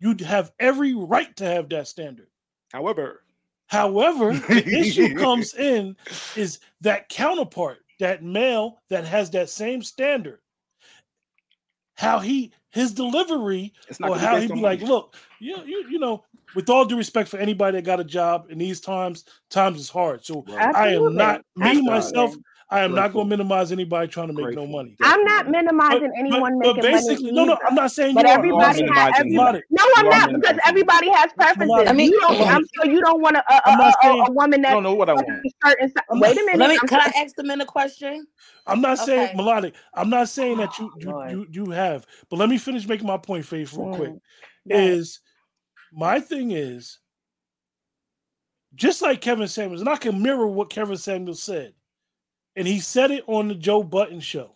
You 0.00 0.14
have 0.26 0.52
every 0.60 0.92
right 0.94 1.34
to 1.36 1.44
have 1.46 1.68
that 1.70 1.88
standard. 1.88 2.28
However, 2.72 3.22
However, 3.66 4.34
the 4.34 4.66
issue 4.66 5.14
comes 5.18 5.54
in 5.54 5.96
is 6.36 6.58
that 6.82 7.08
counterpart, 7.08 7.78
that 8.00 8.22
male 8.22 8.82
that 8.90 9.04
has 9.06 9.30
that 9.30 9.48
same 9.48 9.82
standard. 9.82 10.40
How 11.94 12.18
he 12.18 12.52
his 12.70 12.92
delivery 12.92 13.72
or 14.02 14.18
how 14.18 14.36
he 14.36 14.48
on 14.48 14.56
be 14.56 14.62
like, 14.62 14.80
money. 14.80 14.90
look, 14.90 15.16
you, 15.38 15.56
you 15.64 15.84
you 15.88 15.98
know, 15.98 16.24
with 16.54 16.68
all 16.68 16.84
due 16.84 16.96
respect 16.96 17.28
for 17.28 17.36
anybody 17.36 17.76
that 17.76 17.82
got 17.84 18.00
a 18.00 18.04
job 18.04 18.46
in 18.50 18.58
these 18.58 18.80
times, 18.80 19.24
times 19.50 19.78
is 19.78 19.88
hard. 19.88 20.24
So 20.24 20.44
I 20.48 20.94
am 20.94 21.14
not 21.14 21.42
me 21.56 21.68
Absolutely. 21.68 21.92
myself. 21.92 22.34
I 22.74 22.80
am 22.80 22.92
not 22.92 23.12
going 23.12 23.26
to 23.26 23.28
minimize 23.30 23.70
anybody 23.70 24.08
trying 24.08 24.26
to 24.28 24.32
make 24.32 24.56
no 24.56 24.66
money. 24.66 24.96
I'm 25.00 25.24
not 25.24 25.48
minimizing 25.48 26.12
anyone 26.18 26.58
but 26.58 26.76
making 26.76 26.82
basically, 26.82 27.30
money. 27.30 27.46
no, 27.46 27.54
no. 27.54 27.58
I'm 27.68 27.74
not 27.76 27.92
saying 27.92 28.16
But 28.16 28.24
you 28.24 28.32
everybody 28.32 28.62
are 28.62 28.68
has 28.72 28.74
minimizing 28.82 29.14
everybody. 29.26 29.62
No, 29.70 29.84
I'm 29.96 30.04
You 30.04 30.10
not 30.10 30.40
because 30.40 30.58
everybody 30.66 31.10
has 31.10 31.32
preferences. 31.34 31.84
I 31.86 31.92
mean, 31.92 32.10
you 32.10 32.20
don't. 32.20 32.50
I'm 32.50 32.64
sure 32.74 32.92
you 32.92 33.00
don't 33.00 33.20
want 33.20 33.36
a 33.36 33.44
a, 33.48 33.62
I'm 33.66 33.80
a, 33.80 33.84
a, 33.84 33.92
saying- 34.02 34.24
a 34.26 34.32
woman 34.32 34.62
that 34.62 34.70
I 34.70 34.72
don't 34.72 34.82
know 34.82 34.94
what 34.94 35.08
I 35.08 35.14
want. 35.14 35.26
certain. 35.64 35.92
I'm 36.10 36.18
Wait 36.18 36.36
a 36.36 36.40
minute. 36.40 36.58
Let 36.58 36.70
me. 36.70 36.78
I'm 36.82 36.88
Can 36.88 37.00
I 37.00 37.12
ask 37.16 37.36
the 37.36 37.44
men 37.44 37.60
a 37.60 37.64
question? 37.66 38.26
I'm 38.66 38.80
not 38.80 38.98
saying 38.98 39.28
Okay. 39.28 39.34
Melodiq. 39.36 39.72
I'm 39.94 40.10
not 40.10 40.28
saying 40.28 40.58
that 40.58 40.76
you 40.80 40.90
you, 40.98 41.10
Lord. 41.10 41.30
you 41.30 41.46
you 41.50 41.70
have. 41.70 42.06
But 42.28 42.38
let 42.38 42.48
me 42.48 42.58
finish 42.58 42.88
making 42.88 43.06
my 43.06 43.18
point, 43.18 43.44
Faith, 43.44 43.72
real 43.74 43.94
quick. 43.94 44.10
Mm. 44.10 44.20
Go 44.68 44.76
ahead. 44.76 44.90
Is 44.94 45.20
my 45.92 46.18
thing 46.18 46.50
is 46.50 46.98
just 48.74 49.00
like 49.00 49.20
Kevin 49.20 49.46
Samuels, 49.46 49.80
and 49.80 49.88
I 49.88 49.96
can 49.96 50.20
mirror 50.20 50.48
what 50.48 50.70
Kevin 50.70 50.96
Samuels 50.96 51.40
said, 51.42 51.72
and 52.56 52.66
he 52.66 52.80
said 52.80 53.10
it 53.10 53.24
on 53.26 53.48
the 53.48 53.54
Joe 53.54 53.82
Budden 53.82 54.20
show. 54.20 54.50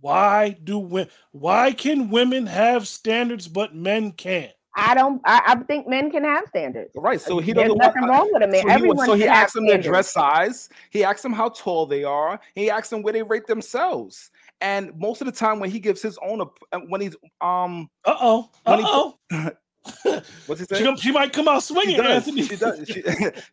Why 0.00 0.50
do 0.64 0.78
women? 0.78 1.10
Why 1.32 1.72
can 1.72 2.10
women 2.10 2.46
have 2.46 2.86
standards 2.86 3.48
but 3.48 3.74
men 3.74 4.12
can't? 4.12 4.52
I 4.76 4.94
don't. 4.94 5.22
I, 5.24 5.40
I 5.46 5.54
think 5.64 5.86
men 5.88 6.10
can 6.10 6.24
have 6.24 6.46
standards. 6.48 6.90
Right. 6.96 7.20
So 7.20 7.38
he 7.38 7.52
doesn't 7.52 7.68
There's 7.68 7.78
nothing 7.78 8.02
want. 8.02 8.12
wrong 8.12 8.30
with 8.32 8.42
a 8.42 8.48
man. 8.48 8.62
So 8.62 8.68
he, 8.68 8.74
Everyone 8.74 9.06
so 9.06 9.14
he 9.14 9.26
asks 9.26 9.52
them 9.54 9.66
their 9.66 9.78
dress 9.80 10.12
size. 10.12 10.68
He 10.90 11.04
asks 11.04 11.22
them 11.22 11.32
how 11.32 11.50
tall 11.50 11.86
they 11.86 12.02
are. 12.04 12.40
He 12.54 12.70
asks 12.70 12.90
them 12.90 13.02
where 13.02 13.12
they 13.12 13.22
rate 13.22 13.46
themselves. 13.46 14.30
And 14.60 14.92
most 14.98 15.20
of 15.20 15.26
the 15.26 15.32
time, 15.32 15.60
when 15.60 15.70
he 15.70 15.78
gives 15.78 16.02
his 16.02 16.18
own, 16.26 16.40
uh, 16.72 16.80
when 16.88 17.00
he's 17.00 17.14
um, 17.40 17.88
Uh 18.04 18.16
oh. 18.20 18.50
When 18.64 18.80
Uh 18.80 18.82
he- 18.82 18.84
oh. 18.86 19.50
what's 20.46 20.60
he 20.60 20.76
She, 20.76 20.96
she 20.96 21.12
might 21.12 21.32
come 21.32 21.48
out 21.48 21.62
She 21.62 21.74
swinging, 21.74 21.96
does. 21.98 22.26
Anthony. 22.26 22.42
She 22.42 22.56
does. 22.56 22.88
She, 22.88 23.02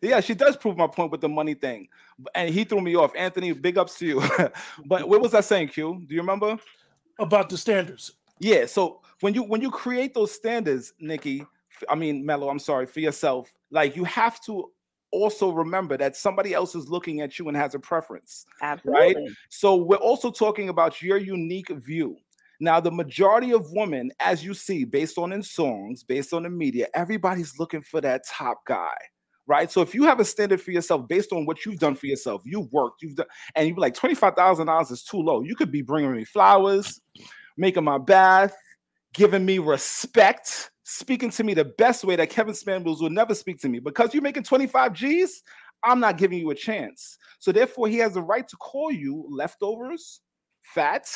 yeah, 0.08 0.20
she 0.20 0.34
does 0.34 0.56
prove 0.56 0.76
my 0.76 0.86
point 0.86 1.10
with 1.10 1.20
the 1.20 1.28
money 1.28 1.54
thing. 1.54 1.88
And 2.34 2.52
he 2.52 2.64
threw 2.64 2.80
me 2.80 2.96
off. 2.96 3.12
Anthony, 3.16 3.52
big 3.52 3.78
ups 3.78 3.98
to 3.98 4.06
you. 4.06 4.22
but 4.86 5.08
what 5.08 5.20
was 5.20 5.34
I 5.34 5.40
saying, 5.40 5.68
Q? 5.68 6.02
Do 6.06 6.14
you 6.14 6.20
remember? 6.20 6.58
About 7.18 7.48
the 7.48 7.58
standards. 7.58 8.12
Yeah. 8.38 8.66
So 8.66 9.02
when 9.20 9.34
you 9.34 9.42
when 9.42 9.60
you 9.60 9.70
create 9.70 10.14
those 10.14 10.32
standards, 10.32 10.94
Nikki, 10.98 11.46
I 11.88 11.94
mean 11.94 12.24
Mello, 12.24 12.48
I'm 12.48 12.58
sorry 12.58 12.86
for 12.86 13.00
yourself. 13.00 13.52
Like 13.70 13.94
you 13.94 14.04
have 14.04 14.40
to 14.44 14.70
also 15.12 15.50
remember 15.50 15.96
that 15.98 16.16
somebody 16.16 16.54
else 16.54 16.74
is 16.74 16.88
looking 16.88 17.20
at 17.20 17.38
you 17.38 17.48
and 17.48 17.56
has 17.56 17.74
a 17.74 17.78
preference. 17.78 18.46
Absolutely. 18.62 19.14
Right. 19.14 19.16
So 19.50 19.76
we're 19.76 19.96
also 19.96 20.30
talking 20.30 20.70
about 20.70 21.02
your 21.02 21.18
unique 21.18 21.68
view. 21.68 22.16
Now, 22.60 22.80
the 22.80 22.90
majority 22.90 23.52
of 23.52 23.70
women, 23.72 24.12
as 24.20 24.44
you 24.44 24.54
see, 24.54 24.84
based 24.84 25.18
on 25.18 25.32
in 25.32 25.42
songs, 25.42 26.02
based 26.02 26.32
on 26.32 26.44
the 26.44 26.50
media, 26.50 26.86
everybody's 26.94 27.58
looking 27.58 27.82
for 27.82 28.00
that 28.00 28.22
top 28.28 28.64
guy. 28.66 28.94
Right. 29.48 29.70
So 29.72 29.82
if 29.82 29.92
you 29.92 30.04
have 30.04 30.20
a 30.20 30.24
standard 30.24 30.60
for 30.60 30.70
yourself 30.70 31.08
based 31.08 31.32
on 31.32 31.46
what 31.46 31.66
you've 31.66 31.80
done 31.80 31.96
for 31.96 32.06
yourself, 32.06 32.42
you've 32.44 32.72
worked, 32.72 33.02
you've 33.02 33.16
done, 33.16 33.26
and 33.56 33.68
you're 33.68 33.76
like 33.76 33.94
$25,000 33.94 34.92
is 34.92 35.02
too 35.02 35.16
low. 35.16 35.42
You 35.42 35.56
could 35.56 35.72
be 35.72 35.82
bringing 35.82 36.12
me 36.12 36.24
flowers, 36.24 37.00
making 37.56 37.82
my 37.82 37.98
bath, 37.98 38.54
giving 39.12 39.44
me 39.44 39.58
respect, 39.58 40.70
speaking 40.84 41.30
to 41.30 41.42
me 41.42 41.54
the 41.54 41.64
best 41.64 42.04
way 42.04 42.14
that 42.14 42.30
Kevin 42.30 42.54
Samuels 42.54 43.02
would 43.02 43.12
never 43.12 43.34
speak 43.34 43.60
to 43.62 43.68
me. 43.68 43.80
Because 43.80 44.14
you're 44.14 44.22
making 44.22 44.44
25 44.44 44.92
G's, 44.92 45.42
I'm 45.84 45.98
not 45.98 46.18
giving 46.18 46.38
you 46.38 46.50
a 46.50 46.54
chance. 46.54 47.18
So 47.40 47.50
therefore, 47.50 47.88
he 47.88 47.98
has 47.98 48.14
the 48.14 48.22
right 48.22 48.46
to 48.46 48.56
call 48.56 48.92
you 48.92 49.26
leftovers, 49.28 50.20
fat, 50.62 51.08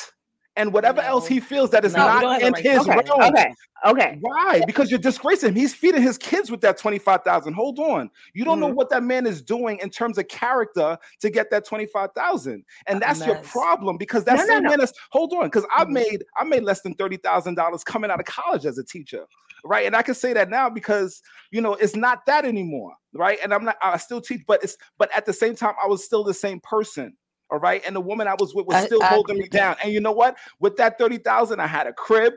and 0.57 0.73
whatever 0.73 1.01
else 1.01 1.27
he 1.27 1.39
feels 1.39 1.69
that 1.69 1.85
is 1.85 1.93
No, 1.93 2.19
don't 2.19 2.35
in 2.41 2.47
the 2.47 2.51
right 2.51 2.63
to 2.63 2.69
his 2.71 2.85
that. 2.85 3.05
realm. 3.07 3.21
Okay, 3.33 3.53
okay. 3.85 4.17
Why? 4.19 4.61
Because 4.65 4.89
you're 4.91 4.99
disgracing 4.99 5.49
him. 5.49 5.55
He's 5.55 5.73
feeding 5.73 6.01
his 6.01 6.17
kids 6.17 6.51
with 6.51 6.61
that 6.61 6.77
25,000. 6.77 7.53
Hold 7.53 7.79
on. 7.79 8.09
You 8.33 8.43
don't 8.43 8.59
know 8.59 8.69
Mhm. 8.69 8.75
what 8.75 8.89
that 8.89 9.03
man 9.03 9.25
is 9.25 9.41
doing 9.41 9.77
in 9.79 9.89
terms 9.89 10.17
of 10.17 10.27
character 10.27 10.97
to 11.21 11.29
get 11.29 11.49
that 11.51 11.65
25,000. 11.65 12.65
And 12.87 13.01
that's 13.01 13.25
your 13.25 13.35
problem 13.37 13.97
because 13.97 14.23
that 14.25 14.35
No, 14.37 14.41
no, 14.43 14.47
same 14.47 14.63
no. 14.63 14.69
man 14.71 14.81
is 14.81 14.91
hold 15.11 15.31
on, 15.33 15.45
because 15.45 15.65
I 15.73 15.85
Mhm. 15.85 15.89
made 15.91 16.25
I 16.37 16.43
made 16.43 16.63
less 16.63 16.81
than 16.81 16.95
$30,000 16.95 17.83
coming 17.83 18.11
out 18.11 18.19
of 18.19 18.25
college 18.25 18.65
as 18.65 18.77
a 18.77 18.83
teacher. 18.83 19.25
Right. 19.63 19.85
And 19.85 19.95
I 19.95 20.01
can 20.01 20.13
say 20.15 20.33
that 20.33 20.49
now 20.49 20.69
because 20.69 21.21
you 21.51 21.61
know 21.61 21.73
it's 21.75 21.95
not 21.95 22.25
that 22.25 22.45
anymore. 22.45 22.93
Right. 23.13 23.39
And 23.43 23.53
I'm 23.53 23.65
not 23.65 23.77
I 23.81 23.97
still 23.97 24.21
teach, 24.21 24.41
but 24.47 24.63
it's 24.63 24.77
but 24.97 25.09
at 25.15 25.25
the 25.25 25.33
same 25.33 25.55
time, 25.55 25.73
I 25.83 25.87
was 25.87 26.03
still 26.03 26.23
the 26.23 26.33
same 26.33 26.59
person. 26.61 27.15
All 27.49 27.59
right. 27.59 27.81
And 27.85 27.95
the 27.95 28.01
woman 28.01 28.27
I 28.27 28.35
was 28.37 28.53
with 28.53 28.67
was 28.67 28.83
still 28.85 29.03
I 29.03 29.07
holding 29.07 29.37
me 29.37 29.47
down. 29.47 29.77
And 29.83 29.93
you 29.93 30.01
know 30.01 30.11
what? 30.11 30.37
With 30.59 30.75
that 30.77 30.97
30,000, 30.97 31.59
I 31.59 31.67
had 31.67 31.87
a 31.87 31.93
crib 31.93 32.33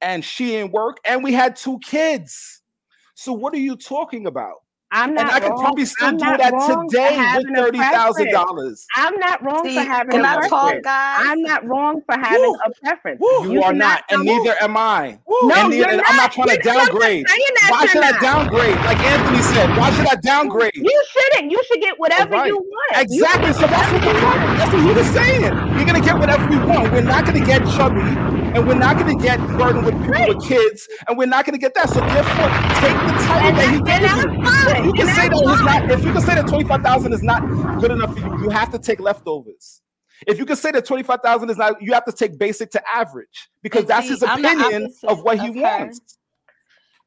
and 0.00 0.24
she 0.24 0.56
in 0.56 0.70
work 0.70 0.98
and 1.04 1.22
we 1.22 1.32
had 1.32 1.56
two 1.56 1.78
kids. 1.80 2.62
So 3.14 3.32
what 3.32 3.52
are 3.52 3.58
you 3.58 3.76
talking 3.76 4.26
about? 4.26 4.56
I'm 4.90 5.14
not 5.14 5.22
and 5.22 5.30
I 5.30 5.40
could 5.40 5.50
wrong. 5.52 5.60
probably 5.60 5.84
still 5.86 6.08
I'm 6.08 6.16
do 6.18 6.36
that 6.36 6.54
for 6.58 6.76
today 6.88 7.30
with 7.34 7.46
having 7.46 7.56
a 7.56 7.64
thirty 7.64 7.78
thousand 7.78 8.28
preference. 8.28 8.32
dollars. 8.32 8.86
I'm 8.94 9.18
not 9.18 9.42
wrong 9.44 9.64
See, 9.66 9.74
for 9.74 9.82
having 9.82 10.12
can 10.12 10.24
a 10.24 10.24
I 10.24 10.36
preference. 10.36 10.50
talk, 10.50 10.82
guys? 10.82 11.28
I'm 11.28 11.42
not 11.42 11.66
wrong 11.66 12.02
for 12.06 12.16
having 12.18 12.40
Woo. 12.40 12.54
a 12.64 12.70
preference. 12.82 13.20
You, 13.42 13.50
You 13.52 13.62
are 13.62 13.72
not, 13.74 14.04
and 14.10 14.24
tell 14.24 14.24
neither 14.24 14.56
am 14.62 14.76
I. 14.76 15.20
No, 15.42 15.56
and 15.64 15.74
you're 15.74 15.86
neither, 15.86 16.02
I'm 16.06 16.16
not 16.16 16.16
not. 16.16 16.32
trying 16.32 16.48
to 16.50 16.58
You're 16.64 16.74
not 16.74 16.90
downgrade. 16.90 17.26
Why 17.68 17.80
you're 17.80 17.88
should 17.88 18.02
I 18.02 18.12
downgrade? 18.12 18.76
Like 18.84 19.00
Anthony 19.00 19.42
said, 19.42 19.76
why 19.76 19.92
should 19.92 20.06
I 20.08 20.16
downgrade? 20.16 20.72
You 20.74 21.04
shouldn't. 21.10 21.50
You 21.52 21.62
should 21.66 21.80
get 21.80 21.98
whatever 21.98 22.32
Right. 22.32 22.46
you 22.46 22.58
want. 22.58 22.92
Exactly. 22.96 23.52
should 23.52 23.54
So 23.54 23.66
that's 23.66 23.92
what, 23.92 24.02
the, 24.02 24.08
you 24.08 24.14
want. 24.14 24.44
that's 24.58 24.72
what 24.72 24.82
he 24.82 24.92
was 24.92 25.06
saying. 25.08 25.42
You're 25.42 25.86
gonna 25.86 25.97
get 26.08 26.18
whatever 26.18 26.48
we 26.48 26.56
want. 26.58 26.92
We're 26.92 27.02
not 27.02 27.24
gonna 27.26 27.44
get 27.44 27.60
chubby, 27.76 28.00
and 28.00 28.66
we're 28.66 28.74
not 28.78 28.98
gonna 28.98 29.14
get 29.16 29.38
burdened 29.58 29.84
with 29.84 29.94
people 30.04 30.28
with 30.28 30.44
kids, 30.46 30.88
and 31.06 31.18
we're 31.18 31.26
not 31.26 31.44
gonna 31.44 31.58
get 31.58 31.74
that. 31.74 31.88
So 31.90 32.00
therefore, 32.00 32.48
take 32.80 32.96
the 33.06 33.14
title 33.26 33.48
And 33.48 33.56
that 33.58 33.68
he 33.74 33.80
gave 33.82 34.02
you. 34.02 34.44
fine. 34.44 34.84
you 34.84 34.92
can 34.92 35.06
say 35.14 35.28
that 35.28 35.62
not. 35.64 35.90
If 35.90 36.04
you 36.04 36.12
can 36.12 36.22
say 36.22 36.34
that 36.34 36.46
twenty 36.48 36.64
five 36.64 36.82
thousand 36.82 37.12
is 37.12 37.22
not 37.22 37.40
good 37.80 37.90
enough 37.90 38.14
for 38.14 38.20
you, 38.20 38.44
you 38.44 38.50
have 38.50 38.70
to 38.72 38.78
take 38.78 39.00
leftovers. 39.00 39.82
If 40.26 40.38
you 40.38 40.46
can 40.46 40.56
say 40.56 40.70
that 40.72 40.84
twenty 40.84 41.02
five 41.02 41.20
thousand 41.22 41.50
is 41.50 41.56
not, 41.58 41.80
you 41.82 41.92
have 41.92 42.04
to 42.06 42.12
take 42.12 42.38
basic 42.38 42.70
to 42.72 42.82
average 42.88 43.48
because 43.62 43.82
And 43.82 43.88
that's 43.90 44.06
see, 44.06 44.14
his 44.14 44.22
opinion 44.22 44.92
of 45.06 45.22
what 45.22 45.38
he 45.40 45.50
wants. 45.50 46.00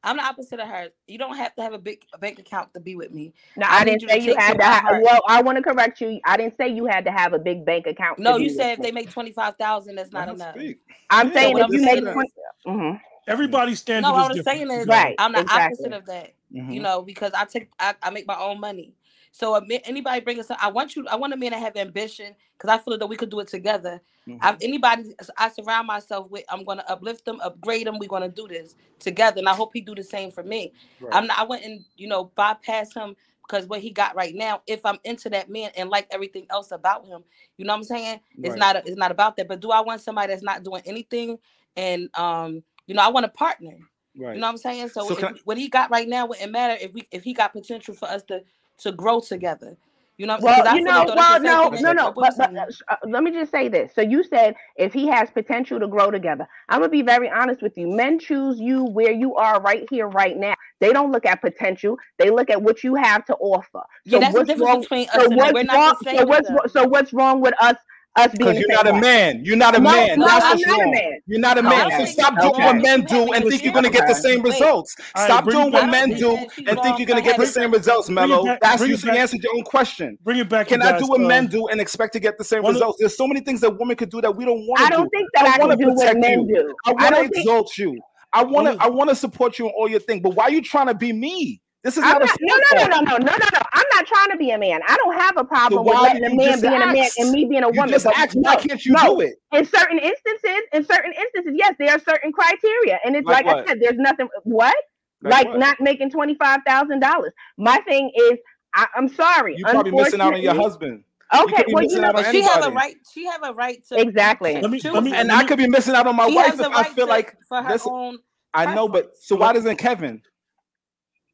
I'm 0.04 0.16
the 0.16 0.24
opposite 0.24 0.58
of 0.60 0.68
her. 0.68 0.88
You 1.06 1.18
don't 1.18 1.36
have 1.36 1.54
to 1.56 1.62
have 1.62 1.72
a 1.72 1.78
big 1.78 2.04
a 2.12 2.18
bank 2.18 2.38
account 2.38 2.72
to 2.74 2.80
be 2.80 2.96
with 2.96 3.12
me. 3.12 3.32
No, 3.56 3.66
I 3.66 3.80
I, 3.80 3.84
didn't 3.84 4.02
you 4.02 4.08
say 4.08 4.18
you 4.18 4.36
had 4.36 4.52
to 4.54 4.58
to. 4.58 4.64
have. 4.64 4.84
well, 5.02 5.20
I 5.28 5.42
want 5.42 5.56
to 5.58 5.62
correct 5.62 6.00
you. 6.00 6.20
I 6.24 6.36
didn't 6.36 6.56
say 6.56 6.68
you 6.68 6.86
had 6.86 7.04
to 7.04 7.12
have 7.12 7.32
a 7.32 7.38
big 7.38 7.64
bank 7.64 7.86
account. 7.86 8.18
No, 8.18 8.36
you 8.36 8.50
said 8.50 8.72
if 8.72 8.78
me. 8.80 8.86
they 8.86 8.92
make 8.92 9.10
twenty 9.10 9.32
five 9.32 9.56
thousand, 9.56 9.94
that's 9.96 10.12
not 10.12 10.26
Let 10.28 10.34
enough. 10.36 10.54
speak. 10.56 10.80
I'm 11.10 11.28
Yeah, 11.28 11.34
saying 11.34 11.58
if 11.58 11.64
I'm 11.64 11.72
you 11.72 11.82
make 11.82 11.98
is- 12.02 12.12
twenty. 12.12 12.30
Mhm. 12.66 13.00
Everybody's 13.28 13.78
standard 13.78 14.08
No, 14.08 14.14
what 14.14 14.30
I'm 14.30 14.36
different. 14.36 14.58
saying 14.68 14.80
is 14.80 14.86
Right, 14.88 15.14
I'm 15.18 15.32
the 15.32 15.40
exactly. 15.42 15.76
opposite 15.86 15.92
of 15.92 16.06
that. 16.06 16.32
You 16.50 16.62
Mhm. 16.62 16.82
know, 16.82 17.02
because 17.02 17.32
I 17.34 17.44
take 17.44 17.70
I, 17.78 17.94
I 18.02 18.10
make 18.10 18.26
my 18.26 18.36
own 18.36 18.58
money. 18.60 18.94
So 19.32 19.54
anybody 19.86 20.20
bring 20.22 20.40
us, 20.40 20.48
I 20.60 20.70
want 20.70 20.96
you. 20.96 21.08
I 21.08 21.16
want 21.16 21.34
a 21.34 21.38
man 21.38 21.52
to 21.52 21.58
have 21.58 21.76
ambition 21.76 22.34
because 22.58 22.70
I 22.70 22.78
feel 22.82 22.98
that 22.98 23.08
we 23.08 23.16
could 23.16 23.30
do 23.30 23.40
it 23.40 23.48
together. 23.48 24.00
I, 24.42 24.56
anybody 24.62 25.14
I 25.38 25.50
surround 25.50 25.88
myself 25.88 26.30
with, 26.30 26.44
I'm 26.50 26.64
going 26.64 26.78
to 26.78 26.90
uplift 26.90 27.26
them, 27.26 27.40
upgrade 27.42 27.88
them. 27.88 27.98
We're 27.98 28.08
going 28.08 28.22
to 28.22 28.30
do 28.30 28.48
this 28.48 28.76
together, 29.00 29.40
and 29.40 29.48
I 29.48 29.54
hope 29.54 29.72
he 29.74 29.82
do 29.82 29.94
the 29.96 30.04
same 30.04 30.30
for 30.32 30.44
me. 30.44 30.72
Right. 31.00 31.14
I'm 31.16 31.26
not. 31.28 31.38
I 31.40 31.44
wouldn't, 31.44 31.84
you 31.96 32.08
know, 32.08 32.26
bypass 32.36 32.94
him 32.94 33.16
because 33.46 33.66
what 33.66 33.80
he 33.80 33.90
got 33.90 34.16
right 34.16 34.34
now. 34.34 34.62
If 34.68 34.86
I'm 34.86 34.98
into 35.04 35.30
that 35.30 35.50
man 35.50 35.72
and 35.76 35.90
like 35.90 36.08
everything 36.12 36.46
else 36.50 36.72
about 36.72 37.06
him, 37.06 37.24
you 37.58 37.66
know 37.66 37.74
what 37.74 37.78
I'm 37.78 37.84
saying? 37.84 38.20
It's 38.42 38.52
Right. 38.54 38.60
not. 38.60 38.76
A, 38.76 38.80
it's 38.86 38.98
not 38.98 39.12
about 39.12 39.36
that. 39.38 39.48
But 39.48 39.60
do 39.60 39.72
I 39.72 39.80
want 39.82 40.02
somebody 40.02 40.28
that's 40.32 40.44
not 40.44 40.64
doing 40.64 40.82
anything? 40.86 41.38
And 41.76 42.10
um, 42.18 42.62
you 42.86 42.94
know, 42.94 43.02
I 43.02 43.08
want 43.10 43.26
a 43.26 43.30
partner. 43.30 43.78
Right. 44.18 44.34
You 44.36 44.40
know 44.40 44.48
what 44.48 44.52
I'm 44.52 44.58
saying? 44.58 44.88
So, 44.90 45.08
So 45.08 45.16
I- 45.28 45.34
what 45.44 45.58
he 45.58 45.68
got 45.68 45.90
right 45.90 46.08
now 46.08 46.26
wouldn't 46.26 46.52
matter 46.52 46.76
if 46.80 46.92
we 46.94 47.08
if 47.12 47.24
he 47.24 47.34
got 47.34 47.52
potential 47.52 47.94
for 47.94 48.08
us 48.08 48.22
to 48.24 48.42
to 48.82 48.92
grow 48.92 49.20
together. 49.20 49.76
You 50.18 50.26
know, 50.26 50.38
Well, 50.40 50.76
you 50.76 50.82
know, 50.82 51.04
well, 51.04 51.16
that's 51.16 51.42
the 51.42 51.48
same 51.72 51.82
no, 51.82 51.92
no, 51.92 51.92
no. 51.92 52.12
But, 52.12 52.34
but 52.36 52.54
uh, 52.54 52.96
let 53.08 53.22
me 53.22 53.32
just 53.32 53.50
say 53.50 53.68
this. 53.68 53.92
So 53.94 54.02
you 54.02 54.22
said 54.22 54.54
if 54.76 54.92
he 54.92 55.08
has 55.08 55.30
potential 55.30 55.80
to 55.80 55.88
grow 55.88 56.10
together, 56.10 56.46
I'm 56.68 56.80
gonna 56.80 56.90
be 56.90 57.02
very 57.02 57.30
honest 57.30 57.62
with 57.62 57.76
you. 57.78 57.88
Men 57.88 58.18
choose 58.18 58.60
you 58.60 58.84
where 58.84 59.10
you 59.10 59.34
are 59.36 59.60
right 59.62 59.86
here, 59.90 60.08
right 60.08 60.36
now. 60.36 60.54
They 60.80 60.92
don't 60.92 61.12
look 61.12 61.24
at 61.24 61.40
potential. 61.40 61.96
They 62.18 62.30
look 62.30 62.50
at 62.50 62.62
what 62.62 62.84
you 62.84 62.94
have 62.94 63.24
to 63.26 63.34
offer. 63.36 63.80
Yeah, 64.04 64.18
So 64.18 64.20
that's 64.20 64.34
the 64.34 64.44
difference 64.44 64.60
wrong? 64.60 64.80
between 64.82 65.08
us 65.08 65.14
So 65.14 65.28
what's 65.30 65.52
We're 65.54 65.64
not 65.64 65.74
wrong? 66.04 66.16
So 66.16 66.24
what's 66.26 66.72
so 66.72 66.86
what's 66.86 67.12
wrong 67.12 67.40
with 67.40 67.54
us? 67.60 67.76
Us 68.16 68.34
being 68.36 68.38
Because 68.38 68.58
you're 68.58 68.68
not 68.70 68.88
a 68.88 68.92
man. 69.00 69.44
You're 69.44 69.56
not 69.56 69.74
a 69.76 69.80
No, 69.80 69.90
man. 69.90 70.18
no, 70.18 70.26
That's 70.26 70.44
I'm 70.44 70.50
what's 70.50 70.66
not 70.66 70.80
a 70.80 70.90
man. 70.90 71.20
You're 71.26 71.40
not 71.40 71.58
a 71.58 71.62
Okay. 71.64 71.68
man. 71.68 71.90
So 71.92 72.04
stop 72.04 72.40
doing 72.40 72.52
Okay. 72.54 72.62
what 72.62 72.76
men 72.76 73.02
do 73.04 73.32
and 73.32 73.46
think 73.48 73.64
you're 73.64 73.72
going 73.72 73.84
to 73.84 73.90
get 73.90 74.06
the 74.06 74.14
same 74.14 74.42
results. 74.42 74.96
All 75.14 75.22
right, 75.22 75.24
Stop 75.24 75.50
doing 75.50 75.72
what 75.72 75.90
men 75.90 76.10
do 76.10 76.36
and 76.66 76.80
think 76.82 76.98
you're 76.98 77.06
going 77.06 77.22
to 77.22 77.22
get 77.22 77.38
the 77.38 77.46
same 77.46 77.72
results, 77.72 78.08
Bring 78.08 78.30
it 78.30 78.34
Mello. 78.34 78.46
That's 78.60 78.86
you. 78.86 78.94
it 78.94 79.00
So 79.00 79.08
you 79.08 79.18
answered 79.18 79.42
your 79.42 79.54
own 79.56 79.64
question. 79.64 80.18
Bring 80.24 80.38
it 80.40 80.48
back. 80.48 80.68
Can 80.68 80.82
I 80.82 80.92
do 80.98 81.06
what 81.08 81.20
uh, 81.20 81.28
men 81.28 81.46
do 81.46 81.68
and 81.68 81.80
expect 81.80 82.12
to 82.14 82.20
get 82.20 82.38
the 82.38 82.44
same 82.44 82.64
results? 82.66 82.98
There's 83.00 83.16
so 83.16 83.26
many 83.26 83.40
things 83.40 83.60
that 83.62 83.78
women 83.78 83.96
could 83.96 84.10
do 84.10 84.20
that 84.20 84.36
we 84.36 84.44
don't 84.44 84.66
want 84.68 84.80
to 84.80 84.86
I 84.86 84.90
do. 84.90 84.96
don't 84.96 85.10
think 85.10 85.28
that 85.34 85.46
I, 85.46 85.58
wanna 85.60 85.76
can 85.76 85.86
do 85.86 85.92
what 85.94 85.96
protect 85.98 86.20
men 86.20 86.38
you. 86.38 86.46
do. 86.46 86.74
I 86.86 86.92
I 86.98 87.04
want 87.04 87.16
to 87.16 87.22
don't 87.22 87.26
exalt 87.38 87.78
you. 87.78 88.02
I 88.34 88.44
want 88.44 88.68
to. 88.68 88.84
I 88.84 88.88
want 88.90 89.10
to 89.10 89.16
support 89.16 89.58
you 89.58 89.66
in 89.68 89.72
all 89.78 89.88
your 89.88 90.00
things. 90.00 90.22
But 90.22 90.36
why 90.36 90.44
are 90.44 90.50
you 90.52 90.62
trying 90.62 90.88
to 90.88 90.94
be 90.94 91.14
me? 91.14 91.61
This 91.84 91.96
is 91.96 92.04
I'm 92.04 92.12
not 92.12 92.22
a 92.22 92.26
not, 92.26 92.38
no, 92.40 92.56
no, 92.56 92.86
no, 92.86 92.86
no, 92.86 93.00
no, 93.00 93.16
no, 93.18 93.32
no, 93.32 93.46
no. 93.54 93.60
I'm 93.72 93.84
not 93.94 94.06
trying 94.06 94.30
to 94.30 94.36
be 94.36 94.50
a 94.50 94.58
man. 94.58 94.80
I 94.86 94.96
don't 94.96 95.18
have 95.20 95.36
a 95.36 95.44
problem 95.44 95.84
with 95.84 95.94
letting 95.96 96.24
a 96.24 96.28
man 96.34 96.46
just 96.52 96.62
being 96.62 96.74
a 96.80 96.86
man 96.86 97.08
and 97.18 97.30
me 97.32 97.44
being 97.44 97.64
a 97.64 97.66
You 97.66 97.72
woman. 97.72 97.88
just 97.90 98.04
but 98.04 98.16
asked, 98.16 98.36
no, 98.36 98.42
why 98.42 98.56
can't 98.56 98.84
you 98.86 98.92
no. 98.92 99.16
do 99.16 99.20
it? 99.22 99.34
In 99.52 99.64
certain 99.66 99.98
instances, 99.98 100.62
in 100.72 100.84
certain 100.84 101.12
instances, 101.12 101.52
yes, 101.56 101.74
there 101.80 101.90
are 101.92 101.98
certain 101.98 102.30
criteria, 102.32 103.00
and 103.04 103.16
it's 103.16 103.26
Like 103.26 103.46
like. 103.46 103.64
I 103.64 103.66
said, 103.66 103.80
there's 103.80 103.98
nothing. 103.98 104.28
What? 104.44 104.76
Like 105.22 105.32
Like, 105.32 105.48
what? 105.48 105.58
not 105.58 105.80
making 105.80 106.10
twenty 106.10 106.34
five 106.36 106.60
thousand 106.66 107.00
dollars. 107.00 107.32
My 107.58 107.78
thing 107.78 108.12
is, 108.14 108.38
I, 108.74 108.86
I'm 108.96 109.08
sorry. 109.08 109.56
You 109.56 109.64
probably 109.64 109.90
missing 109.90 110.20
out 110.20 110.34
on 110.34 110.40
your 110.42 110.54
husband. 110.54 111.02
Okay, 111.34 111.56
could 111.56 111.66
be 111.66 111.72
well, 111.74 111.84
you 111.84 111.98
know, 111.98 112.08
out 112.08 112.16
on 112.16 112.22
But 112.24 112.30
she 112.32 112.42
have 112.42 112.64
a 112.64 112.70
right. 112.70 112.94
She 113.12 113.24
have 113.26 113.42
a 113.42 113.54
right 113.54 113.84
to 113.88 113.98
Exactly. 114.00 114.60
Let 114.60 114.70
me- 114.70 114.80
let 114.84 115.02
me- 115.02 115.14
And 115.14 115.32
I 115.32 115.44
could 115.44 115.58
be 115.58 115.66
missing 115.66 115.94
out 115.94 116.06
on 116.06 116.14
my 116.14 116.26
wife 116.26 116.46
has 116.52 116.60
if 116.60 116.66
a 116.66 116.70
I 116.70 116.82
right 116.82 116.92
feel 116.92 117.06
to- 117.06 117.10
like 117.10 117.34
for 117.48 117.60
her 117.62 117.70
listen, 117.72 117.90
own. 117.92 118.18
I 118.54 118.74
know, 118.74 118.86
but 118.86 119.16
so 119.16 119.34
why 119.36 119.52
doesn't 119.54 119.76
Kevin? 119.78 120.22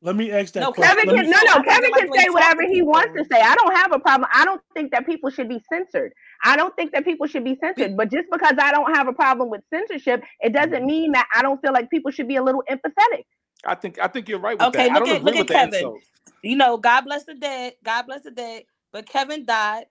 Let 0.01 0.15
me 0.15 0.31
ask 0.31 0.55
that 0.55 0.61
No, 0.61 0.73
question. 0.73 0.97
Kevin 0.97 1.17
can 1.17 1.25
me- 1.27 1.31
no 1.31 1.39
no 1.45 1.63
Kevin 1.63 1.91
can 1.93 2.13
say 2.13 2.29
whatever 2.31 2.63
he 2.63 2.83
wants 2.83 3.17
to 3.17 3.25
say. 3.25 3.41
I 3.41 3.55
don't 3.57 3.75
have 3.75 3.93
a 3.93 3.99
problem. 3.99 4.29
I 4.33 4.45
don't 4.45 4.61
think 4.75 4.93
that 4.93 5.05
people 5.07 5.29
should 5.29 5.49
be 5.49 5.61
censored. 5.73 6.13
I 6.45 6.57
don't 6.57 6.75
think 6.77 6.93
that 6.93 7.05
people 7.05 7.27
should 7.27 7.43
be 7.45 7.57
censored. 7.61 7.97
But 7.97 8.11
just 8.11 8.27
because 8.31 8.55
I 8.61 8.71
don't 8.71 8.95
have 8.95 9.09
a 9.09 9.13
problem 9.13 9.51
with 9.51 9.63
censorship, 9.75 10.23
it 10.41 10.53
doesn't 10.53 10.71
mm-hmm. 10.73 10.87
mean 10.87 11.13
that 11.13 11.27
I 11.35 11.43
don't 11.43 11.61
feel 11.61 11.73
like 11.73 11.91
people 11.91 12.13
should 12.13 12.29
be 12.29 12.37
a 12.37 12.43
little 12.43 12.63
empathetic. 12.71 13.25
I 13.65 13.75
think 13.75 13.99
I 13.99 14.07
think 14.07 14.29
you're 14.29 14.39
right 14.39 14.57
with 14.57 14.69
Okay, 14.69 14.87
that. 14.87 14.93
I 14.93 14.99
look 15.01 15.07
don't 15.07 15.15
at 15.17 15.21
agree 15.21 15.33
look 15.33 15.35
with 15.35 15.41
at 15.41 15.47
the 15.49 15.55
Kevin. 15.55 15.75
insults. 15.75 16.07
You 16.43 16.57
know, 16.57 16.77
God 16.77 17.01
bless 17.03 17.25
the 17.25 17.35
dead. 17.35 17.75
God 17.85 18.07
bless 18.07 18.23
the 18.23 18.31
dead. 18.31 18.63
But 18.93 19.09
Kevin 19.09 19.45
died, 19.45 19.87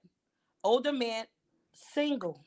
older 0.64 0.94
man, 0.94 1.26
single. 1.74 2.46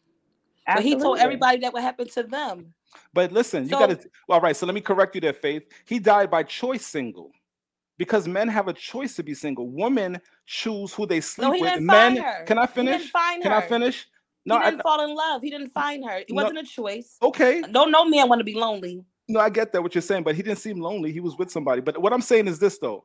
But 0.67 0.83
he 0.83 0.97
told 0.97 1.19
everybody 1.19 1.59
that 1.59 1.73
what 1.73 1.83
happened 1.83 2.11
to 2.13 2.23
them. 2.23 2.73
But 3.13 3.33
listen, 3.33 3.65
you 3.65 3.71
So- 3.71 3.79
got 3.79 4.01
to. 4.01 4.11
All 4.29 4.41
right. 4.41 4.57
So 4.57 4.67
let 4.67 4.75
me 4.75 4.81
correct 4.81 5.15
you 5.15 5.21
there, 5.21 5.33
Faith. 5.33 5.65
He 5.87 5.99
died 5.99 6.31
by 6.31 6.43
choice, 6.43 6.87
single, 6.87 7.33
because 8.01 8.27
men 8.27 8.49
have 8.49 8.67
a 8.67 8.73
choice 8.73 9.15
to 9.15 9.23
be 9.23 9.35
single. 9.35 9.69
Women 9.69 10.19
choose 10.47 10.95
who 10.95 11.05
they 11.05 11.21
sleep 11.21 11.49
No, 11.49 11.53
he 11.53 11.61
with. 11.61 11.73
didn't 11.73 11.85
Men, 11.85 12.17
find 12.17 12.25
her. 12.25 12.45
can 12.47 12.57
I 12.57 12.63
He 12.67 12.73
finish? 12.73 12.97
didn't 12.97 13.11
find 13.11 13.43
Can 13.43 13.53
I 13.53 13.61
her. 13.61 13.69
finish? 13.69 14.09
No, 14.47 14.59
he 14.59 14.65
didn't 14.71 14.81
fall 14.81 15.05
in 15.07 15.15
love. 15.15 15.43
He 15.43 15.51
didn't 15.51 15.69
find 15.69 16.03
her. 16.07 16.17
It 16.17 16.31
No. 16.31 16.37
wasn't 16.37 16.61
a 16.61 16.63
choice. 16.63 17.19
okay. 17.21 17.61
No, 17.69 17.85
no 17.85 18.07
man 18.07 18.27
want 18.31 18.41
to 18.41 18.45
be 18.45 18.55
lonely. 18.55 19.05
No, 19.29 19.39
I 19.39 19.51
get 19.51 19.71
that 19.75 19.83
what 19.83 19.95
you're 19.95 20.01
saying, 20.01 20.23
but 20.23 20.35
he 20.35 20.41
didn't 20.43 20.61
seem 20.61 20.81
lonely. 20.81 21.13
He 21.13 21.21
was 21.21 21.37
with 21.37 21.51
somebody. 21.51 21.83
But 21.83 22.01
what 22.01 22.15
I'm 22.15 22.23
saying 22.23 22.49
is 22.49 22.59
this 22.59 22.79
though. 22.79 23.05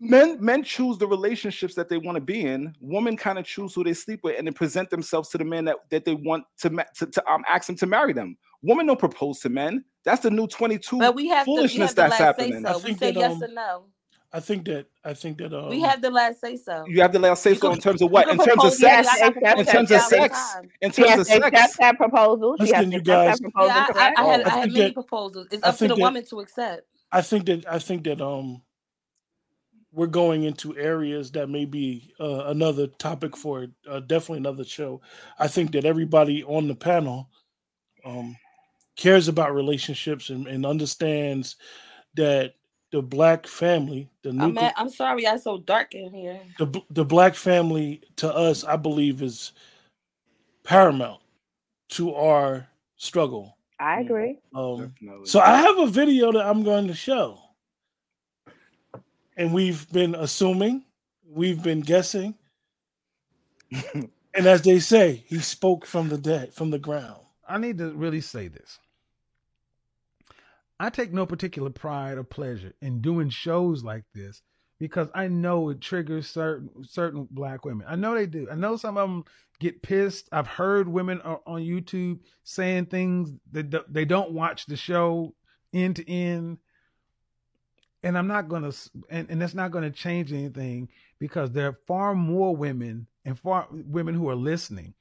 Men 0.00 0.38
men 0.42 0.62
choose 0.62 0.96
the 0.96 1.06
relationships 1.06 1.74
that 1.74 1.90
they 1.90 1.98
want 1.98 2.16
to 2.16 2.20
be 2.22 2.46
in. 2.46 2.74
Women 2.80 3.14
kind 3.14 3.38
of 3.38 3.44
choose 3.44 3.74
who 3.74 3.84
they 3.84 3.92
sleep 3.92 4.20
with 4.22 4.38
and 4.38 4.46
then 4.46 4.54
present 4.54 4.88
themselves 4.88 5.28
to 5.30 5.38
the 5.38 5.44
men 5.44 5.66
that, 5.66 5.76
that 5.90 6.06
they 6.06 6.14
want 6.14 6.44
to, 6.60 6.70
to, 6.96 7.06
to 7.06 7.30
um, 7.30 7.44
ask 7.46 7.66
them 7.66 7.76
to 7.76 7.86
marry 7.86 8.14
them. 8.14 8.38
Women 8.62 8.86
don't 8.86 8.98
propose 8.98 9.40
to 9.40 9.50
men. 9.50 9.84
That's 10.04 10.22
the 10.22 10.30
new 10.30 10.46
22 10.46 10.98
But 10.98 11.14
we 11.14 11.28
have 11.28 11.44
to, 11.44 11.50
we 11.50 11.56
foolishness 11.56 11.90
have 11.90 11.96
the 11.96 12.02
that's 12.02 12.16
say 12.16 12.24
happening. 12.24 12.64
So. 12.64 12.78
We 12.78 12.94
say 12.94 13.12
that, 13.12 13.20
yes 13.20 13.32
um, 13.32 13.42
or 13.42 13.48
no. 13.48 13.84
I 14.32 14.40
think 14.40 14.66
that 14.66 14.86
I 15.04 15.14
think 15.14 15.38
that 15.38 15.54
um, 15.54 15.70
We 15.70 15.80
have 15.80 16.02
the 16.02 16.10
last 16.10 16.40
say 16.40 16.56
so. 16.56 16.84
You 16.86 17.00
have 17.00 17.12
the 17.12 17.18
last 17.18 17.42
say 17.42 17.54
so 17.54 17.72
in 17.72 17.78
terms 17.80 18.02
of 18.02 18.10
what? 18.10 18.28
In 18.28 18.36
terms 18.36 18.48
of 18.50 18.54
propose- 18.56 18.78
sex? 18.78 19.08
I 19.08 19.30
got 19.30 19.54
In 19.54 19.60
In 19.60 19.66
terms 19.66 19.90
of 19.90 20.00
sex? 20.02 20.56
In 20.82 20.90
terms 20.90 21.20
of 21.20 21.26
to 21.28 21.32
accept 21.46 21.54
sex? 21.54 21.76
that 21.78 21.96
proposal. 21.96 22.56
She 22.60 22.70
has 22.72 22.84
Listen, 22.86 22.90
to 22.90 22.96
you 22.96 23.00
accept 23.00 23.06
guys. 23.06 23.38
that 23.40 23.52
Yeah. 23.56 24.12
I, 24.18 24.22
I. 24.22 24.22
I 24.22 24.26
had. 24.32 24.40
I 24.42 24.44
I 24.54 24.58
had 24.58 24.68
many 24.72 24.80
that- 24.84 24.94
proposals. 24.94 25.46
It's 25.50 25.62
up 25.64 25.76
to 25.78 25.88
the 25.88 25.94
that- 25.94 26.00
woman 26.00 26.24
to 26.26 26.40
accept. 26.40 26.82
I 27.10 27.22
think 27.22 27.46
that 27.46 27.64
I 27.66 27.78
think 27.78 28.04
that 28.04 28.20
um 28.20 28.60
we're 29.92 30.06
going 30.06 30.44
into 30.44 30.76
areas 30.76 31.30
that 31.32 31.48
may 31.48 31.64
be 31.64 32.12
uh, 32.20 32.44
another 32.48 32.86
topic 32.86 33.34
for 33.34 33.66
uh, 33.88 34.00
definitely 34.00 34.38
another 34.38 34.62
show. 34.62 35.00
I 35.38 35.48
think 35.48 35.72
that 35.72 35.86
everybody 35.86 36.44
on 36.44 36.68
the 36.68 36.74
panel 36.74 37.30
um, 38.04 38.36
cares 38.96 39.28
about 39.28 39.54
relationships 39.54 40.28
and, 40.28 40.46
and 40.46 40.66
understands 40.66 41.56
that 42.14 42.52
the 42.90 43.02
black 43.02 43.46
family, 43.46 44.08
the 44.22 44.30
I'm 44.30 44.54
nuclear, 44.54 44.54
mad, 44.54 44.74
I'm 44.76 44.90
sorry 44.90 45.26
I'm 45.26 45.38
so 45.38 45.58
dark 45.58 45.94
in 45.94 46.12
here. 46.12 46.40
the 46.58 46.80
the 46.90 47.04
black 47.04 47.34
family 47.34 48.02
to 48.16 48.32
us, 48.34 48.64
I 48.64 48.76
believe, 48.76 49.22
is 49.22 49.52
paramount 50.64 51.20
to 51.90 52.14
our 52.14 52.66
struggle. 52.96 53.56
I 53.80 54.00
agree. 54.00 54.38
Um, 54.54 54.92
Definitely. 55.00 55.26
so 55.26 55.40
I 55.40 55.56
have 55.58 55.78
a 55.78 55.86
video 55.86 56.32
that 56.32 56.46
I'm 56.46 56.62
going 56.64 56.88
to 56.88 56.94
show. 56.94 57.38
And 59.36 59.54
we've 59.54 59.88
been 59.92 60.14
assuming, 60.16 60.84
we've 61.28 61.62
been 61.62 61.80
guessing. 61.80 62.34
and 63.94 64.10
as 64.46 64.62
they 64.62 64.80
say, 64.80 65.24
he 65.28 65.38
spoke 65.38 65.86
from 65.86 66.08
the 66.08 66.18
dead, 66.18 66.52
from 66.54 66.70
the 66.70 66.78
ground. 66.78 67.22
I 67.48 67.58
need 67.58 67.78
to 67.78 67.92
really 67.92 68.20
say 68.20 68.48
this. 68.48 68.78
I 70.80 70.90
take 70.90 71.12
no 71.12 71.26
particular 71.26 71.70
pride 71.70 72.18
or 72.18 72.24
pleasure 72.24 72.72
in 72.80 73.00
doing 73.00 73.30
shows 73.30 73.82
like 73.82 74.04
this 74.14 74.42
because 74.78 75.08
I 75.14 75.28
know 75.28 75.70
it 75.70 75.80
triggers 75.80 76.28
certain 76.28 76.70
certain 76.84 77.26
black 77.30 77.64
women. 77.64 77.86
I 77.88 77.96
know 77.96 78.14
they 78.14 78.26
do. 78.26 78.48
I 78.50 78.54
know 78.54 78.76
some 78.76 78.96
of 78.96 79.08
them 79.08 79.24
get 79.58 79.82
pissed. 79.82 80.28
I've 80.30 80.46
heard 80.46 80.88
women 80.88 81.20
on, 81.20 81.62
YouTube 81.62 82.20
saying 82.44 82.86
things 82.86 83.32
that 83.52 83.92
they 83.92 84.04
don't 84.04 84.30
watch 84.32 84.66
the 84.66 84.76
show 84.76 85.34
end 85.72 85.96
to 85.96 86.08
end. 86.08 86.58
And 88.04 88.16
I'm 88.16 88.28
not 88.28 88.48
to, 88.48 88.90
and, 89.10 89.28
and 89.28 89.42
that's 89.42 89.54
not 89.54 89.72
going 89.72 89.82
to 89.82 89.90
change 89.90 90.32
anything 90.32 90.88
because 91.18 91.50
there 91.50 91.66
are 91.66 91.78
far 91.88 92.14
more 92.14 92.54
women 92.54 93.08
and 93.24 93.36
far 93.36 93.66
women 93.70 94.14
who 94.14 94.28
are 94.28 94.36
listening. 94.36 94.94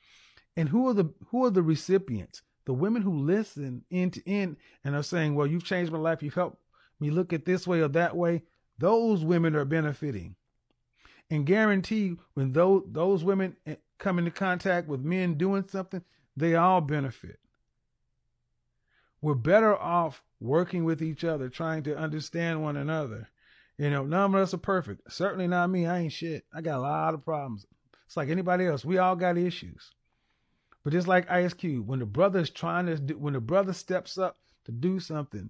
And 0.56 0.68
who 0.68 0.90
are 0.90 0.94
the 0.94 1.14
who 1.28 1.46
are 1.46 1.52
the 1.52 1.62
recipients? 1.62 2.42
The 2.68 2.74
women 2.74 3.02
who 3.02 3.20
listen 3.20 3.86
end 3.90 4.12
to 4.16 4.30
end 4.30 4.58
and 4.84 4.94
are 4.94 5.02
saying, 5.02 5.36
"Well, 5.36 5.48
you've 5.48 5.64
changed 5.64 5.90
my 5.90 6.00
life. 6.00 6.22
You've 6.22 6.34
helped 6.34 6.62
me 7.00 7.10
look 7.10 7.32
at 7.32 7.46
this 7.46 7.66
way 7.66 7.80
or 7.80 7.88
that 7.88 8.18
way." 8.18 8.44
Those 8.78 9.24
women 9.24 9.56
are 9.56 9.64
benefiting, 9.64 10.36
and 11.30 11.46
guarantee 11.46 12.18
when 12.34 12.52
those 12.52 12.84
those 12.88 13.24
women 13.24 13.56
eh, 13.66 13.78
come 14.00 14.20
into 14.20 14.32
contact 14.32 14.90
with 14.90 15.00
men 15.00 15.36
doing 15.36 15.66
something, 15.70 16.04
they 16.36 16.56
all 16.56 16.82
benefit. 16.82 17.40
We're 19.22 19.36
better 19.36 19.74
off 19.74 20.22
working 20.42 20.84
with 20.84 21.02
each 21.02 21.24
other, 21.24 21.48
trying 21.48 21.84
to 21.84 21.98
understand 21.98 22.62
one 22.62 22.76
another. 22.76 23.30
You 23.78 23.92
know, 23.92 24.04
none 24.04 24.36
of 24.36 24.42
us 24.42 24.54
are 24.54 24.58
perfect. 24.58 25.10
Certainly 25.10 25.48
not 25.48 25.70
me. 25.70 25.86
I 25.86 26.00
ain't 26.00 26.12
shit. 26.12 26.44
I 26.54 26.60
got 26.60 26.80
a 26.80 26.82
lot 26.82 27.14
of 27.14 27.24
problems. 27.24 27.66
It's 28.06 28.18
like 28.18 28.28
anybody 28.28 28.66
else. 28.66 28.84
We 28.84 28.98
all 28.98 29.16
got 29.16 29.38
issues. 29.38 29.94
But 30.88 30.94
just 30.94 31.10
like 31.10 31.30
Ice 31.30 31.54
Cube, 31.54 31.86
when 31.86 32.00
the 32.00 32.06
brother's 32.06 32.50
trying 32.50 32.86
to 32.86 32.98
do, 32.98 33.18
when 33.18 33.34
the 33.34 33.42
brother 33.42 33.74
steps 33.74 34.18
up 34.18 34.38
to 34.64 34.72
do 34.72 35.02
something, 35.02 35.50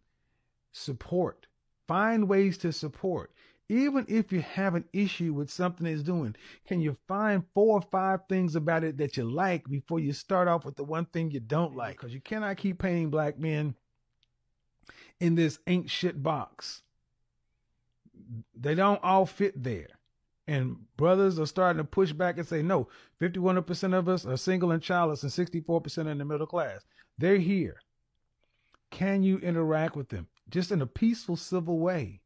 support. 0.71 1.45
Find 1.87 2.27
ways 2.27 2.57
to 2.57 2.71
support. 2.73 3.31
Even 3.69 4.03
if 4.09 4.31
you 4.31 4.41
have 4.41 4.73
an 4.73 4.85
issue 4.93 5.35
with 5.35 5.51
something 5.51 5.85
he's 5.85 6.01
doing, 6.01 6.35
can 6.65 6.81
you 6.81 6.97
find 7.07 7.43
four 7.53 7.77
or 7.77 7.83
five 7.83 8.21
things 8.27 8.55
about 8.55 8.83
it 8.83 8.97
that 8.97 9.15
you 9.15 9.25
like 9.25 9.69
before 9.69 9.99
you 9.99 10.11
start 10.11 10.47
off 10.47 10.65
with 10.65 10.75
the 10.75 10.83
one 10.83 11.05
thing 11.05 11.29
you 11.29 11.39
don't 11.39 11.75
like? 11.75 11.97
Because 11.97 12.15
you 12.15 12.19
cannot 12.19 12.57
keep 12.57 12.79
painting 12.79 13.11
black 13.11 13.37
men 13.37 13.75
in 15.19 15.35
this 15.35 15.59
ain't 15.67 15.91
shit 15.91 16.23
box. 16.23 16.81
They 18.59 18.73
don't 18.73 19.03
all 19.03 19.27
fit 19.27 19.61
there. 19.63 19.96
And 20.47 20.77
brothers 20.95 21.39
are 21.39 21.45
starting 21.45 21.79
to 21.79 21.83
push 21.83 22.13
back 22.13 22.37
and 22.37 22.47
say, 22.47 22.61
no, 22.61 22.87
51% 23.21 23.93
of 23.93 24.07
us 24.07 24.25
are 24.25 24.37
single 24.37 24.71
and 24.71 24.81
childless 24.81 25.23
and 25.23 25.31
64% 25.31 26.05
are 26.05 26.09
in 26.09 26.17
the 26.17 26.25
middle 26.25 26.47
class. 26.47 26.85
They're 27.17 27.37
here. 27.37 27.81
Can 28.89 29.23
you 29.23 29.39
interact 29.39 29.97
with 29.97 30.07
them 30.07 30.27
just 30.49 30.71
in 30.71 30.81
a 30.81 30.87
peaceful, 30.87 31.35
civil 31.35 31.79
way? 31.79 32.21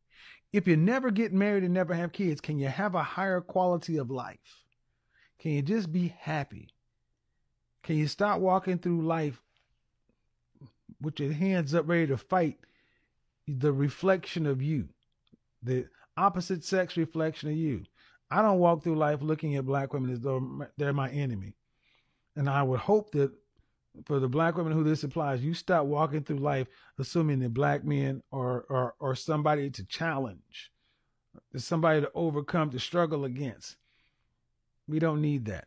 If 0.53 0.68
you 0.68 0.77
never 0.77 1.10
get 1.10 1.34
married 1.34 1.64
and 1.64 1.73
never 1.73 1.95
have 1.95 2.11
kids, 2.11 2.41
can 2.41 2.60
you 2.60 2.68
have 2.68 2.93
a 2.93 3.02
higher 3.02 3.41
quality 3.41 3.98
of 3.98 4.11
life? 4.11 4.38
Can 5.39 5.52
you 5.52 5.64
just 5.64 5.91
be 5.91 6.14
happy? 6.19 6.68
Can 7.84 7.95
you 7.95 8.07
stop 8.07 8.39
walking 8.39 8.77
through 8.77 9.02
life 9.02 9.41
with 11.02 11.19
your 11.19 11.34
hands 11.34 11.73
up 11.73 11.88
ready 11.88 12.06
to 12.07 12.18
fight 12.18 12.60
the 13.48 13.73
reflection 13.73 14.45
of 14.45 14.61
you, 14.61 14.89
the 15.64 15.88
opposite 16.15 16.64
sex 16.64 16.95
reflection 16.95 17.49
of 17.49 17.56
you? 17.56 17.84
I 18.32 18.41
don't 18.41 18.60
walk 18.60 18.84
through 18.84 18.95
life 18.95 19.22
looking 19.22 19.58
at 19.58 19.66
black 19.66 19.94
women 19.94 20.12
as 20.12 20.22
though 20.22 20.66
they're 20.78 20.94
my 20.94 21.10
enemy. 21.12 21.56
And 22.38 22.49
I 22.49 22.64
would 22.64 22.80
hope 22.80 23.12
that 23.12 23.32
for 24.06 24.20
the 24.20 24.30
black 24.30 24.58
women 24.58 24.74
who 24.74 24.84
this 24.86 25.03
applies, 25.03 25.44
you 25.44 25.53
stop 25.53 25.86
walking 25.86 26.24
through 26.24 26.38
life 26.38 26.68
assuming 26.99 27.40
that 27.41 27.53
black 27.53 27.84
men 27.84 28.24
are, 28.32 28.66
are, 28.70 28.95
are 29.02 29.16
somebody 29.16 29.70
to 29.72 29.86
challenge, 29.86 30.72
is 31.53 31.66
somebody 31.66 32.02
to 32.02 32.12
overcome, 32.16 32.72
to 32.72 32.80
struggle 32.80 33.26
against. 33.26 33.78
We 34.88 34.99
don't 34.99 35.22
need 35.22 35.45
that. 35.45 35.66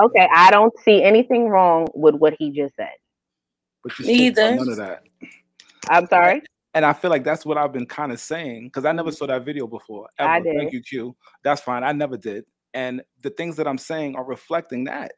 Okay, 0.00 0.28
I 0.34 0.50
don't 0.50 0.72
see 0.84 1.02
anything 1.02 1.48
wrong 1.48 1.88
with 1.94 2.16
what 2.16 2.34
he 2.38 2.50
just 2.50 2.74
said. 2.76 2.90
But 3.84 3.98
you 3.98 4.04
Me 4.06 4.14
spoke 4.14 4.28
either. 4.28 4.58
none 4.58 4.68
of 4.68 4.78
that. 4.78 5.04
I'm 5.88 6.06
sorry. 6.08 6.42
And 6.74 6.84
I 6.84 6.92
feel 6.92 7.10
like 7.10 7.22
that's 7.22 7.46
what 7.46 7.56
I've 7.56 7.72
been 7.72 7.86
kind 7.86 8.10
of 8.10 8.20
saying 8.20 8.66
because 8.66 8.84
I 8.84 8.92
never 8.92 9.12
saw 9.12 9.26
that 9.26 9.44
video 9.44 9.66
before. 9.66 10.08
Ever. 10.18 10.28
I 10.28 10.42
Thank 10.42 10.72
you, 10.72 10.82
Q. 10.82 11.16
That's 11.42 11.60
fine. 11.60 11.84
I 11.84 11.92
never 11.92 12.16
did. 12.16 12.44
And 12.74 13.02
the 13.22 13.30
things 13.30 13.56
that 13.56 13.68
I'm 13.68 13.78
saying 13.78 14.16
are 14.16 14.24
reflecting 14.24 14.84
that. 14.84 15.12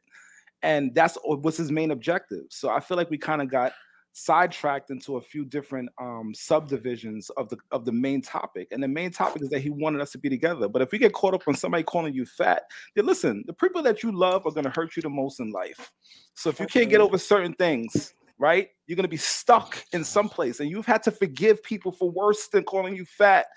And 0.61 0.93
that's 0.93 1.17
what's 1.23 1.57
his 1.57 1.71
main 1.71 1.91
objective. 1.91 2.45
So 2.49 2.69
I 2.69 2.79
feel 2.79 2.97
like 2.97 3.09
we 3.09 3.17
kind 3.17 3.41
of 3.41 3.49
got 3.49 3.73
sidetracked 4.13 4.89
into 4.89 5.17
a 5.17 5.21
few 5.21 5.45
different 5.45 5.89
um, 6.01 6.31
subdivisions 6.35 7.29
of 7.31 7.49
the 7.49 7.57
of 7.71 7.85
the 7.85 7.91
main 7.91 8.21
topic. 8.21 8.67
And 8.71 8.81
the 8.81 8.87
main 8.87 9.11
topic 9.11 9.43
is 9.43 9.49
that 9.49 9.59
he 9.59 9.69
wanted 9.69 10.01
us 10.01 10.11
to 10.11 10.17
be 10.17 10.29
together. 10.29 10.67
But 10.67 10.81
if 10.81 10.91
we 10.91 10.97
get 10.97 11.13
caught 11.13 11.33
up 11.33 11.47
on 11.47 11.55
somebody 11.55 11.83
calling 11.83 12.13
you 12.13 12.25
fat, 12.25 12.63
then 12.95 13.05
listen, 13.05 13.43
the 13.45 13.53
people 13.53 13.81
that 13.83 14.03
you 14.03 14.11
love 14.11 14.45
are 14.45 14.51
gonna 14.51 14.73
hurt 14.75 14.95
you 14.95 15.01
the 15.01 15.09
most 15.09 15.39
in 15.39 15.51
life. 15.51 15.91
So 16.33 16.49
if 16.49 16.59
you 16.59 16.67
can't 16.67 16.89
get 16.89 17.01
over 17.01 17.17
certain 17.17 17.53
things, 17.53 18.13
right, 18.39 18.69
you're 18.85 18.95
gonna 18.95 19.07
be 19.07 19.17
stuck 19.17 19.83
in 19.93 20.03
some 20.03 20.29
place. 20.29 20.59
And 20.59 20.69
you've 20.69 20.85
had 20.85 21.03
to 21.03 21.11
forgive 21.11 21.63
people 21.63 21.91
for 21.91 22.09
worse 22.09 22.47
than 22.47 22.63
calling 22.63 22.95
you 22.95 23.05
fat, 23.05 23.47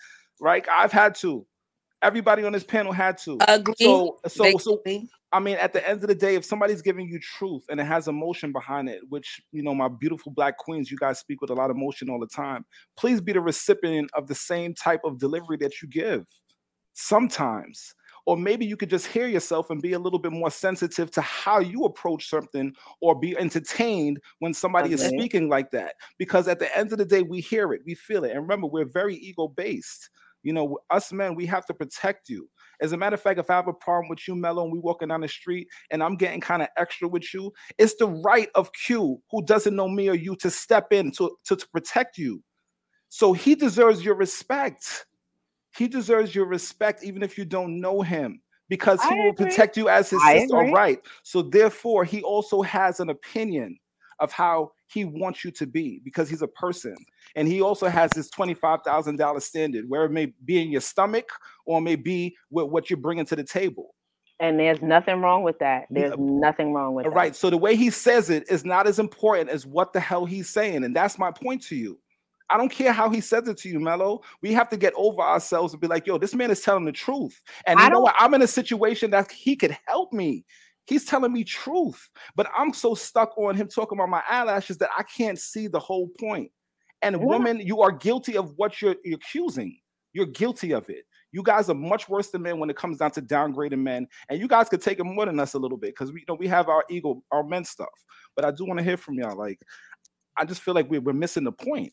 right? 0.40 0.66
I've 0.70 0.92
had 0.92 1.14
to. 1.16 1.46
Everybody 2.02 2.44
on 2.44 2.52
this 2.52 2.64
panel 2.64 2.92
had 2.92 3.18
to. 3.18 3.38
Agree. 3.46 3.74
So, 3.78 4.18
so, 4.26 4.42
They- 4.44 4.52
so 4.58 4.82
I 5.32 5.38
mean, 5.38 5.56
at 5.58 5.72
the 5.72 5.86
end 5.86 6.02
of 6.02 6.08
the 6.08 6.14
day, 6.14 6.34
if 6.34 6.44
somebody's 6.44 6.82
giving 6.82 7.06
you 7.08 7.20
truth 7.20 7.62
and 7.68 7.78
it 7.78 7.84
has 7.84 8.08
emotion 8.08 8.50
behind 8.50 8.88
it, 8.88 9.00
which 9.10 9.40
you 9.52 9.62
know, 9.62 9.74
my 9.74 9.86
beautiful 9.88 10.32
black 10.32 10.58
queens, 10.58 10.90
you 10.90 10.96
guys 10.98 11.20
speak 11.20 11.40
with 11.40 11.50
a 11.50 11.54
lot 11.54 11.70
of 11.70 11.76
emotion 11.76 12.10
all 12.10 12.18
the 12.18 12.26
time. 12.26 12.64
Please 12.96 13.20
be 13.20 13.32
the 13.32 13.40
recipient 13.40 14.10
of 14.14 14.26
the 14.26 14.34
same 14.34 14.74
type 14.74 15.02
of 15.04 15.18
delivery 15.18 15.56
that 15.58 15.80
you 15.80 15.88
give. 15.88 16.26
Sometimes, 16.94 17.94
or 18.30 18.36
maybe 18.36 18.64
you 18.64 18.76
could 18.76 18.88
just 18.88 19.08
hear 19.08 19.26
yourself 19.26 19.70
and 19.70 19.82
be 19.82 19.94
a 19.94 19.98
little 19.98 20.20
bit 20.20 20.30
more 20.30 20.52
sensitive 20.52 21.10
to 21.10 21.20
how 21.20 21.58
you 21.58 21.84
approach 21.84 22.30
something 22.30 22.72
or 23.00 23.18
be 23.18 23.36
entertained 23.36 24.20
when 24.38 24.54
somebody 24.54 24.92
is 24.92 25.02
speaking 25.02 25.48
like 25.48 25.72
that. 25.72 25.96
Because 26.16 26.46
at 26.46 26.60
the 26.60 26.78
end 26.78 26.92
of 26.92 26.98
the 26.98 27.04
day, 27.04 27.22
we 27.22 27.40
hear 27.40 27.72
it, 27.72 27.82
we 27.84 27.96
feel 27.96 28.22
it. 28.22 28.30
And 28.30 28.42
remember, 28.42 28.68
we're 28.68 28.84
very 28.84 29.16
ego 29.16 29.48
based. 29.48 30.10
You 30.44 30.52
know, 30.52 30.78
us 30.90 31.12
men, 31.12 31.34
we 31.34 31.44
have 31.46 31.66
to 31.66 31.74
protect 31.74 32.28
you. 32.28 32.48
As 32.80 32.92
a 32.92 32.96
matter 32.96 33.14
of 33.14 33.20
fact, 33.20 33.40
if 33.40 33.50
I 33.50 33.56
have 33.56 33.66
a 33.66 33.72
problem 33.72 34.08
with 34.08 34.28
you, 34.28 34.36
Mello, 34.36 34.62
and 34.62 34.72
we 34.72 34.78
walking 34.78 35.08
down 35.08 35.22
the 35.22 35.28
street 35.28 35.66
and 35.90 36.00
I'm 36.00 36.14
getting 36.14 36.40
kind 36.40 36.62
of 36.62 36.68
extra 36.76 37.08
with 37.08 37.34
you, 37.34 37.52
it's 37.78 37.96
the 37.96 38.06
right 38.06 38.48
of 38.54 38.70
Q, 38.72 39.20
who 39.32 39.44
doesn't 39.44 39.74
know 39.74 39.88
me 39.88 40.08
or 40.08 40.14
you, 40.14 40.36
to 40.36 40.50
step 40.50 40.92
in 40.92 41.10
to, 41.16 41.36
to, 41.46 41.56
to 41.56 41.68
protect 41.70 42.16
you. 42.16 42.44
So 43.08 43.32
he 43.32 43.56
deserves 43.56 44.04
your 44.04 44.14
respect. 44.14 45.06
He 45.76 45.88
deserves 45.88 46.34
your 46.34 46.46
respect, 46.46 47.04
even 47.04 47.22
if 47.22 47.38
you 47.38 47.44
don't 47.44 47.80
know 47.80 48.02
him, 48.02 48.40
because 48.68 49.02
he 49.02 49.08
I 49.10 49.14
will 49.14 49.30
agree. 49.30 49.46
protect 49.46 49.76
you 49.76 49.88
as 49.88 50.10
his 50.10 50.20
I 50.22 50.38
sister. 50.40 50.58
Agree. 50.58 50.72
right. 50.72 51.00
So 51.22 51.42
therefore, 51.42 52.04
he 52.04 52.22
also 52.22 52.62
has 52.62 53.00
an 53.00 53.10
opinion 53.10 53.78
of 54.18 54.32
how 54.32 54.72
he 54.86 55.04
wants 55.04 55.44
you 55.44 55.50
to 55.52 55.66
be 55.66 56.00
because 56.04 56.28
he's 56.28 56.42
a 56.42 56.48
person. 56.48 56.94
And 57.36 57.48
he 57.48 57.60
also 57.62 57.86
has 57.88 58.10
this 58.10 58.28
$25,000 58.30 59.42
standard 59.42 59.84
where 59.88 60.04
it 60.04 60.10
may 60.10 60.32
be 60.44 60.60
in 60.60 60.70
your 60.70 60.80
stomach 60.80 61.30
or 61.64 61.78
it 61.78 61.82
may 61.82 61.96
be 61.96 62.36
with 62.50 62.66
what 62.66 62.90
you're 62.90 62.96
bringing 62.98 63.24
to 63.26 63.36
the 63.36 63.44
table. 63.44 63.94
And 64.40 64.58
there's 64.58 64.80
nothing 64.82 65.20
wrong 65.20 65.42
with 65.42 65.58
that. 65.60 65.86
There's 65.90 66.14
nothing 66.18 66.72
wrong 66.72 66.94
with 66.94 67.06
All 67.06 67.12
that. 67.12 67.16
right. 67.16 67.36
So 67.36 67.50
the 67.50 67.58
way 67.58 67.76
he 67.76 67.90
says 67.90 68.30
it 68.30 68.50
is 68.50 68.64
not 68.64 68.86
as 68.86 68.98
important 68.98 69.50
as 69.50 69.66
what 69.66 69.92
the 69.92 70.00
hell 70.00 70.24
he's 70.24 70.48
saying. 70.48 70.82
And 70.84 70.96
that's 70.96 71.18
my 71.18 71.30
point 71.30 71.62
to 71.64 71.76
you. 71.76 71.98
I 72.50 72.56
don't 72.56 72.70
care 72.70 72.92
how 72.92 73.10
he 73.10 73.20
says 73.20 73.46
it 73.48 73.56
to 73.58 73.68
you, 73.68 73.80
Mello. 73.80 74.22
We 74.42 74.52
have 74.52 74.68
to 74.70 74.76
get 74.76 74.92
over 74.96 75.22
ourselves 75.22 75.72
and 75.72 75.80
be 75.80 75.86
like, 75.86 76.06
yo, 76.06 76.18
this 76.18 76.34
man 76.34 76.50
is 76.50 76.60
telling 76.60 76.84
the 76.84 76.92
truth. 76.92 77.40
And 77.66 77.78
I 77.78 77.84
you 77.84 77.90
know 77.90 78.00
what? 78.00 78.14
I'm 78.18 78.34
in 78.34 78.42
a 78.42 78.46
situation 78.46 79.10
that 79.12 79.30
he 79.30 79.56
could 79.56 79.76
help 79.86 80.12
me. 80.12 80.44
He's 80.86 81.04
telling 81.04 81.32
me 81.32 81.44
truth, 81.44 82.10
but 82.34 82.48
I'm 82.56 82.72
so 82.72 82.94
stuck 82.94 83.38
on 83.38 83.54
him 83.54 83.68
talking 83.68 83.96
about 83.96 84.08
my 84.08 84.22
eyelashes 84.28 84.78
that 84.78 84.90
I 84.96 85.04
can't 85.04 85.38
see 85.38 85.68
the 85.68 85.78
whole 85.78 86.08
point. 86.18 86.50
And 87.02 87.20
woman, 87.22 87.60
you 87.60 87.80
are 87.80 87.92
guilty 87.92 88.36
of 88.36 88.52
what 88.56 88.82
you're, 88.82 88.96
you're 89.04 89.16
accusing. 89.16 89.78
You're 90.12 90.26
guilty 90.26 90.72
of 90.72 90.88
it. 90.90 91.04
You 91.32 91.42
guys 91.44 91.70
are 91.70 91.74
much 91.74 92.08
worse 92.08 92.30
than 92.30 92.42
men 92.42 92.58
when 92.58 92.70
it 92.70 92.76
comes 92.76 92.98
down 92.98 93.12
to 93.12 93.22
downgrading 93.22 93.78
men, 93.78 94.08
and 94.28 94.40
you 94.40 94.48
guys 94.48 94.68
could 94.68 94.82
take 94.82 94.98
it 94.98 95.04
more 95.04 95.26
than 95.26 95.38
us 95.38 95.54
a 95.54 95.58
little 95.58 95.78
bit 95.78 95.90
because 95.90 96.12
we 96.12 96.20
you 96.20 96.26
know 96.28 96.34
we 96.34 96.48
have 96.48 96.68
our 96.68 96.84
ego, 96.90 97.22
our 97.30 97.44
men 97.44 97.64
stuff. 97.64 97.88
But 98.34 98.44
I 98.44 98.50
do 98.50 98.64
want 98.64 98.78
to 98.78 98.84
hear 98.84 98.96
from 98.96 99.14
y'all. 99.14 99.38
Like, 99.38 99.60
I 100.36 100.44
just 100.44 100.60
feel 100.60 100.74
like 100.74 100.90
we're, 100.90 101.00
we're 101.00 101.12
missing 101.12 101.44
the 101.44 101.52
point. 101.52 101.92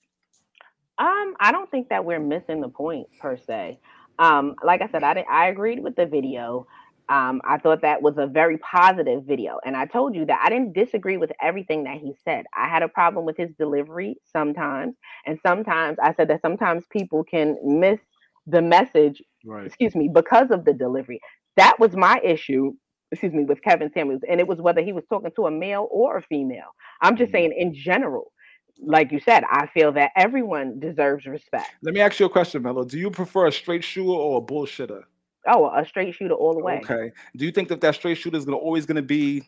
Um, 1.00 1.36
I 1.40 1.52
don't 1.52 1.70
think 1.70 1.90
that 1.90 2.06
we're 2.06 2.20
missing 2.20 2.62
the 2.62 2.70
point 2.70 3.08
per 3.20 3.38
se. 3.38 3.80
Um, 4.20 4.56
like 4.64 4.82
I 4.82 4.88
said, 4.90 5.04
I 5.04 5.14
did, 5.14 5.26
I 5.30 5.48
agreed 5.48 5.84
with 5.84 5.96
the 5.96 6.06
video. 6.06 6.66
Um, 7.10 7.42
I 7.46 7.58
thought 7.58 7.84
that 7.84 8.02
was 8.02 8.16
a 8.18 8.28
very 8.28 8.58
positive 8.58 9.24
video, 9.24 9.60
and 9.66 9.78
I 9.78 9.86
told 9.86 10.14
you 10.14 10.26
that 10.26 10.42
I 10.44 10.50
didn't 10.50 10.74
disagree 10.74 11.16
with 11.16 11.32
everything 11.42 11.86
that 11.86 11.98
he 11.98 12.14
said. 12.26 12.46
I 12.56 12.68
had 12.68 12.84
a 12.84 12.90
problem 12.90 13.26
with 13.26 13.38
his 13.38 13.50
delivery 13.58 14.18
sometimes, 14.26 14.96
and 15.26 15.40
sometimes 15.46 15.98
I 16.04 16.14
said 16.16 16.28
that 16.30 16.42
sometimes 16.42 16.84
people 16.92 17.24
can 17.24 17.58
miss 17.64 18.00
the 18.46 18.62
message. 18.62 19.22
Right. 19.46 19.66
Excuse 19.66 19.96
me, 19.96 20.10
because 20.14 20.52
of 20.52 20.66
the 20.66 20.74
delivery. 20.74 21.22
That 21.56 21.80
was 21.80 21.96
my 21.96 22.20
issue. 22.24 22.74
Excuse 23.12 23.34
me, 23.34 23.46
with 23.46 23.62
Kevin 23.62 23.90
Samuels, 23.94 24.24
and 24.30 24.42
it 24.42 24.48
was 24.48 24.60
whether 24.60 24.82
he 24.82 24.92
was 24.92 25.06
talking 25.08 25.32
to 25.38 25.46
a 25.46 25.52
male 25.52 25.88
or 25.92 26.18
a 26.18 26.22
female. 26.22 26.76
I'm 27.02 27.16
just 27.16 27.32
saying 27.32 27.54
in 27.58 27.74
general. 27.74 28.34
Like 28.80 29.12
you 29.12 29.20
said, 29.20 29.44
I 29.50 29.68
feel 29.68 29.92
that 29.94 30.12
everyone 30.16 30.80
deserves 30.80 31.26
respect. 31.26 31.68
Let 31.82 31.94
me 31.94 32.00
ask 32.02 32.20
you 32.20 32.28
a 32.28 32.30
question, 32.30 32.62
Mello. 32.62 32.84
Do 32.84 32.98
you 33.00 33.10
prefer 33.10 33.48
a 33.48 33.52
straight 33.52 33.84
shooter 33.84 34.10
or 34.12 34.38
a 34.40 34.42
bullshitter? 34.42 35.04
Oh, 35.48 35.66
a 35.74 35.86
straight 35.86 36.14
shooter 36.14 36.34
all 36.34 36.54
the 36.54 36.64
way. 36.64 36.82
Okay. 36.84 37.12
Do 37.36 37.46
you 37.46 37.52
think 37.52 37.70
that 37.70 37.82
that 37.82 37.96
straight 37.96 38.18
shooter 38.18 38.38
is 38.38 38.46
gonna 38.46 38.58
always 38.58 38.86
gonna 38.86 39.02
be 39.02 39.48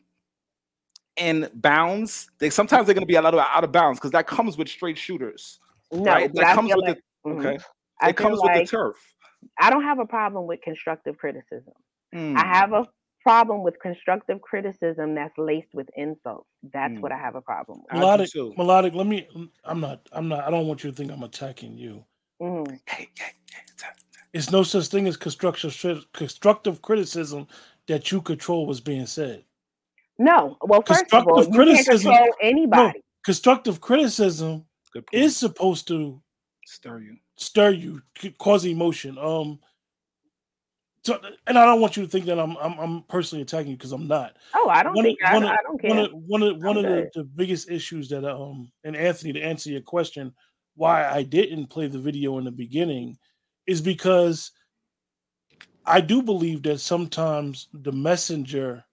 in 1.18 1.50
bounds? 1.54 2.30
They 2.40 2.50
sometimes 2.50 2.86
they're 2.86 2.96
gonna 2.96 3.06
be 3.06 3.16
a 3.16 3.22
little 3.22 3.40
out 3.40 3.64
of 3.64 3.72
bounds 3.72 4.00
because 4.00 4.12
that 4.12 4.26
comes 4.28 4.58
with 4.58 4.68
straight 4.70 4.98
shooters. 4.98 5.60
No, 5.92 6.04
right? 6.12 6.34
That 6.34 6.46
I 6.48 6.56
comes 6.56 6.74
with 6.74 6.86
like- 6.86 7.02
the 7.24 7.30
mhm. 7.30 7.40
okay. 7.46 7.64
I 8.02 8.10
It 8.10 8.16
comes 8.18 8.40
with 8.42 8.54
the 8.54 8.66
turf. 8.66 8.96
I 9.60 9.70
don't 9.70 9.84
have 9.84 10.00
a 10.00 10.06
problem 10.06 10.48
with 10.48 10.62
constructive 10.62 11.18
criticism. 11.18 11.74
I 12.14 12.18
Mm. 12.18 12.38
have 12.38 12.74
a 12.74 12.88
problem 13.24 13.64
with 13.64 13.80
constructive 13.80 14.42
criticism 14.42 15.16
that's 15.16 15.38
laced 15.38 15.74
with 15.74 15.90
insults. 15.96 16.48
That's 16.74 16.94
Mm. 16.94 17.02
what 17.02 17.12
I 17.12 17.18
have 17.18 17.36
a 17.36 17.42
problem 17.42 17.82
with. 17.82 17.92
Melodiq, 17.92 18.56
Melodiq. 18.56 18.96
Let 18.96 19.08
me. 19.08 19.28
I'm 19.64 19.80
not. 19.80 20.08
I'm 20.12 20.28
not. 20.28 20.46
I 20.46 20.52
don't 20.52 20.68
want 20.68 20.84
you 20.84 20.92
to 20.92 20.96
think 20.96 21.12
I'm 21.12 21.24
attacking 21.24 21.78
you. 21.78 22.06
Mm-hmm. 22.42 22.76
It's 24.32 24.52
no 24.52 24.64
such 24.64 24.88
thing 24.88 25.08
as 25.08 25.18
constructive 25.18 25.76
constructive 26.14 26.82
criticism 26.82 27.48
that 27.88 28.12
you 28.12 28.22
control 28.22 28.66
what's 28.68 28.80
being 28.80 29.06
said. 29.08 29.44
No, 30.18 30.58
well, 30.62 30.84
first 30.86 31.06
of 31.14 31.28
all, 31.28 31.44
you 31.44 31.52
can't 31.52 31.88
control 31.88 32.28
anybody. 32.42 32.98
No, 32.98 33.02
constructive 33.24 33.82
criticism 33.82 34.66
is 35.12 35.36
supposed 35.36 35.88
to 35.88 36.22
stir 36.66 37.00
you, 37.00 37.18
stir 37.38 37.72
you, 37.72 38.02
cause 38.38 38.66
emotion. 38.66 39.18
Um, 39.18 39.60
so, 41.04 41.20
and 41.48 41.58
I 41.58 41.66
don't 41.66 41.82
want 41.82 41.98
you 41.98 42.04
to 42.04 42.10
think 42.10 42.26
that 42.26 42.40
I'm 42.40 42.58
I'm, 42.58 42.78
I'm 42.80 43.04
personally 43.04 43.42
attacking 43.42 43.72
you 43.72 43.78
because 43.78 43.92
I'm 43.92 44.08
not. 44.08 44.38
Oh, 44.54 44.70
I 44.70 44.84
don't 44.84 44.96
One 44.96 45.06
think 45.06 45.20
of, 45.22 45.30
I, 45.30 45.34
one 45.34 45.44
of, 45.44 45.50
I 45.50 45.58
don't 45.64 45.82
care. 45.82 45.90
one 45.90 46.00
of, 46.00 46.12
one 46.14 46.44
of, 46.44 46.58
one 46.58 46.78
of 46.78 46.84
the, 46.84 47.10
the 47.16 47.24
biggest 47.24 47.70
issues 47.70 48.10
that 48.10 48.24
um 48.30 48.72
and 48.84 48.96
Anthony 48.96 49.34
to 49.34 49.42
answer 49.42 49.70
your 49.70 49.82
question 49.82 50.34
why 50.76 51.08
I 51.10 51.24
didn't 51.24 51.68
play 51.68 51.88
the 51.88 52.00
video 52.00 52.38
in 52.38 52.46
the 52.46 52.52
beginning 52.52 53.18
is 53.68 53.82
because 53.82 54.52
I 55.86 56.02
do 56.02 56.22
believe 56.22 56.64
that 56.64 56.80
sometimes 56.80 57.68
the 57.74 57.92
messenger, 57.92 58.86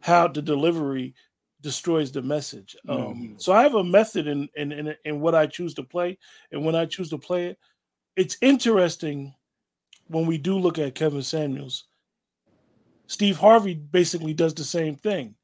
how 0.00 0.28
the 0.28 0.40
delivery 0.40 1.14
destroys 1.60 2.10
the 2.12 2.22
message. 2.22 2.76
Um, 2.88 2.98
Mhm. 2.98 3.42
So 3.42 3.52
I 3.52 3.62
have 3.62 3.74
a 3.74 3.84
method 3.84 4.26
in, 4.26 4.48
in 4.56 4.72
in 4.72 4.94
in 5.04 5.20
what 5.20 5.34
I 5.34 5.46
choose 5.46 5.74
to 5.74 5.82
play, 5.82 6.18
and 6.52 6.64
when 6.64 6.74
I 6.74 6.86
choose 6.86 7.10
to 7.10 7.18
play 7.18 7.48
it, 7.48 7.58
it's 8.16 8.38
interesting 8.40 9.34
when 10.10 10.26
we 10.26 10.38
do 10.38 10.58
look 10.58 10.78
at 10.78 10.96
Kevin 10.96 11.22
Samuels. 11.22 11.84
Steve 13.06 13.38
Harvey 13.38 13.74
basically 13.74 14.34
does 14.34 14.54
the 14.54 14.64
same 14.64 14.96
thing. 14.96 15.34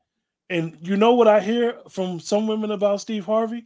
And 0.51 0.77
you 0.83 0.97
know 0.97 1.15
what 1.15 1.29
I 1.29 1.41
hear 1.41 1.79
from 1.89 2.21
some 2.21 2.47
women 2.47 2.73
about 2.73 3.01
Steve 3.01 3.25
Harvey? 3.25 3.65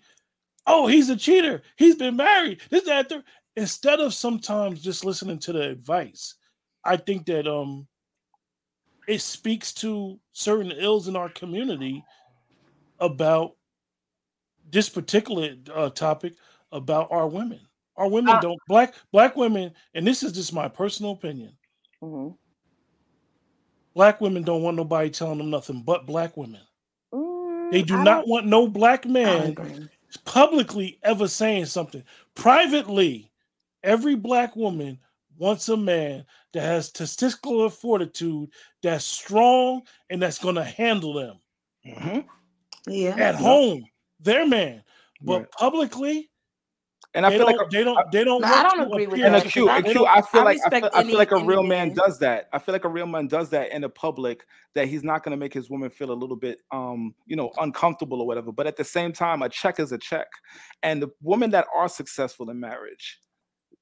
Oh, 0.66 0.86
he's 0.86 1.09
a 1.09 1.16
cheater. 1.16 1.62
He's 1.77 1.97
been 1.97 2.16
married. 2.16 2.60
This, 2.70 2.85
that, 2.85 3.09
third. 3.09 3.24
Instead 3.56 3.98
of 3.98 4.14
sometimes 4.14 4.82
just 4.82 5.05
listening 5.05 5.39
to 5.40 5.52
the 5.52 5.68
advice, 5.70 6.35
I 6.85 6.97
think 6.97 7.27
that 7.27 7.48
um 7.48 7.89
it 9.09 9.20
speaks 9.20 9.72
to 9.72 10.20
certain 10.32 10.70
ills 10.70 11.09
in 11.09 11.16
our 11.16 11.28
community 11.31 12.05
about 13.01 13.56
this 14.70 14.89
particular 14.89 15.56
uh, 15.74 15.90
topic 15.90 16.35
about 16.70 17.09
our 17.10 17.27
women. 17.27 17.60
Our 18.01 18.09
women 18.09 18.36
Uh, 18.36 18.40
don't 18.40 18.60
black 18.66 18.94
black 19.12 19.36
women, 19.36 19.74
and 19.94 20.06
this 20.06 20.22
is 20.22 20.32
just 20.32 20.55
my 20.55 20.68
personal 20.68 21.12
opinion. 21.12 21.52
Mhm. 22.02 22.35
Black 23.94 24.22
women 24.22 24.43
don't 24.43 24.62
want 24.62 24.78
nobody 24.78 25.10
telling 25.10 25.36
them 25.36 25.51
nothing 25.51 25.82
but 25.82 26.06
black 26.06 26.35
women. 26.35 26.62
They 27.12 27.82
do 27.82 27.94
Mm, 27.94 28.01
I 28.01 28.05
not 28.05 28.27
want 28.27 28.47
no 28.47 28.66
black 28.66 29.05
man 29.05 29.55
publicly 30.24 30.98
ever 31.02 31.28
saying 31.28 31.66
something. 31.66 32.02
Privately, 32.35 33.31
every 33.82 34.14
black 34.14 34.56
woman 34.56 34.98
wants 35.36 35.68
a 35.68 35.77
man 35.77 36.24
that 36.55 36.62
has 36.62 36.90
testicular 36.90 37.70
fortitude, 37.70 38.51
that's 38.82 39.05
strong, 39.05 39.82
and 40.09 40.22
that's 40.22 40.39
going 40.39 40.55
to 40.55 40.64
handle 40.64 41.12
them. 41.12 41.39
Mm-hmm. 41.85 42.20
Yeah. 42.90 43.14
At 43.18 43.35
home, 43.35 43.85
their 44.18 44.47
man. 44.47 44.85
But 45.20 45.40
Right. 45.40 45.51
publicly, 45.51 46.30
And 47.12 47.27
I 47.27 47.31
they 47.31 47.39
feel 47.39 47.47
like 47.47 47.57
a- 47.57 47.66
they 47.73 47.82
don't 47.82 48.12
they 48.12 48.23
don't 48.23 48.41
No, 48.41 48.47
I 48.47 48.62
don't 48.62 48.81
agree 48.82 49.07
with 49.07 49.15
appear 49.15 49.27
and 49.27 49.35
a 49.35 49.39
that, 49.39 49.45
like- 49.47 49.53
Q, 49.53 49.69
I- 49.69 49.77
and 49.78 49.85
they 49.85 49.91
Q, 49.91 49.99
don't- 50.01 50.09
I 50.09 50.23
feel 50.23 50.41
I 50.43 50.45
like 50.45 50.59
I 50.65 50.70
feel, 50.70 50.81
respect 50.81 50.95
I 50.97 51.05
feel 51.05 51.19
like 51.19 51.32
a 51.32 51.45
real 51.45 51.62
man 51.65 51.89
man. 51.89 51.97
does 51.97 52.19
that. 52.20 52.49
I 52.53 52.59
feel 52.61 52.73
like 52.73 52.85
a 52.85 52.89
real 52.89 53.07
man 53.07 53.27
does 53.27 53.51
that 53.51 53.73
in 53.73 53.82
the 53.82 53.89
public. 53.89 54.45
That 54.77 54.87
he's 54.87 55.03
not 55.03 55.24
going 55.24 55.32
to 55.32 55.37
make 55.37 55.53
his 55.53 55.69
woman 55.69 55.91
feel 55.91 56.12
a 56.12 56.15
little 56.15 56.37
bit, 56.37 56.61
um, 56.70 57.12
you 57.27 57.35
know, 57.35 57.51
uncomfortable 57.59 58.20
or 58.20 58.27
whatever. 58.28 58.53
But 58.53 58.69
at 58.69 58.77
the 58.77 58.85
same 58.85 59.12
time, 59.12 59.43
a 59.43 59.49
check 59.49 59.81
is 59.81 59.91
a 59.91 59.99
check. 59.99 60.28
And 60.85 61.03
the 61.03 61.11
women 61.20 61.51
that 61.51 61.66
are 61.74 61.89
successful 61.89 62.49
in 62.51 62.61
marriage, 62.61 63.19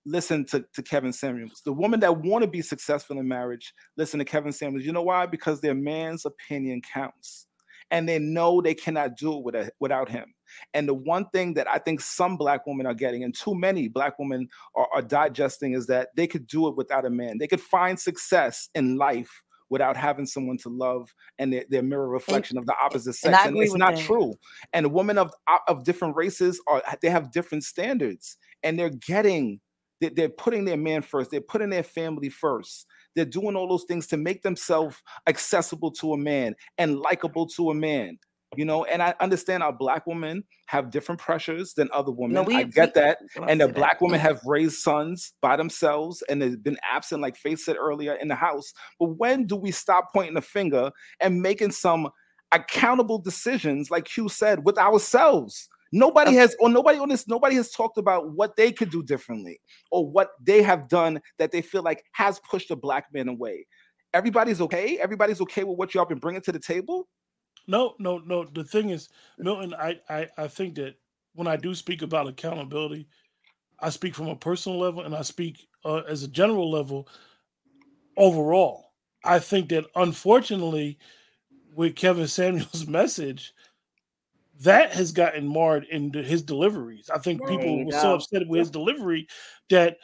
listen 0.06 0.46
to, 0.46 0.64
to 0.72 0.82
Kevin 0.82 1.12
Samuels. 1.12 1.60
The 1.66 1.72
women 1.74 2.00
that 2.00 2.16
want 2.22 2.42
to 2.44 2.48
be 2.50 2.62
successful 2.62 3.18
in 3.18 3.28
marriage, 3.28 3.74
listen 3.98 4.18
to 4.20 4.24
Kevin 4.24 4.52
Samuels. 4.52 4.86
You 4.86 4.92
know 4.92 5.02
why? 5.02 5.26
Because 5.26 5.60
their 5.60 5.74
man's 5.74 6.24
opinion 6.24 6.80
counts. 6.94 7.46
And 7.90 8.08
they 8.08 8.18
know 8.18 8.62
they 8.62 8.74
cannot 8.74 9.18
do 9.18 9.36
it 9.36 9.44
without, 9.44 9.70
without 9.80 10.08
him. 10.08 10.32
And 10.74 10.88
the 10.88 10.94
one 10.94 11.28
thing 11.30 11.54
that 11.54 11.68
I 11.68 11.78
think 11.78 12.00
some 12.00 12.36
black 12.36 12.66
women 12.66 12.86
are 12.86 12.94
getting, 12.94 13.24
and 13.24 13.34
too 13.34 13.54
many 13.54 13.88
black 13.88 14.18
women 14.18 14.48
are, 14.74 14.88
are 14.94 15.02
digesting, 15.02 15.74
is 15.74 15.86
that 15.86 16.08
they 16.16 16.26
could 16.26 16.46
do 16.46 16.68
it 16.68 16.76
without 16.76 17.04
a 17.04 17.10
man. 17.10 17.38
They 17.38 17.46
could 17.46 17.60
find 17.60 17.98
success 17.98 18.68
in 18.74 18.96
life 18.96 19.30
without 19.70 19.96
having 19.96 20.26
someone 20.26 20.56
to 20.58 20.68
love 20.70 21.12
and 21.38 21.52
their, 21.52 21.64
their 21.68 21.82
mirror 21.82 22.08
reflection 22.08 22.56
of 22.56 22.66
the 22.66 22.74
opposite 22.82 23.12
sex. 23.14 23.44
I 23.44 23.48
And, 23.48 23.58
it's 23.58 23.74
not 23.76 23.96
that. 23.96 24.04
true. 24.04 24.34
And 24.72 24.92
women 24.92 25.18
of 25.18 25.32
of 25.66 25.84
different 25.84 26.16
races 26.16 26.60
are 26.66 26.82
they 27.02 27.10
have 27.10 27.32
different 27.32 27.64
standards, 27.64 28.36
and 28.62 28.78
they're 28.78 28.90
getting 28.90 29.60
they- 30.00 30.10
they're 30.10 30.28
putting 30.28 30.64
their 30.64 30.76
man 30.76 31.02
first. 31.02 31.30
They're 31.30 31.40
putting 31.40 31.70
their 31.70 31.82
family 31.82 32.28
first. 32.28 32.86
They're 33.16 33.24
doing 33.24 33.56
all 33.56 33.68
those 33.68 33.84
things 33.84 34.06
to 34.08 34.16
make 34.16 34.42
themselves 34.42 34.96
accessible 35.26 35.90
to 35.92 36.12
a 36.12 36.16
man 36.16 36.54
and 36.78 37.00
likable 37.00 37.48
to 37.48 37.70
a 37.70 37.74
man. 37.74 38.18
You 38.56 38.64
know, 38.64 38.84
and 38.84 39.02
I 39.02 39.14
understand 39.20 39.62
our 39.62 39.72
black 39.72 40.06
women 40.06 40.42
have 40.66 40.90
different 40.90 41.20
pressures 41.20 41.74
than 41.74 41.88
other 41.92 42.10
women. 42.10 42.44
we- 42.46 42.56
I 42.56 42.62
get 42.62 42.94
we- 42.94 43.00
that. 43.02 43.18
And 43.46 43.60
the 43.60 43.66
that. 43.66 43.74
black 43.74 44.00
women 44.00 44.18
have 44.20 44.40
raised 44.46 44.76
sons 44.78 45.34
by 45.42 45.56
themselves 45.56 46.22
and 46.28 46.40
they've 46.40 46.62
been 46.62 46.78
absent, 46.90 47.20
like 47.20 47.36
Faith 47.36 47.60
said 47.60 47.76
earlier, 47.76 48.14
in 48.14 48.28
the 48.28 48.34
house. 48.34 48.72
But 48.98 49.10
when 49.18 49.46
do 49.46 49.54
we 49.54 49.70
stop 49.70 50.12
pointing 50.14 50.34
the 50.34 50.40
finger 50.40 50.90
and 51.20 51.42
making 51.42 51.72
some 51.72 52.08
accountable 52.52 53.18
decisions, 53.18 53.90
like 53.90 54.06
Q 54.06 54.28
said, 54.30 54.64
with 54.64 54.78
ourselves? 54.78 55.68
Nobody 55.92 56.34
has, 56.34 56.56
or 56.58 56.68
nobody 56.68 56.98
on 56.98 57.08
this, 57.10 57.28
nobody 57.28 57.56
has 57.56 57.70
talked 57.70 57.96
about 57.98 58.32
what 58.32 58.56
they 58.56 58.72
could 58.72 58.90
do 58.90 59.02
differently 59.02 59.60
or 59.90 60.10
what 60.10 60.30
they 60.42 60.62
have 60.62 60.88
done 60.88 61.20
that 61.38 61.50
they 61.50 61.62
feel 61.62 61.82
like 61.82 62.04
has 62.12 62.40
pushed 62.40 62.70
a 62.70 62.76
black 62.76 63.06
man 63.12 63.28
away. 63.28 63.66
Everybody's 64.14 64.60
okay. 64.62 64.98
Everybody's 64.98 65.40
okay 65.42 65.64
with 65.64 65.78
what 65.78 65.94
y'all 65.94 66.04
been 66.06 66.18
bringing 66.18 66.42
to 66.42 66.52
the 66.52 66.58
table. 66.58 67.08
No, 67.68 67.94
no, 67.98 68.18
no. 68.18 68.44
The 68.44 68.64
thing 68.64 68.90
is, 68.90 69.10
Milton, 69.38 69.74
I, 69.74 70.00
I, 70.08 70.26
I 70.36 70.48
think 70.48 70.74
that 70.76 70.96
when 71.34 71.46
I 71.46 71.56
do 71.56 71.74
speak 71.74 72.02
about 72.02 72.26
accountability, 72.26 73.06
I 73.78 73.90
speak 73.90 74.14
from 74.14 74.28
a 74.28 74.34
personal 74.36 74.78
level 74.78 75.02
and 75.02 75.14
I 75.14 75.22
speak 75.22 75.68
uh, 75.84 76.02
as 76.08 76.22
a 76.24 76.28
general 76.28 76.70
level 76.70 77.08
overall. 78.16 78.92
I 79.22 79.38
think 79.38 79.68
that 79.68 79.84
unfortunately, 79.94 80.98
with 81.74 81.94
Kevin 81.94 82.26
Samuel's 82.26 82.86
message, 82.88 83.52
that 84.60 84.90
has 84.92 85.12
gotten 85.12 85.46
marred 85.46 85.84
in 85.90 86.10
the- 86.10 86.22
his 86.22 86.42
deliveries. 86.42 87.10
I 87.10 87.18
think 87.18 87.40
There 87.40 87.58
people 87.58 87.84
were 87.84 87.92
so 87.92 88.14
upset 88.14 88.48
with 88.48 88.60
his 88.60 88.70
delivery 88.70 89.28
that 89.68 89.98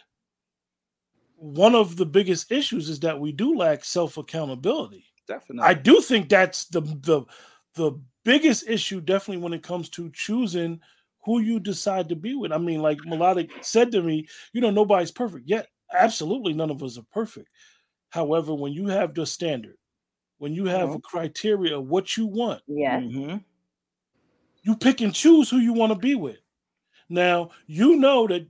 one 1.37 1.75
of 1.75 1.97
the 1.97 2.07
biggest 2.07 2.53
issues 2.53 2.89
is 2.89 3.01
that 3.01 3.19
we 3.19 3.33
do 3.33 3.57
lack 3.57 3.85
self 3.85 4.17
accountability. 4.17 5.07
Definitely. 5.27 5.69
I 5.69 5.75
do 5.75 6.01
think 6.01 6.29
that's 6.29 6.67
the 6.67 6.81
the 6.83 7.23
the 7.75 7.93
biggest 8.25 8.69
issue, 8.69 9.01
definitely 9.01 9.43
when 9.43 9.53
it 9.53 9.63
comes 9.63 9.89
to 9.91 10.11
choosing 10.11 10.81
who 11.25 11.41
you 11.41 11.59
decide 11.61 12.09
to 12.09 12.17
be 12.17 12.35
with. 12.35 12.53
I 12.53 12.59
mean, 12.59 12.81
like 12.81 12.99
Melodiq 12.99 13.51
said 13.65 13.91
to 13.93 14.03
me, 14.03 14.29
you 14.53 14.61
know, 14.61 14.71
nobody's 14.71 15.11
perfect. 15.11 15.49
Yet, 15.49 15.69
absolutely 15.93 16.53
none 16.53 16.71
of 16.71 16.83
us 16.83 16.99
are 16.99 17.07
perfect. 17.13 17.49
However, 18.11 18.55
when 18.55 18.73
you 18.73 18.87
have 18.89 19.15
the 19.15 19.27
standard, 19.27 19.77
when 20.39 20.55
you 20.55 20.67
have 20.67 20.91
a 20.91 21.01
criteria 21.01 21.79
of 21.79 21.89
what 21.89 22.17
you 22.17 22.27
want, 22.27 22.63
Yes. 22.67 23.03
Mm-hmm. 23.03 23.37
you 24.63 24.77
pick 24.77 25.01
and 25.01 25.15
choose 25.15 25.51
who 25.51 25.59
you 25.59 25.73
want 25.73 25.93
to 25.93 25.99
be 25.99 26.15
with. 26.15 26.39
Now, 27.09 27.51
you 27.67 27.97
know 27.97 28.27
that 28.29 28.47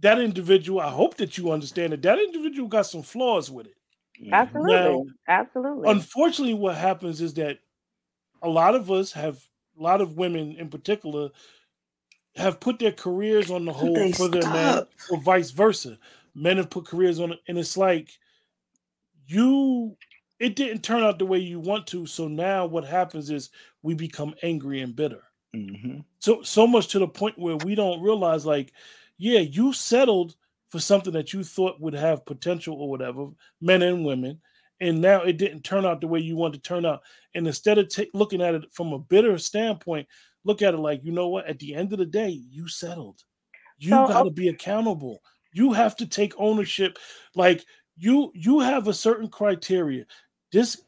that 0.00 0.20
individual, 0.20 0.80
I 0.80 0.90
hope 0.90 1.16
that 1.18 1.38
you 1.38 1.52
understand 1.52 1.92
that 1.92 2.02
that 2.02 2.18
individual 2.18 2.68
got 2.68 2.86
some 2.86 3.02
flaws 3.02 3.50
with 3.50 3.66
it. 3.66 3.74
Absolutely. 4.32 4.72
Now, 4.72 5.04
Absolutely. 5.28 5.90
Unfortunately, 5.90 6.54
what 6.54 6.76
happens 6.76 7.20
is 7.20 7.34
that 7.34 7.58
a 8.42 8.48
lot 8.48 8.74
of 8.74 8.90
us 8.90 9.12
have, 9.12 9.38
a 9.78 9.82
lot 9.82 10.00
of 10.00 10.16
women 10.16 10.56
in 10.58 10.68
particular, 10.68 11.30
have 12.36 12.60
put 12.60 12.78
their 12.78 12.92
careers 12.92 13.50
on 13.50 13.64
the 13.64 13.72
hold 13.72 13.96
they 13.96 14.12
for 14.12 14.28
their 14.28 14.48
man, 14.50 14.84
or 15.10 15.20
vice 15.20 15.50
versa. 15.50 15.98
Men 16.34 16.56
have 16.56 16.70
put 16.70 16.86
careers 16.86 17.20
on 17.20 17.32
it, 17.32 17.40
and 17.46 17.58
it's 17.58 17.76
like 17.76 18.10
you, 19.26 19.96
it 20.38 20.56
didn't 20.56 20.82
turn 20.82 21.02
out 21.02 21.18
the 21.18 21.26
way 21.26 21.38
you 21.38 21.60
want 21.60 21.86
to. 21.88 22.06
So 22.06 22.28
now 22.28 22.66
what 22.66 22.84
happens 22.84 23.30
is 23.30 23.50
we 23.82 23.94
become 23.94 24.34
angry 24.42 24.80
and 24.80 24.96
bitter. 24.96 25.22
Mm-hmm. 25.54 26.00
So 26.20 26.42
so 26.42 26.66
much 26.66 26.88
to 26.88 26.98
the 26.98 27.06
point 27.06 27.38
where 27.38 27.56
we 27.56 27.74
don't 27.74 28.00
realize, 28.00 28.46
like, 28.46 28.72
yeah, 29.18 29.40
you 29.40 29.72
settled 29.74 30.34
for 30.70 30.80
something 30.80 31.12
that 31.12 31.34
you 31.34 31.44
thought 31.44 31.80
would 31.80 31.92
have 31.92 32.24
potential 32.24 32.76
or 32.76 32.88
whatever, 32.88 33.26
men 33.60 33.82
and 33.82 34.06
women, 34.06 34.40
and 34.82 35.00
now 35.00 35.22
it 35.22 35.38
didn't 35.38 35.62
turn 35.62 35.86
out 35.86 36.00
the 36.00 36.08
way 36.08 36.20
you 36.20 36.36
wanted 36.36 36.62
to 36.62 36.68
turn 36.68 36.84
out. 36.84 37.02
And 37.34 37.46
instead 37.46 37.78
of 37.78 37.88
ta- 37.88 38.02
looking 38.12 38.42
at 38.42 38.54
it 38.54 38.64
from 38.72 38.92
a 38.92 38.98
bitter 38.98 39.38
standpoint, 39.38 40.06
look 40.44 40.60
at 40.60 40.74
it 40.74 40.78
like, 40.78 41.04
you 41.04 41.12
know 41.12 41.28
what? 41.28 41.46
At 41.46 41.58
the 41.58 41.74
end 41.74 41.92
of 41.92 41.98
the 41.98 42.04
day, 42.06 42.28
you 42.50 42.68
settled. 42.68 43.22
You 43.78 43.90
So, 43.90 44.06
got 44.08 44.22
to 44.24 44.28
oh- 44.28 44.30
be 44.30 44.48
accountable. 44.48 45.22
You 45.54 45.72
have 45.72 45.96
to 45.96 46.06
take 46.06 46.34
ownership. 46.36 46.98
Like 47.34 47.64
you, 47.96 48.32
you 48.34 48.60
have 48.60 48.88
a 48.88 48.94
certain 48.94 49.28
criteria. 49.28 50.04
This 50.50 50.82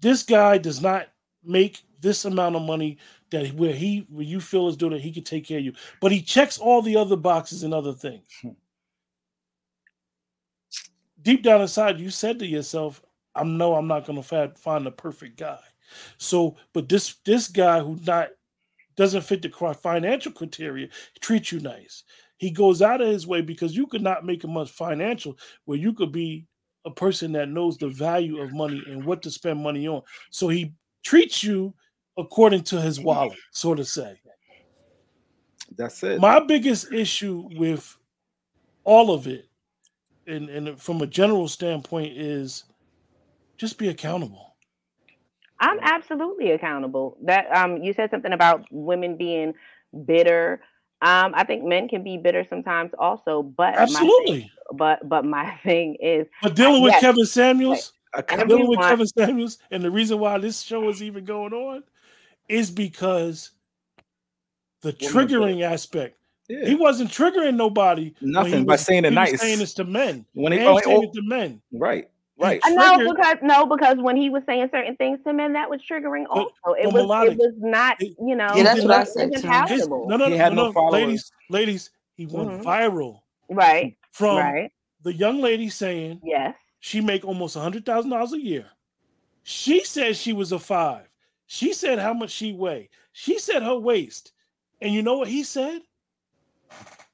this 0.00 0.22
guy 0.22 0.58
does 0.58 0.80
not 0.80 1.08
make 1.44 1.82
this 2.00 2.24
amount 2.24 2.54
of 2.56 2.62
money 2.62 2.98
that 3.30 3.52
where 3.54 3.72
he 3.74 4.06
where 4.08 4.24
you 4.24 4.40
feel 4.40 4.68
as 4.68 4.76
though 4.76 4.88
that 4.90 5.00
he 5.00 5.12
could 5.12 5.26
take 5.26 5.46
care 5.46 5.58
of 5.58 5.64
you, 5.64 5.72
but 6.00 6.12
he 6.12 6.22
checks 6.22 6.58
all 6.58 6.80
the 6.82 6.96
other 6.96 7.16
boxes 7.16 7.62
and 7.64 7.74
other 7.74 7.92
things. 7.92 8.26
Hmm. 8.40 8.50
Deep 11.22 11.42
down 11.42 11.60
inside, 11.60 12.00
you 12.00 12.10
said 12.10 12.38
to 12.38 12.46
yourself, 12.46 13.02
"I 13.34 13.44
know 13.44 13.74
I'm 13.74 13.88
not 13.88 14.06
going 14.06 14.22
to 14.22 14.52
find 14.56 14.86
the 14.86 14.90
perfect 14.90 15.36
guy." 15.36 15.60
So, 16.18 16.56
but 16.72 16.88
this 16.88 17.16
this 17.24 17.48
guy 17.48 17.80
who 17.80 17.98
not 18.06 18.28
doesn't 18.96 19.22
fit 19.22 19.42
the 19.42 19.74
financial 19.80 20.32
criteria 20.32 20.88
treats 21.20 21.52
you 21.52 21.60
nice. 21.60 22.04
He 22.38 22.50
goes 22.50 22.82
out 22.82 23.00
of 23.00 23.08
his 23.08 23.26
way 23.26 23.40
because 23.40 23.76
you 23.76 23.86
could 23.86 24.02
not 24.02 24.24
make 24.24 24.44
him 24.44 24.52
much 24.52 24.70
financial 24.70 25.38
where 25.64 25.78
you 25.78 25.92
could 25.92 26.12
be 26.12 26.46
a 26.84 26.90
person 26.90 27.32
that 27.32 27.48
knows 27.48 27.78
the 27.78 27.88
value 27.88 28.40
of 28.40 28.52
money 28.52 28.82
and 28.86 29.04
what 29.04 29.22
to 29.22 29.30
spend 29.30 29.60
money 29.60 29.88
on. 29.88 30.02
So 30.30 30.48
he 30.48 30.72
treats 31.02 31.42
you 31.42 31.74
according 32.16 32.62
to 32.64 32.80
his 32.80 33.00
wallet, 33.00 33.38
so 33.50 33.74
to 33.74 33.84
say. 33.84 34.20
That's 35.76 36.02
it. 36.02 36.20
My 36.20 36.40
biggest 36.40 36.92
issue 36.92 37.48
with 37.56 37.96
all 38.84 39.12
of 39.12 39.26
it, 39.26 39.47
and, 40.28 40.48
and 40.48 40.80
from 40.80 41.00
a 41.02 41.06
general 41.06 41.48
standpoint, 41.48 42.16
is 42.16 42.64
just 43.56 43.78
be 43.78 43.88
accountable. 43.88 44.56
I'm 45.60 45.78
absolutely 45.80 46.52
accountable. 46.52 47.16
That 47.24 47.46
um 47.56 47.78
you 47.82 47.92
said 47.92 48.10
something 48.10 48.32
about 48.32 48.64
women 48.70 49.16
being 49.16 49.54
bitter. 50.04 50.60
Um, 51.00 51.32
I 51.34 51.44
think 51.44 51.64
men 51.64 51.88
can 51.88 52.02
be 52.02 52.16
bitter 52.16 52.44
sometimes 52.48 52.92
also, 52.98 53.42
but 53.42 53.74
my 53.74 53.86
thing- 53.86 53.94
Absolutely. 53.96 54.52
but 54.74 55.08
but 55.08 55.24
my 55.24 55.50
thing 55.64 55.96
is 56.00 56.26
But 56.42 56.54
dealing 56.54 56.82
with 56.82 56.92
yes, 56.92 57.00
Kevin 57.00 57.26
Samuels, 57.26 57.92
Account- 58.14 58.48
dealing 58.48 58.68
with 58.68 58.78
Everyone- 58.78 58.88
Kevin 58.90 59.06
Samuels, 59.06 59.58
and 59.70 59.82
the 59.82 59.90
reason 59.90 60.18
why 60.18 60.38
this 60.38 60.60
show 60.62 60.88
is 60.88 61.02
even 61.02 61.24
going 61.24 61.52
on 61.52 61.82
is 62.48 62.70
because 62.70 63.50
the 64.82 64.92
triggering 64.92 65.62
aspect. 65.62 66.17
Yeah. 66.48 66.64
He 66.66 66.74
wasn't 66.74 67.10
triggering 67.10 67.56
nobody. 67.56 68.14
Nothing 68.20 68.64
by 68.64 68.74
was- 68.74 68.80
saying 68.82 69.04
it 69.04 69.12
he 69.12 69.18
was 69.18 69.30
nice. 69.32 69.40
saying 69.40 69.58
this 69.58 69.74
to 69.74 69.84
men. 69.84 70.24
When 70.32 70.52
he- 70.52 70.58
and 70.58 70.68
oh, 70.68 70.80
saying 70.82 70.96
oh, 70.96 71.02
it 71.02 71.12
to 71.12 71.22
men. 71.22 71.60
Right. 71.72 72.08
Right. 72.40 72.60
I 72.64 72.70
know 72.70 72.96
triggered- 72.96 73.16
because 73.16 73.36
no, 73.42 73.66
because 73.66 73.98
when 73.98 74.16
he 74.16 74.30
was 74.30 74.42
saying 74.46 74.68
certain 74.72 74.96
things 74.96 75.18
to 75.26 75.32
men, 75.32 75.52
that 75.54 75.68
was 75.68 75.80
triggering 75.82 76.24
also. 76.30 76.52
It 76.80 76.86
was 76.92 77.02
Melodiq. 77.04 77.32
it 77.32 77.38
was 77.38 77.54
not, 77.58 78.00
you 78.00 78.36
know, 78.36 78.48
Yeah, 78.54 78.62
that's 78.62 78.82
what 78.82 78.90
I 78.92 79.04
said 79.04 79.28
it 79.28 79.32
too. 79.32 79.34
His- 79.34 79.42
palatable. 79.42 80.08
no, 80.08 80.16
no, 80.16 80.24
He 80.26 80.30
no, 80.30 80.36
had 80.36 80.54
no, 80.54 80.66
no 80.66 80.72
followers. 80.72 80.92
ladies, 80.92 81.32
ladies, 81.50 81.90
he 82.14 82.26
went 82.26 82.50
Mhm. 82.50 82.62
viral 82.62 83.20
Right. 83.50 83.96
from 84.12 84.36
Right. 84.38 84.72
the 85.02 85.12
young 85.12 85.40
lady 85.40 85.68
saying 85.68 86.20
Yes. 86.24 86.54
she 86.78 87.00
make 87.00 87.24
almost 87.24 87.56
a 87.56 87.60
hundred 87.60 87.84
thousand 87.84 88.10
dollars 88.10 88.32
a 88.32 88.40
year. 88.40 88.66
She 89.42 89.82
said 89.84 90.16
she 90.16 90.32
was 90.32 90.52
a 90.52 90.58
five. 90.58 91.08
She 91.46 91.72
said 91.72 91.98
how 91.98 92.12
much 92.14 92.30
she 92.30 92.52
weigh. 92.52 92.88
She 93.12 93.38
said 93.38 93.62
her 93.62 93.76
waist. 93.76 94.32
And 94.80 94.94
you 94.94 95.02
know 95.02 95.18
what 95.18 95.28
he 95.28 95.42
said? 95.42 95.82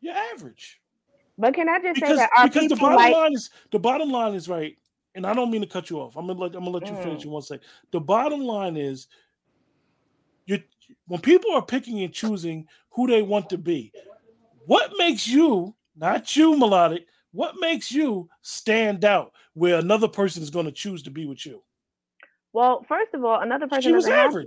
You're 0.05 0.15
average. 0.35 0.83
But 1.39 1.55
can 1.55 1.67
I 1.67 1.79
just 1.81 1.99
say 1.99 2.01
because 2.01 2.19
that 2.19 2.31
our 2.37 2.47
because 2.47 2.69
the 2.69 2.77
bottom 2.77 2.97
like 2.97 3.13
line 3.15 3.33
is 3.33 3.49
the 3.73 3.79
bottom 3.79 4.11
line 4.11 4.35
is 4.35 4.51
right, 4.51 4.77
and 5.15 5.27
I 5.27 5.33
don't 5.33 5.51
mean 5.51 5.63
to 5.63 5.67
cut 5.67 5.89
you 5.89 5.99
off. 5.99 6.15
I'm 6.15 6.27
gonna 6.27 6.39
let 6.39 6.55
I'm 6.55 6.61
gonna 6.61 6.73
let 6.73 6.91
you 6.91 6.97
finish 6.97 7.23
Mm. 7.23 7.25
in 7.25 7.31
one 7.31 7.41
second. 7.41 7.65
The 7.91 8.01
bottom 8.01 8.41
line 8.41 8.77
is 8.77 9.07
you 10.45 10.63
when 11.07 11.23
people 11.23 11.53
are 11.55 11.65
picking 11.65 12.03
and 12.03 12.13
choosing 12.13 12.67
who 12.91 13.07
they 13.07 13.23
want 13.23 13.49
to 13.49 13.57
be, 13.57 13.93
what 14.67 14.93
makes 14.99 15.27
you, 15.27 15.75
not 15.97 16.37
you, 16.37 16.53
Melodiq, 16.53 17.07
what 17.33 17.55
makes 17.59 17.91
you 17.91 18.29
stand 18.43 19.07
out 19.07 19.33
where 19.55 19.79
another 19.79 20.07
person 20.07 20.43
is 20.43 20.51
going 20.51 20.67
to 20.67 20.73
choose 20.73 21.03
to 21.05 21.11
be 21.11 21.25
with 21.25 21.47
you? 21.47 21.63
Well, 22.55 22.87
first 22.89 23.13
of 23.15 23.25
all, 23.25 23.41
another 23.41 23.67
person 23.67 23.83
She 23.83 23.93
was 23.93 24.05
doesn't 24.05 24.17
have 24.17 24.47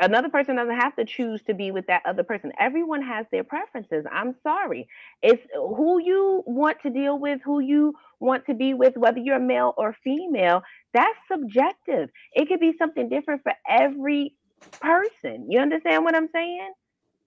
another 0.00 0.28
person 0.28 0.54
doesn't 0.54 0.76
have 0.76 0.94
to 0.94 1.04
choose 1.04 1.42
to 1.48 1.54
be 1.54 1.72
with 1.72 1.88
that 1.88 2.02
other 2.06 2.22
person. 2.22 2.52
Everyone 2.60 3.02
has 3.02 3.26
their 3.32 3.42
preferences. 3.42 4.04
I'm 4.12 4.36
sorry. 4.44 4.88
It's 5.22 5.42
uh, 5.56 5.74
who 5.74 6.00
you 6.00 6.44
want 6.46 6.80
to 6.82 6.90
deal 6.90 7.18
with, 7.18 7.40
who 7.44 7.58
you 7.58 7.94
want 8.20 8.46
to 8.46 8.54
be 8.54 8.74
with, 8.74 8.96
whether 8.96 9.18
you're 9.18 9.40
male 9.40 9.74
or 9.76 9.96
female. 10.04 10.62
That's 10.94 11.18
subjective. 11.26 12.10
It 12.32 12.46
could 12.46 12.60
be 12.60 12.76
something 12.78 13.08
different 13.08 13.42
for 13.42 13.54
every 13.68 14.36
person. 14.80 15.50
You 15.50 15.58
understand 15.58 16.04
what 16.04 16.14
I'm 16.14 16.28
saying? 16.32 16.72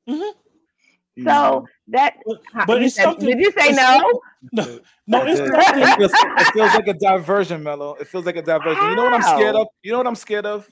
Mm-hmm. 0.08 0.40
So 1.24 1.68
that 1.90 2.16
Mm-hmm. 2.28 2.60
But 2.68 2.80
you 2.80 2.86
it's 2.88 2.96
said- 2.96 3.04
something. 3.04 3.26
did 3.30 3.40
you 3.40 3.52
say 3.52 3.72
no? 3.74 4.22
No, 4.54 4.80
no, 5.06 5.24
it's 5.24 5.40
it, 5.46 5.98
feels, 5.98 6.12
it 6.14 6.54
feels 6.54 6.74
like 6.74 6.88
a 6.88 6.94
diversion, 6.96 7.62
Mello. 7.62 7.94
It 8.00 8.08
feels 8.08 8.26
like 8.26 8.38
a 8.38 8.42
diversion. 8.42 8.82
You 8.90 8.96
know 8.96 9.04
what 9.04 9.14
I'm 9.14 9.22
scared 9.22 9.56
of? 9.56 9.68
You 9.84 9.92
know 9.92 9.98
what 10.00 10.08
I'm 10.08 10.16
scared 10.16 10.46
of? 10.48 10.68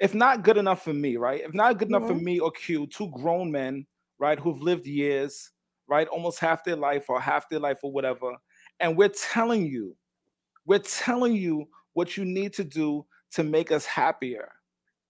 If 0.00 0.12
not 0.12 0.42
good 0.42 0.56
enough 0.56 0.82
for 0.82 0.92
me, 0.92 1.16
right? 1.16 1.40
If 1.40 1.54
not 1.54 1.78
good 1.78 1.86
enough 1.88 2.08
for 2.08 2.14
Mhm. 2.14 2.22
me 2.22 2.40
or 2.40 2.50
Q, 2.50 2.88
two 2.88 3.08
grown 3.10 3.52
men, 3.52 3.86
right, 4.18 4.38
who've 4.40 4.60
lived 4.60 4.86
years, 4.88 5.50
right, 5.86 6.08
almost 6.08 6.40
half 6.40 6.64
their 6.64 6.74
life 6.74 7.08
or 7.08 7.20
half 7.20 7.48
their 7.48 7.60
life 7.60 7.78
or 7.84 7.92
whatever, 7.92 8.32
and 8.80 8.96
we're 8.96 9.08
telling 9.10 9.66
you, 9.66 9.94
we're 10.66 10.80
telling 10.80 11.34
you 11.36 11.68
what 11.92 12.16
you 12.16 12.24
need 12.24 12.52
to 12.54 12.64
do 12.64 13.06
to 13.32 13.44
make 13.44 13.70
us 13.70 13.86
happier, 13.86 14.50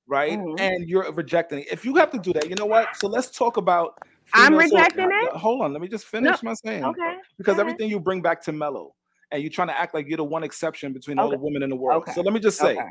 right? 0.07 0.39
Mhm. 0.39 0.61
And 0.61 0.87
you're 0.87 1.11
rejecting 1.13 1.61
it. 1.61 1.69
If 1.73 1.85
you 1.87 1.95
have 1.97 2.11
to 2.11 2.19
do 2.19 2.35
that, 2.35 2.51
you 2.51 2.57
know 2.57 2.67
what? 2.67 2.95
So 2.97 3.09
let's 3.09 3.31
talk 3.31 3.57
about. 3.57 3.95
I'm 4.35 4.53
so- 4.53 4.59
rejecting 4.59 5.07
uh, 5.07 5.27
it? 5.27 5.33
Hold 5.33 5.63
on, 5.63 5.73
let 5.73 5.83
me 5.83 5.89
just 5.89 6.07
finish 6.07 6.43
my 6.43 6.55
saying. 6.55 6.85
okay, 6.85 7.17
Because 7.39 7.59
everything 7.59 7.89
you 7.91 8.01
bring 8.01 8.23
back 8.23 8.43
to 8.43 8.53
Mello, 8.53 8.95
and 9.31 9.43
you're 9.43 9.51
trying 9.51 9.69
to 9.69 9.79
act 9.79 9.95
like 9.95 10.09
you're 10.09 10.19
the 10.19 10.25
one 10.25 10.45
exception 10.45 10.93
between 10.93 11.19
all 11.19 11.31
the 11.31 11.39
women 11.39 11.63
in 11.63 11.71
the 11.71 11.77
world. 11.77 12.03
Okay. 12.03 12.13
So 12.13 12.21
let 12.23 12.33
me 12.33 12.41
just 12.41 12.59
say, 12.59 12.73
Okay. 12.73 12.89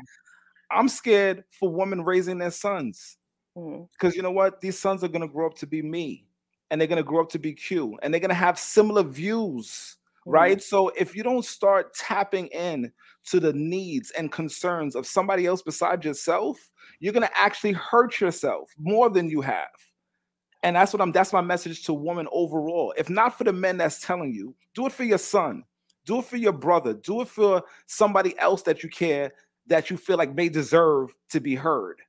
I'm 0.70 0.88
scared 0.88 1.44
for 1.50 1.68
women 1.72 2.02
raising 2.02 2.38
their 2.38 2.50
sons. 2.50 3.18
Because 3.54 4.16
you 4.16 4.22
know 4.22 4.30
what? 4.30 4.60
These 4.60 4.78
sons 4.78 5.04
are 5.04 5.08
gonna 5.08 5.28
grow 5.28 5.46
up 5.46 5.54
to 5.58 5.66
be 5.66 5.82
me, 5.82 6.26
and 6.70 6.80
they're 6.80 6.88
gonna 6.88 7.02
grow 7.02 7.20
up 7.20 7.28
to 7.30 7.38
be 7.38 7.52
Q, 7.52 7.98
and 8.02 8.12
they're 8.12 8.20
gonna 8.20 8.34
have 8.34 8.58
similar 8.58 9.02
views, 9.02 9.98
right? 10.24 10.62
So 10.62 10.88
if 10.96 11.14
you 11.14 11.22
don't 11.22 11.44
start 11.44 11.94
tapping 11.94 12.46
in 12.46 12.90
to 13.26 13.40
the 13.40 13.52
needs 13.52 14.10
and 14.12 14.32
concerns 14.32 14.96
of 14.96 15.06
somebody 15.06 15.46
else 15.46 15.62
besides 15.62 16.04
yourself, 16.04 16.58
you're 16.98 17.12
gonna 17.12 17.30
actually 17.34 17.72
hurt 17.72 18.20
yourself 18.20 18.70
more 18.78 19.10
than 19.10 19.28
you 19.28 19.42
have. 19.42 19.68
And 20.62 20.76
that's 20.76 20.92
what 20.92 21.00
I'm 21.00 21.12
that's 21.12 21.32
my 21.32 21.40
message 21.40 21.84
to 21.86 21.94
women 21.94 22.28
overall. 22.32 22.94
If 22.96 23.10
not 23.10 23.36
for 23.36 23.44
the 23.44 23.52
men 23.52 23.76
that's 23.76 24.00
telling 24.00 24.32
you, 24.32 24.54
do 24.74 24.86
it 24.86 24.92
for 24.92 25.04
your 25.04 25.18
son, 25.18 25.64
do 26.06 26.20
it 26.20 26.24
for 26.24 26.36
your 26.36 26.52
brother, 26.52 26.94
do 26.94 27.20
it 27.22 27.28
for 27.28 27.62
somebody 27.86 28.38
else 28.38 28.62
that 28.62 28.82
you 28.82 28.88
care 28.88 29.32
that 29.66 29.90
you 29.90 29.96
feel 29.96 30.16
like 30.16 30.34
may 30.34 30.48
deserve 30.48 31.14
to 31.30 31.40
be 31.40 31.54
heard. 31.54 32.00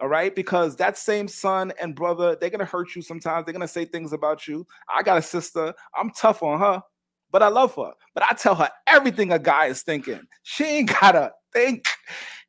All 0.00 0.08
right, 0.08 0.34
because 0.34 0.76
that 0.76 0.98
same 0.98 1.26
son 1.26 1.72
and 1.80 1.94
brother, 1.94 2.36
they're 2.36 2.50
gonna 2.50 2.64
hurt 2.66 2.94
you 2.94 3.02
sometimes. 3.02 3.46
They're 3.46 3.54
gonna 3.54 3.66
say 3.66 3.86
things 3.86 4.12
about 4.12 4.46
you. 4.46 4.66
I 4.94 5.02
got 5.02 5.18
a 5.18 5.22
sister, 5.22 5.72
I'm 5.96 6.10
tough 6.10 6.42
on 6.42 6.60
her, 6.60 6.82
but 7.30 7.42
I 7.42 7.48
love 7.48 7.74
her. 7.76 7.92
But 8.14 8.24
I 8.24 8.34
tell 8.34 8.54
her 8.56 8.70
everything 8.86 9.32
a 9.32 9.38
guy 9.38 9.66
is 9.66 9.82
thinking. 9.82 10.20
She 10.42 10.64
ain't 10.64 10.90
gotta 11.00 11.32
think, 11.52 11.86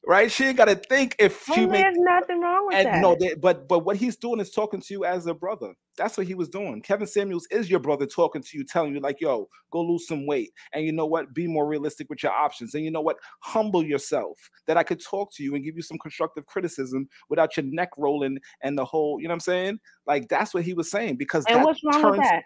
right? 0.08 0.32
She 0.32 0.46
ain't 0.46 0.58
gotta 0.58 0.76
think 0.76 1.16
if 1.20 1.48
oh, 1.50 1.54
she 1.54 1.62
Well, 1.62 1.70
make 1.70 1.84
there's 1.84 1.98
nothing 1.98 2.40
wrong 2.40 2.68
with 2.68 2.78
and 2.78 2.88
that. 2.88 3.02
no, 3.02 3.16
they, 3.20 3.36
but 3.36 3.68
but 3.68 3.80
what 3.80 3.98
he's 3.98 4.16
doing 4.16 4.40
is 4.40 4.52
talking 4.52 4.80
to 4.80 4.94
you 4.94 5.06
as 5.06 5.28
a 5.28 5.34
brother. 5.34 5.74
That's 5.98 6.18
what 6.18 6.28
he 6.28 6.34
was 6.34 6.48
doing. 6.48 6.82
Kevin 6.82 7.08
Samuels 7.08 7.48
is 7.52 7.70
your 7.70 7.80
brother 7.80 8.06
talking 8.06 8.42
to 8.42 8.58
you, 8.58 8.64
telling 8.64 8.94
you 8.94 9.00
like, 9.00 9.20
"Yo, 9.20 9.50
go 9.72 9.82
lose 9.82 10.08
some 10.08 10.26
weight." 10.26 10.52
And 10.74 10.86
you 10.86 10.94
know 10.94 11.06
what? 11.06 11.34
Be 11.34 11.48
more 11.48 11.68
realistic 11.68 12.10
with 12.10 12.24
your 12.24 12.32
options. 12.32 12.74
And 12.74 12.86
you 12.86 12.92
know 12.92 13.02
what? 13.02 13.18
Humble 13.42 13.84
yourself. 13.84 14.38
That 14.66 14.78
I 14.78 14.84
could 14.84 15.04
talk 15.04 15.34
to 15.34 15.44
you 15.44 15.56
and 15.56 15.64
give 15.64 15.76
you 15.76 15.82
some 15.82 15.98
constructive 15.98 16.46
criticism 16.46 17.10
without 17.30 17.58
your 17.58 17.66
neck 17.66 17.90
rolling 17.98 18.40
and 18.64 18.78
the 18.78 18.86
whole. 18.86 19.20
You 19.20 19.28
know 19.28 19.34
what 19.34 19.36
I'm 19.36 19.40
saying? 19.42 19.80
Like 20.06 20.30
that's 20.30 20.54
what 20.54 20.64
he 20.64 20.74
was 20.74 20.90
saying. 20.90 21.18
Because 21.18 21.46
And 21.48 21.64
what's 21.64 21.82
wrong 21.84 22.12
with 22.12 22.22
that? 22.22 22.44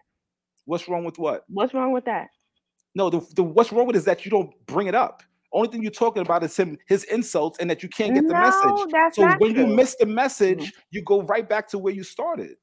What's 0.66 0.88
wrong 0.88 1.04
with 1.04 1.20
what? 1.20 1.44
What's 1.48 1.74
wrong 1.74 1.92
with 1.92 2.06
that? 2.06 2.28
No, 2.94 3.10
the, 3.10 3.22
the 3.36 3.44
what's 3.44 3.72
wrong 3.72 3.88
with 3.88 3.96
it 3.96 4.00
is 4.00 4.06
that 4.06 4.26
you 4.26 4.32
don't 4.32 4.52
bring 4.66 4.88
it 4.88 4.96
up. 4.96 5.24
Only 5.54 5.68
thing 5.70 5.82
you're 5.82 5.92
talking 5.92 6.22
about 6.22 6.44
is 6.44 6.56
him 6.58 6.78
his 6.88 7.04
insults 7.06 7.60
and 7.60 7.70
that 7.70 7.84
you 7.84 7.90
can't 7.90 8.14
get 8.14 8.26
the 8.28 8.34
No, 8.34 8.40
message. 8.40 8.92
that's 8.92 9.16
so 9.18 9.24
not 9.28 9.40
when 9.42 9.54
you 9.56 9.68
miss 9.68 9.96
the 9.96 10.06
message, 10.06 10.60
mm-hmm. 10.60 10.80
you 10.92 11.02
go 11.02 11.22
right 11.24 11.48
back 11.48 11.68
to 11.70 11.78
where 11.78 11.94
you 11.94 12.04
started. 12.04 12.56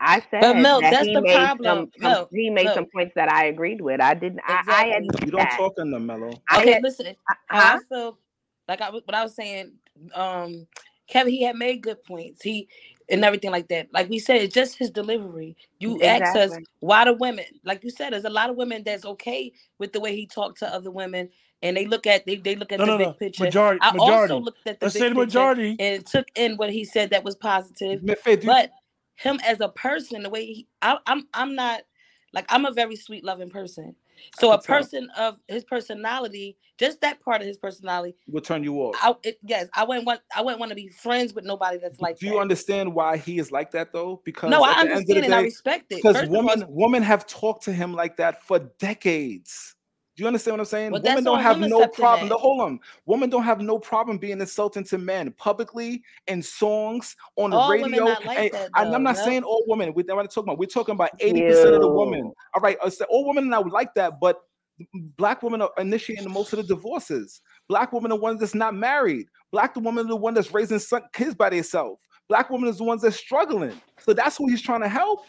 I 0.00 0.20
said 0.30 0.40
But 0.40 0.56
Milk, 0.58 0.82
that 0.82 0.90
that's 0.92 1.06
he 1.06 1.14
the 1.14 1.22
made 1.22 1.34
problem. 1.36 1.64
some, 1.64 1.78
um, 1.78 1.90
some 2.00 2.10
Milk, 2.12 2.28
he 2.32 2.50
made 2.50 2.68
some 2.72 2.86
points 2.94 3.12
that 3.16 3.32
I 3.32 3.46
agreed 3.46 3.80
with. 3.80 4.00
I 4.00 4.14
didn't. 4.14 4.40
I, 4.46 4.52
I 4.52 4.58
Exactly. 4.60 4.92
admit 4.96 5.24
You 5.24 5.30
don't 5.32 5.40
that. 5.40 5.56
talk 5.56 5.74
in 5.78 5.90
the 5.90 5.98
mellow. 5.98 6.30
I 6.50 6.60
Okay, 6.60 6.72
had- 6.74 6.82
listen. 6.82 7.06
Uh, 7.08 7.34
huh? 7.50 7.78
I 7.78 7.78
feel 7.88 8.18
like 8.68 8.80
I 8.80 8.90
was- 8.90 9.02
what 9.06 9.14
I 9.16 9.22
was 9.24 9.34
saying. 9.34 9.72
Um, 10.14 10.66
Kevin, 11.08 11.32
he 11.32 11.42
had 11.42 11.56
made 11.56 11.82
good 11.82 12.04
points. 12.04 12.42
He 12.42 12.68
and 13.10 13.24
everything 13.24 13.52
like 13.52 13.68
that. 13.68 13.88
Like 13.92 14.10
we 14.10 14.18
said, 14.20 14.38
it's 14.38 14.54
just 14.54 14.78
his 14.78 14.90
delivery. 14.90 15.56
You 15.80 16.00
asked 16.02 16.36
us 16.36 16.58
why 16.80 17.06
the 17.06 17.14
women, 17.14 17.46
like 17.64 17.84
you 17.84 17.90
said, 17.90 18.12
there's 18.12 18.24
a 18.24 18.30
lot 18.30 18.50
of 18.50 18.56
women 18.56 18.82
that's 18.84 19.06
okay 19.06 19.52
with 19.78 19.92
the 19.92 20.00
way 20.00 20.16
he 20.16 20.26
talked 20.26 20.60
to 20.60 20.72
other 20.74 20.90
women, 20.92 21.30
and 21.62 21.76
they 21.76 21.86
look 21.86 22.06
at 22.06 22.26
they, 22.26 22.36
they 22.36 22.56
look 22.56 22.72
at 22.72 22.80
No, 22.80 22.84
the 22.84 22.92
no, 22.92 22.98
big 22.98 23.10
no. 23.10 23.16
picture. 23.18 23.44
Majority- 23.44 23.80
I 23.80 23.92
majority. 23.94 24.34
also 24.34 24.38
looked 24.40 24.66
at 24.66 24.80
the 24.80 24.86
Let's 24.86 24.94
big 24.94 25.00
say 25.00 25.08
the 25.10 25.16
majority. 25.16 25.80
and 25.80 26.06
took 26.06 26.28
in 26.36 26.56
what 26.56 26.70
he 26.72 26.84
said 26.84 27.10
that 27.10 27.24
was 27.24 27.36
positive. 27.36 28.04
Faith, 28.16 28.44
but 28.44 28.70
him 29.16 29.40
as 29.46 29.60
a 29.60 29.70
person, 29.70 30.24
the 30.24 30.30
way 30.30 30.46
he, 30.46 30.68
I, 30.82 30.98
I'm, 31.06 31.28
I'm 31.34 31.54
not 31.56 31.82
like 32.34 32.46
I'm 32.50 32.66
a 32.66 32.72
very 32.72 32.96
sweet, 32.96 33.24
loving 33.24 33.50
person. 33.50 33.96
So 34.38 34.52
a 34.52 34.58
can 34.58 34.62
tell. 34.62 34.76
person 34.78 35.10
of 35.16 35.36
his 35.48 35.64
personality, 35.64 36.56
just 36.78 37.00
that 37.00 37.20
part 37.20 37.40
of 37.40 37.46
his 37.46 37.56
personality, 37.56 38.16
Will 38.28 38.40
turn 38.40 38.64
you 38.64 38.76
off. 38.76 38.96
I 39.00 39.14
it, 39.22 39.38
yes, 39.44 39.68
I 39.74 39.84
wouldn't 39.84 40.06
want, 40.06 40.20
I 40.34 40.42
wouldn't 40.42 40.60
want 40.60 40.70
to 40.70 40.76
be 40.76 40.88
friends 40.88 41.34
with 41.34 41.44
nobody 41.44 41.78
that's 41.78 42.00
like 42.00 42.18
Do 42.18 42.26
that. 42.26 42.32
you 42.32 42.40
understand 42.40 42.94
why 42.94 43.16
he 43.16 43.38
is 43.38 43.50
like 43.50 43.70
that 43.72 43.92
though? 43.92 44.20
Because 44.24 44.50
No, 44.50 44.62
I 44.62 44.70
at 44.70 44.74
the 44.74 44.80
end 44.82 44.90
of 44.92 44.98
understand 44.98 45.24
and 45.24 45.34
I 45.34 45.42
respect 45.42 45.92
it. 45.92 45.96
Because 45.96 46.16
all, 46.22 46.28
women 46.28 46.64
women 46.68 47.02
have 47.02 47.26
talked 47.26 47.64
to 47.64 47.72
him 47.72 47.94
like 47.94 48.16
that 48.18 48.42
for 48.44 48.58
decades. 48.78 49.74
Do 50.18 50.24
you 50.24 50.26
understand 50.26 50.54
what 50.54 50.60
I'm 50.62 50.66
saying? 50.66 50.90
Well, 50.90 51.00
women 51.00 51.22
don't 51.22 51.40
have 51.40 51.60
no 51.60 51.86
problem. 51.86 52.28
that. 52.28 52.34
No, 52.34 52.38
hold 52.40 52.60
on. 52.60 52.80
Women 53.06 53.30
don't 53.30 53.44
have 53.44 53.60
no 53.60 53.78
problem 53.78 54.18
being 54.18 54.40
insulting 54.40 54.82
to 54.86 54.98
men 54.98 55.30
publicly 55.38 56.02
in 56.26 56.42
songs 56.42 57.14
on 57.36 57.50
the 57.50 57.56
All 57.56 57.70
women 57.70 57.92
radio. 57.92 58.04
not 58.04 58.24
like 58.24 58.38
and, 58.38 58.50
that, 58.52 58.70
and 58.74 58.96
I'm 58.96 59.04
not 59.04 59.14
no? 59.14 59.24
saying 59.24 59.44
all 59.44 59.62
women. 59.68 59.94
We're 59.94 60.02
not 60.06 60.28
talking 60.28 60.48
about. 60.48 60.58
We're 60.58 60.66
talking 60.66 60.96
about 60.96 61.10
80 61.20 61.42
percent 61.42 61.74
of 61.76 61.82
the 61.82 61.88
women. 61.88 62.32
All 62.52 62.60
right, 62.60 62.76
so 62.88 63.04
all 63.08 63.28
women 63.28 63.44
are 63.44 63.62
not 63.62 63.70
like 63.70 63.94
that, 63.94 64.18
but 64.18 64.40
black 65.16 65.44
women 65.44 65.62
are 65.62 65.70
initiating 65.78 66.28
most 66.28 66.52
of 66.52 66.56
the 66.56 66.64
divorces. 66.64 67.40
Black 67.68 67.92
women 67.92 68.10
are 68.10 68.16
the 68.16 68.20
ones 68.20 68.40
that's 68.40 68.56
not 68.56 68.74
married. 68.74 69.28
Black 69.52 69.76
woman 69.76 70.04
are 70.04 70.08
the 70.08 70.16
one 70.16 70.34
that's 70.34 70.52
raising 70.52 70.80
kids 71.12 71.36
by 71.36 71.48
themselves. 71.48 72.02
Black 72.28 72.50
women 72.50 72.68
is 72.68 72.78
the 72.78 72.84
ones 72.84 73.02
that's 73.02 73.14
struggling. 73.14 73.80
So 74.00 74.12
that's 74.14 74.36
who 74.36 74.48
he's 74.48 74.62
trying 74.62 74.80
to 74.80 74.88
help. 74.88 75.26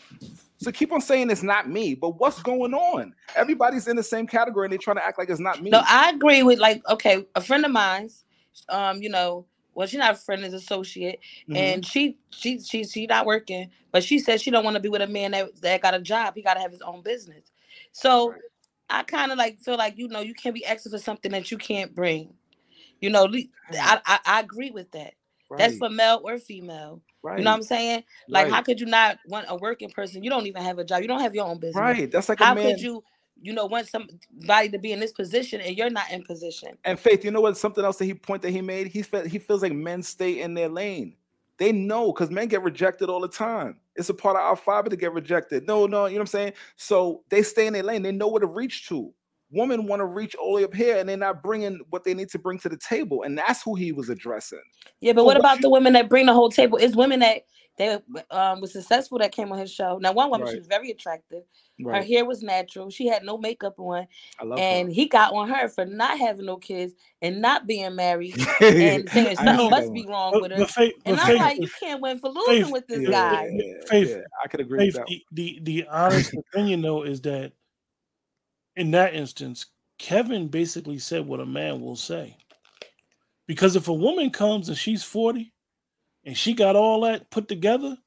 So 0.59 0.71
keep 0.71 0.91
on 0.91 0.99
saying 1.01 1.29
it's 1.29 1.43
not 1.43 1.69
me, 1.69 1.95
but 1.95 2.19
what's 2.19 2.41
going 2.43 2.73
on? 2.73 3.13
Everybody's 3.35 3.87
in 3.87 3.95
the 3.95 4.03
same 4.03 4.27
category 4.27 4.65
and 4.65 4.71
they're 4.73 4.77
trying 4.77 4.97
to 4.97 5.05
act 5.05 5.17
like 5.17 5.29
it's 5.29 5.39
not 5.39 5.61
me. 5.61 5.71
no, 5.71 5.81
I 5.87 6.09
agree 6.09 6.43
with 6.43 6.59
like 6.59 6.87
okay, 6.89 7.25
a 7.35 7.41
friend 7.41 7.63
of 7.65 7.71
mine's, 7.71 8.25
um, 8.67 9.01
you 9.01 9.09
know, 9.09 9.45
well, 9.73 9.87
she's 9.87 9.99
not 9.99 10.15
a 10.15 10.17
friend, 10.17 10.43
is 10.43 10.53
associate, 10.53 11.19
Mhm. 11.47 11.55
and 11.55 11.85
she 11.85 12.17
she 12.31 12.59
she 12.59 12.83
she 12.83 13.05
not 13.07 13.25
working, 13.25 13.71
but 13.93 14.03
she 14.03 14.19
said 14.19 14.41
she 14.41 14.51
don't 14.51 14.65
want 14.65 14.75
to 14.75 14.81
be 14.81 14.89
with 14.89 15.01
a 15.01 15.07
man 15.07 15.31
that 15.31 15.61
that 15.61 15.81
got 15.81 15.93
a 15.93 16.01
job. 16.01 16.35
He 16.35 16.41
got 16.41 16.55
to 16.55 16.59
have 16.59 16.71
his 16.71 16.81
own 16.81 17.01
business. 17.03 17.51
So 17.93 18.35
I 18.89 19.03
kind 19.03 19.31
of 19.31 19.37
like 19.37 19.61
feel 19.61 19.77
like 19.77 19.97
you 19.97 20.09
know 20.09 20.19
you 20.19 20.33
can't 20.33 20.55
be 20.55 20.65
asking 20.65 20.91
for 20.91 20.99
something 20.99 21.31
that 21.31 21.51
you 21.51 21.57
can't 21.57 21.95
bring. 21.95 22.33
You 22.99 23.11
know, 23.11 23.27
I 23.71 24.01
I, 24.05 24.19
I 24.25 24.39
agree 24.41 24.71
with 24.71 24.91
that. 24.91 25.13
That's 25.57 25.77
for 25.77 25.89
male 25.89 26.21
or 26.23 26.37
female. 26.37 27.01
Right. 27.21 27.39
You 27.39 27.43
know 27.43 27.51
what 27.51 27.57
I'm 27.57 27.63
saying? 27.63 28.03
Like, 28.27 28.49
how 28.49 28.61
could 28.61 28.79
you 28.79 28.85
not 28.85 29.17
want 29.27 29.47
a 29.49 29.55
working 29.55 29.89
person? 29.89 30.23
You 30.23 30.29
don't 30.29 30.47
even 30.47 30.61
have 30.61 30.79
a 30.79 30.83
job. 30.83 31.01
You 31.01 31.07
don't 31.07 31.21
have 31.21 31.35
your 31.35 31.47
own 31.47 31.59
business. 31.59 31.75
Right. 31.75 32.11
That's 32.11 32.29
like 32.29 32.39
a 32.39 32.45
how 32.45 32.55
could 32.55 32.79
you, 32.79 33.03
you 33.41 33.53
know, 33.53 33.65
want 33.65 33.87
somebody 33.87 34.69
to 34.69 34.77
be 34.77 34.91
in 34.91 34.99
this 34.99 35.11
position 35.11 35.59
and 35.61 35.77
you're 35.77 35.89
not 35.89 36.09
in 36.11 36.23
position? 36.23 36.77
And 36.85 36.99
Faith, 36.99 37.25
you 37.25 37.31
know 37.31 37.41
what? 37.41 37.57
Something 37.57 37.83
else 37.83 37.97
that 37.97 38.05
he 38.05 38.13
point 38.13 38.41
that 38.43 38.51
he 38.51 38.61
made. 38.61 38.87
He 38.87 39.01
felt 39.01 39.27
he 39.27 39.39
feels 39.39 39.61
like 39.61 39.73
men 39.73 40.03
stay 40.03 40.41
in 40.41 40.53
their 40.53 40.69
lane. 40.69 41.15
They 41.57 41.73
know 41.73 42.13
because 42.13 42.29
men 42.29 42.47
get 42.47 42.63
rejected 42.63 43.09
all 43.09 43.19
the 43.19 43.27
time. 43.27 43.77
It's 43.97 44.07
a 44.07 44.13
part 44.13 44.37
of 44.37 44.41
our 44.41 44.55
fiber 44.55 44.89
to 44.89 44.95
get 44.95 45.13
rejected. 45.13 45.67
No, 45.67 45.87
no, 45.87 46.05
you 46.05 46.13
know 46.13 46.19
what 46.19 46.21
I'm 46.21 46.27
saying. 46.27 46.53
So 46.77 47.23
they 47.27 47.43
stay 47.43 47.67
in 47.67 47.73
their 47.73 47.83
lane. 47.83 48.01
They 48.01 48.13
know 48.13 48.29
where 48.29 48.39
to 48.39 48.47
reach 48.47 48.87
to. 48.87 49.13
Women 49.51 49.85
want 49.87 49.99
to 49.99 50.05
reach 50.05 50.35
all 50.35 50.51
the 50.51 50.57
way 50.57 50.63
up 50.63 50.73
here 50.73 50.97
and 50.97 51.07
they're 51.09 51.17
not 51.17 51.41
bringing 51.41 51.79
what 51.89 52.03
they 52.03 52.13
need 52.13 52.29
to 52.29 52.39
bring 52.39 52.59
to 52.59 52.69
the 52.69 52.77
table. 52.77 53.23
And 53.23 53.37
that's 53.37 53.63
who 53.63 53.75
he 53.75 53.91
was 53.91 54.09
addressing. 54.09 54.61
Yeah, 55.01 55.13
but 55.13 55.21
So 55.21 55.25
what 55.25 55.35
what 55.35 55.37
about 55.39 55.57
you- 55.57 55.61
the 55.63 55.69
women 55.69 55.93
that 55.93 56.09
bring 56.09 56.25
the 56.27 56.33
whole 56.33 56.49
table? 56.51 56.77
It's 56.77 56.95
women 56.95 57.19
that 57.21 57.43
they 57.77 57.97
um 58.29 58.59
was 58.59 58.73
successful 58.73 59.17
that 59.19 59.31
came 59.31 59.51
on 59.51 59.57
his 59.57 59.71
show. 59.73 59.97
Now, 60.01 60.11
one 60.11 60.29
woman, 60.29 60.47
she 60.51 60.57
was 60.57 60.67
very 60.67 60.91
attractive. 60.91 61.43
Her 61.85 62.03
hair 62.03 62.25
was 62.25 62.43
natural. 62.43 62.89
She 62.89 63.07
had 63.07 63.23
no 63.23 63.37
makeup 63.37 63.75
on, 63.79 64.05
I 64.37 64.43
love 64.43 64.59
her. 64.59 64.65
and 64.65 64.91
he 64.91 65.07
got 65.07 65.33
on 65.33 65.47
her 65.49 65.69
for 65.69 65.85
not 65.85 66.19
having 66.19 66.45
no 66.45 66.57
kids 66.57 66.93
and 67.21 67.41
not 67.41 67.65
being 67.67 67.95
married, 67.95 68.35
and 68.59 69.09
saying 69.13 69.37
something 69.37 69.55
know, 69.55 69.69
must 69.69 69.93
be 69.93 70.05
wrong 70.05 70.33
but, 70.33 70.41
with 70.41 70.51
her 70.51 70.57
but 70.59 70.69
faith, 70.71 70.93
but 71.05 71.11
and 71.11 71.19
i'm 71.21 71.27
Faith- 71.27 71.39
like, 71.39 71.57
you 71.57 71.69
can't 71.79 72.01
win 72.01 72.19
for 72.19 72.29
losing 72.29 72.63
Faith- 72.65 72.71
with 72.73 72.87
this 72.87 73.01
Yeah, 73.03 73.11
guy. 73.11 73.49
yeah, 73.53 73.73
Faith, 73.87 74.09
yeah, 74.09 74.21
I 74.43 74.47
could 74.49 74.59
agree 74.59 74.79
Faith, 74.79 74.95
with 74.95 75.07
that. 75.07 75.07
the, 75.07 75.25
the 75.31 75.59
the 75.63 75.87
honest 75.87 76.33
opinion 76.35 76.81
though 76.81 77.03
is 77.03 77.21
that 77.21 77.53
in 78.79 78.91
that 78.91 79.13
instance, 79.13 79.65
Kevin 79.97 80.47
basically 80.47 80.99
said 80.99 81.25
what 81.27 81.41
a 81.41 81.45
man 81.45 81.81
will 81.81 81.97
say. 81.97 82.37
Because 83.45 83.75
if 83.75 83.89
a 83.89 83.93
woman 83.93 84.29
comes 84.29 84.69
and 84.69 84.77
she's 84.77 85.03
40 85.03 85.51
and 86.23 86.37
she 86.37 86.53
got 86.53 86.77
all 86.77 87.01
that 87.01 87.29
put 87.29 87.47
together, 87.49 87.97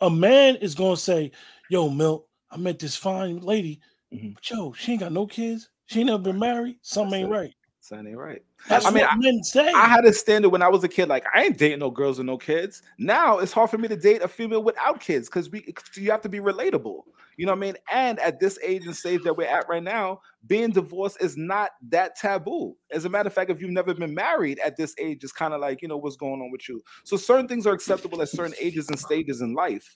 a 0.00 0.10
man 0.10 0.56
is 0.56 0.74
gonna 0.74 0.96
say, 0.96 1.30
Yo, 1.70 1.88
Milt, 1.88 2.26
I 2.50 2.56
met 2.56 2.78
this 2.78 2.96
fine 2.96 3.38
lady, 3.40 3.80
Mm-hmm. 4.12 4.32
but 4.34 4.48
yo, 4.48 4.72
she 4.72 4.92
ain't 4.92 5.00
got 5.00 5.12
no 5.12 5.26
kids, 5.26 5.70
she 5.86 6.00
ain't 6.00 6.06
never 6.08 6.22
been 6.22 6.38
married, 6.38 6.76
something 6.82 7.20
ain't 7.20 7.30
right. 7.30 7.52
Son 7.84 8.06
ain't 8.06 8.16
right. 8.16 8.42
That's 8.66 8.86
I 8.86 8.90
mean, 8.90 9.02
what 9.02 9.12
I, 9.12 9.16
men 9.16 9.44
say. 9.44 9.70
I 9.70 9.84
had 9.88 10.06
a 10.06 10.12
standard 10.14 10.48
when 10.48 10.62
I 10.62 10.68
was 10.68 10.82
a 10.84 10.88
kid. 10.88 11.06
Like 11.10 11.26
I 11.34 11.42
ain't 11.42 11.58
dating 11.58 11.80
no 11.80 11.90
girls 11.90 12.16
with 12.16 12.26
no 12.26 12.38
kids. 12.38 12.80
Now 12.96 13.40
it's 13.40 13.52
hard 13.52 13.68
for 13.68 13.76
me 13.76 13.88
to 13.88 13.96
date 13.96 14.22
a 14.22 14.28
female 14.28 14.62
without 14.62 15.00
kids 15.00 15.28
because 15.28 15.50
we 15.50 15.70
you 15.94 16.10
have 16.10 16.22
to 16.22 16.30
be 16.30 16.40
relatable. 16.40 17.02
You 17.36 17.44
know 17.44 17.52
what 17.52 17.58
I 17.58 17.60
mean? 17.60 17.76
And 17.92 18.18
at 18.20 18.40
this 18.40 18.58
age 18.62 18.86
and 18.86 18.96
stage 18.96 19.22
that 19.24 19.36
we're 19.36 19.48
at 19.48 19.68
right 19.68 19.82
now, 19.82 20.22
being 20.46 20.70
divorced 20.70 21.18
is 21.20 21.36
not 21.36 21.72
that 21.90 22.16
taboo. 22.16 22.74
As 22.90 23.04
a 23.04 23.10
matter 23.10 23.26
of 23.26 23.34
fact, 23.34 23.50
if 23.50 23.60
you've 23.60 23.70
never 23.70 23.92
been 23.92 24.14
married 24.14 24.60
at 24.60 24.78
this 24.78 24.94
age, 24.98 25.22
it's 25.22 25.32
kind 25.34 25.52
of 25.52 25.60
like 25.60 25.82
you 25.82 25.88
know 25.88 25.98
what's 25.98 26.16
going 26.16 26.40
on 26.40 26.50
with 26.50 26.66
you. 26.66 26.82
So 27.02 27.18
certain 27.18 27.48
things 27.48 27.66
are 27.66 27.74
acceptable 27.74 28.22
at 28.22 28.30
certain 28.30 28.54
ages 28.58 28.88
and 28.88 28.98
stages 28.98 29.42
in 29.42 29.52
life. 29.52 29.94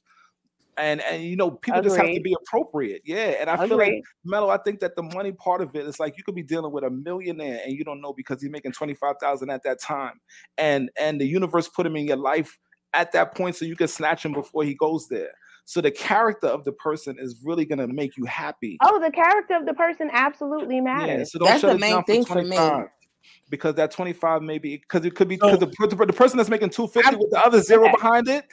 And 0.78 1.00
and 1.02 1.24
you 1.24 1.36
know 1.36 1.50
people 1.50 1.82
just 1.82 1.96
have 1.96 2.06
to 2.06 2.20
be 2.20 2.36
appropriate, 2.40 3.02
yeah. 3.04 3.34
And 3.40 3.50
I 3.50 3.56
feel 3.66 3.76
like 3.76 3.88
Agreed. 3.88 4.04
Mello, 4.24 4.48
I 4.48 4.58
think 4.58 4.80
that 4.80 4.94
the 4.94 5.02
money 5.02 5.32
part 5.32 5.60
of 5.60 5.74
it 5.74 5.86
is 5.86 5.98
like 5.98 6.16
you 6.16 6.22
could 6.22 6.36
be 6.36 6.42
dealing 6.42 6.72
with 6.72 6.84
a 6.84 6.90
millionaire 6.90 7.60
and 7.64 7.72
you 7.72 7.84
don't 7.84 8.00
know 8.00 8.12
because 8.12 8.40
he's 8.40 8.50
making 8.50 8.72
25,000 8.72 9.50
at 9.50 9.62
that 9.64 9.80
time. 9.80 10.20
And 10.56 10.90
and 10.98 11.20
the 11.20 11.26
universe 11.26 11.68
put 11.68 11.84
him 11.86 11.96
in 11.96 12.06
your 12.06 12.16
life 12.16 12.58
at 12.94 13.12
that 13.12 13.34
point 13.34 13.56
so 13.56 13.64
you 13.64 13.76
can 13.76 13.88
snatch 13.88 14.24
him 14.24 14.32
before 14.32 14.64
he 14.64 14.74
goes 14.74 15.08
there. 15.08 15.32
So 15.64 15.80
the 15.80 15.90
character 15.90 16.46
of 16.46 16.64
the 16.64 16.72
person 16.72 17.16
is 17.18 17.40
really 17.44 17.64
gonna 17.64 17.88
make 17.88 18.16
you 18.16 18.24
happy. 18.24 18.78
Oh, 18.82 19.00
the 19.00 19.10
character 19.10 19.56
of 19.56 19.66
the 19.66 19.74
person 19.74 20.10
absolutely 20.12 20.76
Yeah, 20.76 20.82
matters. 20.82 21.32
so 21.32 21.40
don't 21.40 21.48
That's 21.48 21.60
shut 21.60 21.72
the 21.72 21.78
main 21.78 22.02
thing 22.04 22.24
for 22.24 22.34
for 22.34 22.42
me. 22.42 22.56
25 22.56 22.88
because 23.50 23.74
that 23.74 23.90
25 23.90 24.42
maybe 24.42 24.76
because 24.76 25.04
it 25.04 25.14
could 25.14 25.28
be 25.28 25.36
because 25.36 25.58
the, 25.58 25.66
the, 25.66 26.06
the 26.06 26.12
person 26.12 26.36
that's 26.36 26.48
making 26.48 26.70
250 26.70 27.16
with 27.16 27.30
the 27.30 27.44
other 27.44 27.60
zero 27.60 27.84
okay. 27.84 27.92
behind 27.92 28.28
it 28.28 28.44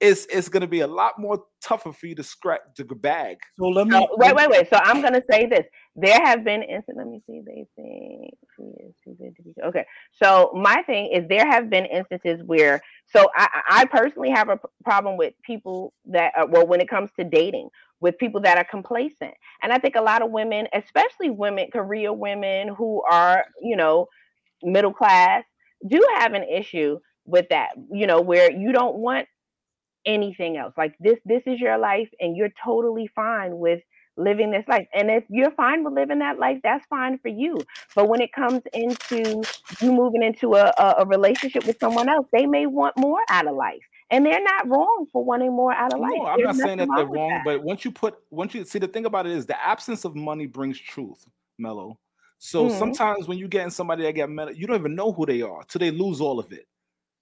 is 0.00 0.26
it's 0.30 0.48
gonna 0.48 0.66
be 0.66 0.80
a 0.80 0.86
lot 0.86 1.18
more 1.18 1.42
tougher 1.60 1.92
for 1.92 2.06
you 2.06 2.14
to 2.14 2.22
scratch 2.22 2.60
to 2.76 2.84
bag. 2.84 3.38
So 3.58 3.66
let 3.66 3.90
So, 3.90 4.08
wait, 4.16 4.34
wait, 4.34 4.50
wait. 4.50 4.70
So 4.70 4.78
I'm 4.82 5.02
gonna 5.02 5.22
say 5.30 5.46
this. 5.46 5.66
There 5.96 6.18
have 6.24 6.44
been 6.44 6.62
instances. 6.62 6.94
Let 6.96 7.08
me 7.08 7.20
see. 7.26 7.40
They 7.44 7.66
think 7.74 8.34
she 8.56 8.62
is 8.84 8.94
too 9.02 9.16
good 9.18 9.34
to 9.36 9.42
be. 9.42 9.54
Okay. 9.64 9.84
So 10.12 10.52
my 10.54 10.82
thing 10.82 11.10
is 11.12 11.26
there 11.28 11.46
have 11.46 11.68
been 11.68 11.84
instances 11.86 12.40
where. 12.44 12.80
So 13.06 13.28
I, 13.34 13.48
I 13.52 13.80
I 13.80 13.84
personally 13.86 14.30
have 14.30 14.48
a 14.48 14.56
p- 14.56 14.68
problem 14.84 15.16
with 15.16 15.34
people 15.42 15.92
that. 16.06 16.32
Uh, 16.38 16.46
well, 16.48 16.66
when 16.66 16.80
it 16.80 16.88
comes 16.88 17.10
to 17.18 17.24
dating, 17.24 17.68
with 18.00 18.16
people 18.18 18.40
that 18.42 18.56
are 18.56 18.66
complacent, 18.70 19.34
and 19.62 19.72
I 19.72 19.78
think 19.78 19.96
a 19.96 20.02
lot 20.02 20.22
of 20.22 20.30
women, 20.30 20.68
especially 20.72 21.30
women, 21.30 21.68
career 21.72 22.12
women 22.12 22.68
who 22.68 23.02
are, 23.10 23.44
you 23.60 23.76
know, 23.76 24.06
middle 24.62 24.92
class, 24.92 25.42
do 25.88 26.00
have 26.18 26.34
an 26.34 26.44
issue 26.44 27.00
with 27.24 27.48
that. 27.50 27.70
You 27.92 28.06
know, 28.06 28.20
where 28.20 28.52
you 28.52 28.70
don't 28.70 28.96
want 28.96 29.26
anything 30.06 30.56
else. 30.56 30.74
Like 30.76 30.94
this, 31.00 31.18
this 31.24 31.42
is 31.46 31.60
your 31.60 31.78
life, 31.78 32.08
and 32.20 32.36
you're 32.36 32.52
totally 32.64 33.10
fine 33.14 33.58
with 33.58 33.80
living 34.16 34.50
this 34.50 34.64
life. 34.68 34.86
And 34.92 35.10
if 35.10 35.24
you're 35.28 35.52
fine 35.52 35.84
with 35.84 35.94
living 35.94 36.18
that 36.18 36.38
life, 36.38 36.58
that's 36.62 36.84
fine 36.86 37.18
for 37.18 37.28
you. 37.28 37.56
But 37.94 38.08
when 38.08 38.20
it 38.20 38.32
comes 38.32 38.62
into 38.72 39.42
you 39.80 39.92
moving 39.92 40.22
into 40.22 40.54
a, 40.54 40.72
a, 40.78 40.94
a 40.98 41.06
relationship 41.06 41.64
with 41.64 41.78
someone 41.80 42.08
else, 42.08 42.26
they 42.32 42.46
may 42.46 42.66
want 42.66 42.96
more 42.96 43.20
out 43.28 43.46
of 43.46 43.54
life. 43.54 43.82
And 44.10 44.24
they're 44.24 44.42
not 44.42 44.68
wrong 44.68 45.06
for 45.12 45.22
wanting 45.24 45.52
more 45.54 45.72
out 45.72 45.92
of 45.92 46.00
life. 46.00 46.12
No, 46.16 46.26
I'm 46.26 46.38
There's 46.38 46.56
not 46.56 46.66
saying 46.66 46.78
that 46.78 46.88
they're 46.96 47.06
wrong, 47.06 47.32
that. 47.34 47.44
but 47.44 47.62
once 47.62 47.84
you 47.84 47.90
put 47.90 48.16
once 48.30 48.54
you 48.54 48.64
see 48.64 48.78
the 48.78 48.88
thing 48.88 49.04
about 49.06 49.26
it 49.26 49.32
is 49.32 49.46
the 49.46 49.60
absence 49.62 50.04
of 50.04 50.16
money 50.16 50.46
brings 50.46 50.78
truth, 50.78 51.26
Mellow. 51.58 51.98
So 52.38 52.66
Mhm. 52.66 52.78
sometimes 52.78 53.28
when 53.28 53.36
you 53.38 53.48
get 53.48 53.64
in 53.64 53.70
somebody 53.70 54.04
that 54.04 54.12
get 54.12 54.30
mad, 54.30 54.56
you 54.56 54.66
don't 54.66 54.78
even 54.78 54.94
know 54.94 55.12
who 55.12 55.26
they 55.26 55.42
are 55.42 55.62
till 55.64 55.80
they 55.80 55.90
lose 55.90 56.20
all 56.20 56.38
of 56.38 56.52
it. 56.52 56.66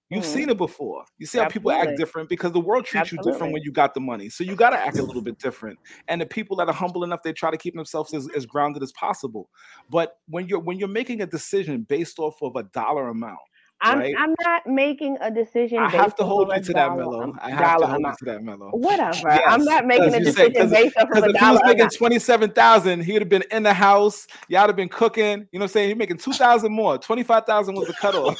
You've 0.09 0.23
Mhm. 0.23 0.27
seen 0.27 0.49
it 0.49 0.57
before. 0.57 1.03
You 1.17 1.25
see 1.25 1.37
how 1.37 1.45
people 1.45 1.71
act 1.71 1.97
different 1.97 2.29
because 2.29 2.53
the 2.53 2.61
world 2.61 2.85
treats 2.85 3.11
you 3.11 3.17
different 3.17 3.51
when 3.53 3.61
you 3.63 3.71
got 3.73 3.93
the 3.93 3.99
money. 3.99 4.29
So 4.29 4.43
you 4.43 4.55
got 4.55 4.69
to 4.69 4.77
act 4.77 4.99
a 4.99 5.03
little 5.03 5.21
bit 5.21 5.37
different. 5.37 5.79
And 6.07 6.21
the 6.21 6.25
people 6.25 6.55
that 6.57 6.69
are 6.69 6.73
humble 6.73 7.03
enough, 7.03 7.23
they 7.23 7.33
try 7.33 7.51
to 7.51 7.57
keep 7.57 7.75
themselves 7.75 8.13
as, 8.13 8.27
as 8.35 8.45
grounded 8.45 8.83
as 8.83 8.93
possible. 8.93 9.49
But 9.89 10.19
when 10.27 10.47
you're 10.47 10.59
when 10.59 10.79
you're 10.79 10.87
making 10.87 11.21
a 11.21 11.25
decision 11.27 11.83
based 11.83 12.19
off 12.19 12.41
of 12.41 12.55
a 12.55 12.63
dollar 12.63 13.09
amount, 13.09 13.39
I'm 13.81 13.99
right? 13.99 14.15
I'm 14.17 14.33
not 14.43 14.65
making 14.65 15.17
a 15.21 15.29
decision. 15.29 15.77
I 15.79 15.89
have 15.89 16.15
to 16.15 16.23
hold 16.23 16.49
of 16.51 16.57
you 16.57 16.63
to 16.63 16.73
that, 16.73 16.87
dollar 16.87 16.97
Mellow. 16.97 17.33
I 17.39 17.49
have 17.51 17.79
to 17.79 17.85
hold 17.85 17.99
amount. 17.99 18.17
you 18.21 18.25
to 18.27 18.33
that, 18.33 18.43
Mellow. 18.43 18.69
Whatever. 18.71 19.29
I'm 19.29 19.63
not 19.63 19.85
making 19.85 20.15
a 20.15 20.19
you 20.19 20.31
say- 20.31 20.49
decision 20.49 20.69
based 20.71 20.97
off 20.97 21.03
of 21.03 21.09
because 21.09 21.23
a 21.23 21.29
if 21.29 21.39
he 21.39 21.45
was 21.51 21.61
making 21.65 21.89
twenty 21.89 22.19
seven 22.19 22.49
thousand, 22.51 23.01
he'd 23.03 23.19
have 23.21 23.29
been 23.29 23.43
in 23.51 23.63
the 23.63 23.73
house. 23.73 24.25
Y'all 24.47 24.65
have 24.67 24.75
been 24.75 24.89
cooking. 24.89 25.47
You 25.51 25.59
know 25.59 25.59
what 25.59 25.61
I'm 25.63 25.67
saying? 25.69 25.89
He's 25.89 25.97
making 25.97 26.17
two 26.17 26.33
thousand 26.33 26.71
more. 26.73 26.97
Twenty 26.97 27.23
five 27.23 27.45
thousand 27.45 27.75
was 27.75 27.87
the 27.87 27.93
cutoff. 27.93 28.37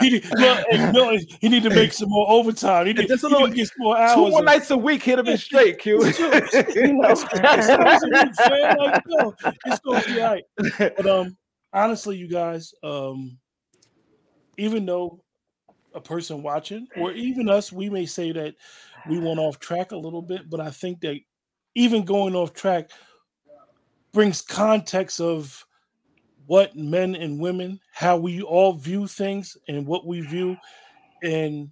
he, 0.00 0.10
need, 0.10 0.24
no, 0.34 0.62
no, 0.92 1.18
he 1.40 1.48
need 1.48 1.62
to 1.62 1.70
make 1.70 1.92
some 1.92 2.08
more 2.10 2.28
overtime. 2.28 2.86
He 2.86 2.92
need, 2.94 3.08
just 3.08 3.22
a 3.24 3.28
little- 3.28 3.48
to 3.48 3.54
get 3.54 3.68
some 3.68 3.76
more 3.78 3.96
hours. 3.96 4.14
Two 4.14 4.30
more 4.30 4.42
nights 4.42 4.70
a 4.70 4.76
week, 4.76 5.02
he'd 5.04 5.18
have 5.18 5.24
been 5.26 5.38
straight. 5.38 5.78
Q. 5.78 5.96
You 6.74 6.92
know. 6.94 7.08
It's 7.10 7.22
twice 7.22 7.68
a 8.02 8.06
week, 8.08 8.50
man. 8.50 8.76
Like, 8.78 9.02
no, 9.06 9.34
it's 9.66 9.80
gonna 9.80 10.02
be 10.06 10.20
all 10.20 10.32
right. 10.34 10.44
But 10.96 11.06
um, 11.06 11.36
honestly, 11.76 12.16
you 12.16 12.26
guys, 12.26 12.74
um, 12.82 13.38
even 14.56 14.86
though 14.86 15.22
a 15.94 16.00
person 16.00 16.42
watching, 16.42 16.88
or 16.96 17.12
even 17.12 17.48
us, 17.48 17.70
we 17.70 17.90
may 17.90 18.06
say 18.06 18.32
that 18.32 18.54
we 19.08 19.18
went 19.18 19.38
off 19.38 19.60
track 19.60 19.92
a 19.92 19.96
little 19.96 20.22
bit, 20.22 20.48
but 20.48 20.58
I 20.58 20.70
think 20.70 21.00
that 21.02 21.20
even 21.74 22.04
going 22.04 22.34
off 22.34 22.54
track 22.54 22.90
brings 24.12 24.40
context 24.40 25.20
of 25.20 25.64
what 26.46 26.74
men 26.76 27.14
and 27.14 27.38
women, 27.38 27.78
how 27.92 28.16
we 28.16 28.40
all 28.40 28.72
view 28.72 29.06
things, 29.06 29.56
and 29.68 29.86
what 29.86 30.06
we 30.06 30.22
view, 30.22 30.56
and 31.22 31.70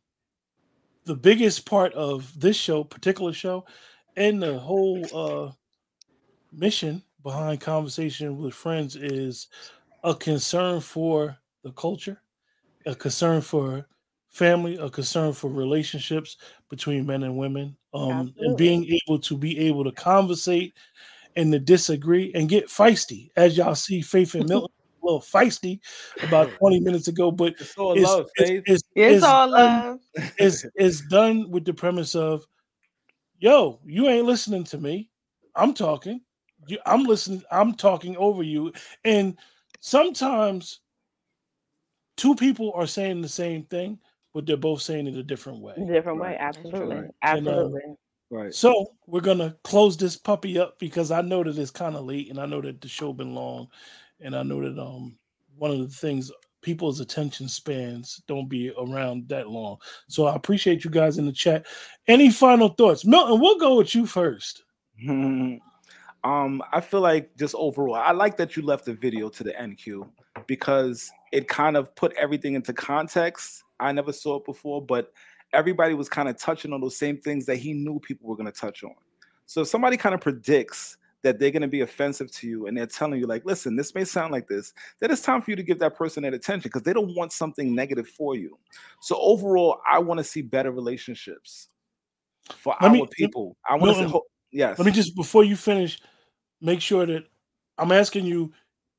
the 1.04 1.16
biggest 1.16 1.64
part 1.64 1.92
of 1.94 2.38
this 2.38 2.56
show, 2.56 2.84
particular 2.84 3.32
show, 3.32 3.64
and 4.16 4.42
the 4.42 4.58
whole 4.58 5.04
uh 5.14 5.52
mission 6.52 7.02
behind 7.22 7.60
conversation 7.60 8.36
with 8.36 8.54
friends 8.54 8.96
is 8.96 9.48
a 10.04 10.14
concern 10.14 10.80
for 10.80 11.36
the 11.64 11.72
culture, 11.72 12.20
a 12.86 12.94
concern 12.94 13.40
for 13.40 13.86
family, 14.28 14.76
a 14.76 14.90
concern 14.90 15.32
for 15.32 15.48
relationships 15.48 16.36
between 16.68 17.06
men 17.06 17.22
and 17.22 17.36
women, 17.36 17.76
um, 17.94 18.34
and 18.38 18.56
being 18.56 18.86
able 19.06 19.18
to 19.18 19.36
be 19.36 19.58
able 19.58 19.82
to 19.82 19.92
conversate 19.92 20.74
and 21.36 21.50
to 21.52 21.58
disagree 21.58 22.32
and 22.34 22.48
get 22.48 22.68
feisty, 22.68 23.30
as 23.36 23.56
y'all 23.56 23.74
see 23.74 24.02
Faith 24.02 24.34
and 24.34 24.48
Milton 24.48 24.68
a 25.02 25.06
little 25.06 25.20
feisty 25.20 25.80
about 26.22 26.54
20 26.58 26.80
minutes 26.80 27.08
ago, 27.08 27.30
but 27.30 27.54
it's 27.58 27.74
all 27.76 27.98
love, 27.98 28.26
Faith. 28.36 28.62
It's 28.66 28.82
it's 28.94 29.24
all 29.24 29.50
done- 29.50 29.82
love. 29.82 30.00
It's 30.38 30.64
it's 30.74 31.00
done 31.08 31.50
with 31.50 31.64
the 31.64 31.74
premise 31.74 32.14
of, 32.14 32.44
yo, 33.38 33.80
you 33.84 34.08
ain't 34.08 34.26
listening 34.26 34.64
to 34.64 34.78
me. 34.78 35.10
I'm 35.56 35.72
talking. 35.72 36.20
You, 36.66 36.78
I'm 36.86 37.04
listening. 37.04 37.42
I'm 37.50 37.74
talking 37.74 38.16
over 38.16 38.42
you. 38.42 38.72
And 39.04 39.36
sometimes 39.84 40.80
two 42.16 42.34
people 42.34 42.72
are 42.74 42.86
saying 42.86 43.20
the 43.20 43.28
same 43.28 43.64
thing, 43.64 43.98
but 44.32 44.46
they're 44.46 44.56
both 44.56 44.80
saying 44.80 45.06
it 45.06 45.14
a 45.14 45.22
different 45.22 45.60
way. 45.60 45.74
Different 45.86 46.18
way. 46.18 46.38
Absolutely. 46.40 46.96
And, 46.96 47.04
um, 47.06 47.12
Absolutely. 47.22 47.80
Right. 48.30 48.54
So 48.54 48.86
we're 49.06 49.20
gonna 49.20 49.54
close 49.62 49.98
this 49.98 50.16
puppy 50.16 50.58
up 50.58 50.78
because 50.78 51.10
I 51.10 51.20
know 51.20 51.44
that 51.44 51.58
it's 51.58 51.70
kind 51.70 51.96
of 51.96 52.06
late, 52.06 52.30
and 52.30 52.40
I 52.40 52.46
know 52.46 52.62
that 52.62 52.80
the 52.80 52.88
show 52.88 53.12
been 53.12 53.34
long, 53.34 53.68
and 54.20 54.34
I 54.34 54.42
know 54.42 54.62
that 54.62 54.80
um 54.80 55.18
one 55.56 55.70
of 55.70 55.78
the 55.78 55.88
things 55.88 56.32
people's 56.62 57.00
attention 57.00 57.46
spans 57.46 58.22
don't 58.26 58.48
be 58.48 58.72
around 58.78 59.28
that 59.28 59.50
long. 59.50 59.76
So 60.08 60.24
I 60.24 60.34
appreciate 60.34 60.82
you 60.82 60.90
guys 60.90 61.18
in 61.18 61.26
the 61.26 61.32
chat. 61.32 61.66
Any 62.08 62.30
final 62.30 62.70
thoughts, 62.70 63.04
Milton? 63.04 63.38
We'll 63.38 63.58
go 63.58 63.76
with 63.76 63.94
you 63.94 64.06
first. 64.06 64.64
um, 66.24 66.62
I 66.72 66.80
feel 66.80 67.00
like 67.00 67.36
just 67.36 67.54
overall, 67.54 67.94
I 67.94 68.12
like 68.12 68.36
that 68.38 68.56
you 68.56 68.62
left 68.62 68.86
the 68.86 68.94
video 68.94 69.28
to 69.28 69.44
the 69.44 69.52
NQ 69.52 70.08
because 70.46 71.10
it 71.32 71.48
kind 71.48 71.76
of 71.76 71.94
put 71.94 72.12
everything 72.14 72.54
into 72.54 72.72
context. 72.72 73.62
I 73.78 73.92
never 73.92 74.12
saw 74.12 74.36
it 74.36 74.44
before, 74.46 74.80
but 74.80 75.12
everybody 75.52 75.94
was 75.94 76.08
kind 76.08 76.28
of 76.28 76.38
touching 76.38 76.72
on 76.72 76.80
those 76.80 76.96
same 76.96 77.18
things 77.18 77.46
that 77.46 77.56
he 77.56 77.72
knew 77.74 78.00
people 78.00 78.28
were 78.28 78.36
going 78.36 78.50
to 78.50 78.58
touch 78.58 78.82
on. 78.82 78.94
So 79.46 79.60
if 79.60 79.68
somebody 79.68 79.96
kind 79.98 80.14
of 80.14 80.20
predicts 80.20 80.96
that 81.22 81.38
they're 81.38 81.50
going 81.50 81.62
to 81.62 81.68
be 81.68 81.80
offensive 81.80 82.30
to 82.32 82.46
you 82.46 82.66
and 82.66 82.76
they're 82.76 82.86
telling 82.86 83.18
you 83.18 83.26
like 83.26 83.44
listen 83.46 83.74
this 83.76 83.94
may 83.94 84.04
sound 84.04 84.30
like 84.30 84.46
this 84.46 84.74
then 85.00 85.10
it's 85.10 85.22
time 85.22 85.40
for 85.40 85.50
you 85.50 85.56
to 85.56 85.62
give 85.62 85.78
that 85.78 85.96
person 85.96 86.22
that 86.22 86.34
attention 86.34 86.68
because 86.68 86.82
they 86.82 86.92
don't 86.92 87.14
want 87.16 87.32
something 87.32 87.74
negative 87.74 88.06
for 88.06 88.36
you 88.36 88.58
so 89.00 89.16
overall 89.18 89.80
i 89.90 89.98
want 89.98 90.18
to 90.18 90.24
see 90.24 90.42
better 90.42 90.70
relationships 90.70 91.68
for 92.58 92.74
Let 92.80 92.88
our 92.90 92.92
me- 92.92 93.08
people 93.10 93.56
i 93.66 93.74
want 93.74 93.92
to 93.96 94.00
Milton, 94.02 94.12
say 94.12 94.20
yes 94.52 94.78
Let 94.78 94.84
me 94.84 94.92
just 94.92 95.16
before 95.16 95.44
you 95.44 95.56
finish, 95.56 95.98
make 96.64 96.80
sure 96.80 97.06
that 97.06 97.24
I'm 97.78 97.92
asking 97.92 98.24
you, 98.24 98.52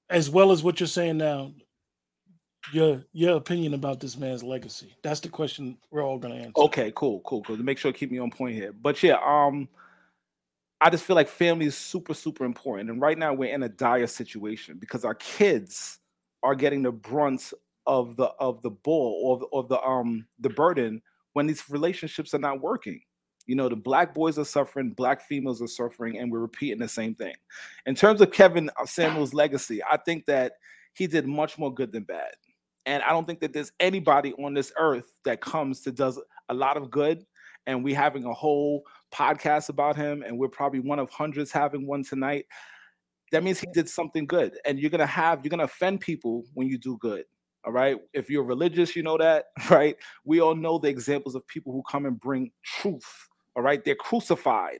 as 0.09 0.29
well 0.29 0.51
as 0.51 0.63
what 0.63 0.79
you're 0.79 0.87
saying 0.87 1.17
now, 1.17 1.51
your 2.71 3.03
your 3.11 3.37
opinion 3.37 3.73
about 3.73 3.99
this 3.99 4.17
man's 4.17 4.43
legacy. 4.43 4.95
That's 5.03 5.19
the 5.19 5.29
question 5.29 5.77
we're 5.91 6.03
all 6.03 6.17
gonna 6.17 6.35
answer. 6.35 6.53
Okay, 6.57 6.91
cool, 6.95 7.21
cool, 7.25 7.41
cool. 7.43 7.57
To 7.57 7.63
make 7.63 7.77
sure 7.77 7.91
keep 7.91 8.11
me 8.11 8.19
on 8.19 8.31
point 8.31 8.55
here. 8.55 8.71
But 8.71 9.01
yeah, 9.03 9.17
um, 9.25 9.67
I 10.81 10.89
just 10.89 11.03
feel 11.03 11.15
like 11.15 11.27
family 11.27 11.65
is 11.65 11.77
super, 11.77 12.13
super 12.13 12.45
important. 12.45 12.89
And 12.89 13.01
right 13.01 13.17
now 13.17 13.33
we're 13.33 13.53
in 13.53 13.63
a 13.63 13.69
dire 13.69 14.07
situation 14.07 14.77
because 14.79 15.05
our 15.05 15.15
kids 15.15 15.99
are 16.43 16.55
getting 16.55 16.83
the 16.83 16.91
brunt 16.91 17.53
of 17.87 18.15
the 18.17 18.25
of 18.39 18.61
the 18.61 18.71
bull 18.71 19.21
or 19.23 19.39
the, 19.39 19.45
of 19.53 19.69
the 19.69 19.81
um 19.81 20.27
the 20.39 20.49
burden 20.49 21.01
when 21.33 21.47
these 21.47 21.63
relationships 21.69 22.33
are 22.33 22.39
not 22.39 22.61
working. 22.61 23.01
You 23.45 23.55
know, 23.55 23.69
the 23.69 23.75
black 23.75 24.13
boys 24.13 24.39
are 24.39 24.45
suffering, 24.45 24.91
black 24.91 25.21
females 25.21 25.61
are 25.61 25.67
suffering, 25.67 26.17
and 26.17 26.31
we're 26.31 26.39
repeating 26.39 26.79
the 26.79 26.87
same 26.87 27.15
thing. 27.15 27.33
In 27.85 27.95
terms 27.95 28.21
of 28.21 28.31
Kevin 28.31 28.69
Samuels' 28.85 29.33
legacy, 29.33 29.81
I 29.83 29.97
think 29.97 30.25
that 30.25 30.53
he 30.93 31.07
did 31.07 31.27
much 31.27 31.57
more 31.57 31.73
good 31.73 31.91
than 31.91 32.03
bad. 32.03 32.31
And 32.85 33.03
I 33.03 33.09
don't 33.09 33.25
think 33.25 33.39
that 33.41 33.53
there's 33.53 33.71
anybody 33.79 34.33
on 34.33 34.53
this 34.53 34.71
earth 34.77 35.11
that 35.25 35.41
comes 35.41 35.81
to 35.81 35.91
does 35.91 36.19
a 36.49 36.53
lot 36.53 36.77
of 36.77 36.89
good. 36.89 37.25
And 37.67 37.83
we 37.83 37.93
having 37.93 38.25
a 38.25 38.33
whole 38.33 38.83
podcast 39.13 39.69
about 39.69 39.95
him, 39.95 40.23
and 40.23 40.37
we're 40.37 40.49
probably 40.49 40.79
one 40.79 40.99
of 40.99 41.09
hundreds 41.09 41.51
having 41.51 41.87
one 41.87 42.03
tonight. 42.03 42.45
That 43.31 43.43
means 43.43 43.59
he 43.59 43.67
did 43.73 43.89
something 43.89 44.27
good. 44.27 44.55
And 44.65 44.79
you're 44.79 44.91
gonna 44.91 45.07
have 45.07 45.43
you're 45.43 45.49
gonna 45.49 45.63
offend 45.63 46.01
people 46.01 46.45
when 46.53 46.67
you 46.67 46.77
do 46.77 46.97
good. 46.99 47.25
All 47.65 47.71
right. 47.71 47.97
If 48.13 48.29
you're 48.29 48.43
religious, 48.43 48.95
you 48.95 49.01
know 49.01 49.17
that, 49.17 49.45
right? 49.71 49.95
We 50.23 50.39
all 50.39 50.55
know 50.55 50.77
the 50.77 50.89
examples 50.89 51.33
of 51.33 51.45
people 51.47 51.73
who 51.73 51.81
come 51.89 52.05
and 52.05 52.19
bring 52.19 52.51
truth. 52.63 53.27
All 53.55 53.63
right. 53.63 53.83
They're 53.83 53.95
crucified. 53.95 54.79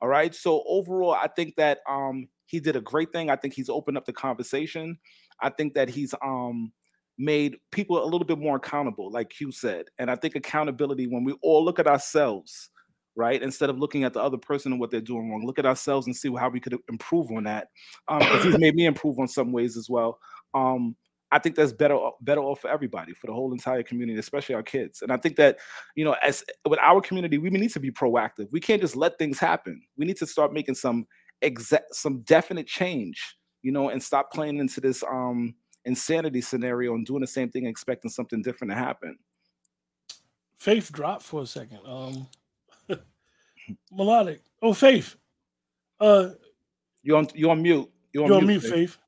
All 0.00 0.08
right. 0.08 0.34
So 0.34 0.62
overall, 0.66 1.12
I 1.14 1.28
think 1.28 1.56
that 1.56 1.78
um 1.88 2.28
he 2.46 2.60
did 2.60 2.76
a 2.76 2.80
great 2.80 3.12
thing. 3.12 3.30
I 3.30 3.36
think 3.36 3.54
he's 3.54 3.68
opened 3.68 3.96
up 3.96 4.06
the 4.06 4.12
conversation. 4.12 4.98
I 5.40 5.50
think 5.50 5.74
that 5.74 5.88
he's 5.88 6.14
um 6.22 6.72
made 7.18 7.56
people 7.72 8.02
a 8.02 8.04
little 8.04 8.26
bit 8.26 8.38
more 8.38 8.56
accountable, 8.56 9.10
like 9.10 9.40
you 9.40 9.50
said. 9.50 9.86
And 9.98 10.10
I 10.10 10.16
think 10.16 10.36
accountability, 10.36 11.06
when 11.06 11.24
we 11.24 11.32
all 11.42 11.64
look 11.64 11.78
at 11.78 11.86
ourselves, 11.86 12.70
right, 13.14 13.42
instead 13.42 13.70
of 13.70 13.78
looking 13.78 14.04
at 14.04 14.12
the 14.12 14.22
other 14.22 14.36
person 14.36 14.72
and 14.72 14.80
what 14.80 14.90
they're 14.90 15.00
doing 15.00 15.30
wrong, 15.30 15.46
look 15.46 15.58
at 15.58 15.66
ourselves 15.66 16.06
and 16.06 16.14
see 16.14 16.30
how 16.38 16.50
we 16.50 16.60
could 16.60 16.76
improve 16.90 17.30
on 17.32 17.44
that. 17.44 17.68
Um, 18.08 18.20
he's 18.42 18.58
made 18.58 18.74
me 18.74 18.84
improve 18.84 19.18
on 19.18 19.28
some 19.28 19.50
ways 19.50 19.76
as 19.76 19.88
well. 19.88 20.18
Um, 20.54 20.94
I 21.32 21.38
think 21.38 21.56
that's 21.56 21.72
better 21.72 21.98
better 22.20 22.40
off 22.40 22.60
for 22.60 22.70
everybody, 22.70 23.12
for 23.12 23.26
the 23.26 23.32
whole 23.32 23.52
entire 23.52 23.82
community, 23.82 24.18
especially 24.18 24.54
our 24.54 24.62
kids. 24.62 25.02
And 25.02 25.10
I 25.10 25.16
think 25.16 25.36
that, 25.36 25.58
you 25.96 26.04
know, 26.04 26.14
as 26.22 26.44
with 26.68 26.78
our 26.80 27.00
community, 27.00 27.38
we 27.38 27.50
need 27.50 27.72
to 27.72 27.80
be 27.80 27.90
proactive. 27.90 28.46
We 28.52 28.60
can't 28.60 28.80
just 28.80 28.96
let 28.96 29.18
things 29.18 29.38
happen. 29.38 29.82
We 29.96 30.06
need 30.06 30.16
to 30.18 30.26
start 30.26 30.52
making 30.52 30.76
some 30.76 31.06
exact 31.42 31.94
some 31.94 32.20
definite 32.20 32.66
change, 32.66 33.36
you 33.62 33.72
know, 33.72 33.88
and 33.88 34.02
stop 34.02 34.32
playing 34.32 34.58
into 34.58 34.80
this 34.80 35.02
um 35.02 35.54
insanity 35.84 36.40
scenario 36.40 36.94
and 36.94 37.04
doing 37.04 37.20
the 37.20 37.26
same 37.26 37.50
thing, 37.50 37.66
expecting 37.66 38.10
something 38.10 38.42
different 38.42 38.70
to 38.72 38.76
happen. 38.76 39.18
Faith 40.56 40.92
dropped 40.92 41.22
for 41.22 41.42
a 41.42 41.46
second. 41.46 41.80
Um 41.84 42.28
Melodiq. 43.92 44.40
Oh, 44.62 44.72
Faith. 44.72 45.16
Uh 45.98 46.30
You 47.02 47.16
on 47.16 47.28
you 47.34 47.50
on 47.50 47.62
mute. 47.62 47.90
You 48.12 48.22
on 48.22 48.28
you're 48.28 48.36
on 48.36 48.46
mute, 48.46 48.62
mute, 48.62 48.72
Faith. 48.72 48.98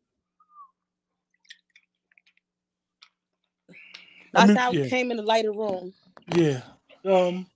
That's 4.32 4.48
mute- 4.48 4.58
how 4.58 4.72
yeah. 4.72 4.84
it 4.84 4.90
came 4.90 5.10
in 5.10 5.16
the 5.18 5.22
lighter 5.22 5.52
room. 5.52 5.94
Yeah. 6.36 6.62
Um 7.04 7.46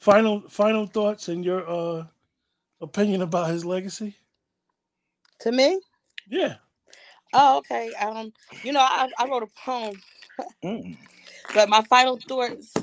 final 0.00 0.42
final 0.48 0.86
thoughts 0.86 1.28
and 1.28 1.44
your 1.44 1.68
uh 1.68 2.06
opinion 2.80 3.22
about 3.22 3.50
his 3.50 3.64
legacy? 3.64 4.16
To 5.40 5.52
me? 5.52 5.80
Yeah. 6.28 6.56
Oh, 7.32 7.58
okay. 7.58 7.92
Um, 8.00 8.32
you 8.64 8.72
know, 8.72 8.80
I, 8.80 9.08
I 9.18 9.28
wrote 9.28 9.42
a 9.44 9.48
poem, 9.64 9.94
Mm. 10.64 10.96
but 11.54 11.68
my 11.68 11.82
final 11.82 12.18
thoughts 12.28 12.74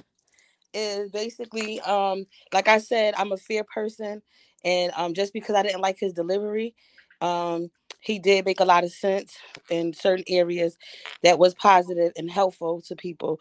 is 0.73 1.10
basically, 1.11 1.81
um, 1.81 2.26
like 2.53 2.68
I 2.68 2.80
said, 2.80 3.15
I'm 3.18 3.31
a 3.31 3.38
fair 3.38 3.64
person, 3.64 4.22
and 4.64 4.91
um, 4.95 5.14
just 5.14 5.34
because 5.34 5.56
I 5.56 5.64
didn't 5.64 5.81
like 5.81 5.97
his 5.99 6.14
delivery, 6.14 6.76
um, 7.22 7.69
he 8.06 8.19
did 8.19 8.45
make 8.45 8.60
a 8.61 8.65
lot 8.65 8.84
of 8.86 8.91
sense 8.91 9.38
in 9.69 9.94
certain 9.94 10.26
areas 10.30 10.77
that 11.23 11.40
was 11.40 11.53
positive 11.56 12.14
and 12.18 12.30
helpful 12.32 12.82
to 12.84 12.95
people. 12.95 13.40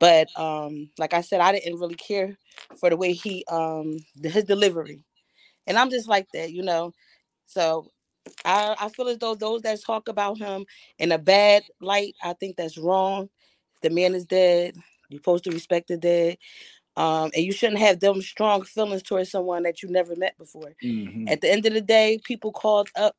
But 0.00 0.28
um, 0.38 0.90
like 0.98 1.14
I 1.14 1.22
said, 1.22 1.40
I 1.40 1.52
didn't 1.52 1.80
really 1.80 1.94
care 1.96 2.36
for 2.78 2.90
the 2.90 2.96
way 2.96 3.12
he 3.12 3.44
um 3.50 3.98
his 4.22 4.44
delivery, 4.44 5.00
and 5.66 5.78
I'm 5.78 5.90
just 5.90 6.08
like 6.08 6.28
that, 6.34 6.52
you 6.52 6.62
know. 6.62 6.92
So 7.46 7.88
I, 8.44 8.76
I 8.80 8.88
feel 8.90 9.08
as 9.08 9.18
though 9.18 9.34
those 9.34 9.62
that 9.62 9.82
talk 9.84 10.08
about 10.08 10.38
him 10.38 10.66
in 10.98 11.12
a 11.12 11.18
bad 11.18 11.64
light, 11.80 12.14
I 12.22 12.34
think 12.34 12.56
that's 12.56 12.78
wrong. 12.78 13.30
The 13.82 13.90
man 13.90 14.14
is 14.14 14.26
dead. 14.26 14.76
You're 15.10 15.20
supposed 15.20 15.44
to 15.44 15.50
respect 15.52 15.88
the 15.88 15.96
dead. 15.98 16.38
Um, 16.96 17.30
and 17.34 17.44
you 17.44 17.52
shouldn't 17.52 17.80
have 17.80 18.00
them 18.00 18.22
strong 18.22 18.62
feelings 18.64 19.02
towards 19.02 19.30
someone 19.30 19.64
that 19.64 19.82
you 19.82 19.88
never 19.90 20.14
met 20.16 20.38
before. 20.38 20.74
Mhm. 20.82 21.28
At 21.30 21.40
the 21.40 21.50
end 21.50 21.66
of 21.66 21.74
the 21.74 21.80
day, 21.80 22.20
people 22.24 22.52
called 22.52 22.88
up, 22.96 23.16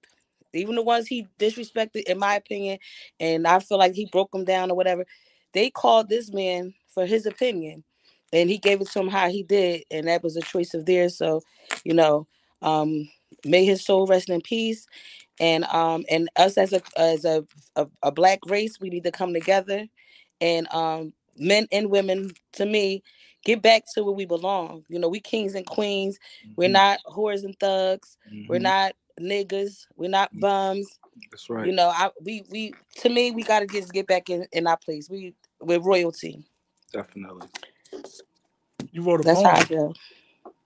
even 0.55 0.75
the 0.75 0.83
ones 0.83 1.07
he 1.07 1.27
disrespected, 1.39 2.03
in 2.03 2.19
my 2.19 2.35
opinion, 2.35 2.79
and 3.19 3.47
I 3.47 3.59
feel 3.59 3.77
like 3.79 3.93
he 3.95 4.07
broke 4.11 4.31
them 4.31 4.45
down 4.45 4.71
or 4.71 4.75
whatever. 4.75 5.05
They 5.53 5.69
called 5.69 6.09
this 6.09 6.31
man 6.33 6.73
for 6.87 7.05
his 7.05 7.25
opinion, 7.25 7.83
and 8.33 8.49
he 8.49 8.57
gave 8.57 8.81
it 8.81 8.89
to 8.91 8.99
him 8.99 9.09
how 9.09 9.29
he 9.29 9.43
did, 9.43 9.83
and 9.91 10.07
that 10.07 10.23
was 10.23 10.37
a 10.37 10.41
choice 10.41 10.73
of 10.73 10.85
theirs. 10.85 11.17
So, 11.17 11.41
you 11.83 11.93
know, 11.93 12.27
um, 12.61 13.09
may 13.45 13.65
his 13.65 13.85
soul 13.85 14.07
rest 14.07 14.29
in 14.29 14.41
peace. 14.41 14.87
And 15.39 15.65
um, 15.65 16.05
and 16.09 16.29
us 16.37 16.57
as 16.57 16.73
a 16.73 16.81
as 16.97 17.25
a, 17.25 17.45
a 17.75 17.87
a 18.03 18.11
black 18.11 18.39
race, 18.47 18.79
we 18.79 18.89
need 18.89 19.03
to 19.03 19.11
come 19.11 19.33
together, 19.33 19.85
and 20.41 20.67
um, 20.73 21.13
men 21.37 21.67
and 21.71 21.91
women, 21.91 22.31
to 22.53 22.65
me, 22.65 23.03
get 23.45 23.61
back 23.61 23.83
to 23.95 24.03
where 24.03 24.15
we 24.15 24.25
belong. 24.25 24.85
You 24.89 24.99
know, 24.99 25.09
we 25.09 25.19
kings 25.19 25.55
and 25.55 25.65
queens. 25.65 26.19
We're 26.55 26.69
Mhm. 26.69 26.73
not 26.73 26.99
whores 27.07 27.43
and 27.43 27.57
thugs. 27.59 28.17
We're 28.47 28.59
Mhm. 28.59 28.63
not 28.63 28.95
niggas. 29.19 29.87
We're 29.95 30.09
not 30.09 30.37
bums. 30.39 30.99
That's 31.31 31.49
right. 31.49 31.67
You 31.67 31.73
know, 31.73 31.89
I 31.89 32.11
we 32.23 32.43
we 32.49 32.73
to 32.97 33.09
me 33.09 33.31
we 33.31 33.43
gotta 33.43 33.67
just 33.67 33.93
get 33.93 34.07
back 34.07 34.29
in 34.29 34.47
in 34.53 34.67
our 34.67 34.77
place. 34.77 35.09
We 35.09 35.35
we're 35.61 35.79
royalty. 35.79 36.45
Definitely. 36.93 37.47
You 38.91 39.03
wrote 39.03 39.21
a 39.21 39.23
That's 39.23 39.25
poem. 39.25 39.45
how 39.45 39.55
I 39.57 39.63
feel. 39.65 39.93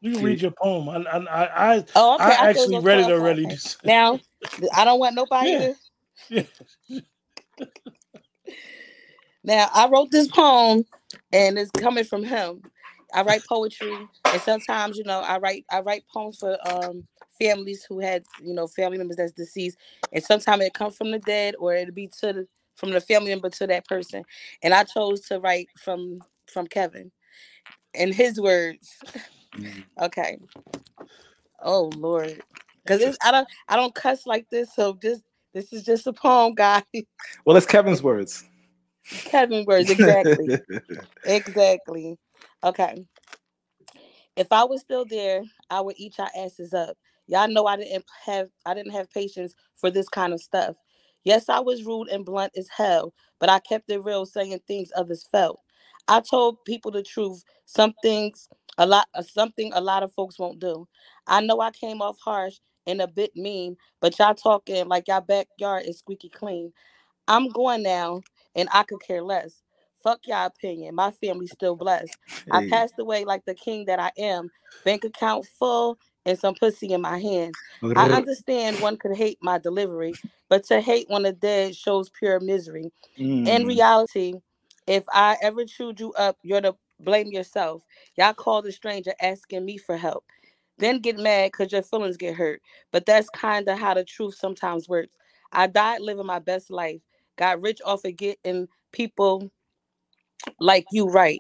You 0.02 0.14
can 0.14 0.24
read 0.24 0.42
your 0.42 0.52
poem. 0.52 0.90
I 0.90 0.98
I 0.98 1.18
I, 1.20 1.76
I, 1.78 1.86
Oh, 1.96 2.16
okay. 2.18 2.34
I 2.34 2.34
I 2.34 2.50
actually 2.52 2.80
read 2.80 3.00
it 3.00 3.10
already. 3.10 3.46
okay. 3.46 3.58
Now 3.86 4.20
I 4.76 4.86
don't 4.86 5.00
want 5.00 5.16
nobody 5.16 5.56
Yeah. 5.56 5.60
to 5.60 5.76
Now 9.44 9.70
I 9.74 9.90
wrote 9.90 10.12
this 10.12 10.30
poem 10.30 10.86
and 11.34 11.60
it's 11.60 11.72
coming 11.72 12.06
from 12.06 12.24
him. 12.26 12.64
I 13.14 13.24
write 13.24 13.46
poetry 13.48 14.10
and 14.32 14.42
sometimes, 14.44 14.98
you 14.98 15.06
know, 15.06 15.22
I 15.22 15.40
write 15.40 15.66
I 15.72 15.82
write 15.82 16.06
poems 16.14 16.40
for 16.40 16.58
um 16.70 17.08
families 17.40 17.84
who 17.84 18.00
had, 18.00 18.24
you 18.44 18.54
know, 18.54 18.68
family 18.68 18.98
members 18.98 19.18
that's 19.18 19.32
deceased. 19.32 19.78
And 20.12 20.24
sometimes 20.24 20.64
it 20.64 20.74
comes 20.74 20.96
from 20.96 21.12
the 21.12 21.20
dead 21.20 21.56
or 21.60 21.74
it'll 21.74 21.94
be 21.94 22.10
to 22.20 22.34
the 22.34 22.48
from 22.76 22.92
the 22.92 23.02
family 23.02 23.30
member 23.30 23.50
to 23.50 23.68
that 23.68 23.88
person. 23.88 24.24
And 24.64 24.74
I 24.74 24.84
chose 24.84 25.22
to 25.22 25.40
write 25.40 25.68
from 25.78 26.20
from 26.52 26.68
Kevin 26.68 27.12
in 27.94 28.14
his 28.14 28.40
words. 28.40 28.98
Mm. 29.56 29.84
okay. 30.02 30.38
Oh 31.62 31.92
Lord. 31.96 32.42
Cause 32.88 33.02
it's 33.02 33.18
I 33.24 33.32
don't 33.32 33.48
I 33.68 33.76
don't 33.76 33.94
cuss 33.94 34.26
like 34.26 34.50
this, 34.50 34.74
so 34.74 34.98
just 35.02 35.24
this 35.54 35.74
is 35.74 35.84
just 35.84 36.08
a 36.08 36.14
poem, 36.14 36.54
guys. 36.56 36.84
Well, 37.46 37.58
it's 37.58 37.66
Kevin's 37.66 38.02
words. 38.02 38.44
Kevin 39.10 39.66
words, 39.66 39.90
exactly. 39.90 40.60
exactly. 41.26 42.18
Okay. 42.64 43.06
If 44.36 44.48
I 44.52 44.64
was 44.64 44.82
still 44.82 45.06
there, 45.06 45.44
I 45.70 45.82
would 45.82 45.96
eat 45.98 46.18
your 46.18 46.30
asses 46.38 46.74
up. 46.74 46.98
Y'all 47.30 47.50
know 47.50 47.68
I 47.68 47.78
didn't 47.78 48.06
have 48.26 48.50
I 48.68 48.76
didn't 48.76 48.94
have 48.94 49.12
patience 49.12 49.56
for 49.78 49.92
this 49.92 50.10
kind 50.10 50.34
of 50.34 50.42
stuff. 50.42 50.78
Yes, 51.26 51.50
I 51.50 51.62
was 51.62 51.86
rude 51.86 52.10
and 52.10 52.26
blunt 52.26 52.54
as 52.58 52.70
hell, 52.70 53.14
but 53.40 53.50
I 53.50 53.60
kept 53.62 53.92
it 53.92 54.04
real, 54.04 54.28
saying 54.28 54.60
things 54.68 54.92
others 54.98 55.28
felt. 55.32 55.62
I 56.10 56.22
told 56.22 56.66
people 56.66 56.92
the 56.92 57.04
truth. 57.04 57.44
Some 57.66 57.96
things 58.04 58.50
a 58.80 58.88
lot 58.88 59.08
uh, 59.16 59.24
something 59.24 59.72
a 59.76 59.82
lot 59.82 60.04
of 60.04 60.14
folks 60.14 60.40
won't 60.40 60.60
do. 60.60 60.88
I 61.28 61.42
know 61.42 61.62
I 61.62 61.72
came 61.72 62.02
off 62.04 62.20
harsh 62.26 62.58
and 62.88 63.02
a 63.02 63.08
bit 63.08 63.32
mean, 63.38 63.78
but 64.02 64.20
y'all 64.20 64.36
talking 64.36 64.88
like 64.90 65.08
y'all 65.10 65.22
backyard 65.22 65.86
is 65.88 66.00
squeaky 66.00 66.30
clean. 66.30 66.74
I'm 67.28 67.50
going 67.50 67.84
now, 67.84 68.22
and 68.56 68.70
I 68.74 68.84
could 68.84 69.02
care 69.02 69.24
less. 69.24 69.64
Fuck 70.04 70.22
y'all 70.28 70.48
opinion. 70.48 70.96
My 70.96 71.12
family's 71.12 71.54
still 71.54 71.76
blessed. 71.78 72.18
I 72.52 72.62
passed 72.62 72.96
away 73.00 73.26
like 73.26 73.46
the 73.48 73.56
king 73.56 73.88
that 73.88 74.00
I 74.00 74.12
am. 74.20 74.52
Bank 74.86 75.06
account 75.06 75.48
full 75.60 76.00
and 76.30 76.40
some 76.40 76.56
pussy 76.56 76.94
in 76.94 77.02
my 77.02 77.20
hand. 77.20 77.56
I 77.96 78.06
understand 78.10 78.80
one 78.82 78.98
could 78.98 79.18
hate 79.18 79.40
my 79.42 79.58
delivery, 79.58 80.14
but 80.50 80.64
to 80.66 80.82
hate 80.82 81.08
on 81.10 81.24
the 81.24 81.34
dead 81.34 81.76
shows 81.76 82.10
pure 82.10 82.40
misery. 82.40 82.92
In 83.18 83.64
Mm. 83.64 83.68
reality, 83.68 84.34
if 84.88 85.04
I 85.12 85.38
ever 85.42 85.66
chewed 85.66 86.00
you 86.00 86.14
up, 86.14 86.38
you're 86.44 86.62
to 86.62 86.76
blame 87.00 87.28
yourself. 87.28 87.84
Y'all 88.18 88.34
called 88.34 88.66
a 88.68 88.72
stranger 88.72 89.14
asking 89.22 89.66
me 89.66 89.78
for 89.78 89.98
help. 89.98 90.26
Then 90.78 91.00
get 91.00 91.18
mad 91.18 91.52
because 91.52 91.72
your 91.72 91.82
feelings 91.84 92.18
get 92.18 92.36
hurt. 92.36 92.62
But 92.92 93.06
that's 93.06 93.30
kind 93.32 93.68
of 93.68 93.78
how 93.80 93.94
the 93.96 94.04
truth 94.04 94.36
sometimes 94.36 94.88
works. 94.88 95.14
I 95.52 95.68
died 95.68 96.02
living 96.02 96.26
my 96.26 96.40
best 96.40 96.70
life. 96.72 97.02
Got 97.38 97.62
rich 97.62 97.82
off 97.86 98.06
of 98.06 98.16
getting 98.16 98.68
people 98.92 99.52
like 100.60 100.86
you 100.92 101.08
right. 101.08 101.40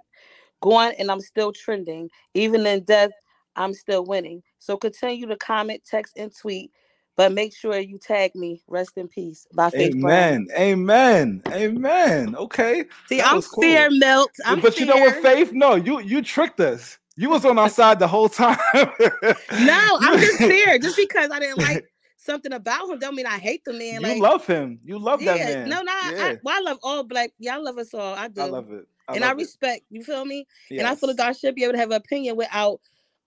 Going 0.61 0.93
and 0.99 1.09
I'm 1.11 1.21
still 1.21 1.51
trending. 1.53 2.09
Even 2.33 2.65
in 2.65 2.83
death, 2.83 3.11
I'm 3.59 3.73
still 3.73 4.05
winning. 4.05 4.41
So 4.57 4.77
continue 4.77 5.27
to 5.27 5.35
comment, 5.37 5.83
text, 5.85 6.17
and 6.17 6.35
tweet. 6.35 6.71
But 7.15 7.33
make 7.33 7.53
sure 7.53 7.77
you 7.77 7.99
tag 7.99 8.33
me. 8.33 8.63
Rest 8.67 8.97
in 8.97 9.09
peace. 9.09 9.45
By 9.53 9.69
Faith 9.69 9.99
Brown. 9.99 10.47
Amen. 10.57 11.41
Amen. 11.43 11.43
Amen. 11.51 12.35
Okay. 12.35 12.85
See, 13.07 13.17
that 13.17 13.27
I'm 13.27 13.41
cool. 13.41 13.61
fear 13.61 13.89
milk. 13.91 14.31
I'm 14.45 14.61
but 14.61 14.79
you 14.79 14.85
know 14.85 14.95
what. 14.95 15.21
Faith? 15.21 15.51
No, 15.51 15.75
you 15.75 15.99
you 15.99 16.21
tricked 16.21 16.61
us. 16.61 16.97
You 17.17 17.29
was 17.29 17.43
on 17.43 17.59
our 17.59 17.67
side 17.67 17.99
the 17.99 18.07
whole 18.07 18.29
time. 18.29 18.57
No, 18.73 19.97
I'm 19.99 20.17
just 20.19 20.37
fear. 20.37 20.79
Just 20.79 20.95
because 20.95 21.29
I 21.29 21.39
didn't 21.39 21.57
like 21.57 21.85
something 22.17 22.53
about 22.53 22.89
him, 22.89 22.99
don't 22.99 23.15
mean 23.15 23.25
I 23.25 23.37
hate 23.37 23.65
the 23.65 23.73
man. 23.73 23.95
you 23.95 24.07
Like, 24.07 24.21
love 24.21 24.47
him. 24.47 24.79
You 24.81 24.97
love 24.97 25.21
yeah, 25.21 25.35
that 25.35 25.45
man. 25.45 25.69
no, 25.69 25.81
no, 25.81 25.91
I, 25.91 26.13
Yeah. 26.15 26.23
I, 26.23 26.37
well, 26.41 26.55
I 26.55 26.61
love 26.61 26.79
all 26.81 27.03
black. 27.03 27.31
Yeah, 27.37 27.55
I 27.55 27.57
love 27.57 27.77
us 27.77 27.93
all. 27.93 28.13
I 28.13 28.29
do. 28.29 28.39
I 28.39 28.45
love 28.45 28.71
it. 28.71 28.87
I 29.09 29.15
and 29.15 29.25
I 29.25 29.29
love 29.29 29.39
it. 29.39 29.41
respect. 29.41 29.83
You 29.89 30.05
feel 30.05 30.23
me? 30.23 30.47
And 30.71 30.83
I 30.83 30.95
feel 30.95 31.09
like 31.09 31.19
I 31.19 31.33
should 31.33 31.55
be 31.55 31.63
able 31.65 31.73
to 31.73 31.79
have 31.79 31.91
an 31.91 31.97
opinion 31.97 32.37
without, 32.37 32.79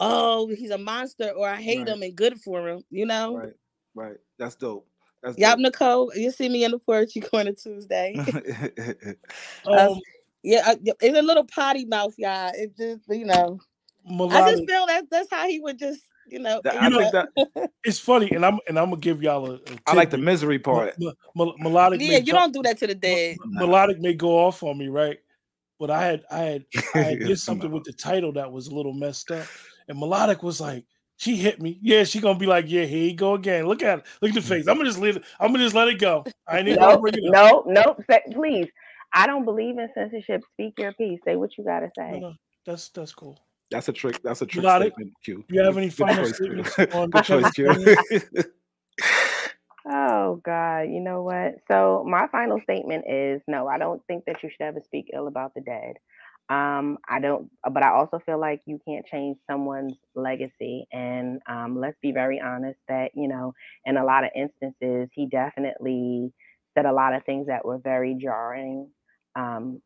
oh, 0.02 0.48
he's 0.48 0.70
a 0.70 0.78
monster 0.78 1.30
or 1.30 1.48
I 1.48 1.56
hate 1.56 1.78
Right. 1.78 1.88
him 1.88 2.02
and 2.02 2.16
good 2.16 2.40
for 2.40 2.68
him. 2.68 2.82
You 2.90 3.06
know? 3.06 3.36
Right. 3.36 3.52
Right. 3.94 4.16
That's 4.38 4.54
dope. 4.54 4.86
That's 5.22 5.38
Yup, 5.38 5.58
dope. 5.58 5.62
Nicole, 5.62 6.12
you 6.14 6.30
see 6.30 6.48
me 6.48 6.64
in 6.64 6.72
the 6.72 6.78
porch. 6.78 7.10
You 7.14 7.22
going 7.22 7.46
to 7.46 7.52
Tuesday? 7.52 8.14
Um, 9.66 10.00
yeah, 10.42 10.62
I, 10.66 10.76
it's 11.00 11.18
a 11.18 11.22
little 11.22 11.44
potty 11.44 11.84
mouth, 11.84 12.14
y'all. 12.18 12.50
It 12.54 12.76
just, 12.76 13.02
you 13.08 13.24
know, 13.24 13.60
I 14.08 14.50
just 14.50 14.66
feel 14.68 14.86
that 14.86 15.04
that's 15.10 15.28
how 15.30 15.46
he 15.46 15.60
would 15.60 15.78
just, 15.78 16.02
you 16.26 16.40
know. 16.40 16.60
That- 16.64 16.82
end 16.82 16.94
I 16.96 16.98
think 16.98 17.12
that 17.12 17.70
it's 17.84 17.98
funny, 17.98 18.30
and 18.32 18.44
I'm 18.44 18.58
and 18.68 18.78
I'm 18.78 18.86
gonna 18.90 19.00
give 19.00 19.22
y'all 19.22 19.46
a. 19.46 19.54
a 19.54 19.60
I 19.86 19.94
like 19.94 20.10
the 20.10 20.18
misery 20.18 20.58
part. 20.58 20.98
Me- 20.98 21.12
me- 21.36 21.54
Melodiq. 21.60 22.00
yeah, 22.00 22.08
may 22.08 22.18
you 22.20 22.32
go- 22.32 22.38
don't 22.40 22.52
do 22.52 22.62
that 22.62 22.78
to 22.78 22.88
the 22.88 22.94
dead. 22.94 23.36
Melodiq 23.56 24.00
may 24.00 24.14
go 24.14 24.38
off 24.38 24.62
on 24.62 24.78
me, 24.78 24.88
right? 24.88 25.18
But 25.78 25.90
I 25.90 26.04
had 26.04 26.22
I 26.30 26.38
had 26.38 26.64
I 26.94 26.98
had 26.98 27.18
did 27.20 27.38
something 27.38 27.70
with 27.70 27.84
the 27.84 27.92
title 27.92 28.32
that 28.32 28.50
was 28.50 28.66
a 28.68 28.74
little 28.74 28.92
messed 28.92 29.30
up, 29.30 29.46
and 29.88 29.98
Melodiq 29.98 30.42
was 30.42 30.60
like, 30.60 30.84
she 31.16 31.36
hit 31.36 31.60
me. 31.60 31.78
Yeah, 31.82 32.04
she 32.04 32.20
gonna 32.20 32.38
be 32.38 32.46
like, 32.46 32.64
yeah, 32.68 32.84
here 32.84 33.08
you 33.08 33.14
go 33.14 33.34
again. 33.34 33.66
Look 33.66 33.82
at 33.82 34.00
it. 34.00 34.04
Look 34.20 34.30
at 34.30 34.34
the 34.34 34.42
face. 34.42 34.66
I'm 34.66 34.76
gonna 34.76 34.88
just 34.88 35.00
leave 35.00 35.16
it. 35.16 35.24
I'm 35.38 35.52
gonna 35.52 35.64
just 35.64 35.74
let 35.74 35.88
it 35.88 35.98
go. 35.98 36.24
I 36.48 36.62
need 36.62 36.78
No, 36.78 36.98
bring 36.98 37.14
it 37.14 37.34
up. 37.34 37.64
no, 37.66 37.94
no. 38.08 38.18
Please, 38.32 38.68
I 39.12 39.26
don't 39.26 39.44
believe 39.44 39.78
in 39.78 39.88
censorship. 39.94 40.42
Speak 40.54 40.74
your 40.78 40.92
piece. 40.94 41.20
Say 41.24 41.36
what 41.36 41.56
you 41.56 41.64
gotta 41.64 41.90
say. 41.96 42.10
No, 42.12 42.18
no, 42.18 42.34
that's 42.66 42.88
that's 42.88 43.12
cool. 43.12 43.38
That's 43.70 43.88
a 43.88 43.92
trick. 43.92 44.20
That's 44.22 44.42
a 44.42 44.46
trick 44.46 44.64
Melodiq, 44.64 44.86
statement, 44.86 45.12
Q. 45.24 45.44
You 45.48 45.62
have 45.62 45.78
any 45.78 45.90
final 45.90 46.24
choice, 46.24 46.36
statements 46.36 46.78
on 46.92 47.10
the 47.10 47.20
Good 47.20 47.24
choice, 47.24 47.50
Kevin 47.52 47.96
Q. 48.10 48.42
Oh 49.84 50.40
God, 50.44 50.82
you 50.82 51.00
know 51.00 51.22
what? 51.22 51.56
So 51.68 52.04
my 52.06 52.28
final 52.28 52.60
statement 52.62 53.04
is 53.08 53.42
no, 53.48 53.66
I 53.66 53.78
don't 53.78 54.00
think 54.06 54.24
that 54.26 54.42
you 54.42 54.48
should 54.50 54.64
ever 54.64 54.80
speak 54.84 55.10
ill 55.12 55.26
about 55.26 55.54
the 55.54 55.60
dead. 55.60 55.96
Um, 56.48 56.98
I 57.08 57.20
don't, 57.20 57.50
but 57.72 57.82
I 57.82 57.90
also 57.90 58.18
feel 58.26 58.38
like 58.38 58.60
you 58.66 58.78
can't 58.86 59.06
change 59.06 59.38
someone's 59.50 59.94
legacy. 60.14 60.86
And 60.92 61.40
um, 61.48 61.78
let's 61.80 61.96
be 62.02 62.12
very 62.12 62.40
honest 62.40 62.78
that 62.88 63.12
you 63.14 63.28
know, 63.28 63.54
in 63.86 63.96
a 63.96 64.04
lot 64.04 64.24
of 64.24 64.30
instances, 64.36 65.08
he 65.14 65.26
definitely 65.28 66.32
said 66.76 66.86
a 66.86 66.92
lot 66.92 67.14
of 67.14 67.24
things 67.24 67.46
that 67.46 67.64
were 67.64 67.78
very 67.78 68.16
jarring. 68.20 68.90
Um, 69.36 69.80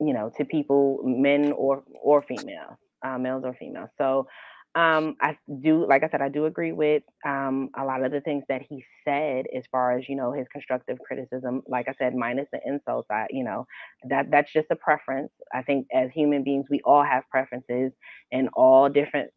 you 0.00 0.14
know, 0.14 0.30
to 0.38 0.44
people, 0.44 1.00
men 1.04 1.52
or 1.52 1.82
or 2.02 2.22
females, 2.22 2.76
uh, 3.04 3.18
males 3.18 3.44
or 3.44 3.54
females. 3.54 3.90
So 3.98 4.26
um, 4.74 5.16
I 5.20 5.36
do, 5.62 5.86
like 5.88 6.04
I 6.04 6.08
said, 6.10 6.22
I 6.22 6.28
do 6.28 6.46
agree 6.46 6.72
with 6.72 7.02
um, 7.26 7.70
a 7.76 7.84
lot 7.84 8.04
of 8.04 8.12
the 8.12 8.20
things 8.20 8.44
that 8.48 8.62
he 8.68 8.84
said 9.04 9.46
as 9.56 9.64
far 9.72 9.98
as 9.98 10.08
you 10.08 10.16
know 10.16 10.32
his 10.32 10.46
constructive 10.52 10.98
criticism. 11.00 11.62
Like 11.66 11.88
I 11.88 11.94
said, 11.98 12.14
minus 12.14 12.48
the 12.52 12.60
insults, 12.64 13.08
I 13.10 13.26
you 13.30 13.44
know 13.44 13.66
that 14.08 14.30
that's 14.30 14.52
just 14.52 14.68
a 14.70 14.76
preference. 14.76 15.32
I 15.52 15.62
think 15.62 15.88
as 15.92 16.10
human 16.12 16.44
beings, 16.44 16.66
we 16.70 16.80
all 16.84 17.04
have 17.04 17.24
preferences 17.30 17.92
in 18.30 18.48
all 18.54 18.88
different 18.88 19.30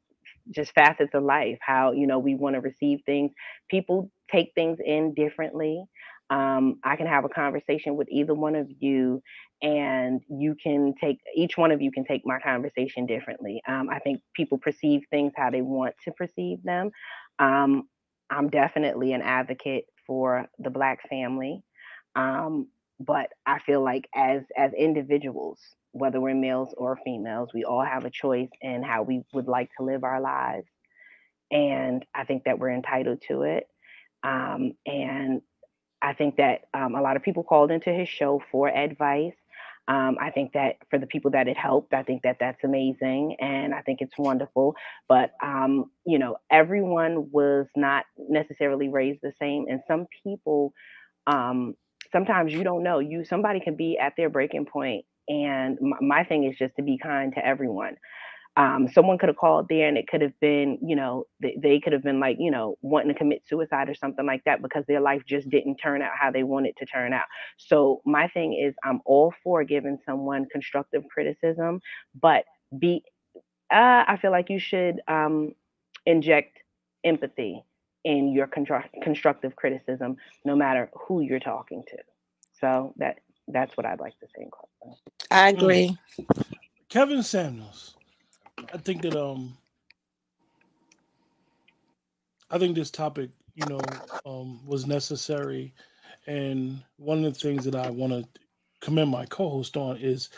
just 0.51 0.73
facets 0.73 1.11
of 1.13 1.23
life. 1.23 1.57
How 1.61 1.93
you 1.93 2.07
know 2.07 2.19
we 2.19 2.35
want 2.35 2.55
to 2.55 2.61
receive 2.61 2.99
things. 3.05 3.31
People 3.69 4.11
take 4.31 4.51
things 4.55 4.79
in 4.85 5.13
differently. 5.15 5.83
Um, 6.29 6.79
I 6.83 6.95
can 6.95 7.07
have 7.07 7.25
a 7.25 7.29
conversation 7.29 7.95
with 7.95 8.07
either 8.09 8.33
one 8.33 8.55
of 8.55 8.67
you, 8.79 9.21
and 9.61 10.21
you 10.29 10.55
can 10.61 10.93
take 10.99 11.19
each 11.35 11.57
one 11.57 11.71
of 11.71 11.81
you 11.81 11.91
can 11.91 12.05
take 12.05 12.23
my 12.25 12.39
conversation 12.39 13.05
differently. 13.05 13.61
Um, 13.67 13.89
I 13.89 13.99
think 13.99 14.21
people 14.35 14.57
perceive 14.57 15.01
things 15.09 15.33
how 15.35 15.51
they 15.51 15.61
want 15.61 15.95
to 16.05 16.11
perceive 16.11 16.63
them. 16.63 16.91
Um, 17.39 17.83
I'm 18.29 18.49
definitely 18.49 19.13
an 19.13 19.21
advocate 19.21 19.85
for 20.07 20.47
the 20.59 20.69
black 20.69 21.07
family, 21.09 21.61
um, 22.15 22.67
but 22.99 23.29
I 23.45 23.59
feel 23.59 23.83
like 23.83 24.07
as 24.15 24.43
as 24.57 24.71
individuals, 24.73 25.59
whether 25.91 26.19
we're 26.19 26.35
males 26.35 26.73
or 26.77 26.97
females, 27.03 27.49
we 27.53 27.63
all 27.63 27.83
have 27.85 28.05
a 28.05 28.09
choice 28.09 28.49
in 28.61 28.81
how 28.81 29.03
we 29.03 29.23
would 29.33 29.47
like 29.47 29.69
to 29.77 29.83
live 29.83 30.03
our 30.03 30.21
lives, 30.21 30.67
and 31.51 32.05
I 32.15 32.23
think 32.23 32.45
that 32.45 32.59
we're 32.59 32.71
entitled 32.73 33.21
to 33.27 33.43
it. 33.43 33.67
Um, 34.23 34.73
and 34.85 35.41
I 36.03 36.13
think 36.13 36.37
that 36.37 36.61
um, 36.73 36.95
a 36.95 37.01
lot 37.01 37.17
of 37.17 37.23
people 37.23 37.43
called 37.43 37.71
into 37.71 37.91
his 37.91 38.09
show 38.09 38.41
for 38.51 38.69
advice. 38.69 39.33
Um, 39.87 40.17
I 40.21 40.31
think 40.31 40.53
that 40.53 40.77
for 40.89 40.99
the 40.99 41.07
people 41.07 41.31
that 41.31 41.47
it 41.47 41.57
helped, 41.57 41.93
I 41.93 42.03
think 42.03 42.23
that 42.23 42.37
that's 42.39 42.63
amazing 42.63 43.37
and 43.41 43.73
I 43.73 43.81
think 43.81 43.99
it's 44.01 44.17
wonderful. 44.17 44.75
But, 45.09 45.31
um, 45.43 45.91
you 46.05 46.19
know, 46.19 46.37
everyone 46.51 47.31
was 47.31 47.67
not 47.75 48.05
necessarily 48.17 48.89
raised 48.89 49.21
the 49.23 49.33
same. 49.41 49.65
And 49.69 49.81
some 49.87 50.07
people, 50.23 50.73
um, 51.27 51.75
sometimes 52.11 52.53
you 52.53 52.63
don't 52.63 52.83
know. 52.83 52.99
You 52.99 53.25
Somebody 53.25 53.59
can 53.59 53.75
be 53.75 53.97
at 53.97 54.13
their 54.17 54.29
breaking 54.29 54.65
point, 54.67 55.05
And 55.27 55.79
my, 55.81 55.97
my 56.01 56.23
thing 56.23 56.45
is 56.45 56.57
just 56.57 56.75
to 56.77 56.83
be 56.83 56.97
kind 56.97 57.33
to 57.35 57.45
everyone 57.45 57.97
um, 58.55 58.87
someone 58.87 59.17
could 59.17 59.29
have 59.29 59.37
called 59.37 59.67
there 59.67 59.87
and 59.87 59.97
it 59.97 60.07
could 60.07 60.21
have 60.21 60.39
been, 60.39 60.77
you 60.81 60.95
know, 60.95 61.25
they, 61.41 61.57
they 61.61 61.79
could 61.79 61.93
have 61.93 62.03
been 62.03 62.19
like, 62.19 62.37
you 62.39 62.51
know, 62.51 62.77
wanting 62.81 63.11
to 63.11 63.17
commit 63.17 63.41
suicide 63.47 63.89
or 63.89 63.95
something 63.95 64.25
like 64.25 64.43
that 64.43 64.61
because 64.61 64.85
their 64.87 64.99
life 64.99 65.23
just 65.25 65.49
didn't 65.49 65.77
turn 65.77 66.01
out 66.03 66.11
how 66.19 66.29
they 66.29 66.43
wanted 66.43 66.77
to 66.77 66.85
turn 66.85 67.13
out. 67.13 67.25
So 67.57 68.01
my 68.05 68.27
thing 68.27 68.53
is, 68.53 68.75
I'm 68.83 69.01
all 69.05 69.33
for 69.43 69.63
giving 69.63 69.97
someone 70.05 70.45
constructive 70.51 71.03
criticism, 71.11 71.81
but 72.19 72.45
be, 72.77 73.03
uh, 73.71 74.05
I 74.07 74.19
feel 74.21 74.31
like 74.31 74.51
you 74.51 74.59
should 74.59 75.01
um, 75.07 75.55
inject 76.05 76.59
empathy 77.03 77.63
in 78.03 78.31
your 78.33 78.45
constru- 78.45 78.89
constructive 79.01 79.55
criticism, 79.55 80.17
no 80.45 80.55
matter 80.55 80.91
who 80.93 81.21
you're 81.21 81.39
talking 81.39 81.83
to. 81.87 81.97
So 82.59 82.93
that 82.97 83.17
that's 83.47 83.75
what 83.75 83.85
I'd 83.85 83.99
like 83.99 84.17
to 84.19 84.27
say. 84.27 84.43
in 84.43 84.49
closing. 84.51 84.97
I 85.31 85.49
agree. 85.49 85.97
Kevin 86.87 87.23
Samuels. 87.23 87.95
I 88.57 88.77
think 88.77 89.01
that 89.03 89.15
um 89.15 89.57
I 92.49 92.57
think 92.57 92.75
this 92.75 92.91
topic, 92.91 93.31
you 93.55 93.65
know, 93.65 93.79
um 94.25 94.65
was 94.65 94.85
necessary 94.85 95.73
and 96.27 96.83
one 96.97 97.23
of 97.25 97.33
the 97.33 97.39
things 97.39 97.65
that 97.65 97.75
I 97.75 97.89
want 97.89 98.13
to 98.13 98.41
commend 98.81 99.11
my 99.11 99.25
co-host 99.25 99.75
on 99.77 99.97
is 99.97 100.29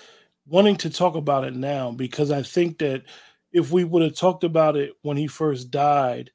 wanting 0.47 0.77
to 0.77 0.89
talk 0.89 1.15
about 1.15 1.45
it 1.45 1.55
now 1.55 1.91
because 1.91 2.31
I 2.31 2.43
think 2.43 2.79
that 2.79 3.03
if 3.53 3.71
we 3.71 3.83
would 3.83 4.03
have 4.03 4.15
talked 4.15 4.43
about 4.43 4.77
it 4.77 4.93
when 5.03 5.17
he 5.17 5.27
first 5.27 5.71
died, 5.71 6.31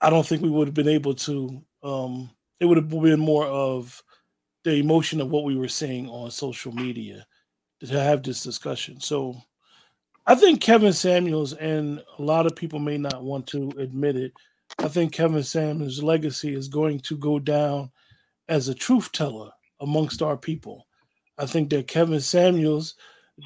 I 0.00 0.10
don't 0.10 0.26
think 0.26 0.42
we 0.42 0.50
would 0.50 0.68
have 0.68 0.74
been 0.74 0.88
able 0.88 1.14
to 1.14 1.62
um 1.82 2.30
it 2.60 2.66
would 2.66 2.78
have 2.78 2.90
been 2.90 3.20
more 3.20 3.46
of 3.46 4.02
the 4.64 4.74
emotion 4.76 5.20
of 5.20 5.30
what 5.30 5.44
we 5.44 5.56
were 5.56 5.68
seeing 5.68 6.08
on 6.08 6.30
social 6.30 6.72
media 6.72 7.26
to 7.80 7.88
have 8.00 8.22
this 8.22 8.42
discussion. 8.42 9.00
So 9.00 9.42
I 10.26 10.34
think 10.34 10.60
Kevin 10.60 10.92
Samuels 10.92 11.54
and 11.54 12.02
a 12.18 12.22
lot 12.22 12.46
of 12.46 12.54
people 12.54 12.78
may 12.78 12.98
not 12.98 13.22
want 13.22 13.46
to 13.48 13.72
admit 13.78 14.16
it. 14.16 14.32
I 14.78 14.88
think 14.88 15.12
Kevin 15.12 15.42
Samuels' 15.42 16.02
legacy 16.02 16.54
is 16.54 16.68
going 16.68 17.00
to 17.00 17.16
go 17.16 17.38
down 17.38 17.90
as 18.48 18.68
a 18.68 18.74
truth 18.74 19.10
teller 19.12 19.50
amongst 19.80 20.22
our 20.22 20.36
people. 20.36 20.86
I 21.38 21.46
think 21.46 21.70
that 21.70 21.88
Kevin 21.88 22.20
Samuels, 22.20 22.94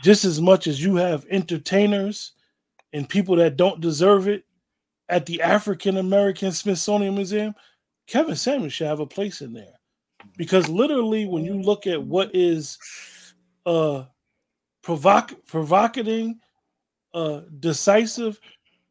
just 0.03 0.25
as 0.25 0.41
much 0.41 0.67
as 0.67 0.83
you 0.83 0.97
have 0.97 1.27
entertainers 1.31 2.33
and 2.93 3.09
people 3.09 3.37
that 3.37 3.57
don't 3.57 3.81
deserve 3.81 4.29
it 4.29 4.45
at 5.09 5.27
the 5.27 5.41
African 5.43 5.97
American 5.99 6.51
Smithsonian 6.53 7.15
Museum, 7.15 7.55
Kevin 8.07 8.37
Samuels 8.37 8.73
should 8.73 8.89
have 8.89 9.01
a 9.01 9.07
place 9.07 9.41
in 9.41 9.53
there. 9.53 9.79
Because 10.37 10.69
literally, 10.69 11.27
when 11.27 11.45
you 11.45 11.61
look 11.63 11.87
at 11.87 12.03
what 12.03 12.35
is 12.35 12.79
uh 13.67 14.05
provoc- 14.83 15.47
provocating 15.47 16.41
uh 17.15 17.41
decisive 17.61 18.41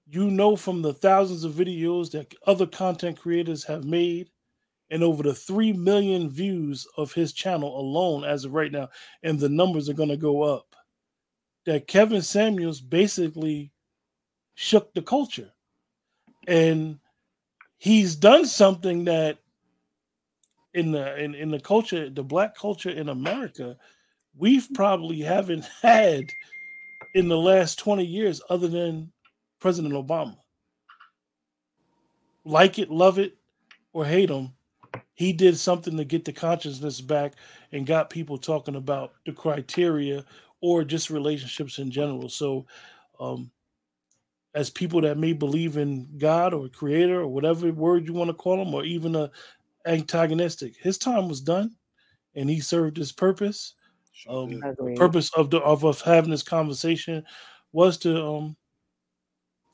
you 0.10 0.30
know 0.30 0.56
from 0.56 0.82
the 0.82 0.94
thousands 0.94 1.44
of 1.44 1.54
videos 1.54 2.12
that 2.12 2.34
other 2.48 2.66
content 2.66 3.20
creators 3.20 3.64
have 3.64 3.84
made 3.84 4.30
and 4.90 5.04
over 5.04 5.24
the 5.24 5.34
3 5.34 5.74
million 5.74 6.30
views 6.30 6.88
of 6.98 7.14
his 7.14 7.34
channel 7.34 7.80
alone 7.80 8.24
as 8.24 8.46
of 8.46 8.54
right 8.54 8.72
now 8.72 8.90
and 9.24 9.40
the 9.40 9.50
numbers 9.50 9.90
are 9.90 9.94
going 9.94 10.10
to 10.10 10.18
go 10.18 10.42
up 10.42 10.76
that 11.66 11.88
kevin 11.88 12.22
samuels 12.22 12.82
basically 12.82 13.72
shook 14.56 14.94
the 14.94 15.02
culture. 15.02 15.52
And 16.48 17.00
he's 17.78 18.16
done 18.16 18.46
something 18.46 19.06
that 19.06 19.38
in 20.74 20.92
the 20.92 21.22
in, 21.22 21.36
in 21.36 21.52
the 21.52 21.60
culture 21.60 22.10
the 22.10 22.24
black 22.24 22.58
culture 22.58 22.90
in 22.90 23.08
america 23.10 23.78
we've 24.36 24.68
probably 24.74 25.20
haven't 25.20 25.64
had 25.84 26.24
in 27.14 27.28
the 27.30 27.38
last 27.38 27.80
20 27.80 28.06
years 28.06 28.42
other 28.50 28.68
than 28.68 29.12
president 29.60 29.94
obama 29.96 30.38
like 32.46 32.80
it 32.80 32.92
love 32.92 33.20
it 33.20 33.38
or 33.94 34.06
hate 34.06 34.30
him 34.30 34.54
he 35.16 35.34
did 35.34 35.58
something 35.58 35.98
to 35.98 36.06
get 36.06 36.26
the 36.26 36.34
consciousness 36.34 37.02
back 37.02 37.34
and 37.72 37.86
got 37.88 38.10
people 38.10 38.38
talking 38.38 38.76
about 38.76 39.14
the 39.26 39.34
criteria 39.34 40.26
or 40.62 40.84
just 40.84 41.10
relationships 41.10 41.80
in 41.80 41.92
general 41.92 42.30
so 42.30 42.66
um 43.20 43.52
as 44.56 44.72
people 44.72 45.02
that 45.04 45.20
may 45.20 45.34
believe 45.34 45.78
in 45.78 46.10
God 46.20 46.54
or 46.54 46.70
creator 46.70 47.22
or 47.22 47.30
whatever 47.30 47.72
word 47.72 48.08
you 48.08 48.14
want 48.14 48.30
to 48.30 48.36
call 48.36 48.62
him, 48.62 48.76
or 48.76 48.86
even 48.86 49.16
a 49.16 49.32
antagonistic. 49.88 50.76
His 50.78 50.98
time 51.00 51.30
was 51.30 51.42
done 51.42 51.76
and 52.36 52.50
he 52.50 52.60
served 52.62 52.98
his 52.98 53.12
purpose. 53.12 53.76
Um, 54.28 54.66
the 54.78 54.94
purpose 54.96 55.32
of 55.36 55.50
the 55.50 55.60
of 55.62 55.84
us 55.86 56.02
having 56.02 56.32
this 56.32 56.44
conversation 56.44 57.26
was 57.72 57.98
to 58.00 58.24
um 58.26 58.58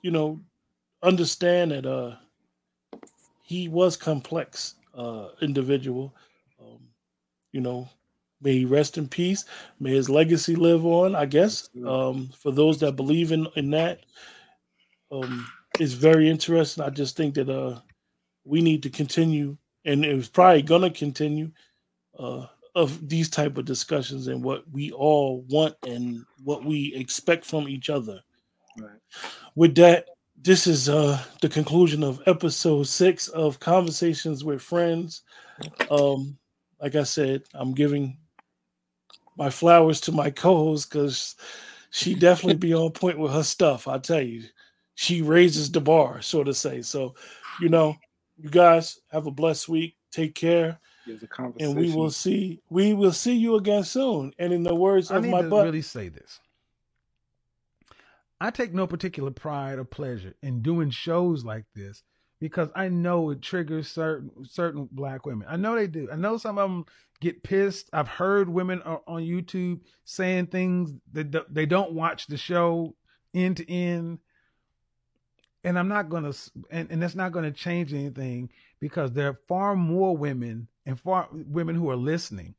you 0.02 0.12
know 0.12 0.40
understand 1.04 1.72
that 1.72 1.86
uh 1.86 2.16
he 3.42 3.68
was 3.68 3.98
complex 3.98 4.76
uh 4.94 5.30
individual. 5.42 6.14
Um, 6.60 6.80
you 7.52 7.62
know, 7.62 7.90
may 8.42 8.54
he 8.60 8.66
rest 8.66 8.98
in 8.98 9.08
peace. 9.08 9.46
May 9.80 9.92
his 9.92 10.10
legacy 10.10 10.56
live 10.56 10.86
on, 10.86 11.16
I 11.16 11.26
guess. 11.26 11.70
Um, 11.86 12.30
for 12.38 12.52
those 12.52 12.80
that 12.80 12.94
believe 12.96 13.32
in 13.32 13.48
in 13.56 13.72
that 13.72 14.02
um, 15.12 15.48
is 15.80 15.94
very 15.94 16.30
interesting. 16.30 16.84
I 16.84 16.90
just 16.90 17.18
think 17.18 17.36
that 17.36 17.50
uh, 17.50 17.80
we 18.44 18.62
need 18.62 18.84
to 18.84 18.90
continue, 18.90 19.58
and 19.86 20.06
it 20.06 20.16
was 20.16 20.30
probably 20.30 20.62
going 20.62 20.82
to 20.84 20.90
continue, 20.92 21.52
uh, 22.18 22.48
of 22.80 23.10
these 23.10 23.30
type 23.30 23.58
of 23.58 23.66
discussions 23.66 24.28
and 24.28 24.42
what 24.42 24.64
we 24.72 24.92
all 24.92 25.42
want 25.50 25.76
and 25.86 26.26
what 26.46 26.64
we 26.64 26.94
expect 26.96 27.44
from 27.44 27.68
each 27.68 27.90
other. 27.90 28.22
Right. 28.80 29.00
With 29.56 29.76
that, 29.76 30.06
this 30.42 30.66
is 30.66 30.88
uh, 30.88 31.22
the 31.42 31.50
conclusion 31.50 32.04
of 32.04 32.22
episode 32.26 32.88
six 32.88 33.28
of 33.28 33.60
Conversations 33.60 34.46
with 34.46 34.62
Friends. 34.62 35.24
Um, 35.92 36.38
like 36.82 36.96
I 36.96 37.04
said, 37.04 37.44
I'm 37.54 37.74
giving 37.74 38.18
my 39.36 39.50
flowers 39.50 40.00
to 40.02 40.14
my 40.14 40.30
co-host 40.30 40.90
because 40.90 41.36
she 41.92 42.16
definitely 42.16 42.56
be 42.56 42.74
on 42.74 42.92
point 42.92 43.20
with 43.20 43.34
her 43.34 43.44
stuff. 43.44 43.90
I 43.90 43.98
tell 43.98 44.22
you, 44.22 44.44
she 44.96 45.22
raises 45.22 45.70
the 45.70 45.82
bar, 45.82 46.22
so 46.22 46.46
to 46.46 46.54
say. 46.54 46.82
So, 46.82 47.16
you 47.60 47.68
know, 47.68 47.98
you 48.38 48.50
guys 48.50 49.02
have 49.12 49.28
a 49.28 49.32
blessed 49.32 49.68
week. 49.68 49.98
Take 50.12 50.36
care, 50.36 50.80
There's 51.10 51.24
a 51.24 51.54
and 51.60 51.76
we 51.76 51.92
will 51.92 52.12
see. 52.12 52.62
We 52.70 52.94
will 52.94 53.12
see 53.12 53.36
you 53.36 53.56
again 53.56 53.84
soon. 53.84 54.32
And 54.38 54.54
in 54.54 54.62
the 54.62 54.76
words 54.76 55.10
I 55.10 55.18
of 55.18 55.26
my 55.26 55.42
to 55.42 55.50
butt, 55.50 55.66
really 55.66 55.82
say 55.82 56.10
this. 56.10 56.40
I 58.40 58.52
take 58.52 58.76
no 58.76 58.86
particular 58.86 59.32
pride 59.32 59.80
or 59.80 59.86
pleasure 59.86 60.36
in 60.44 60.62
doing 60.62 60.92
shows 60.92 61.44
like 61.44 61.66
this 61.76 62.04
because 62.40 62.70
I 62.76 62.90
know 62.90 63.32
it 63.32 63.42
triggers 63.42 63.88
certain 63.88 64.30
certain 64.46 64.88
black 64.92 65.26
women. 65.26 65.48
I 65.50 65.58
know 65.58 65.76
they 65.76 65.88
do. 65.88 66.08
I 66.12 66.16
know 66.16 66.38
some 66.38 66.60
of 66.60 66.70
them 66.70 66.86
get 67.20 67.42
pissed. 67.42 67.90
I've 67.92 68.08
heard 68.08 68.48
women 68.48 68.84
on, 68.84 69.00
on 69.08 69.22
YouTube 69.24 69.80
saying 70.06 70.48
things 70.48 70.94
that 71.14 71.54
they 71.54 71.66
don't 71.66 71.94
watch 71.94 72.28
the 72.28 72.38
show 72.38 72.96
end 73.34 73.58
to 73.58 73.72
end. 73.72 74.20
And 75.64 75.78
I'm 75.78 75.90
not 75.90 76.10
gonna, 76.10 76.34
and, 76.72 76.90
and 76.90 77.02
that's 77.02 77.16
not 77.16 77.32
gonna 77.32 77.52
change 77.52 77.94
anything 77.94 78.50
because 78.80 79.12
there 79.12 79.28
are 79.28 79.40
far 79.48 79.76
more 79.76 80.16
women 80.16 80.68
and 80.86 81.00
far 81.00 81.28
women 81.32 81.76
who 81.76 81.90
are 81.90 81.98
listening. 81.98 82.56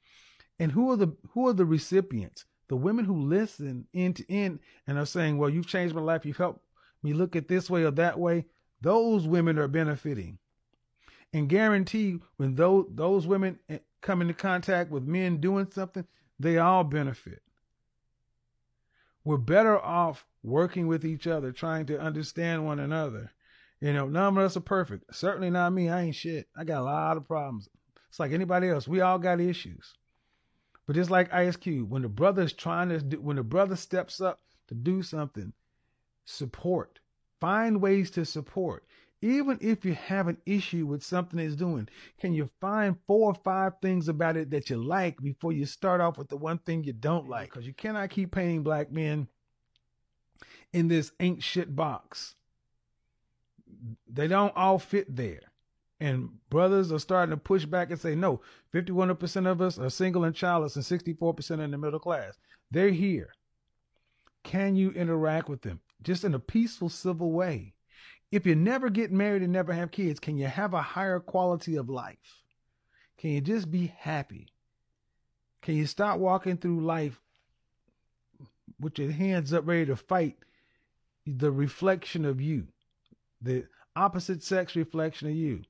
And 0.58 0.70
who 0.70 0.90
are 0.90 0.96
the 0.96 1.16
who 1.30 1.48
are 1.48 1.54
the 1.54 1.64
recipients? 1.64 2.44
The 2.68 2.76
women 2.76 3.06
who 3.06 3.22
listen 3.22 3.86
end 3.94 4.16
to 4.16 4.30
end 4.30 4.60
and 4.86 4.98
are 4.98 5.06
saying, 5.06 5.38
"Well, 5.38 5.48
you've 5.48 5.66
changed 5.66 5.94
my 5.94 6.02
life. 6.02 6.26
You've 6.26 6.36
helped 6.36 6.62
me 7.02 7.14
look 7.14 7.34
at 7.34 7.48
this 7.48 7.70
way 7.70 7.84
or 7.84 7.90
that 7.92 8.18
way." 8.18 8.44
Those 8.82 9.26
women 9.26 9.58
are 9.58 9.68
benefiting, 9.68 10.38
and 11.32 11.48
guarantee 11.48 12.20
when 12.36 12.54
those 12.54 12.86
those 12.90 13.26
women 13.26 13.58
eh, 13.70 13.78
come 14.02 14.20
into 14.20 14.34
contact 14.34 14.90
with 14.90 15.04
men 15.04 15.38
doing 15.38 15.70
something, 15.70 16.06
they 16.38 16.58
all 16.58 16.84
benefit. 16.84 17.42
We're 19.24 19.36
better 19.36 19.78
off 19.78 20.24
working 20.42 20.86
with 20.86 21.04
each 21.04 21.26
other, 21.26 21.52
trying 21.52 21.86
to 21.86 22.00
understand 22.00 22.64
one 22.64 22.80
another. 22.80 23.32
You 23.80 23.92
know, 23.92 24.06
none 24.06 24.36
of 24.36 24.44
us 24.44 24.56
are 24.56 24.60
perfect. 24.60 25.14
Certainly 25.14 25.50
not 25.50 25.72
me. 25.72 25.88
I 25.88 26.02
ain't 26.02 26.14
shit. 26.14 26.48
I 26.56 26.64
got 26.64 26.82
a 26.82 26.84
lot 26.84 27.16
of 27.16 27.26
problems. 27.26 27.68
It's 28.08 28.20
like 28.20 28.32
anybody 28.32 28.68
else. 28.68 28.88
We 28.88 29.00
all 29.00 29.18
got 29.18 29.40
issues. 29.40 29.94
But 30.86 30.96
just 30.96 31.10
like 31.10 31.32
Ice 31.32 31.56
Cube, 31.56 31.90
when 31.90 32.02
the 32.02 32.08
brother's 32.08 32.52
trying 32.52 32.88
to 32.88 33.00
do, 33.00 33.20
when 33.20 33.36
the 33.36 33.42
brother 33.42 33.76
steps 33.76 34.20
up 34.20 34.40
to 34.68 34.74
do 34.74 35.02
something, 35.02 35.52
support. 36.24 36.98
Find 37.40 37.80
ways 37.80 38.10
to 38.12 38.24
support. 38.24 38.84
Even 39.22 39.58
if 39.60 39.84
you 39.84 39.94
have 39.94 40.28
an 40.28 40.38
issue 40.46 40.86
with 40.86 41.02
something 41.02 41.38
it's 41.38 41.54
doing, 41.54 41.88
can 42.18 42.32
you 42.32 42.48
find 42.60 42.96
four 43.06 43.30
or 43.30 43.34
five 43.34 43.74
things 43.82 44.08
about 44.08 44.36
it 44.36 44.50
that 44.50 44.70
you 44.70 44.76
like 44.76 45.20
before 45.20 45.52
you 45.52 45.66
start 45.66 46.00
off 46.00 46.16
with 46.16 46.28
the 46.28 46.36
one 46.36 46.58
thing 46.58 46.84
you 46.84 46.94
don't 46.94 47.28
like? 47.28 47.50
Because 47.50 47.66
you 47.66 47.74
cannot 47.74 48.10
keep 48.10 48.32
painting 48.32 48.62
black 48.62 48.90
men 48.90 49.28
in 50.72 50.88
this 50.88 51.12
ain't 51.20 51.42
shit 51.42 51.76
box. 51.76 52.34
They 54.08 54.26
don't 54.26 54.56
all 54.56 54.78
fit 54.78 55.14
there. 55.14 55.40
And 56.00 56.30
brothers 56.48 56.90
are 56.90 56.98
starting 56.98 57.30
to 57.30 57.36
push 57.36 57.66
back 57.66 57.90
and 57.90 58.00
say, 58.00 58.14
no, 58.14 58.40
51% 58.72 59.46
of 59.46 59.60
us 59.60 59.78
are 59.78 59.90
single 59.90 60.24
and 60.24 60.34
childless 60.34 60.76
and 60.76 60.84
64% 60.84 61.58
are 61.58 61.62
in 61.62 61.70
the 61.70 61.78
middle 61.78 62.00
class. 62.00 62.38
They're 62.70 62.88
here. 62.88 63.34
Can 64.42 64.76
you 64.76 64.92
interact 64.92 65.50
with 65.50 65.60
them 65.60 65.80
just 66.02 66.24
in 66.24 66.32
a 66.32 66.38
peaceful, 66.38 66.88
civil 66.88 67.32
way? 67.32 67.74
If 68.30 68.46
you 68.46 68.54
never 68.54 68.90
get 68.90 69.10
married 69.10 69.42
and 69.42 69.52
never 69.52 69.72
have 69.72 69.90
kids, 69.90 70.20
can 70.20 70.38
you 70.38 70.46
have 70.46 70.72
a 70.72 70.82
higher 70.82 71.18
quality 71.18 71.76
of 71.76 71.88
life? 71.88 72.42
Can 73.18 73.30
you 73.30 73.40
just 73.40 73.70
be 73.70 73.92
happy? 73.98 74.46
Can 75.62 75.74
you 75.74 75.86
stop 75.86 76.18
walking 76.18 76.56
through 76.56 76.80
life 76.80 77.20
with 78.78 78.98
your 78.98 79.10
hands 79.10 79.52
up 79.52 79.66
ready 79.66 79.86
to 79.86 79.96
fight 79.96 80.36
the 81.26 81.50
reflection 81.50 82.24
of 82.24 82.40
you, 82.40 82.68
the 83.42 83.66
opposite 83.96 84.42
sex 84.42 84.76
reflection 84.76 85.28
of 85.28 85.34
you? 85.34 85.62